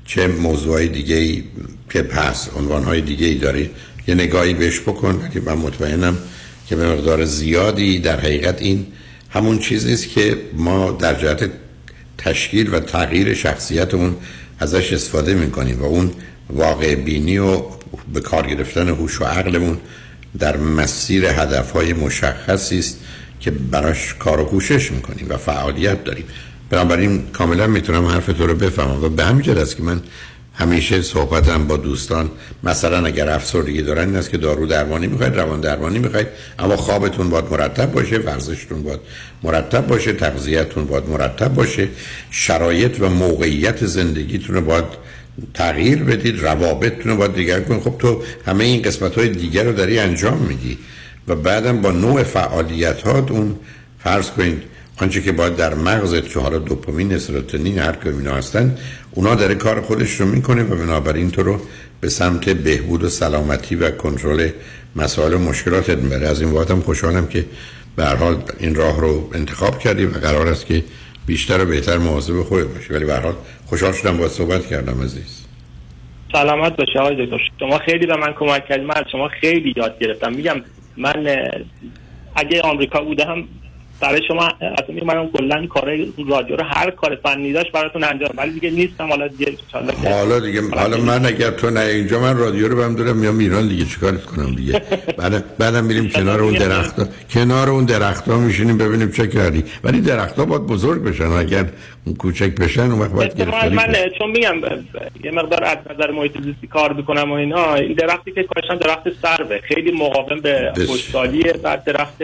چه 0.05 0.27
موضوعهای 0.27 0.89
دیگه 0.89 1.17
ای 1.17 1.45
که 1.91 2.03
پس 2.03 2.49
عنوانهای 2.57 3.01
دیگه 3.01 3.27
ای 3.27 3.35
داری 3.35 3.71
یه 4.09 4.15
نگاهی 4.15 4.55
بهش 4.55 4.81
بکن. 4.81 5.15
ولی 5.15 5.41
من 5.41 5.55
مطمئنم 5.55 6.19
که 6.67 6.77
به 6.77 6.93
مقدار 6.93 7.25
زیادی 7.25 7.99
در 7.99 8.21
حقیقت 8.21 8.63
این 8.63 8.87
همون 9.31 9.59
چیزی 9.59 9.93
است 9.93 10.09
که 10.09 10.37
ما 10.53 10.91
در 10.91 11.15
جهت 11.15 11.51
تشکیل 12.19 12.75
و 12.75 12.81
تغییر 12.81 13.35
شخصیتمون 13.35 14.17
ازش 14.59 14.93
استفاده 14.93 15.35
می‌کنیم 15.35 15.83
و 15.83 15.85
اون 15.85 16.11
واقع 16.51 16.95
بینی 16.95 17.39
و 17.39 17.63
به 18.15 18.21
کار 18.21 18.47
گرفتن 18.47 18.89
هوش 18.89 19.21
و 19.21 19.25
عقلمون 19.25 19.79
در 20.39 20.57
مسیر 20.57 21.25
هدفهای 21.25 21.93
مشخصی 21.93 22.79
است 22.79 22.99
که 23.41 23.51
براش 23.51 24.15
کار 24.15 24.41
و 24.41 24.45
کوشش 24.45 24.93
می‌کنیم 24.93 25.27
و 25.29 25.37
فعالیت 25.37 26.05
داریم. 26.05 26.25
بنابراین 26.71 27.23
کاملا 27.33 27.67
می‌تونم 27.67 28.07
حرف 28.07 28.27
تو 28.27 28.47
رو 28.47 28.55
بفهمم 28.55 29.05
و 29.05 29.09
به 29.09 29.25
همین 29.25 29.43
جهت 29.43 29.57
است 29.57 29.77
که 29.77 29.83
من 29.83 30.01
همیشه 30.55 31.03
صحبتم 31.03 31.67
با 31.67 31.77
دوستان 31.77 32.31
مثلا 32.65 33.07
اگر 33.07 33.29
افسردگی 33.29 33.83
دارن 33.83 34.09
این 34.09 34.17
است 34.17 34.31
که 34.31 34.39
دارو 34.39 34.67
درمانی 34.67 35.07
می‌خواید 35.07 35.37
روان 35.37 35.61
درمانی 35.61 35.99
می‌خواید 35.99 36.27
اما 36.59 36.77
خوابتون 36.77 37.31
باید 37.31 37.45
مرتب 37.51 37.93
باشه 37.93 38.19
ورزشتون 38.19 38.83
باید 38.83 39.01
مرتب 39.43 39.87
باشه 39.87 40.13
تغذیه‌تون 40.13 40.85
باید 40.85 41.09
مرتب 41.09 41.55
باشه 41.55 41.89
شرایط 42.31 42.97
و 43.01 43.09
موقعیت 43.09 43.87
زندگیتون 43.87 44.55
رو 44.55 44.61
باید 44.61 45.08
تغییر 45.55 46.05
بدید 46.05 46.43
روابطتون 46.43 47.13
رو 47.13 47.19
باید 47.19 47.35
دیگر 47.35 47.61
کنید. 47.61 47.83
خب 47.83 47.95
تو 47.99 48.23
همه 48.47 48.65
این 48.65 48.83
قسمت 48.83 49.19
های 49.19 49.29
دیگر 49.29 49.65
رو 49.65 49.73
داری 49.73 49.99
انجام 49.99 50.39
میدی 50.39 50.79
و 51.29 51.35
بعدم 51.35 51.83
با 51.83 51.91
نوع 51.91 52.23
فعالیت 52.23 53.07
اون 53.07 53.57
فرض 53.99 54.31
کنید 54.31 54.63
آنچه 54.97 55.23
که 55.23 55.33
باید 55.33 55.57
در 55.57 55.75
مغزت 55.75 56.29
که 56.29 56.41
حالا 56.41 56.59
دوپامین 56.59 57.19
سروتونین 57.19 57.79
هر 57.79 57.93
که 57.93 58.11
اینا 58.11 58.35
هستن 58.35 58.77
اونا 59.11 59.35
داره 59.35 59.55
کار 59.55 59.81
خودش 59.81 60.21
رو 60.21 60.27
می‌کنه 60.27 60.63
و 60.63 60.77
بنابراین 60.77 61.31
تو 61.31 61.43
رو 61.43 61.61
به 62.01 62.09
سمت 62.09 62.49
بهبود 62.51 63.05
و 63.05 63.09
سلامتی 63.09 63.75
و 63.75 63.91
کنترل 63.91 64.49
مسائل 64.97 65.35
و 65.35 65.39
مشکلاتت 65.39 65.99
می‌بره. 65.99 66.29
از 66.29 66.41
این 66.41 66.57
هم 66.71 66.81
خوشحالم 66.81 67.27
که 67.27 67.45
به 67.97 68.07
حال 68.07 68.43
این 68.59 68.75
راه 68.75 69.01
رو 69.01 69.31
انتخاب 69.35 69.79
کردی 69.79 70.05
و 70.05 70.11
قرار 70.11 70.49
است 70.49 70.67
که 70.67 70.85
بیشتر 71.29 71.63
و 71.63 71.67
بهتر 71.67 71.99
مواظب 71.99 72.43
خودت 72.43 72.67
باشی. 72.67 72.93
ولی 72.93 73.05
به 73.05 73.21
حال 73.21 73.35
خوشحال 73.67 73.93
شدم 73.93 74.17
با 74.17 74.29
صحبت 74.29 74.67
کردم 74.67 75.03
عزیز. 75.03 75.47
سلامت 76.33 76.77
باشه 76.77 76.99
آقای 76.99 77.27
دکتر. 77.27 77.39
شما 77.61 77.79
خیلی 77.79 78.07
به 78.07 78.17
من 78.17 78.33
کمک 78.33 78.69
کردید 78.69 78.87
من 78.87 79.05
شما 79.13 79.29
خیلی 79.29 79.75
یاد 79.77 79.99
گرفتم. 79.99 80.33
میگم 80.33 80.57
من 80.97 81.27
اگه 82.35 82.61
آمریکا 82.61 83.03
بودم 83.05 83.45
برای 84.01 84.21
شما 84.29 84.49
اصلا 84.61 85.05
من 85.05 85.29
کلا 85.29 85.67
کارهای 85.67 86.13
رادیو 86.29 86.57
رو 86.57 86.65
هر 86.65 86.91
کار 86.91 87.19
فنی 87.23 87.53
داشت 87.53 87.73
براتون 87.73 88.05
انجام 88.05 88.31
ولی 88.37 88.51
دیگه 88.53 88.71
نیستم. 88.71 89.09
حالا 89.09 89.29
دیگه 89.29 89.53
حالا 90.05 90.41
دیگه 90.41 90.63
حالا 90.71 90.97
من 90.97 91.27
اگر 91.27 91.51
تو 91.51 91.71
نه 91.71 91.81
اینجا 91.81 92.21
من 92.21 92.37
رادیو 92.37 92.69
رو 92.69 92.77
بهم 92.77 92.95
دارم 92.95 93.17
میام 93.17 93.39
ایران 93.39 93.69
دیگه. 93.69 93.85
چیکارت 93.85 94.25
کنم 94.25 94.55
دیگه؟ 94.55 94.83
بعد 95.17 95.57
بعدم 95.59 95.85
میریم 95.85 96.09
کنار 96.15 96.41
اون 96.43 96.55
درخت 96.55 97.29
کنار 97.31 97.71
اون 97.71 97.85
درخت 97.85 98.29
ها 98.29 98.39
میشینیم 98.39 98.79
ببینیم 98.79 99.11
چه 99.13 99.27
کردی 99.27 99.65
ولی 99.85 100.01
درخت 100.01 100.39
ها 100.39 100.45
باید 100.45 100.63
بزرگ 100.63 101.03
بشن. 101.03 101.25
اگر 101.25 101.65
اون 102.05 102.15
کوچک 102.17 102.55
بشن 102.55 102.91
اون 102.91 103.01
وقت 103.01 103.11
باید 103.11 103.35
گرفتاری 103.37 103.75
من 103.75 103.95
چون 104.19 104.31
میگم 104.31 104.55
یه 105.25 105.31
مقدار 105.31 105.65
از 105.65 105.79
نظر 105.95 106.11
محیط 106.11 106.33
زیستی 106.43 106.67
کار 106.67 106.93
می‌کنم 106.93 107.31
و 107.31 107.35
اینا 107.35 107.75
این 107.75 107.93
درختی 107.93 108.33
که 108.33 108.43
کاشتم 108.43 108.77
درخت 108.77 109.03
سروه. 109.23 109.59
خیلی 109.59 109.93
مقاوم 109.93 110.41
به 110.41 110.73
خشکالیه 110.89 111.53
بعد 111.53 111.85
درخت 111.85 112.23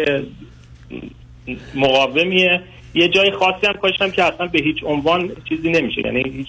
مقاومیه. 1.75 2.61
یه 2.95 3.09
جای 3.09 3.31
خاصی 3.31 3.67
هم 3.67 3.73
کاشتم 3.73 4.11
که 4.11 4.25
اصلا 4.25 4.47
به 4.47 4.59
هیچ 4.59 4.77
عنوان 4.87 5.31
چیزی 5.49 5.71
نمیشه. 5.71 6.01
یعنی 6.05 6.23
هیچ 6.31 6.47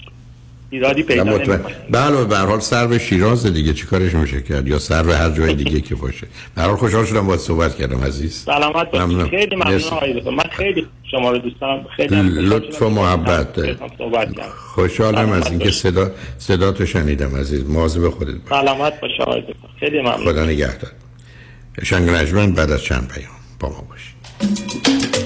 ایرادی 0.70 1.02
پیدا 1.02 1.22
نمی‌کنه. 1.22 1.58
بله 1.90 2.24
به 2.24 2.36
هر 2.36 2.46
حال 2.46 2.60
سر 2.60 2.98
شیراز 2.98 3.46
دیگه 3.46 3.72
چیکارش 3.72 4.14
میشه 4.14 4.40
کرد؟ 4.40 4.68
یا 4.68 4.78
سر 4.78 5.10
هر 5.10 5.30
جای 5.30 5.54
دیگه 5.54 5.80
که 5.80 5.94
باشه. 5.94 6.26
به 6.54 6.62
هر 6.62 6.68
حال 6.68 6.76
خوشحال 6.76 7.04
شدم 7.04 7.26
باهات 7.26 7.40
صحبت 7.40 7.76
کردم 7.76 8.04
عزیز. 8.04 8.34
سلامت 8.34 8.90
باشید 8.90 9.22
خیلی 9.22 9.56
ممنون 9.56 10.34
من 10.34 10.50
خیلی 10.50 10.86
شما 11.10 11.30
رو 11.30 11.38
دوست 11.38 11.60
دارم. 11.60 11.86
خیلی 11.96 12.16
لطف 12.20 12.82
و 12.82 12.88
محبت. 12.88 13.76
خوشحالم 14.74 15.32
از 15.32 15.50
اینکه 15.50 15.70
صدا 15.70 16.10
صدا 16.38 16.72
تو 16.72 16.86
شنیدم 16.86 17.36
عزیز. 17.36 17.70
مواظب 17.70 18.08
خودت 18.10 18.34
باش. 18.34 18.60
سلامت 18.60 19.00
باش 19.00 19.10
خیلی 19.80 20.00
ممنون. 20.00 20.24
خدا 20.24 20.44
نگهدار. 20.44 20.90
شنگ 21.82 22.54
بعد 22.54 22.70
از 22.70 22.82
چند 22.82 23.08
پیام 23.14 23.30
با 23.60 23.68
ما 23.68 23.84
باشید. 23.90 24.15
Thank 24.38 25.16
you. 25.16 25.25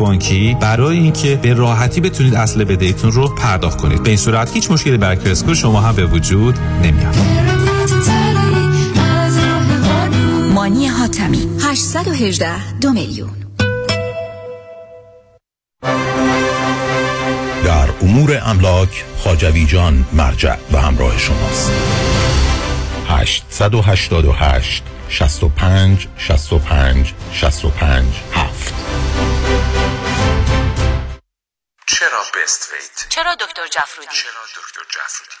بانکی 0.01 0.57
برای 0.59 0.97
اینکه 0.97 1.35
به 1.35 1.53
راحتی 1.53 2.01
بتونید 2.01 2.35
اصل 2.35 2.63
بدهیتون 2.63 3.11
رو 3.11 3.35
پرداخت 3.35 3.81
کنید. 3.81 4.03
به 4.03 4.09
این 4.09 4.17
صورت 4.17 4.53
هیچ 4.53 4.71
مشکلی 4.71 4.97
برای 4.97 5.17
credit 5.17 5.37
score 5.37 5.53
شما 5.53 5.81
هم 5.81 5.95
به 5.95 6.05
وجود 6.05 6.59
نمیاد. 6.83 7.15
مانی 10.53 10.87
حاتمی 10.87 11.47
818 11.63 12.79
دو 12.79 12.93
میلیون. 12.93 13.29
در 17.65 17.89
امور 18.01 18.41
املاک 18.45 19.03
خاجوی 19.17 19.65
جان 19.65 20.05
مرجع 20.13 20.55
و 20.71 20.77
همراه 20.77 21.17
شماست. 21.17 21.71
888 23.07 24.83
65 25.09 26.07
65 26.17 27.13
65 27.33 28.05
7 28.33 28.80
چرا 32.01 32.23
بست 32.35 32.73
ویت؟ 32.73 33.09
چرا 33.09 33.35
دکتر 33.35 33.67
جفرودی؟ 33.67 34.15
چرا 34.15 34.45
دکتر 34.55 34.83
جفرودی؟ 34.89 35.40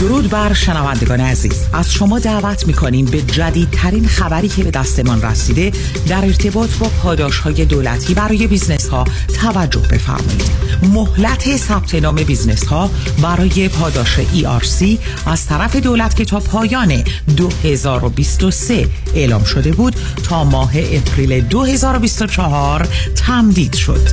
درود 0.00 0.30
بر 0.30 0.52
شنوندگان 0.52 1.20
عزیز. 1.20 1.64
از 1.72 1.92
شما 1.92 2.18
دعوت 2.18 2.66
می‌کنیم 2.66 3.04
به 3.04 3.22
جدیدترین 3.22 4.06
خبری 4.06 4.48
که 4.48 4.64
به 4.64 4.70
دستمان 4.70 5.22
رسیده 5.22 5.72
در 6.08 6.24
ارتباط 6.24 6.70
با 6.78 6.88
پاداش 6.88 7.38
های 7.38 7.64
دولتی 7.64 8.14
برای 8.14 8.46
business 8.46 8.88
ها 8.88 9.04
توجه 9.40 9.80
بفرمایید. 9.80 10.50
مهلت 10.82 11.56
ثبت 11.56 11.94
نام 11.94 12.14
بیزنس 12.14 12.66
ها 12.66 12.90
برای 13.22 13.68
پاداش 13.68 14.16
ERC 14.16 14.84
از 15.26 15.46
طرف 15.46 15.76
دولت 15.76 16.16
که 16.16 16.24
تا 16.24 16.40
پایان 16.40 17.04
2023 17.36 18.88
اعلام 19.14 19.44
شده 19.44 19.72
بود 19.72 19.96
تا 20.24 20.44
ماه 20.44 20.72
اپریل 20.76 21.40
2024 21.40 22.88
تمدید 23.16 23.74
شد. 23.74 24.08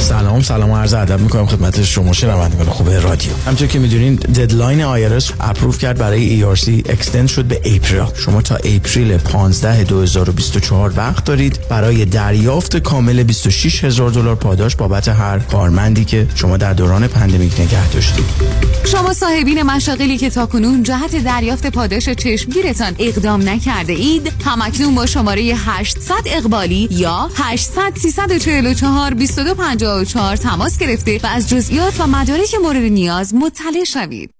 سلام 0.00 0.42
سلام 0.42 0.70
عرض 0.70 0.94
ادب 0.94 1.20
می‌کنم 1.20 1.46
خدمت 1.46 1.82
شما 1.82 2.12
شنوندگان 2.12 2.66
خوب 2.66 2.90
رادیو. 2.90 3.30
همونطور 3.46 3.68
که 3.68 3.78
می‌دونین 3.78 4.14
deadline 4.14 4.82
IRS 4.82 5.19
Congress 5.20 5.32
approve 5.40 5.78
کرد 5.78 5.98
برای 5.98 6.40
ERC 6.40 6.68
extend 6.68 7.28
شد 7.28 7.44
به 7.44 7.56
اپریل 7.56 8.04
شما 8.14 8.42
تا 8.42 8.56
اپریل 8.56 9.16
15 9.16 9.84
2024 9.84 10.92
وقت 10.96 11.24
دارید 11.24 11.58
برای 11.68 12.04
دریافت 12.04 12.76
کامل 12.76 13.22
26 13.22 13.84
هزار 13.84 14.10
دلار 14.10 14.34
پاداش 14.34 14.76
بابت 14.76 15.08
هر 15.08 15.38
کارمندی 15.38 16.04
که 16.04 16.26
شما 16.34 16.56
در 16.56 16.72
دوران 16.72 17.08
pandemic 17.08 17.60
نگه 17.60 17.90
داشتید 17.90 18.24
شما 18.84 19.12
صاحبین 19.12 19.62
مشاغلی 19.62 20.18
که 20.18 20.30
تاکنون 20.30 20.82
جهت 20.82 21.24
دریافت 21.24 21.66
پاداش 21.66 22.08
چشمگیرتان 22.08 22.96
اقدام 22.98 23.48
نکرده 23.48 23.92
اید 23.92 24.32
هم‌اکنون 24.44 24.94
با 24.94 25.06
شماره 25.06 25.42
800 25.56 26.14
اقبالی 26.26 26.88
یا 26.90 27.30
800 27.34 27.96
344 27.96 29.10
2254 29.10 30.36
تماس 30.36 30.78
گرفته 30.78 31.20
و 31.22 31.26
از 31.26 31.48
جزئیات 31.48 32.00
و 32.00 32.06
مدارک 32.06 32.54
مورد 32.62 32.82
نیاز 32.82 33.34
مطلع 33.34 33.84
شوید. 33.84 34.39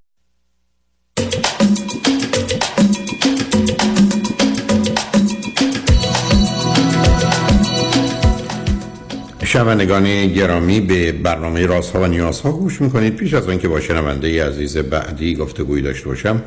شنوندگان 9.51 10.27
گرامی 10.27 10.81
به 10.81 11.11
برنامه 11.11 11.65
رازها 11.65 12.01
و 12.01 12.07
نیازها 12.07 12.51
گوش 12.51 12.81
می‌کنید. 12.81 13.15
پیش 13.15 13.33
از 13.33 13.49
آنکه 13.49 13.67
با 13.67 13.79
شنونده 13.79 14.45
عزیز 14.45 14.77
بعدی 14.77 15.35
گفتگوی 15.35 15.81
داشته 15.81 16.05
باشم 16.05 16.43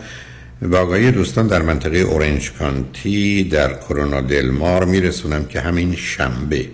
به 0.61 0.79
آقای 0.79 1.11
دوستان 1.11 1.47
در 1.47 1.63
منطقه 1.63 1.99
اورنج 1.99 2.53
کانتی 2.53 3.45
در 3.45 3.75
کرونا 3.75 4.21
دلمار 4.21 4.85
میرسونم 4.85 5.45
که 5.45 5.61
همین 5.61 5.97
شنبه 5.97 6.67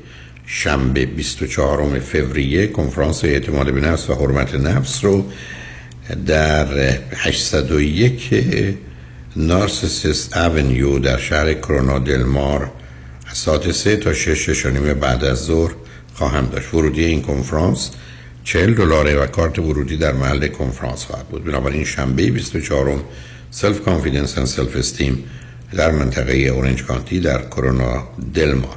شنبه 0.47 1.07
24 1.07 1.99
فوریه 1.99 2.67
کنفرانس 2.67 3.25
اعتماد 3.25 3.73
به 3.73 3.81
نفس 3.81 4.11
و 4.11 4.15
حرمت 4.15 4.55
نفس 4.55 5.05
رو 5.05 5.25
در 6.27 6.67
801 7.15 8.45
نارسیسیس 9.37 10.37
اونیو 10.37 10.99
در 10.99 11.19
شهر 11.19 11.55
کرونا 11.55 11.99
دلمار 11.99 12.71
از 13.31 13.39
ساعت 13.39 13.73
3 13.73 13.97
تا 13.97 14.15
6 14.15 14.67
نیم 14.67 14.95
بعد 14.95 15.25
از 15.25 15.39
ظهر 15.45 15.71
خواهم 16.15 16.47
داشت. 16.47 16.75
ورودی 16.75 17.05
این 17.05 17.23
کنفرانس 17.23 17.91
40 18.45 18.75
دلاره 18.75 19.17
و 19.17 19.27
کارت 19.27 19.59
ورودی 19.59 19.97
در 19.97 20.13
محل 20.13 20.49
کنفرانس 20.49 21.05
خواهد 21.05 21.29
بود. 21.29 21.45
بنابراین 21.45 21.85
شنبه 21.85 22.31
24 22.31 23.01
self 23.51 23.81
confidence 23.81 24.39
و 24.39 24.47
self 24.47 24.77
esteem 24.77 25.25
در 25.73 25.91
منطقه 25.91 26.33
Orange 26.33 26.85
County 26.85 27.21
در 27.21 27.43
Corona 27.43 28.09
del 28.35 28.56
Mar 28.56 28.77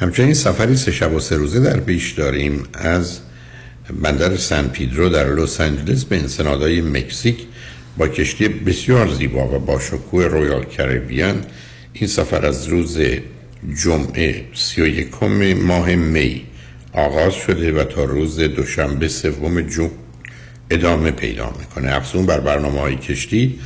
همچنین 0.00 0.34
سفری 0.34 0.76
سه 0.76 0.92
شب 0.92 1.12
و 1.12 1.20
سه 1.20 1.36
روزه 1.36 1.60
در 1.60 1.80
پیش 1.80 2.12
داریم 2.12 2.62
از 2.74 3.18
بندر 4.02 4.36
سن 4.36 4.68
پیدرو 4.68 5.08
در 5.08 5.34
لس 5.34 5.60
آنجلس 5.60 6.04
به 6.04 6.16
Ensenada 6.16 6.73
ی 6.73 6.80
مکزیک 6.80 7.36
با 7.96 8.08
کشتی 8.08 8.48
بسیار 8.48 9.14
زیبا 9.14 9.56
و 9.56 9.58
با 9.58 9.78
شکوه 9.78 10.24
Royal 10.24 10.64
Caribbean. 10.64 11.44
این 11.92 12.08
سفر 12.08 12.46
از 12.46 12.66
روز 12.66 12.98
جمعه 13.84 14.44
سی 14.54 14.82
و 14.82 14.86
یکم 14.86 15.52
ماه 15.52 15.94
می 15.94 16.42
آغاز 16.92 17.34
شده 17.34 17.72
و 17.72 17.84
تا 17.84 18.04
روز 18.04 18.40
دوشنبه 18.40 19.08
سوم 19.08 19.60
جون 19.60 19.90
ادامه 20.70 21.10
پیدا 21.10 21.52
می‌کنه. 21.58 21.96
افزون 21.96 22.26
بر 22.26 22.40
برنامه 22.40 22.80
های 22.80 22.96
کشتی 22.96 23.58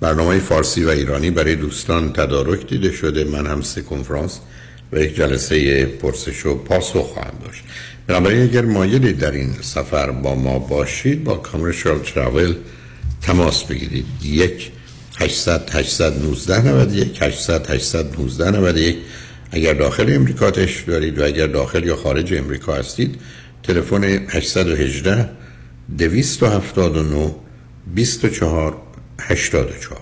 برنامه 0.00 0.38
فارسی 0.38 0.84
و 0.84 0.88
ایرانی 0.88 1.30
برای 1.30 1.56
دوستان 1.56 2.12
تدارک 2.12 2.66
دیده 2.66 2.92
شده. 2.92 3.24
من 3.24 3.46
هم 3.46 3.60
سه 3.60 3.82
کنفرانس 3.82 4.40
و 4.92 5.00
یک 5.00 5.16
جلسه 5.16 5.86
پرسش 5.86 6.46
و 6.46 6.54
پاسخ 6.54 7.06
خواهم 7.06 7.34
داشت. 7.44 7.62
بنابراین 8.06 8.42
اگر 8.42 8.62
مایلی 8.64 9.12
در 9.12 9.30
این 9.30 9.54
سفر 9.60 10.10
با 10.10 10.34
ما 10.34 10.58
باشید 10.58 11.24
با 11.24 11.34
کامرشال 11.34 11.98
تراول 11.98 12.54
تماس 13.22 13.64
بگیرید. 13.64 14.06
یک 14.22 14.70
800 15.18 15.70
819 15.74 16.68
91 16.68 17.22
800 17.22 17.70
819 17.70 18.50
91 18.50 18.96
اگر 19.50 19.74
داخل 19.74 20.12
امریکا 20.14 20.50
تشریف 20.50 20.88
دارید 20.88 21.18
و 21.18 21.24
اگر 21.24 21.46
داخل 21.46 21.84
یا 21.84 21.96
خارج 21.96 22.34
امریکا 22.34 22.74
هستید 22.74 23.20
تلفن 23.62 24.04
818 24.04 25.28
279 25.98 27.34
24 27.94 28.76
84 29.20 30.00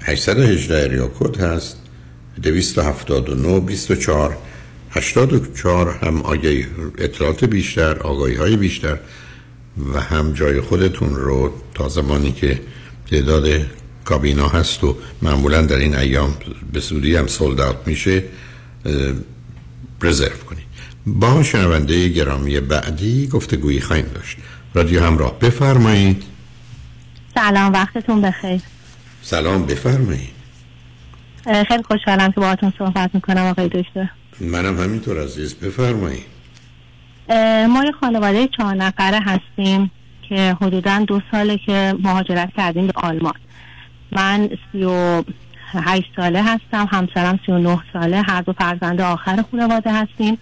818 0.00 0.82
اریا 0.82 1.10
کد 1.18 1.40
هست 1.40 1.76
279 2.42 3.60
24 3.60 4.36
84 4.90 5.90
هم 5.90 6.22
آگهی 6.22 6.66
اطلاعات 6.98 7.44
بیشتر 7.44 7.98
آگاهی 7.98 8.34
های 8.34 8.56
بیشتر 8.56 8.98
و 9.94 10.00
هم 10.00 10.32
جای 10.32 10.60
خودتون 10.60 11.14
رو 11.14 11.52
تا 11.74 11.88
زمانی 11.88 12.32
که 12.32 12.60
تعداد 13.10 13.66
کابینا 14.04 14.48
هست 14.48 14.84
و 14.84 14.96
معمولا 15.22 15.62
در 15.62 15.76
این 15.76 15.96
ایام 15.96 16.36
به 16.72 16.80
سودی 16.80 17.16
هم 17.16 17.26
سولد 17.26 17.76
میشه. 17.86 18.24
رزرو 20.02 20.36
کنید 20.36 20.66
با 21.06 21.42
شنونده 21.42 22.08
گرامی 22.08 22.60
بعدی 22.60 23.26
گفتگویی 23.26 23.80
خواهیم 23.80 24.06
داشت. 24.14 24.36
رادیو 24.74 25.04
همراه 25.04 25.38
بفرمایید. 25.38 26.24
سلام 27.34 27.72
وقتتون 27.72 28.22
بخیر. 28.22 28.60
سلام 29.22 29.66
بفرمایید. 29.66 30.40
خیلی 31.68 31.82
خوشحالم 31.82 32.32
که 32.32 32.40
باهاتون 32.40 32.72
صحبت 32.78 33.10
می‌کنم 33.14 33.42
آقای 33.42 33.68
دکتر. 33.68 34.08
منم 34.40 34.80
همینطور 34.80 35.24
عزیز 35.24 35.54
بفرمایید. 35.54 36.26
ما 37.68 37.84
یه 37.84 37.92
خانواده 38.00 38.48
چهار 38.56 38.74
نفره 38.74 39.20
هستیم 39.20 39.90
که 40.28 40.56
حدودا 40.60 41.04
دو 41.08 41.20
ساله 41.30 41.58
که 41.66 41.94
مهاجرت 42.02 42.52
کردیم 42.56 42.86
به 42.86 42.92
آلمان. 42.96 43.34
من 44.12 44.48
سی 44.72 44.84
و 44.84 45.22
هشت 45.72 46.12
ساله 46.16 46.42
هستم 46.42 46.88
همسرم 46.90 47.40
سی 47.46 47.52
و 47.52 47.58
نه 47.58 47.80
ساله 47.92 48.22
هر 48.22 48.40
دو 48.40 48.52
فرزند 48.52 49.00
آخر 49.00 49.44
خانواده 49.50 49.92
هستیم. 49.92 50.38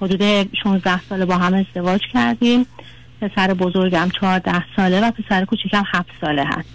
حدود 0.00 0.48
16 0.62 1.00
ساله 1.08 1.24
با 1.24 1.36
هم 1.36 1.54
ازدواج 1.54 2.00
کردیم. 2.12 2.66
پسر 3.20 3.54
بزرگم 3.54 4.08
چهارده 4.20 4.64
ساله 4.76 5.08
و 5.08 5.10
پسر 5.10 5.44
کوچیکم 5.44 5.82
هفت 5.86 6.10
ساله 6.20 6.44
هست. 6.44 6.68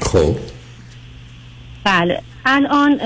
خب. 0.00 0.36
بله. 1.84 2.22
الان 2.46 2.96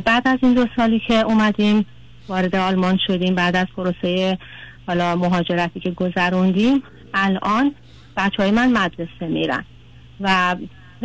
بعد 0.00 0.28
از 0.28 0.38
این 0.42 0.54
دو 0.54 0.66
سالی 0.76 1.02
که 1.08 1.14
اومدیم 1.14 1.86
وارد 2.28 2.56
آلمان 2.56 2.98
شدیم. 3.06 3.34
بعد 3.34 3.56
از 3.56 3.66
پروسه 3.76 4.38
حالا 4.86 5.16
مهاجرتی 5.16 5.80
که 5.80 5.90
گذروندیم 5.90 6.82
الان 7.14 7.74
بچه 8.16 8.42
های 8.42 8.50
من 8.50 8.72
مدرسه 8.72 9.26
میرن. 9.28 9.64
و 10.20 10.56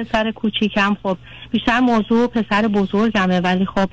پسر 0.03 0.31
کوچیکم 0.31 0.97
خب 1.03 1.17
بیشتر 1.51 1.79
موضوع 1.79 2.27
پسر 2.27 2.67
بزرگمه 2.67 3.39
ولی 3.39 3.65
خب 3.65 3.89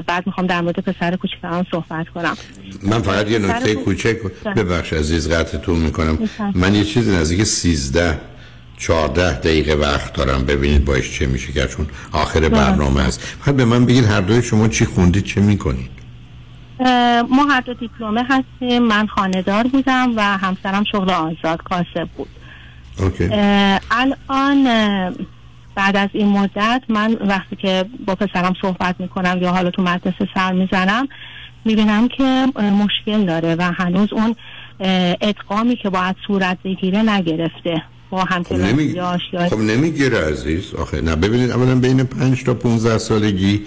بعد 0.00 0.26
می‌خوام 0.26 0.46
در 0.46 0.60
مورد 0.60 0.80
پسر 0.80 1.16
کوچیکم 1.16 1.64
صحبت 1.70 2.08
کنم. 2.08 2.36
من 2.82 3.02
فقط 3.02 3.30
یه 3.30 3.38
نکته 3.38 3.74
کوچک 3.74 4.16
ببخش 4.56 4.92
عزیز 4.92 5.32
قطعتون 5.32 5.78
می‌کنم. 5.78 6.18
من 6.54 6.74
یه 6.74 6.84
چیزی 6.84 7.16
نزدیک 7.16 7.44
سیزده 7.44 8.20
چهارده 8.78 9.32
دقیقه 9.32 9.74
وقت 9.74 10.12
دارم. 10.12 10.44
ببینید 10.44 10.84
باش 10.84 11.18
چه 11.18 11.26
میشه 11.26 11.52
که 11.52 11.66
چون 11.66 11.86
آخر 12.12 12.48
برنامه 12.48 13.00
است. 13.00 13.20
فقط 13.20 13.56
به 13.56 13.64
من 13.64 13.86
بگید 13.86 14.04
هر 14.04 14.20
دوی 14.20 14.42
شما 14.42 14.68
چی 14.68 14.84
خوندید 14.84 15.24
چه 15.24 15.40
می‌کنید؟ 15.40 15.90
ما 17.30 17.44
هر 17.50 17.60
دو 17.60 17.74
دیپلمه 17.74 18.22
هستیم. 18.28 18.82
من 18.82 19.06
خاندار 19.06 19.66
بودم 19.66 20.12
و 20.16 20.38
همسرم 20.38 20.84
شغل 20.92 21.10
آزاد 21.10 21.62
کاسب 21.62 22.08
بود. 22.16 22.28
اوکی. 23.02 23.28
الان 23.90 24.64
بعد 25.74 25.96
از 25.96 26.08
این 26.12 26.28
مدت 26.28 26.82
من 26.88 27.14
وقتی 27.14 27.56
که 27.56 27.84
با 28.06 28.14
پسرم 28.14 28.54
صحبت 28.62 28.94
می‌کنم 28.98 29.38
یا 29.42 29.52
حالا 29.52 29.70
تو 29.70 29.82
مدرسه 29.82 30.28
سر 30.34 30.52
می‌زنم 30.52 31.08
می‌بینم 31.64 32.08
که 32.08 32.46
مشکل 32.56 33.26
داره 33.26 33.54
و 33.58 33.62
هنوز 33.62 34.12
اون 34.12 34.36
ادغامی 35.20 35.76
که 35.76 35.90
باید 35.90 36.16
صورت 36.26 36.58
بگیره 36.64 37.02
نگرفته 37.02 37.82
با 38.10 38.24
هم 38.24 38.42
خب 38.42 38.54
نمی... 38.54 38.94
خب 39.50 39.58
نمی‌گیره 39.58 40.30
عزیز 40.30 40.74
آخه 40.74 41.00
نه 41.00 41.16
ببینید 41.16 41.50
اولا 41.50 41.74
بین 41.74 42.04
5 42.04 42.44
تا 42.44 42.54
15 42.54 42.98
سالگی 42.98 43.62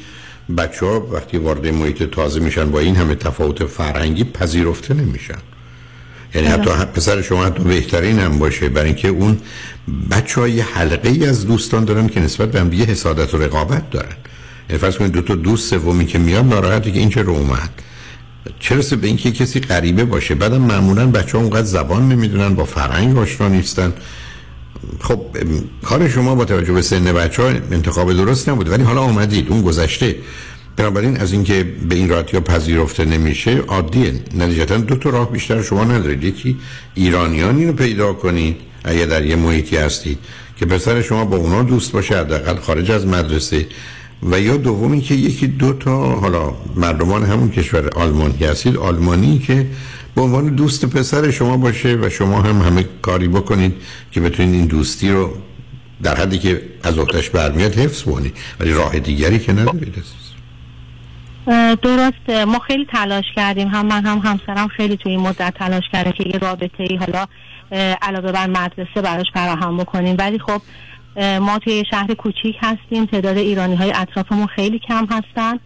بچه 0.57 0.85
ها 0.85 1.07
وقتی 1.11 1.37
وارد 1.37 1.67
محیط 1.67 2.03
تازه 2.03 2.39
میشن 2.39 2.71
با 2.71 2.79
این 2.79 2.95
همه 2.95 3.15
تفاوت 3.15 3.65
فرهنگی 3.65 4.23
پذیرفته 4.23 4.93
نمیشن 4.93 5.37
یعنی 6.35 6.47
حتی 6.47 6.69
پسر 6.69 7.21
شما 7.21 7.45
حتی 7.45 7.63
بهترین 7.63 8.19
هم 8.19 8.39
باشه. 8.39 8.69
برای 8.69 8.87
اینکه 8.87 9.07
اون 9.07 9.37
بچه 10.11 10.41
های 10.41 10.59
حلقه 10.59 11.09
ای 11.09 11.25
از 11.25 11.47
دوستان 11.47 11.85
دارن 11.85 12.07
که 12.07 12.19
نسبت 12.19 12.51
به 12.51 12.59
هم 12.59 12.69
دیگه 12.69 12.85
حسادت 12.85 13.33
و 13.33 13.37
رقابت 13.37 13.89
دارن. 13.89 14.15
یعنی 14.69 14.79
فرض 14.79 14.97
کنید 14.97 15.11
دو 15.11 15.21
تا 15.21 15.35
دوست 15.35 15.69
سومی 15.69 16.05
که 16.05 16.19
میان 16.19 16.49
ناراحتی 16.49 16.91
که 16.91 16.99
این 16.99 17.09
چه 17.09 17.21
رو 17.21 17.33
اومد 17.33 17.69
رسه 18.71 18.95
به 18.95 19.07
اینکه 19.07 19.31
کسی 19.31 19.59
غریبه 19.59 20.05
باشه؟ 20.05 20.35
بعدم 20.35 20.61
معمولا 20.61 21.07
بچه 21.07 21.37
ها 21.37 21.43
اونقدر 21.43 21.65
زبان 21.65 22.09
نمی‌دونن 22.09 22.55
با 22.55 22.65
فرهنگ 22.65 23.17
آشنا 23.17 23.47
نیستن. 23.47 23.93
خب 24.99 25.21
کار 25.83 26.09
شما 26.09 26.35
با 26.35 26.45
توجه 26.45 26.73
به 26.73 26.81
سن 26.81 27.13
بچه 27.13 27.43
ها 27.43 27.47
انتخاب 27.47 28.13
درست 28.13 28.49
نبود 28.49 28.69
ولی 28.69 28.83
حالا 28.83 29.01
آمدید 29.01 29.49
اون 29.49 29.61
گذشته. 29.61 30.15
بنابراین 30.77 31.17
از 31.17 31.31
اینکه 31.31 31.63
به 31.89 31.95
این 31.95 32.09
راحتی 32.09 32.39
پذیرفته 32.39 33.05
نمیشه 33.05 33.57
عادیه 33.57 34.13
نتیجتا 34.35 34.77
دو 34.77 34.95
تا 34.95 35.09
راه 35.09 35.31
بیشتر 35.31 35.61
شما 35.61 35.83
ندارید. 35.83 36.23
یکی 36.23 36.57
ایرانیانی 36.95 37.65
رو 37.65 37.73
پیدا 37.73 38.13
کنید 38.13 38.57
اگر 38.83 39.05
در 39.05 39.25
یه 39.25 39.35
محیطی 39.35 39.77
هستید 39.77 40.17
که 40.57 40.65
پسر 40.65 41.01
شما 41.01 41.25
با 41.25 41.37
اونا 41.37 41.63
دوست 41.63 41.91
باشه 41.91 42.19
حداقل 42.19 42.55
خارج 42.55 42.91
از 42.91 43.07
مدرسه. 43.07 43.65
و 44.31 44.39
یا 44.39 44.57
دومی 44.57 45.01
که 45.01 45.15
یکی 45.15 45.47
دو 45.47 45.73
تا 45.73 46.15
حالا 46.15 46.53
مردمان 46.75 47.23
همون 47.23 47.49
کشور 47.49 47.89
آلمانی 47.89 48.45
هستید 48.45 48.77
آلمانی 48.77 49.39
که 49.39 49.67
به 50.15 50.21
عنوان 50.21 50.55
دوست 50.55 50.85
پسر 50.85 51.31
شما 51.31 51.57
باشه 51.57 51.95
و 52.01 52.09
شما 52.09 52.41
هم 52.41 52.61
همه 52.61 52.85
کاری 53.01 53.27
بکنید 53.27 53.73
که 54.11 54.21
بتونید 54.21 54.55
این 54.55 54.65
دوستی 54.65 55.09
رو 55.09 55.33
در 56.03 56.15
حدی 56.15 56.37
که 56.39 56.61
از 56.83 56.97
وقتش 56.97 57.29
برمیاد 57.29 57.75
حفظ 57.75 58.03
کنید. 58.03 58.33
ولی 58.59 58.71
راه 58.71 58.99
دیگری 58.99 59.39
که 59.39 59.53
ندارید. 59.53 60.22
درسته 61.81 62.45
ما 62.45 62.59
خیلی 62.59 62.85
تلاش 62.85 63.25
کردیم. 63.35 63.67
هم 63.67 63.85
من 63.85 64.05
هم 64.05 64.17
همسرم 64.17 64.67
خیلی 64.67 64.97
توی 64.97 65.11
این 65.11 65.21
مدت 65.21 65.53
تلاش 65.59 65.83
کردیم 65.93 66.11
که 66.11 66.23
یه 66.33 66.39
رابطه 66.39 66.83
ای 66.83 66.95
حالا 66.95 67.25
علاوه 68.01 68.31
بر 68.31 68.47
مدرسه 68.47 69.01
براش 69.01 69.25
فراهم 69.33 69.77
بکنیم. 69.77 70.15
ولی 70.19 70.39
خب 70.39 70.61
ما 71.39 71.59
توی 71.59 71.83
شهر 71.91 72.13
کوچیک 72.13 72.55
هستیم. 72.61 73.05
تعداد 73.05 73.37
ایرانی 73.37 73.75
های 73.75 73.93
اطرافمون 73.95 74.47
خیلی 74.47 74.79
کم 74.79 75.05
هستن 75.05 75.59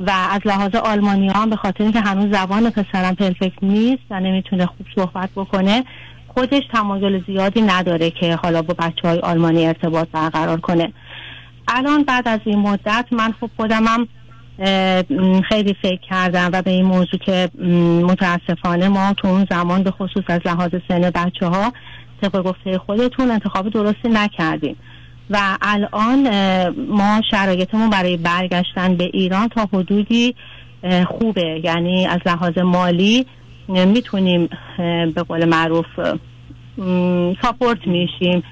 و 0.00 0.10
از 0.30 0.40
لحاظ 0.44 0.74
آلمانی 0.74 1.28
ها 1.28 1.46
به 1.46 1.56
خاطر 1.56 1.84
اینکه 1.84 2.00
هنوز 2.00 2.36
زبان 2.36 2.70
پسرم 2.70 3.14
پرفکت 3.14 3.62
نیست 3.62 4.02
و 4.10 4.20
نمی‌تونه 4.20 4.66
خوب 4.66 4.86
صحبت 4.94 5.30
بکنه 5.36 5.84
خودش 6.28 6.62
تمایل 6.72 7.24
زیادی 7.26 7.62
نداره 7.62 8.10
که 8.10 8.36
حالا 8.36 8.62
با 8.62 8.74
بچه 8.74 9.08
های 9.08 9.18
آلمانی 9.18 9.66
ارتباط 9.66 10.08
برقرار 10.12 10.60
کنه. 10.60 10.92
الان 11.68 12.02
بعد 12.02 12.28
از 12.28 12.40
این 12.44 12.58
مدت 12.58 13.06
من 13.10 13.34
خب 13.40 13.50
خودمم 13.56 14.08
خیلی 15.48 15.76
فکر 15.82 16.00
کردم 16.10 16.50
و 16.52 16.62
به 16.62 16.70
این 16.70 16.84
موضوع 16.84 17.20
که 17.26 17.48
متاسفانه 18.02 18.88
ما 18.88 19.12
تو 19.16 19.28
اون 19.28 19.46
زمان 19.50 19.82
به 19.82 19.90
خصوص 19.90 20.24
از 20.28 20.40
لحاظ 20.44 20.70
سن 20.88 21.00
بچه 21.00 21.46
ها 21.46 21.72
طبق 22.22 22.42
گفته 22.42 22.78
خودتون 22.78 23.30
انتخاب 23.30 23.68
درستی 23.68 24.08
نکردیم. 24.08 24.76
و 25.30 25.58
الان 25.62 26.28
ما 26.88 27.20
شرایطمون 27.30 27.90
برای 27.90 28.16
برگشتن 28.16 28.94
به 28.94 29.10
ایران 29.12 29.48
تا 29.48 29.68
حدودی 29.72 30.34
خوبه. 31.06 31.60
یعنی 31.64 32.06
از 32.06 32.18
لحاظ 32.26 32.58
مالی 32.58 33.26
می‌تونیم 33.68 34.48
به 35.14 35.22
قول 35.28 35.44
معروف 35.44 35.86
ساپورت 37.42 37.86
میشیم. 37.86 38.42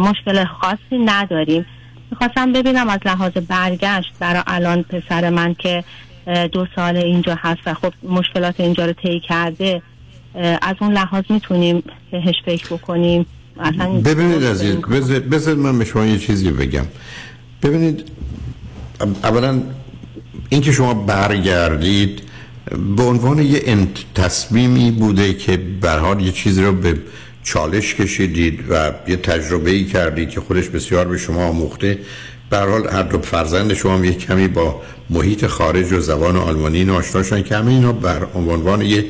مشکل 0.00 0.44
خاصی 0.44 0.98
نداریم. 1.04 1.66
می‌خواستم 2.10 2.52
ببینم 2.52 2.88
از 2.88 2.98
لحاظ 3.06 3.32
برگشت 3.32 4.12
برای 4.20 4.42
الان 4.46 4.82
پسر 4.82 5.30
من 5.30 5.54
که 5.54 5.84
دو 6.52 6.66
سال 6.76 6.96
اینجا 6.96 7.36
هست 7.38 7.60
و 7.66 7.74
خب 7.74 7.92
مشکلات 8.02 8.60
اینجا 8.60 8.86
رو 8.86 8.92
طی 8.92 9.20
کرده 9.28 9.82
از 10.62 10.76
اون 10.80 10.92
لحاظ 10.92 11.24
می‌تونیم 11.30 11.82
بهش 12.10 12.34
فکر 12.46 12.66
بکنیم. 12.66 13.26
ببینید 14.04 14.44
عزیز 14.44 14.76
بذار- 15.30 15.54
من 15.54 15.78
به 15.78 15.84
شما 15.84 16.06
یه 16.06 16.18
چیزی 16.18 16.50
بگم. 16.50 16.84
ببینید 17.62 18.04
اولا 19.24 19.62
اینکه 20.48 20.72
شما 20.72 20.94
برگردید 20.94 22.22
به 22.96 23.02
عنوان 23.02 23.38
یه 23.38 23.60
انت 23.66 24.04
تصمیمی 24.14 24.90
بوده 24.90 25.34
که 25.34 25.56
به 25.56 25.90
هر 25.90 25.98
حال 25.98 26.20
یه 26.20 26.32
چیزی 26.32 26.62
رو 26.62 26.72
به 26.72 26.98
چالش 27.48 27.94
کشیدید 27.94 28.64
و 28.70 28.92
یه 29.08 29.16
تجربه 29.16 29.70
ای 29.70 29.84
کردید 29.84 30.30
که 30.30 30.40
خودش 30.40 30.68
بسیار 30.68 31.08
به 31.08 31.18
شما 31.18 31.46
آموخته. 31.46 31.98
به 32.50 32.58
حال 32.58 32.88
هر 32.88 33.02
دو 33.02 33.18
فرزند 33.18 33.74
شما 33.74 33.94
هم 33.94 34.12
کمی 34.12 34.48
با 34.48 34.82
محیط 35.10 35.46
خارج 35.46 35.92
و 35.92 36.00
زبان 36.00 36.36
آلمانی 36.36 36.90
آشنا 36.90 37.22
شدن 37.22 37.42
که 37.42 37.56
همه 37.56 37.70
اینا 37.70 37.92
بر 37.92 38.26
عنوان 38.34 38.82
یه 38.82 39.04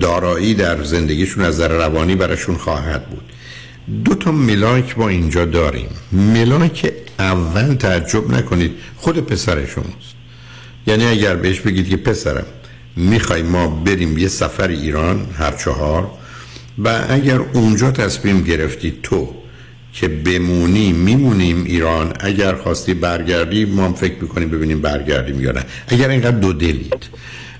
دارایی 0.00 0.54
در 0.54 0.82
زندگیشون 0.82 1.44
از 1.44 1.54
نظر 1.54 1.68
روانی 1.68 2.14
براشون 2.14 2.56
خواهد 2.56 3.06
بود. 3.06 3.22
دو 4.04 4.14
تا 4.14 4.32
ملاک 4.32 4.98
ما 4.98 5.08
اینجا 5.08 5.44
داریم. 5.44 5.88
ملاک 6.12 6.92
اول 7.18 7.74
تعجب 7.74 8.30
نکنید 8.30 8.72
خود 8.96 9.26
پسر 9.26 9.66
شماست 9.66 10.14
یعنی 10.86 11.04
اگر 11.06 11.36
بهش 11.36 11.60
بگید 11.60 11.88
که 11.88 11.96
پسرم 11.96 12.46
می‌خوای 12.96 13.42
ما 13.42 13.66
بریم 13.68 14.18
یه 14.18 14.28
سفر 14.28 14.68
ایران 14.68 15.26
هر 15.38 15.52
چهار 15.52 16.10
و 16.78 17.06
اگر 17.08 17.38
اونجا 17.38 17.90
تصمیم 17.90 18.42
گرفتی 18.42 18.92
تو 19.02 19.34
که 19.92 20.08
بمونی 20.08 20.92
میمونیم 20.92 21.64
ایران. 21.64 22.12
اگر 22.20 22.54
خواستی 22.54 22.94
برگردی 22.94 23.64
ما 23.64 23.84
هم 23.84 23.94
فکر 23.94 24.14
می‌کنیم 24.22 24.48
ببینیم 24.48 24.80
برگردیم 24.80 25.40
یا 25.40 25.52
نه. 25.52 25.64
اگر 25.88 26.08
اینقدر 26.08 26.38
دو 26.38 26.52
دلید 26.52 27.06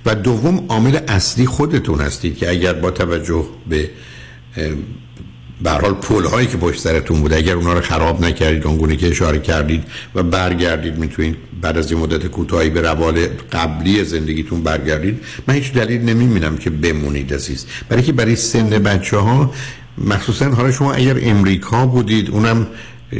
و 0.06 0.14
دوم 0.14 0.64
عامل 0.68 0.98
اصلی 1.08 1.46
خودتون 1.46 2.00
هستید 2.00 2.38
که 2.38 2.50
اگر 2.50 2.72
با 2.72 2.90
توجه 2.90 3.44
به 3.68 3.90
به 5.62 5.70
حال 5.70 5.94
پول 5.94 6.24
هایی 6.24 6.46
که 6.46 6.56
پشت 6.56 6.80
سرتون 6.80 7.20
بود 7.20 7.32
اگر 7.32 7.54
اونا 7.54 7.72
رو 7.72 7.80
خراب 7.80 8.24
نکردید 8.24 8.66
اونگونه 8.66 8.96
که 8.96 9.08
اشاره 9.08 9.38
کردید 9.38 9.84
و 10.14 10.22
برگردید 10.22 10.98
می‌تونید 10.98 11.36
بعد 11.60 11.78
از 11.78 11.92
یه 11.92 11.98
مدت 11.98 12.26
کوتاهی 12.26 12.70
به 12.70 12.80
روال 12.80 13.26
قبلی 13.52 14.04
زندگیتون 14.04 14.62
برگردید. 14.62 15.20
من 15.46 15.54
هیچ 15.54 15.72
دلیل 15.72 16.00
نمی‌بینم 16.00 16.56
که 16.56 16.70
بمونید 16.70 17.34
عزیز. 17.34 17.66
برای 17.88 18.02
که 18.02 18.12
برای 18.12 18.36
سن 18.36 18.70
بچه 18.70 19.16
ها 19.16 19.52
مخصوصا 19.98 20.50
حالا 20.50 20.72
شما 20.72 20.92
اگر 20.92 21.18
امریکا 21.22 21.86
بودید 21.86 22.30
اونم 22.30 22.66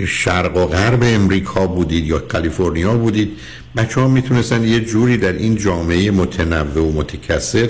شرق 0.07 0.57
و 0.57 0.67
غرب 0.67 1.01
امریکا 1.03 1.67
بودید 1.67 2.07
یا 2.07 2.19
کالیفرنیا 2.19 2.95
بودید 2.95 3.31
بچه 3.77 4.01
ها 4.01 4.09
می‌تونستن 4.09 4.65
یه 4.65 4.81
جوری 4.81 5.17
در 5.17 5.33
این 5.33 5.57
جامعه 5.57 6.11
متنوع 6.11 6.89
و 6.89 6.93
متکثر 6.93 7.69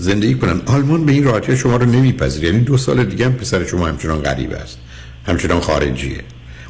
زندگی 0.00 0.34
کنن 0.34 0.60
آلمان 0.66 1.04
به 1.06 1.12
این 1.12 1.24
راحتی 1.24 1.56
شما 1.56 1.76
رو 1.76 1.86
نمیپذیره. 1.86 2.46
یعنی 2.48 2.60
دو 2.60 2.76
سال 2.76 3.04
دیگه 3.04 3.26
هم 3.26 3.32
پسر 3.32 3.66
شما 3.66 3.86
همچنان 3.86 4.18
غریب 4.18 4.52
است. 4.52 4.78
همچنان 5.26 5.60
خارجیه. 5.60 6.20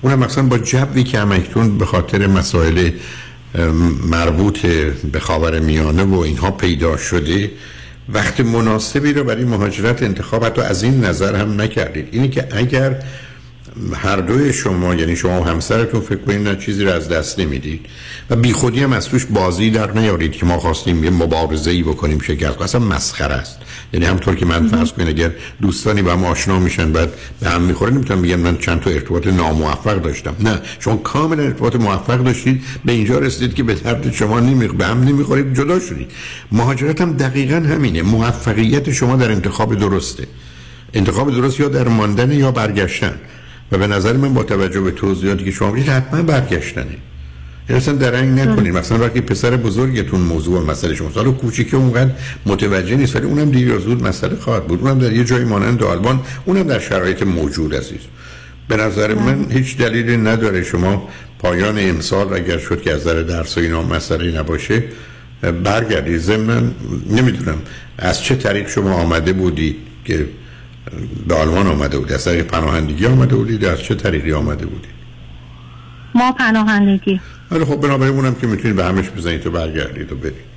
اونم 0.03 0.19
مثلا 0.19 0.45
با 0.45 0.59
جوی 0.59 1.05
که 1.05 1.19
همکنون 1.19 1.79
به 1.79 1.87
خاطر 1.87 2.27
مسائل 2.27 2.91
مربوط 4.11 4.67
به 5.13 5.21
خاور 5.21 5.61
میانه 5.61 6.03
و 6.03 6.19
اینها 6.19 6.51
پیدا 6.51 6.97
شده 6.97 7.51
وقت 8.09 8.41
مناسبی 8.41 9.13
رو 9.13 9.25
برای 9.25 9.45
مهاجرت 9.45 10.03
انتخاب 10.03 10.45
حتی 10.45 10.61
از 10.61 10.83
این 10.83 11.05
نظر 11.05 11.37
هم 11.37 11.61
نکردید. 11.61 12.09
اینی 12.11 12.29
که 12.29 12.49
اگر 12.51 13.03
هر 13.95 14.17
دوی 14.17 14.53
شما 14.53 14.95
یعنی 14.95 15.17
شما 15.17 15.41
و 15.41 15.45
همسرتون 15.45 16.01
فکر 16.01 16.19
کنید 16.19 16.49
نه 16.49 16.57
چیزی 16.57 16.85
رو 16.85 16.91
از 16.91 17.09
دست 17.09 17.39
نمی‌دید. 17.39 17.87
و 18.31 18.37
بی 18.37 18.53
خودی 18.53 18.81
هم 18.81 18.93
از 18.93 19.09
توش 19.09 19.27
بازی 19.27 19.71
در 19.71 19.93
نیارید 19.93 20.33
که 20.33 20.47
ما 20.47 20.59
خواستیم 20.59 21.05
یه 21.05 21.11
مبارزه 21.11 21.71
ای 21.71 21.83
بکنیم 21.83 22.19
شکست. 22.19 22.63
اصلا 22.63 22.81
مسخره 22.81 23.35
است. 23.35 23.59
یعنی 23.93 24.07
همطور 24.07 24.35
که 24.35 24.47
من 24.47 24.69
فرض 24.69 24.93
کنید 24.93 25.09
اگر 25.09 25.31
دوستانی 25.63 26.03
با 26.03 26.13
هم 26.13 26.25
آشنا 26.25 26.59
میشن 26.59 26.93
بعد 26.93 27.13
به 27.41 27.49
هم 27.49 27.63
می‌خوره 27.63 27.93
نمی‌تونم 27.93 28.23
بگم 28.23 28.41
من 28.41 28.59
چند 28.59 28.81
تا 28.81 28.91
ارتباط 28.91 29.27
ناموفق 29.27 30.03
داشتم. 30.03 30.37
نه 30.41 30.61
شما 30.79 30.97
کاملا 30.97 31.43
ارتباط 31.43 31.77
موفق 31.77 32.25
داشتید. 32.25 32.63
به 32.85 32.93
اینجا 32.93 33.19
رسیدید 33.19 33.55
که 33.55 33.63
به 33.63 33.75
درد 33.75 34.13
شما 34.13 34.41
نمیخ 34.41 34.71
به 34.73 34.87
هم 34.87 35.05
نمی‌خورید 35.05 35.55
جدا 35.55 35.81
شدید. 35.81 36.11
مهاجرت 36.53 37.01
هم 37.01 37.13
دقیقا 37.13 37.57
همینه. 37.57 38.03
موفقیت 38.03 38.93
شما 38.93 39.17
در 39.17 39.33
انتخاب 39.33 39.79
درسته. 39.79 40.27
انتخاب 40.95 41.31
درست 41.31 41.61
یا 41.61 41.69
در 41.69 41.89
ماندن 41.89 42.33
یا 42.33 42.51
برگشتن. 42.51 43.15
و 43.73 43.79
به 43.79 43.87
نظر 43.87 44.13
من 44.13 44.35
با 44.35 44.43
توجه 44.43 44.81
به 44.81 44.91
توضیحاتی 44.91 45.45
که 45.45 45.51
شما 45.51 45.71
می‌دید 45.71 45.91
حتما 45.91 46.23
برگشتنه. 46.23 46.97
اصلا 47.69 47.95
درنگ 47.95 48.41
نکنید 48.41 48.77
مثلا 48.77 48.99
وقتی 48.99 49.21
پسر 49.21 49.57
بزرگتون 49.57 50.21
موضوع 50.21 50.61
و 50.61 50.71
مسئله 50.71 50.95
شما 50.95 51.09
حالا 51.09 51.31
کوچیکه 51.31 51.77
اونقدر 51.77 52.11
متوجه 52.47 52.97
نیست 52.97 53.17
ولی 53.17 53.27
اونم 53.27 53.51
دیر 53.51 53.69
یا 53.69 53.79
زود 53.79 54.03
مسئله 54.03 54.37
خواهد 54.37 54.65
بود. 54.65 54.81
اونم 54.81 54.99
در 54.99 55.13
یه 55.13 55.25
جای 55.25 55.45
مانند 55.45 55.83
آلمان 55.83 56.21
اونم 56.45 56.63
در 56.63 56.79
شرایط 56.79 57.23
موجود 57.23 57.75
عزیز. 57.75 58.01
به 58.69 58.77
نظر 58.77 59.15
من 59.15 59.51
هیچ 59.51 59.77
دلیلی 59.77 60.17
نداره 60.17 60.63
شما 60.63 61.09
پایان 61.39 61.79
امسال 61.79 62.33
اگر 62.33 62.59
شد 62.59 62.83
که 62.83 62.93
از 62.93 63.01
نظر 63.01 63.23
درس 63.23 63.59
و 63.59 63.61
اینا 63.61 63.83
مسئله 63.83 64.39
نباشه 64.39 64.85
برگردید. 65.65 66.19
ضمن 66.19 66.71
نمی‌دونم 67.11 67.59
از 67.99 68.23
چه 68.23 68.35
طریق 68.35 68.69
شما 68.69 68.93
آمده 68.93 69.33
بودید 69.33 69.77
که 70.05 70.27
به 71.29 71.35
آلمان 71.35 71.67
آمده 71.67 71.99
بودید 71.99 72.13
از 72.13 72.25
طریق 72.25 72.47
پناهندگی 72.47 73.07
آمده 73.07 73.37
بودید 73.37 73.65
از 73.65 73.83
چه 73.83 73.95
طریقی 73.95 74.33
آمده 74.33 74.67
بودید 74.67 74.91
ما 76.15 76.33
پناهندگی. 76.33 77.21
ولی 77.51 77.65
خب 77.65 77.81
بنابراین 77.81 78.15
اونم 78.15 78.35
که 78.35 78.47
می‌تونید 78.47 78.77
به 78.77 78.85
همش 78.85 79.11
بزنید 79.11 79.47
و 79.47 79.51
برگردید 79.51 80.13
و 80.13 80.17
برید. 80.17 80.51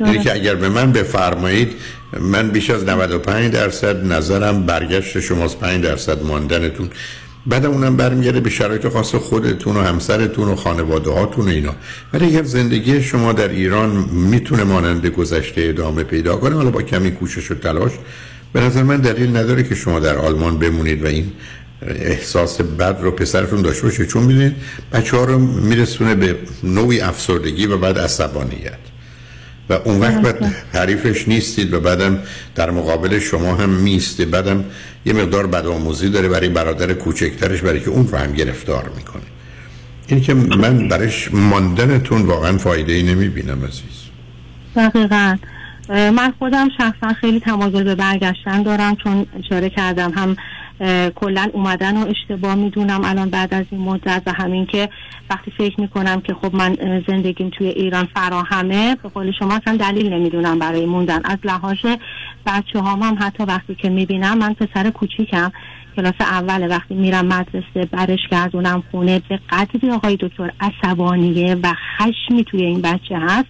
یعنی 0.00 0.18
که 0.18 0.34
اگر 0.34 0.54
به 0.54 0.68
من 0.68 0.92
بفرمایید 0.92 1.72
من 2.20 2.50
بیش 2.50 2.70
از 2.70 2.84
95 2.84 3.52
درصد 3.52 4.12
نظرم 4.12 4.66
برگشت 4.66 5.20
شماست 5.20 5.58
5 5.58 5.84
درصد 5.84 6.22
ماندنتون. 6.22 6.90
بعد 7.46 7.66
اونم 7.66 7.96
برمیگرده 7.96 8.40
به 8.40 8.50
شرایط 8.50 8.88
خاص 8.88 9.14
خودتون 9.14 9.76
و 9.76 9.82
همسرتون 9.82 10.48
و 10.48 10.56
خانواده 10.56 11.10
هاتون 11.10 11.44
و 11.44 11.48
اینا. 11.48 11.74
ولی 12.12 12.26
اگر 12.26 12.42
زندگی 12.42 13.02
شما 13.02 13.32
در 13.32 13.48
ایران 13.48 13.90
می‌تونه 14.12 14.64
مانند 14.64 15.06
گذشته 15.06 15.62
ادامه 15.62 16.02
پیدا 16.02 16.36
کنه 16.36 16.54
حالا 16.54 16.70
با 16.70 16.82
کمی 16.82 17.10
کوشش 17.10 17.50
و 17.50 17.54
تلاش 17.54 17.92
به 18.54 18.60
نظر 18.60 18.82
من 18.82 18.96
دلیل 18.96 19.36
نداره 19.36 19.62
که 19.62 19.74
شما 19.74 20.00
در 20.00 20.16
آلمان 20.16 20.58
بمونید 20.58 21.04
و 21.04 21.06
این 21.06 21.32
احساس 21.82 22.60
بد 22.60 22.98
رو 23.00 23.10
پسرتون 23.10 23.62
داشته 23.62 23.82
باشه 23.82 24.06
چون 24.06 24.22
می‌دونید 24.22 24.56
بچه 24.92 25.16
ها 25.16 25.24
رو 25.24 25.38
میرسونه 25.38 26.14
به 26.14 26.36
نوعی 26.62 27.00
افسردگی 27.00 27.66
و 27.66 27.78
بعد 27.78 27.98
عصبانیت. 27.98 28.78
و 29.70 29.72
اون 29.72 30.00
وقت 30.00 30.22
بعد 30.22 30.44
حریفش 30.72 31.28
نیستید 31.28 31.74
و 31.74 31.80
بعدم 31.80 32.18
در 32.54 32.70
مقابل 32.70 33.18
شما 33.18 33.54
هم 33.54 33.70
میسته 33.70 34.24
بعدم 34.24 34.64
یه 35.04 35.12
مقدار 35.12 35.46
بدآموزی 35.46 36.08
داره 36.08 36.28
برای 36.28 36.48
برادر 36.48 36.92
کوچکترش 36.92 37.60
برای 37.60 37.80
که 37.80 37.90
اون 37.90 38.08
رو 38.08 38.18
هم 38.18 38.32
گرفتار 38.32 38.90
می‌کنه. 38.96 39.22
این 40.06 40.20
که 40.20 40.34
من 40.34 40.88
برش 40.88 41.28
ماندنتون 41.32 42.22
واقعا 42.22 42.58
فایده 42.58 42.92
ای 42.92 43.02
نمی‌بینم 43.02 43.64
عزیز. 43.64 44.04
دقیقا. 44.76 45.36
من 45.88 46.32
خودم 46.38 46.68
شخصا 46.78 47.12
خیلی 47.20 47.40
تمایل 47.40 47.84
به 47.84 47.94
برگشتن 47.94 48.62
دارم 48.62 48.96
چون 48.96 49.26
اشاره 49.38 49.70
کردم 49.70 50.12
هم 50.16 50.36
کلا 51.14 51.48
اومدن 51.52 51.96
و 51.96 52.06
اشتباه 52.08 52.54
می‌دونم 52.54 53.00
الان 53.04 53.30
بعد 53.30 53.54
از 53.54 53.64
این 53.70 53.80
مدت 53.80 54.22
و 54.26 54.32
همین 54.32 54.66
که 54.66 54.88
وقتی 55.30 55.50
فکر 55.58 55.80
می‌کنم 55.80 56.20
که 56.20 56.34
خب 56.34 56.54
من 56.54 56.76
زندگیم 57.08 57.50
توی 57.50 57.68
ایران 57.68 58.08
فراهمه 58.14 58.96
به 59.02 59.08
قول 59.08 59.32
شما 59.38 59.54
اصلا 59.54 59.76
دلیل 59.76 60.12
نمی‌دونم 60.12 60.58
برای 60.58 60.86
موندن. 60.86 61.20
از 61.24 61.38
لحاظ 61.44 61.76
بچه 62.46 62.80
هم, 62.80 63.02
هم 63.02 63.16
حتی 63.20 63.44
وقتی 63.44 63.74
که 63.74 63.90
می‌بینم 63.90 64.38
من 64.38 64.54
پسر 64.54 64.90
کوچیکم. 64.90 65.52
کلاس 65.96 66.14
اول 66.20 66.70
وقتی 66.70 66.94
میرم 66.94 67.26
مدرسه 67.26 67.88
برش 67.90 68.20
گردونم 68.30 68.82
خونه 68.90 69.22
به 69.28 69.40
قدری 69.50 69.90
آقای 69.90 70.16
دکتر 70.20 70.52
عصبانیه 70.60 71.56
و 71.62 71.72
خشمی 71.98 72.44
توی 72.44 72.64
این 72.64 72.80
بچه 72.80 73.18
هست 73.18 73.48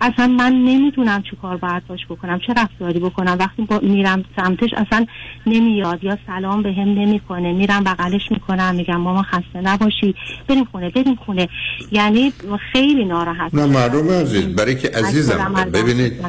اصلا 0.00 0.26
من 0.26 0.52
نمی‌دونم 0.52 1.22
چی 1.30 1.36
کار 1.42 1.56
باید 1.56 1.86
باش 1.86 2.00
بکنم 2.10 2.40
چه 2.46 2.54
رفتاری 2.56 2.98
بکنم. 2.98 3.36
وقتی 3.40 3.62
با 3.62 3.80
میرم 3.82 4.24
سمتش 4.36 4.70
اصلا 4.76 5.06
نمیاد. 5.46 6.04
یا 6.04 6.18
سلام 6.26 6.62
به 6.62 6.72
هم 6.72 6.88
نمی‌کنه 6.88 7.52
میرم 7.52 7.84
بغلش 7.84 8.22
می‌کنم 8.30 8.74
میگم 8.74 8.96
ماما 8.96 9.22
خسته 9.22 9.60
نباشی. 9.62 10.14
بریم 10.48 10.64
خونه 10.64 10.90
بریم 10.90 11.14
خونه. 11.14 11.48
یعنی 11.92 12.32
خیلی 12.72 13.04
ناراحت. 13.04 13.54
نه 13.54 13.66
معلومه 13.66 14.20
عزیز 14.20 14.46
برای 14.46 14.74
که 14.74 14.88
عزیزم 14.88 15.70
ببینید 15.72 16.20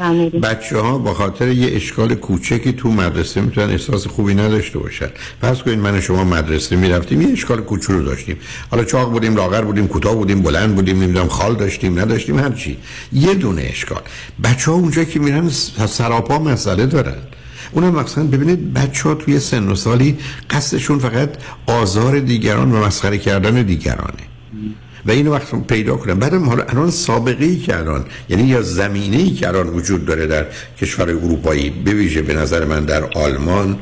بچه 0.42 0.78
ها 0.78 0.98
با 0.98 1.14
خاطر 1.14 1.48
یه 1.48 1.76
اشکال 1.76 2.16
کوچکی 2.16 2.74
تو 2.74 2.90
مدرسه 2.90 3.42
می‌تونن 3.42 3.70
احساس 3.70 4.08
خوبی 4.08 4.34
نداشته 4.34 4.80
باشن. 4.80 5.10
پس 5.42 5.62
کنید 5.62 5.80
من 5.80 6.00
شما 6.00 6.24
مدرسه 6.24 6.76
می‌رفتیم 6.76 7.22
یه 7.22 7.32
اشکال 7.32 7.62
کوچولو 7.62 8.04
داشتیم. 8.04 8.38
حالا 8.72 8.84
چاق 8.84 9.12
بودیم 9.12 9.36
لاغر 9.36 9.62
بودیم 9.62 9.88
کوتاه 9.88 10.16
بودیم 10.16 10.42
بلند 10.42 10.76
بودیم 10.76 11.04
نمی‌دونم 11.04 11.28
خال 11.28 11.56
داشتیم 11.56 12.00
نداشتیم 12.00 12.40
هرچی. 12.40 12.78
یه 13.14 13.34
دونه 13.34 13.61
اشکال. 13.70 14.02
بچه 14.44 14.72
ها 14.72 14.78
اونجا 14.78 15.04
که 15.04 15.20
میرن 15.20 15.50
سراپا 15.88 16.40
مسئله 16.40 16.86
دارن. 16.86 17.18
اونم 17.72 17.96
مثلا 17.96 18.24
ببینید 18.24 18.74
بچه 18.74 19.10
ها 19.10 19.16
توی 19.16 19.40
سن 19.40 19.68
و 19.70 19.76
سالی 19.76 20.18
قصدشون 20.50 21.00
فقط 21.00 21.30
آزار 21.68 22.20
دیگران 22.20 22.72
و 22.72 22.86
مسخره 22.86 23.18
کردن 23.18 23.62
دیگرانه. 23.62 24.24
و 25.06 25.12
این 25.12 25.28
وقت 25.28 25.68
پیدا 25.68 25.96
کنم 25.96 26.20
بعدم 26.20 26.46
حالا 26.46 26.64
الان 26.64 26.92
سابقه 26.92 27.46
ای 27.46 27.58
که 27.58 27.78
الان 27.78 28.06
یعنی 28.30 28.44
یا 28.44 28.62
زمینه 28.62 29.18
ای 29.18 29.32
که 29.32 29.48
الان 29.48 29.68
وجود 29.68 30.06
داره 30.06 30.28
در 30.28 30.46
کشور 30.82 31.10
اروپایی 31.10 31.70
بویژه 31.70 32.22
به 32.22 32.34
نظر 32.34 32.66
من 32.66 32.86
در 32.86 33.04
آلمان 33.04 33.80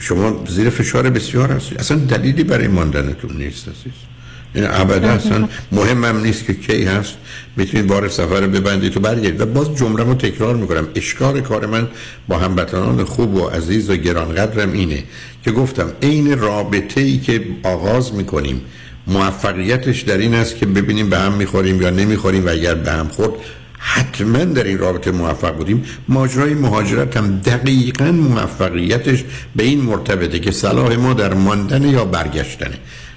شما 0.00 0.44
زیر 0.48 0.70
فشار 0.70 1.10
بسیار 1.10 1.52
هستید. 1.52 1.78
اصلا 1.78 1.96
دلیلی 1.96 2.44
برای 2.44 2.68
ماندنتون 2.68 3.36
نیست 3.36 3.68
عزیز. 3.68 4.09
این 4.54 4.66
ابدا 4.70 5.08
اصلا 5.08 5.48
مهمم 5.72 6.20
نیست 6.20 6.44
که 6.44 6.54
کی 6.54 6.84
هست. 6.84 7.14
می‌تونید 7.56 7.86
بار 7.86 8.08
سفر 8.08 8.46
ببندید 8.46 8.96
و 8.96 9.00
برگردید. 9.00 9.40
و 9.40 9.46
باز 9.46 9.76
جمله 9.76 10.04
رو 10.04 10.14
تکرار 10.14 10.56
می‌کنم. 10.56 10.88
اشکار 10.94 11.40
کار 11.40 11.66
من 11.66 11.88
با 12.28 12.38
هموطنان 12.38 13.04
خوب 13.04 13.34
و 13.34 13.46
عزیز 13.46 13.90
و 13.90 13.96
گرانقدرم 13.96 14.72
اینه 14.72 15.04
که 15.44 15.50
گفتم 15.50 15.92
عین 16.02 16.38
رابطه 16.38 17.00
ای 17.00 17.18
که 17.18 17.44
آغاز 17.62 18.14
می‌کنیم 18.14 18.60
موفقیتش 19.06 20.00
در 20.00 20.18
این 20.18 20.34
است 20.34 20.56
که 20.56 20.66
ببینیم 20.66 21.10
به 21.10 21.18
هم 21.18 21.32
می‌خوریم 21.32 21.82
یا 21.82 21.90
نمی‌خوریم 21.90 22.46
و 22.46 22.48
اگر 22.48 22.74
به 22.74 22.92
هم 22.92 23.08
خورد 23.08 23.32
حتما 23.78 24.44
در 24.44 24.64
این 24.64 24.78
رابطه 24.78 25.10
موفق 25.10 25.56
بودیم. 25.56 25.84
ماجرای 26.08 26.54
مهاجرت 26.54 27.16
هم 27.16 27.38
دقیقا 27.38 28.12
موفقیتش 28.12 29.24
به 29.56 29.64
این 29.64 29.80
مرتبطه 29.80 30.38
که 30.38 30.50
صلاح 30.50 30.96
ما 30.96 31.14
در 31.14 31.34
ماندن 31.34 31.84
یا 31.84 32.04
برگشتنه. 32.04 32.74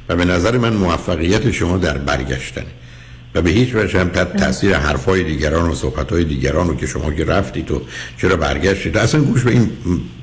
و 0.10 0.16
به 0.16 0.26
نظر 0.26 0.58
من 0.58 0.74
موفقیت 0.74 1.52
شما 1.52 1.78
در 1.78 1.98
برگشتنه 1.98 2.66
و 3.36 3.42
به 3.42 3.50
هیچ 3.50 3.76
وجه 3.76 4.00
هم 4.00 4.10
تاثیر 4.10 4.76
حرفای 4.76 5.24
دیگران 5.24 5.70
و 5.70 5.76
صحبتهای 5.76 6.24
دیگران 6.24 6.70
و 6.70 6.76
که 6.76 6.88
شما 6.88 7.14
که 7.14 7.26
رفتید 7.26 7.72
و 7.72 7.82
چرا 8.18 8.36
برگشتید. 8.36 8.98
اصلا 8.98 9.22
گوش 9.22 9.44
به 9.44 9.52
این 9.52 9.70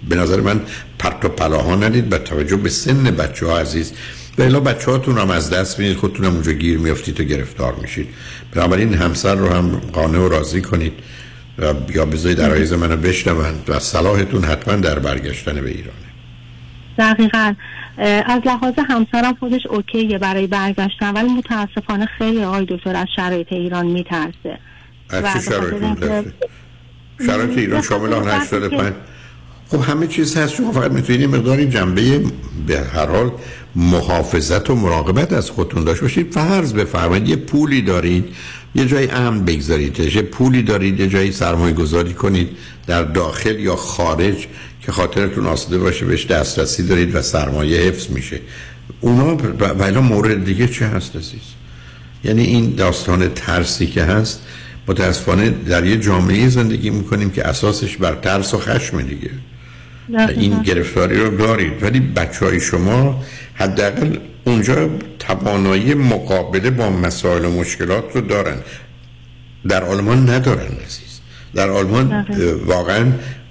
به 0.08 0.16
نظر 0.16 0.40
من 0.40 0.60
پرت 0.98 1.24
و 1.24 1.28
پلاها 1.28 1.76
ندید 1.76 2.08
با 2.08 2.18
توجه 2.18 2.56
به 2.56 2.68
سن 2.68 3.02
بچه 3.02 3.46
ها 3.46 3.58
عزیز. 3.58 3.92
و 4.38 4.42
الا 4.42 4.60
بچه 4.60 4.90
هاتون 4.90 5.18
هم 5.18 5.30
از 5.30 5.50
دست 5.50 5.76
بینید 5.76 5.96
خودتون 5.96 6.26
هم 6.26 6.32
اونجا 6.32 6.52
گیر 6.52 6.78
میافتید 6.78 7.20
و 7.20 7.24
گرفتار 7.24 7.74
میشید. 7.74 8.08
بنابراین 8.54 8.94
همسر 8.94 9.34
رو 9.34 9.48
هم 9.48 9.80
قانع 9.92 10.18
و 10.18 10.28
راضی 10.28 10.60
کنید 10.60 10.92
و 11.58 11.74
یا 11.94 12.04
بذارید 12.04 12.40
عرایز 12.40 12.72
منو 12.72 12.96
بشنوند 12.96 13.64
و 13.68 13.78
صلاحتون 13.78 14.44
حتما 14.44 14.76
در 14.76 14.98
برگشتن 14.98 15.54
به 15.60 15.70
ایرانه. 15.70 16.10
دقیقا. 16.98 17.54
از 18.00 18.40
لحاظ 18.44 18.74
همسرم 18.88 19.36
خودش 19.40 19.66
اوکیه 19.66 20.18
برای 20.18 20.46
برگشتن 20.46 21.12
ولی 21.14 21.28
متاسفانه 21.28 22.06
خیلی 22.18 22.44
آقای 22.44 22.66
دکتر 22.68 22.96
از 22.96 23.06
شرایط 23.16 23.52
ایران 23.52 23.86
میترسه. 23.86 24.58
از 25.10 25.24
چه 25.32 25.40
شرایط 25.40 25.82
میترسه؟ 25.82 26.32
شرایط 27.26 27.58
ایران 27.58 27.82
شامل 27.82 28.12
آن 28.12 28.28
85 28.28 28.92
خب 29.68 29.80
همه 29.80 30.06
چیز 30.06 30.36
هست. 30.36 30.54
شما 30.54 30.72
فقط 30.72 30.90
می‌تونید 30.90 31.34
مقداری 31.34 31.68
جنبه 31.68 32.22
به 32.66 32.80
هر 32.80 33.06
حال 33.06 33.30
محافظت 33.76 34.70
و 34.70 34.74
مراقبت 34.74 35.32
از 35.32 35.50
خودتون 35.50 35.84
داشت 35.84 36.00
باشید. 36.00 36.32
فرض 36.32 36.74
بفرمایید 36.74 37.28
یه 37.28 37.36
پولی 37.36 37.82
دارید 37.82 38.24
یه 38.74 38.86
جای 38.86 39.10
امن 39.10 39.44
بگذارید 39.44 40.00
یه 40.00 40.22
پولی 40.22 40.62
دارید 40.62 41.00
یه 41.00 41.08
جایی 41.08 41.32
سرمایه 41.32 41.74
گذاری 41.74 42.14
کنید 42.14 42.48
در 42.86 43.02
داخل 43.02 43.58
یا 43.58 43.76
خارج. 43.76 44.46
که 44.80 44.92
خاطرتون 44.92 45.46
آسوده 45.46 45.78
باشه 45.78 46.04
بهش 46.06 46.26
دسترسی 46.26 46.82
دارید 46.86 47.14
و 47.14 47.22
سرمایه 47.22 47.80
حفظ 47.80 48.10
میشه. 48.10 48.40
اونا 49.00 49.36
ولی 49.78 49.98
مورد 49.98 50.44
دیگه 50.44 50.68
چه 50.68 50.86
هست 50.86 51.16
عزیز؟ 51.16 51.40
یعنی 52.24 52.44
این 52.44 52.74
داستان 52.74 53.28
ترسی 53.34 53.86
که 53.86 54.02
هست 54.02 54.42
متاسفانه 54.88 55.50
در 55.50 55.86
یه 55.86 55.96
جامعه 55.96 56.48
زندگی 56.48 56.90
می‌کنیم 56.90 57.30
که 57.30 57.48
اساسش 57.48 57.96
بر 57.96 58.14
ترس 58.14 58.54
و 58.54 58.58
خشم 58.58 59.02
دیگه. 59.02 59.30
این 60.28 60.62
گرفتاری 60.62 61.20
رو 61.20 61.36
دارید. 61.36 61.82
ولی 61.82 62.00
بچه 62.00 62.46
های 62.46 62.60
شما 62.60 63.24
حداقل 63.54 64.16
اونجا 64.44 64.90
توانایی 65.18 65.94
مقابله 65.94 66.70
با 66.70 66.90
مسائل 66.90 67.44
و 67.44 67.50
مشکلات 67.50 68.04
رو 68.14 68.20
دارن. 68.20 68.56
در 69.68 69.84
آلمان 69.84 70.30
ندارن 70.30 70.72
عزیز. 70.86 71.09
در 71.54 71.70
آلمان 71.70 72.26
واقعا 72.66 73.06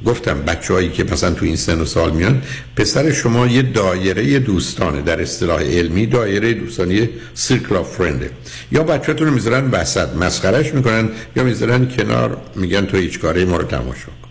گفتم 0.05 0.41
بچههایی 0.41 0.89
که 0.89 1.03
مثلا 1.03 1.31
تو 1.31 1.45
این 1.45 1.55
سن 1.55 1.81
و 1.81 1.85
سال 1.85 2.11
میان 2.11 2.41
پسر 2.75 3.11
شما 3.11 3.47
یه 3.47 3.61
دایره 3.61 4.39
دوستانه 4.39 5.01
در 5.01 5.21
اصطلاح 5.21 5.63
علمی 5.63 6.05
دایره 6.05 6.53
دوستانی 6.53 7.09
سیرکل 7.33 7.75
آف 7.75 7.97
فرنده 7.97 8.31
یا 8.71 8.83
بچه‌تون 8.83 9.27
رو 9.27 9.33
می‌ذارن 9.33 9.71
وسط 9.71 10.09
مسخرش 10.15 10.73
می‌کنن 10.73 11.09
یا 11.35 11.43
می‌ذارن 11.43 11.87
کنار 11.87 12.37
میگن 12.55 12.85
تو 12.85 12.97
هیچ 12.97 13.19
کاری 13.19 13.45
ما 13.45 13.57
رو 13.57 13.63
تماشا 13.63 14.05
کن. 14.05 14.29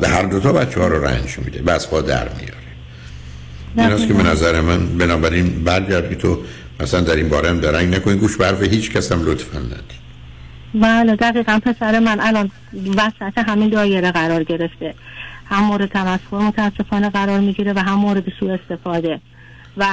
و 0.00 0.08
هر 0.08 0.22
دوتا 0.22 0.52
بچه 0.52 0.80
ها 0.80 0.88
رو 0.88 1.04
رنج 1.04 1.38
میده 1.44 1.62
بس 1.62 1.86
با 1.86 2.00
در 2.00 2.28
میاره. 2.28 2.54
این 3.76 3.86
است 3.86 4.08
که 4.08 4.14
به 4.14 4.22
نظر 4.22 4.60
من 4.60 4.86
بنابراین 4.86 5.64
برگردی 5.64 6.14
تو 6.14 6.42
مثلا 6.80 7.00
در 7.00 7.16
این 7.16 7.28
باره 7.28 7.48
هم 7.48 7.60
درنگ 7.60 7.94
نکنید 7.94 8.18
گوش 8.18 8.36
برف 8.36 8.62
هیچ 8.62 8.90
کس 8.92 9.12
هم 9.12 9.24
لطفا 9.24 9.58
ندید. 9.58 10.07
بله 10.74 11.16
دقیقا. 11.16 11.60
پسر 11.64 11.98
من 11.98 12.20
الان 12.20 12.50
وسط 12.96 13.38
همین 13.38 13.68
دایره 13.68 14.12
قرار 14.12 14.42
گرفته. 14.44 14.94
هم 15.44 15.64
مورد 15.64 15.88
تمسخر 15.88 16.38
متاسفانه 16.38 17.10
قرار 17.10 17.40
می‌گیره 17.40 17.72
و 17.72 17.78
هم 17.78 17.94
مورد 17.94 18.24
سوء 18.40 18.54
استفاده. 18.54 19.20
و 19.76 19.86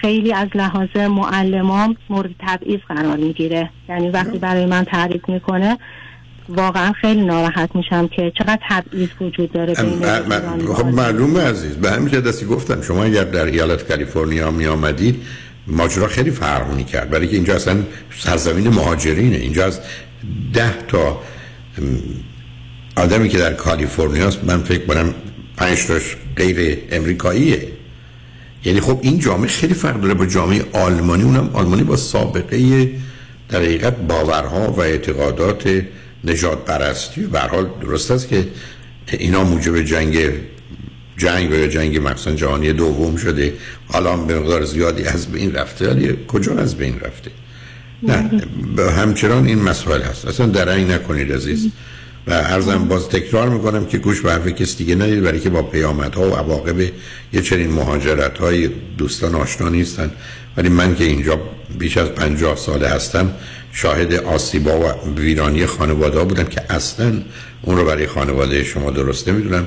خیلی 0.00 0.32
از 0.32 0.48
لحاظ 0.54 0.96
معلمان 0.96 1.96
مورد 2.10 2.30
تبعیض 2.38 2.80
قرار 2.88 3.16
می‌گیره. 3.16 3.70
یعنی 3.88 4.10
وقتی 4.10 4.38
برای 4.38 4.66
من 4.66 4.84
تعریف 4.84 5.28
می‌کنه 5.28 5.78
واقعا 6.48 6.92
خیلی 6.92 7.20
ناراحت 7.20 7.76
میشم 7.76 8.08
که 8.08 8.32
چقدر 8.38 8.58
تبعیض 8.70 9.08
وجود 9.20 9.52
داره 9.52 9.74
خب 10.74 10.86
معلومه 10.86 11.40
عزیز. 11.40 11.76
به 11.76 11.90
همین 11.90 12.08
که 12.08 12.20
دستی 12.20 12.46
گفتم 12.46 12.82
شما 12.82 13.04
اگر 13.04 13.24
در 13.24 13.44
ایالت 13.44 13.88
کالیفرنیا 13.88 14.50
می 14.50 14.66
آمدید 14.66 15.22
ماجرا 15.70 16.08
خیلی 16.08 16.30
فرق 16.30 16.74
می 16.74 16.84
کرد 16.84 17.10
برای 17.10 17.28
که 17.28 17.36
اینجا 17.36 17.54
اصلا 17.54 17.82
سرزمین 18.18 18.68
مهاجرینه. 18.68 19.36
اینجا 19.36 19.66
از 19.66 19.80
ده 20.52 20.74
تا 20.88 21.20
آدمی 22.96 23.28
که 23.28 23.38
در 23.38 23.52
کالیفرنیا 23.52 24.28
است 24.28 24.44
من 24.44 24.62
فکر 24.62 24.86
کنم 24.86 25.14
پنج 25.56 25.86
تاش 25.86 26.16
غیر 26.36 26.78
امریکاییه. 26.90 27.68
یعنی 28.64 28.80
خب 28.80 28.98
این 29.02 29.18
جامعه 29.18 29.48
خیلی 29.48 29.74
فرق 29.74 30.00
داره 30.00 30.14
با 30.14 30.26
جامعه 30.26 30.64
آلمانی. 30.72 31.22
اونم 31.22 31.50
آلمانی 31.52 31.82
با 31.82 31.96
سابقه 31.96 32.90
در 33.48 33.58
حقیقت 33.58 33.96
باورها 33.96 34.72
و 34.72 34.80
اعتقادات 34.80 35.82
نجات 36.24 36.64
پرستی. 36.64 37.28
حال 37.50 37.70
درست 37.80 38.10
است 38.10 38.28
که 38.28 38.48
اینا 39.18 39.44
موجب 39.44 39.82
جنگ 39.82 40.18
جنگ 41.22 41.50
و 41.50 41.54
یا 41.54 41.66
جنگ 41.66 41.98
مخصوصا 42.08 42.32
جهانی 42.36 42.72
دوم 42.72 43.16
شده. 43.16 43.54
حالا 43.92 44.16
به 44.16 44.38
مقدار 44.40 44.64
زیادی 44.64 45.04
از 45.04 45.26
بین 45.32 45.52
رفته 45.52 45.90
ولی 45.90 46.16
کجا 46.28 46.54
از 46.54 46.74
بین 46.74 47.00
رفته؟ 47.00 47.30
نه 48.02 48.30
به 48.76 48.92
همچنان 48.92 49.46
این 49.46 49.62
مسائل 49.62 50.02
هست. 50.02 50.28
اصلا 50.28 50.46
درنگ 50.46 50.90
نکنید 50.90 51.32
عزیز. 51.32 51.68
و 52.26 52.34
عرضم 52.34 52.88
باز 52.88 53.08
تکرار 53.08 53.48
می‌کنم 53.48 53.86
که 53.86 53.98
گوش 53.98 54.20
به 54.20 54.32
حرف 54.32 54.46
کسی 54.48 54.76
دیگه 54.76 54.94
ندید 54.94 55.20
برای 55.22 55.40
که 55.40 55.50
با 55.50 55.62
پیامدها 55.62 56.30
و 56.30 56.34
عواقب 56.34 56.80
یه 57.32 57.42
چنین 57.42 57.70
مهاجرت 57.70 58.38
های 58.38 58.70
دوستان 58.98 59.34
آشنا 59.34 59.68
نیستن. 59.68 60.10
ولی 60.60 60.68
من 60.68 60.94
که 60.94 61.04
اینجا 61.04 61.40
بیش 61.78 61.96
از 61.96 62.08
پنجاه 62.08 62.56
ساله 62.56 62.88
هستم 62.88 63.30
شاهد 63.72 64.14
آسیبا 64.14 64.80
و 64.80 64.84
ویرانی 65.16 65.66
خانواده 65.66 66.18
ها 66.18 66.24
بودم 66.24 66.44
که 66.44 66.62
اصلا 66.70 67.12
اون 67.62 67.76
رو 67.76 67.84
برای 67.84 68.06
خانواده 68.06 68.64
شما 68.64 68.90
درست 68.90 69.28
نمی‌دونم. 69.28 69.66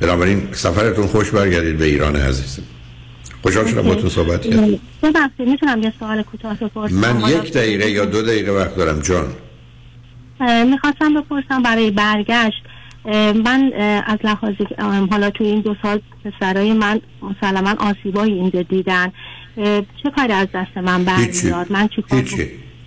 بنابراین 0.00 0.48
سفرتون 0.52 1.06
خوش 1.06 1.30
برگردید 1.30 1.78
به 1.78 1.84
ایران 1.84 2.16
عزیزم 2.16 2.62
خوشحال 3.42 3.66
شدم 3.66 3.82
با 3.82 3.94
تو 3.94 4.08
صحبت 4.08 4.42
کردم. 4.42 4.78
می‌تونم 5.38 5.82
یه 5.82 5.92
سوال 5.98 6.22
کوتاه 6.22 6.54
بپرسم؟ 6.54 6.94
من 6.94 7.28
یک 7.28 7.52
دقیقه 7.52 7.90
یا 7.90 8.04
دو 8.04 8.22
دقیقه 8.22 8.52
وقت 8.52 8.76
دارم 8.76 9.00
جان. 9.00 9.26
می‌خواستم 10.70 11.14
بپرسم 11.14 11.62
برای 11.62 11.90
برگشت 11.90 12.62
من 13.44 13.72
از 14.06 14.18
لحاظ 14.24 14.54
حالا 15.10 15.30
تو 15.30 15.44
این 15.44 15.60
دو 15.60 15.74
سال 15.82 16.00
پسرای 16.24 16.72
من 16.72 17.00
مسلما 17.22 17.74
آسیبایی 17.78 18.32
اینجا 18.32 18.62
دیدن. 18.62 19.12
چه 20.02 20.10
کاری 20.16 20.32
از 20.32 20.48
دست 20.54 20.76
من 20.76 21.04
برمیاد؟ 21.04 21.72
من 21.72 21.88
چی 21.88 22.02
کار 22.02 22.24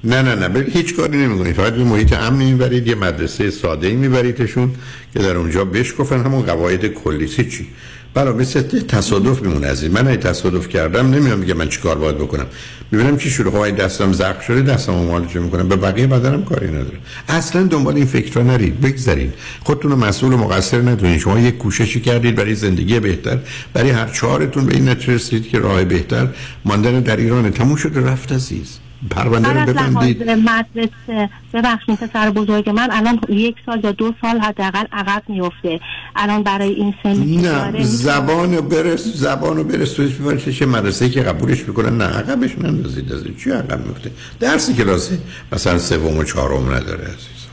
نه 0.03 0.21
نه 0.21 0.47
نه 0.47 0.65
هیچ 0.73 0.95
کاری 0.95 1.17
نمی‌کنید 1.17 1.55
فقط 1.55 1.73
به 1.73 1.83
محیط 1.83 2.13
امنی 2.13 2.51
می‌برید 2.51 2.87
یه 2.87 2.95
مدرسه 2.95 3.49
ساده 3.49 3.87
ای 3.87 3.95
میبریدشون 3.95 4.75
که 5.13 5.19
در 5.19 5.37
اونجا 5.37 5.65
بشکفن. 5.65 6.19
همون 6.19 6.41
قواعد 6.41 6.87
کلی 6.87 7.27
چی؟ 7.27 7.67
برای 8.13 8.33
مثل 8.33 8.61
تصادف 8.81 9.41
میمونه 9.41 9.67
از 9.67 9.83
این 9.83 9.91
من 9.91 10.07
اگه 10.07 10.17
تصادف 10.17 10.69
کردم 10.69 11.13
نمیام 11.13 11.39
میگه 11.39 11.53
من 11.53 11.69
چیکار 11.69 11.95
باید 11.95 12.17
بکنم. 12.17 12.45
می‌بینم 12.91 13.17
که 13.17 13.29
شروع 13.29 13.57
های 13.57 13.71
دستم 13.71 14.13
زخم 14.13 14.39
شده 14.39 14.61
دستم 14.61 14.93
معالجه 14.93 15.39
می‌کنم. 15.39 15.67
به 15.67 15.75
بقیه 15.75 16.07
بدنم 16.07 16.43
کاری 16.43 16.67
نداره. 16.67 16.97
اصلا 17.27 17.63
دنبال 17.63 17.95
این 17.95 18.05
فکر 18.05 18.41
نرید. 18.41 18.81
بگذارید 18.81 19.33
خودتون 19.63 19.91
مسئول 19.93 20.33
و 20.33 20.37
مقصر 20.37 20.81
ندونید 20.81 21.19
شما 21.19 21.39
یک 21.39 21.57
کوششی 21.57 22.01
کردید 22.01 22.35
برای 22.35 22.55
زندگی 22.55 22.99
بهتر 22.99 23.37
برای 23.73 23.89
هر 23.89 24.07
چهارتون 24.07 24.65
به 24.65 24.75
این 24.75 24.89
نتیجه 24.89 25.13
رسیدید 25.13 25.51
که 25.51 25.59
راه 25.59 25.83
بهتر 25.83 26.27
ماندن 26.65 26.99
در 26.99 27.17
ایران 27.17 27.51
تموم 27.51 27.75
شده 27.75 28.01
رفت 28.01 28.31
عزیز. 28.31 28.82
پرونده 29.09 29.49
رو 29.49 29.73
ببندید. 29.73 30.29
مدرسه 30.29 31.29
ببخشید 31.53 31.95
پسر 31.95 32.29
بزرگ 32.29 32.69
من 32.69 32.87
الان 32.91 33.19
یک 33.29 33.55
سال 33.65 33.83
یا 33.83 33.91
دو 33.91 34.13
سال 34.21 34.39
حداقل 34.39 34.85
عقب 34.91 35.23
میفته 35.27 35.79
الان 36.15 36.43
برای 36.43 36.73
این 36.73 36.93
داره، 37.03 37.71
نه 37.71 37.83
زبان 37.83 38.61
برس 38.61 39.03
زبان 39.03 39.57
رو 39.57 39.63
برس 39.63 39.93
توش 39.93 40.13
ببرید 40.13 40.49
چه 40.49 40.65
مدرسه 40.65 41.09
که 41.09 41.21
قبولش 41.21 41.67
می‌کنن 41.67 41.97
نه 41.97 42.03
عقبش 42.03 42.57
نندازید 42.59 43.13
از. 43.13 43.23
چی 43.43 43.51
عقب 43.51 43.87
میفته 43.87 44.11
درسی 44.39 44.73
کلاسی 44.73 45.17
مثلا 45.51 45.77
سوم 45.77 46.17
و 46.17 46.23
چهارم 46.23 46.73
نداره 46.73 47.03
عزیزم. 47.03 47.43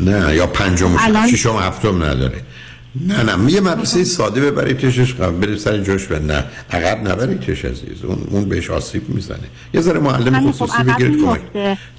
نه 0.00 0.34
یا 0.34 0.46
پنجم 0.46 0.94
و 0.94 0.98
الان- 1.00 1.28
ششم 1.28 1.56
هفتم 1.56 2.02
نداره. 2.02 2.40
نه 3.00 3.36
نه 3.36 3.52
یه 3.52 3.60
مدرسه 3.60 4.04
ساده 4.04 4.40
ببرید 4.40 4.78
تشش 4.78 5.12
برید 5.12 5.58
سر 5.58 5.78
جاش 5.78 6.10
و 6.10 6.18
نه. 6.18 6.44
عقب 6.70 7.08
نبرید 7.08 7.40
تش 7.40 7.64
عزیز. 7.64 8.04
اون 8.04 8.18
اون 8.30 8.44
بهش 8.44 8.70
آسیب 8.70 9.08
می‌زنه. 9.08 9.38
یه 9.74 9.80
ذره 9.80 10.00
معلم 10.00 10.40
خب 10.40 10.50
خصوصی 10.50 10.82
بگیرید 10.82 11.20
کمک. 11.24 11.40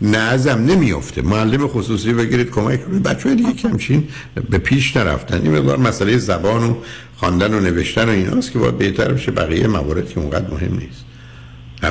نه 0.01 0.17
ازم 0.17 0.65
نمیفته 0.65 1.21
معلم 1.21 1.67
خصوصی 1.67 2.13
بگیرید 2.13 2.49
کمک 2.49 2.85
کنید 2.85 3.03
بچه 3.03 3.29
های 3.29 3.37
دیگه 3.37 3.53
کمچین 3.53 4.07
به 4.49 4.57
پیش 4.57 4.97
نرفتن. 4.97 5.41
این 5.41 5.57
مقدار 5.57 5.77
مسئله 5.77 6.17
زبان 6.17 6.63
و 6.63 6.75
خواندن 7.17 7.53
و 7.53 7.59
نوشتن 7.59 8.05
و 8.05 8.11
ایناست 8.11 8.51
که 8.51 8.59
باید 8.59 8.77
بهتر 8.77 9.11
بشه. 9.11 9.31
بقیه 9.31 9.67
موارد 9.67 10.09
که 10.09 10.19
اونقدر 10.19 10.51
مهم 10.51 10.77
نیست. 10.77 11.05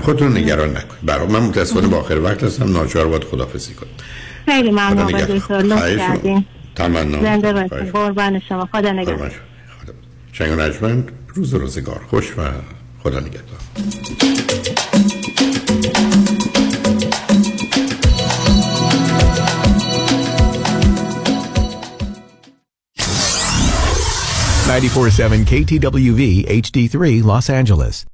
خودتون 0.03 0.39
نگران 0.39 0.71
نکنید 0.71 1.03
برای 1.03 1.27
من 1.27 1.41
متاسفانه 1.41 1.89
با 1.89 1.97
آخر 1.97 2.19
وقت 2.19 2.45
هستم. 2.45 2.73
ناچار 2.73 3.09
باید 3.09 3.25
خدافزی 3.25 3.75
کنم. 3.75 3.91
خیلی 4.47 4.71
ممنون. 4.71 5.07
دکتر. 5.07 5.63
لطف. 5.63 5.97
کردین 5.97 6.45
تمنا. 6.75 7.23
زنده. 7.23 7.53
باشین 7.53 7.91
قربان 7.93 8.41
شما. 8.49 8.69
خدا 8.73 8.93
نگهدار. 8.93 9.33
شنگ 10.33 11.05
روز 11.29 11.55
روزگار. 11.55 12.01
خوش 12.11 12.33
و 12.39 12.43
خدا 13.03 13.21
نگهدار. 13.21 13.59
Ninety-four 24.75 25.11
seven 25.11 25.45
KTWV 25.45 26.23
HD3 26.63 27.23
Los 27.23 27.47
Angeles. 27.51 28.14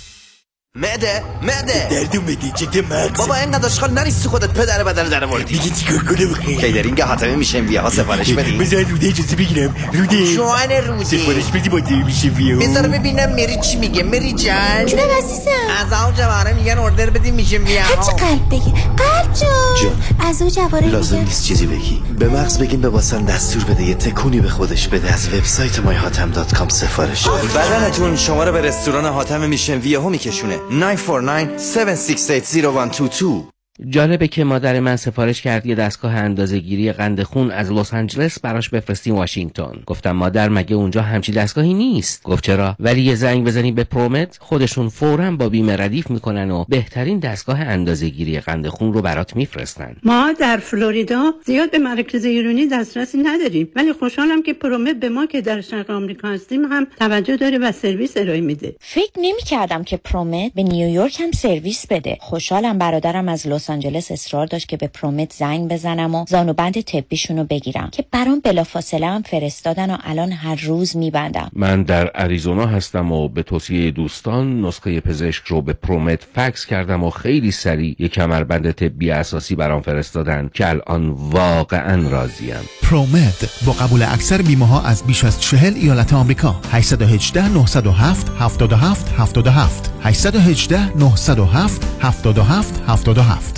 معده 0.75 1.23
معده 1.41 2.19
میگی 2.25 2.51
چه 2.55 2.81
مغز 2.81 3.17
بابا 3.17 3.35
اینقدر 3.35 3.65
اشغال 3.65 3.91
نریست 3.91 4.27
خودت 4.27 4.49
پدر 4.49 4.83
بدن 4.83 5.09
در 5.09 5.25
موردی 5.25 5.53
میگی 5.53 5.69
چیکار 5.69 5.97
کنم 5.97 6.31
بخیر 6.31 6.59
کیدرینگ 6.59 7.01
حاتمه 7.01 7.35
میشه 7.35 7.59
ویاها 7.59 7.89
سفارش 7.89 8.33
بدیم. 8.33 8.57
بذار 8.57 8.83
روده 8.83 9.07
اجازه 9.07 9.35
بگیرم. 9.35 9.75
روده. 9.93 10.35
جوان 10.35 10.71
روده. 10.71 11.03
سفارش 11.03 11.43
بدی 11.43 11.69
با 11.69 11.79
دیر 11.79 12.03
میشه 12.03 12.27
ویاها 12.27 12.61
بذار 12.61 12.87
ببینم 12.87 13.29
مری 13.29 13.57
چی 13.61 13.77
میگه. 13.77 14.03
مری 14.03 14.33
جان 14.33 14.85
جونم 14.85 15.03
عزیزم. 15.17 15.51
از 15.85 16.03
اون 16.03 16.15
جواره 16.15 16.53
میگن 16.53 16.77
اردر 16.77 17.09
بدیم 17.09 17.33
میشه 17.33 17.57
ویاها 17.57 17.95
هرچی 17.95 18.11
قلب 18.11 18.49
بگی 18.49 18.73
قلب 18.97 19.33
جان. 19.33 20.29
از 20.29 20.41
اون 20.41 20.51
جواره 20.51 20.87
لازم 20.87 21.15
میگن 21.15 21.27
نیست 21.27 21.43
چیزی 21.43 21.65
بگی. 21.65 22.03
به 22.19 22.27
مغز 22.27 22.59
بگیم 22.59 22.81
به 22.81 22.89
واسن 22.89 23.25
دستور 23.25 23.63
بده. 23.63 23.83
یه 23.83 23.95
تکونی 23.95 24.39
به 24.39 24.49
خودش 24.49 24.87
بده. 24.87 25.13
از 25.13 25.33
وبسایت 25.33 25.79
مایهاتم 25.79 26.31
دات 26.31 26.53
کام 26.55 26.69
سفارش. 26.69 27.27
بده 27.27 27.47
بدنتون 27.47 28.15
شما 28.17 28.43
رو 28.43 28.51
به 28.51 28.61
رستوران 28.61 29.05
حاتم 29.05 29.49
میشن. 29.49 29.77
ویاهو 29.77 30.09
میکشونه. 30.09 30.60
949 30.69 31.57
7680122. 31.57 33.50
جالبه 33.89 34.27
که 34.27 34.43
مادر 34.43 34.79
من 34.79 34.95
سفارش 34.95 35.41
کرد 35.41 35.65
یه 35.65 35.75
دستگاه 35.75 36.15
اندازه‌گیری 36.15 36.91
قند 36.91 37.23
خون 37.23 37.51
از 37.51 37.71
لس 37.71 37.93
آنجلس 37.93 38.39
براش 38.39 38.69
بفرستیم 38.69 39.15
واشنگتن 39.15 39.71
گفتم 39.85 40.11
مادر 40.11 40.49
مگه 40.49 40.75
اونجا 40.75 41.01
همچی 41.01 41.31
دستگاهی 41.31 41.73
نیست؟ 41.73 42.23
گفت 42.23 42.43
چرا؟ 42.43 42.75
ولی 42.79 43.01
یه 43.01 43.15
زنگ 43.15 43.45
بزنی 43.45 43.71
به 43.71 43.83
پرومت 43.83 44.37
خودشون 44.41 44.89
فورا 44.89 45.31
با 45.31 45.49
بیمه 45.49 45.77
ردیف 45.77 46.11
می‌کنن 46.11 46.51
و 46.51 46.65
بهترین 46.69 47.19
دستگاه 47.19 47.59
اندازه‌گیری 47.61 48.39
قند 48.39 48.67
خون 48.67 48.93
رو 48.93 49.01
برات 49.01 49.35
میفرستن. 49.35 49.95
ما 50.03 50.33
در 50.39 50.57
فلوریدا 50.57 51.31
زیاد 51.45 51.71
به 51.71 51.77
مراکز 51.77 52.25
ایرانی 52.25 52.67
دسترسی 52.67 53.17
نداریم 53.17 53.71
ولی 53.75 53.93
خوشحالم 53.93 54.43
که 54.43 54.53
پرومت 54.53 54.95
به 54.95 55.09
ما 55.09 55.25
که 55.25 55.41
در 55.41 55.61
شرق 55.61 55.89
آمریکا 55.89 56.27
هستیم 56.27 56.65
هم 56.65 56.87
توجه 56.99 57.37
داره 57.37 57.57
و 57.57 57.71
سرویس 57.71 58.17
ارائه 58.17 58.41
میده. 58.41 58.75
فکر 58.79 59.11
نمی 59.17 59.41
کردم 59.47 59.83
که 59.83 59.97
پرومت 59.97 60.53
به 60.53 60.63
نیویورک 60.63 61.21
هم 61.21 61.31
سرویس 61.31 61.87
بده. 61.87 62.17
خوشحالم 62.19 62.77
برادرم 62.77 63.29
از 63.29 63.47
لس 63.47 63.60
آنجلس 63.69 64.11
اصرار 64.11 64.45
داشت 64.45 64.67
که 64.67 64.77
به 64.77 64.87
پرومت 64.87 65.33
زنگ 65.33 65.69
بزنم 65.69 66.15
و 66.15 66.25
زانوبند 66.27 66.81
طبیشون 66.81 67.37
رو 67.37 67.43
بگیرم 67.43 67.89
که 67.91 68.05
برام 68.11 68.39
بلافاصله 68.39 69.07
هم 69.07 69.21
فرستادن 69.21 69.93
و 69.93 69.97
الان 70.03 70.31
هر 70.31 70.55
روز 70.55 70.97
میبندم. 70.97 71.51
من 71.53 71.83
در 71.83 72.11
اریزونا 72.15 72.65
هستم 72.65 73.11
و 73.11 73.27
به 73.27 73.43
توصیه 73.43 73.91
دوستان 73.91 74.61
نسخه 74.61 74.99
پزشک 74.99 75.43
رو 75.43 75.61
به 75.61 75.73
پرومت 75.73 76.27
فکس 76.35 76.65
کردم 76.65 77.03
و 77.03 77.09
خیلی 77.09 77.51
سریع 77.51 77.95
یک 77.99 78.11
کمربند 78.11 78.71
طبی 78.71 79.11
اساسی 79.11 79.55
برام 79.55 79.81
فرستادن 79.81 80.49
که 80.53 80.69
الان 80.69 81.09
واقعا 81.09 82.09
راضیم. 82.09 82.55
پرومد 82.83 83.49
با 83.65 83.71
قبول 83.71 84.03
اکثر 84.03 84.41
بیمه 84.41 84.67
ها 84.67 84.81
از 84.81 85.03
بیش 85.03 85.23
از 85.23 85.41
چهل 85.41 85.73
ایالت 85.75 86.13
آمریکا. 86.13 86.55
818 86.71 87.49
907 87.53 88.31
77 88.39 89.09
77 89.17 89.91
818 90.03 90.97
907 90.97 91.87
77 92.01 92.81
77 92.87 93.50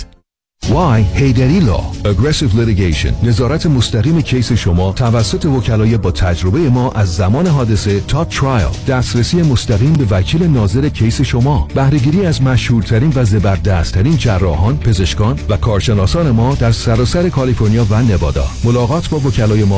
Why 0.68 1.18
Heidari 1.18 1.60
Law 1.60 1.80
Aggressive 2.04 2.54
Litigation. 2.56 3.12
نظارت 3.22 3.66
مستقیم 3.66 4.20
case 4.20 4.52
شما 4.52 4.92
توسط 4.92 5.46
وکلای 5.46 5.96
با 5.96 6.10
تجربه 6.10 6.58
ما 6.58 6.90
از 6.90 7.16
زمان 7.16 7.46
حادثه 7.46 8.00
تا 8.00 8.24
trial 8.24 8.68
دسترسی 8.88 9.42
مستقیم 9.42 9.92
به 9.92 10.04
وکیل 10.10 10.42
ناظر 10.42 10.88
case 10.88 11.22
شما. 11.22 11.68
بهرهگیری 11.74 12.26
از 12.26 12.42
مشهورترین 12.42 13.12
و 13.16 13.24
زبردستترین 13.24 14.16
جراحان 14.16 14.76
پزشکان 14.76 15.38
و 15.48 15.56
کارشناسان 15.56 16.30
ما 16.30 16.54
در 16.54 16.72
سراسر 16.72 17.28
کالیفرنیا 17.28 17.86
و 17.90 18.02
نوادا. 18.02 18.46
ملاقات 18.64 19.08
با 19.08 19.18
وکلای 19.18 19.64
ما 19.64 19.72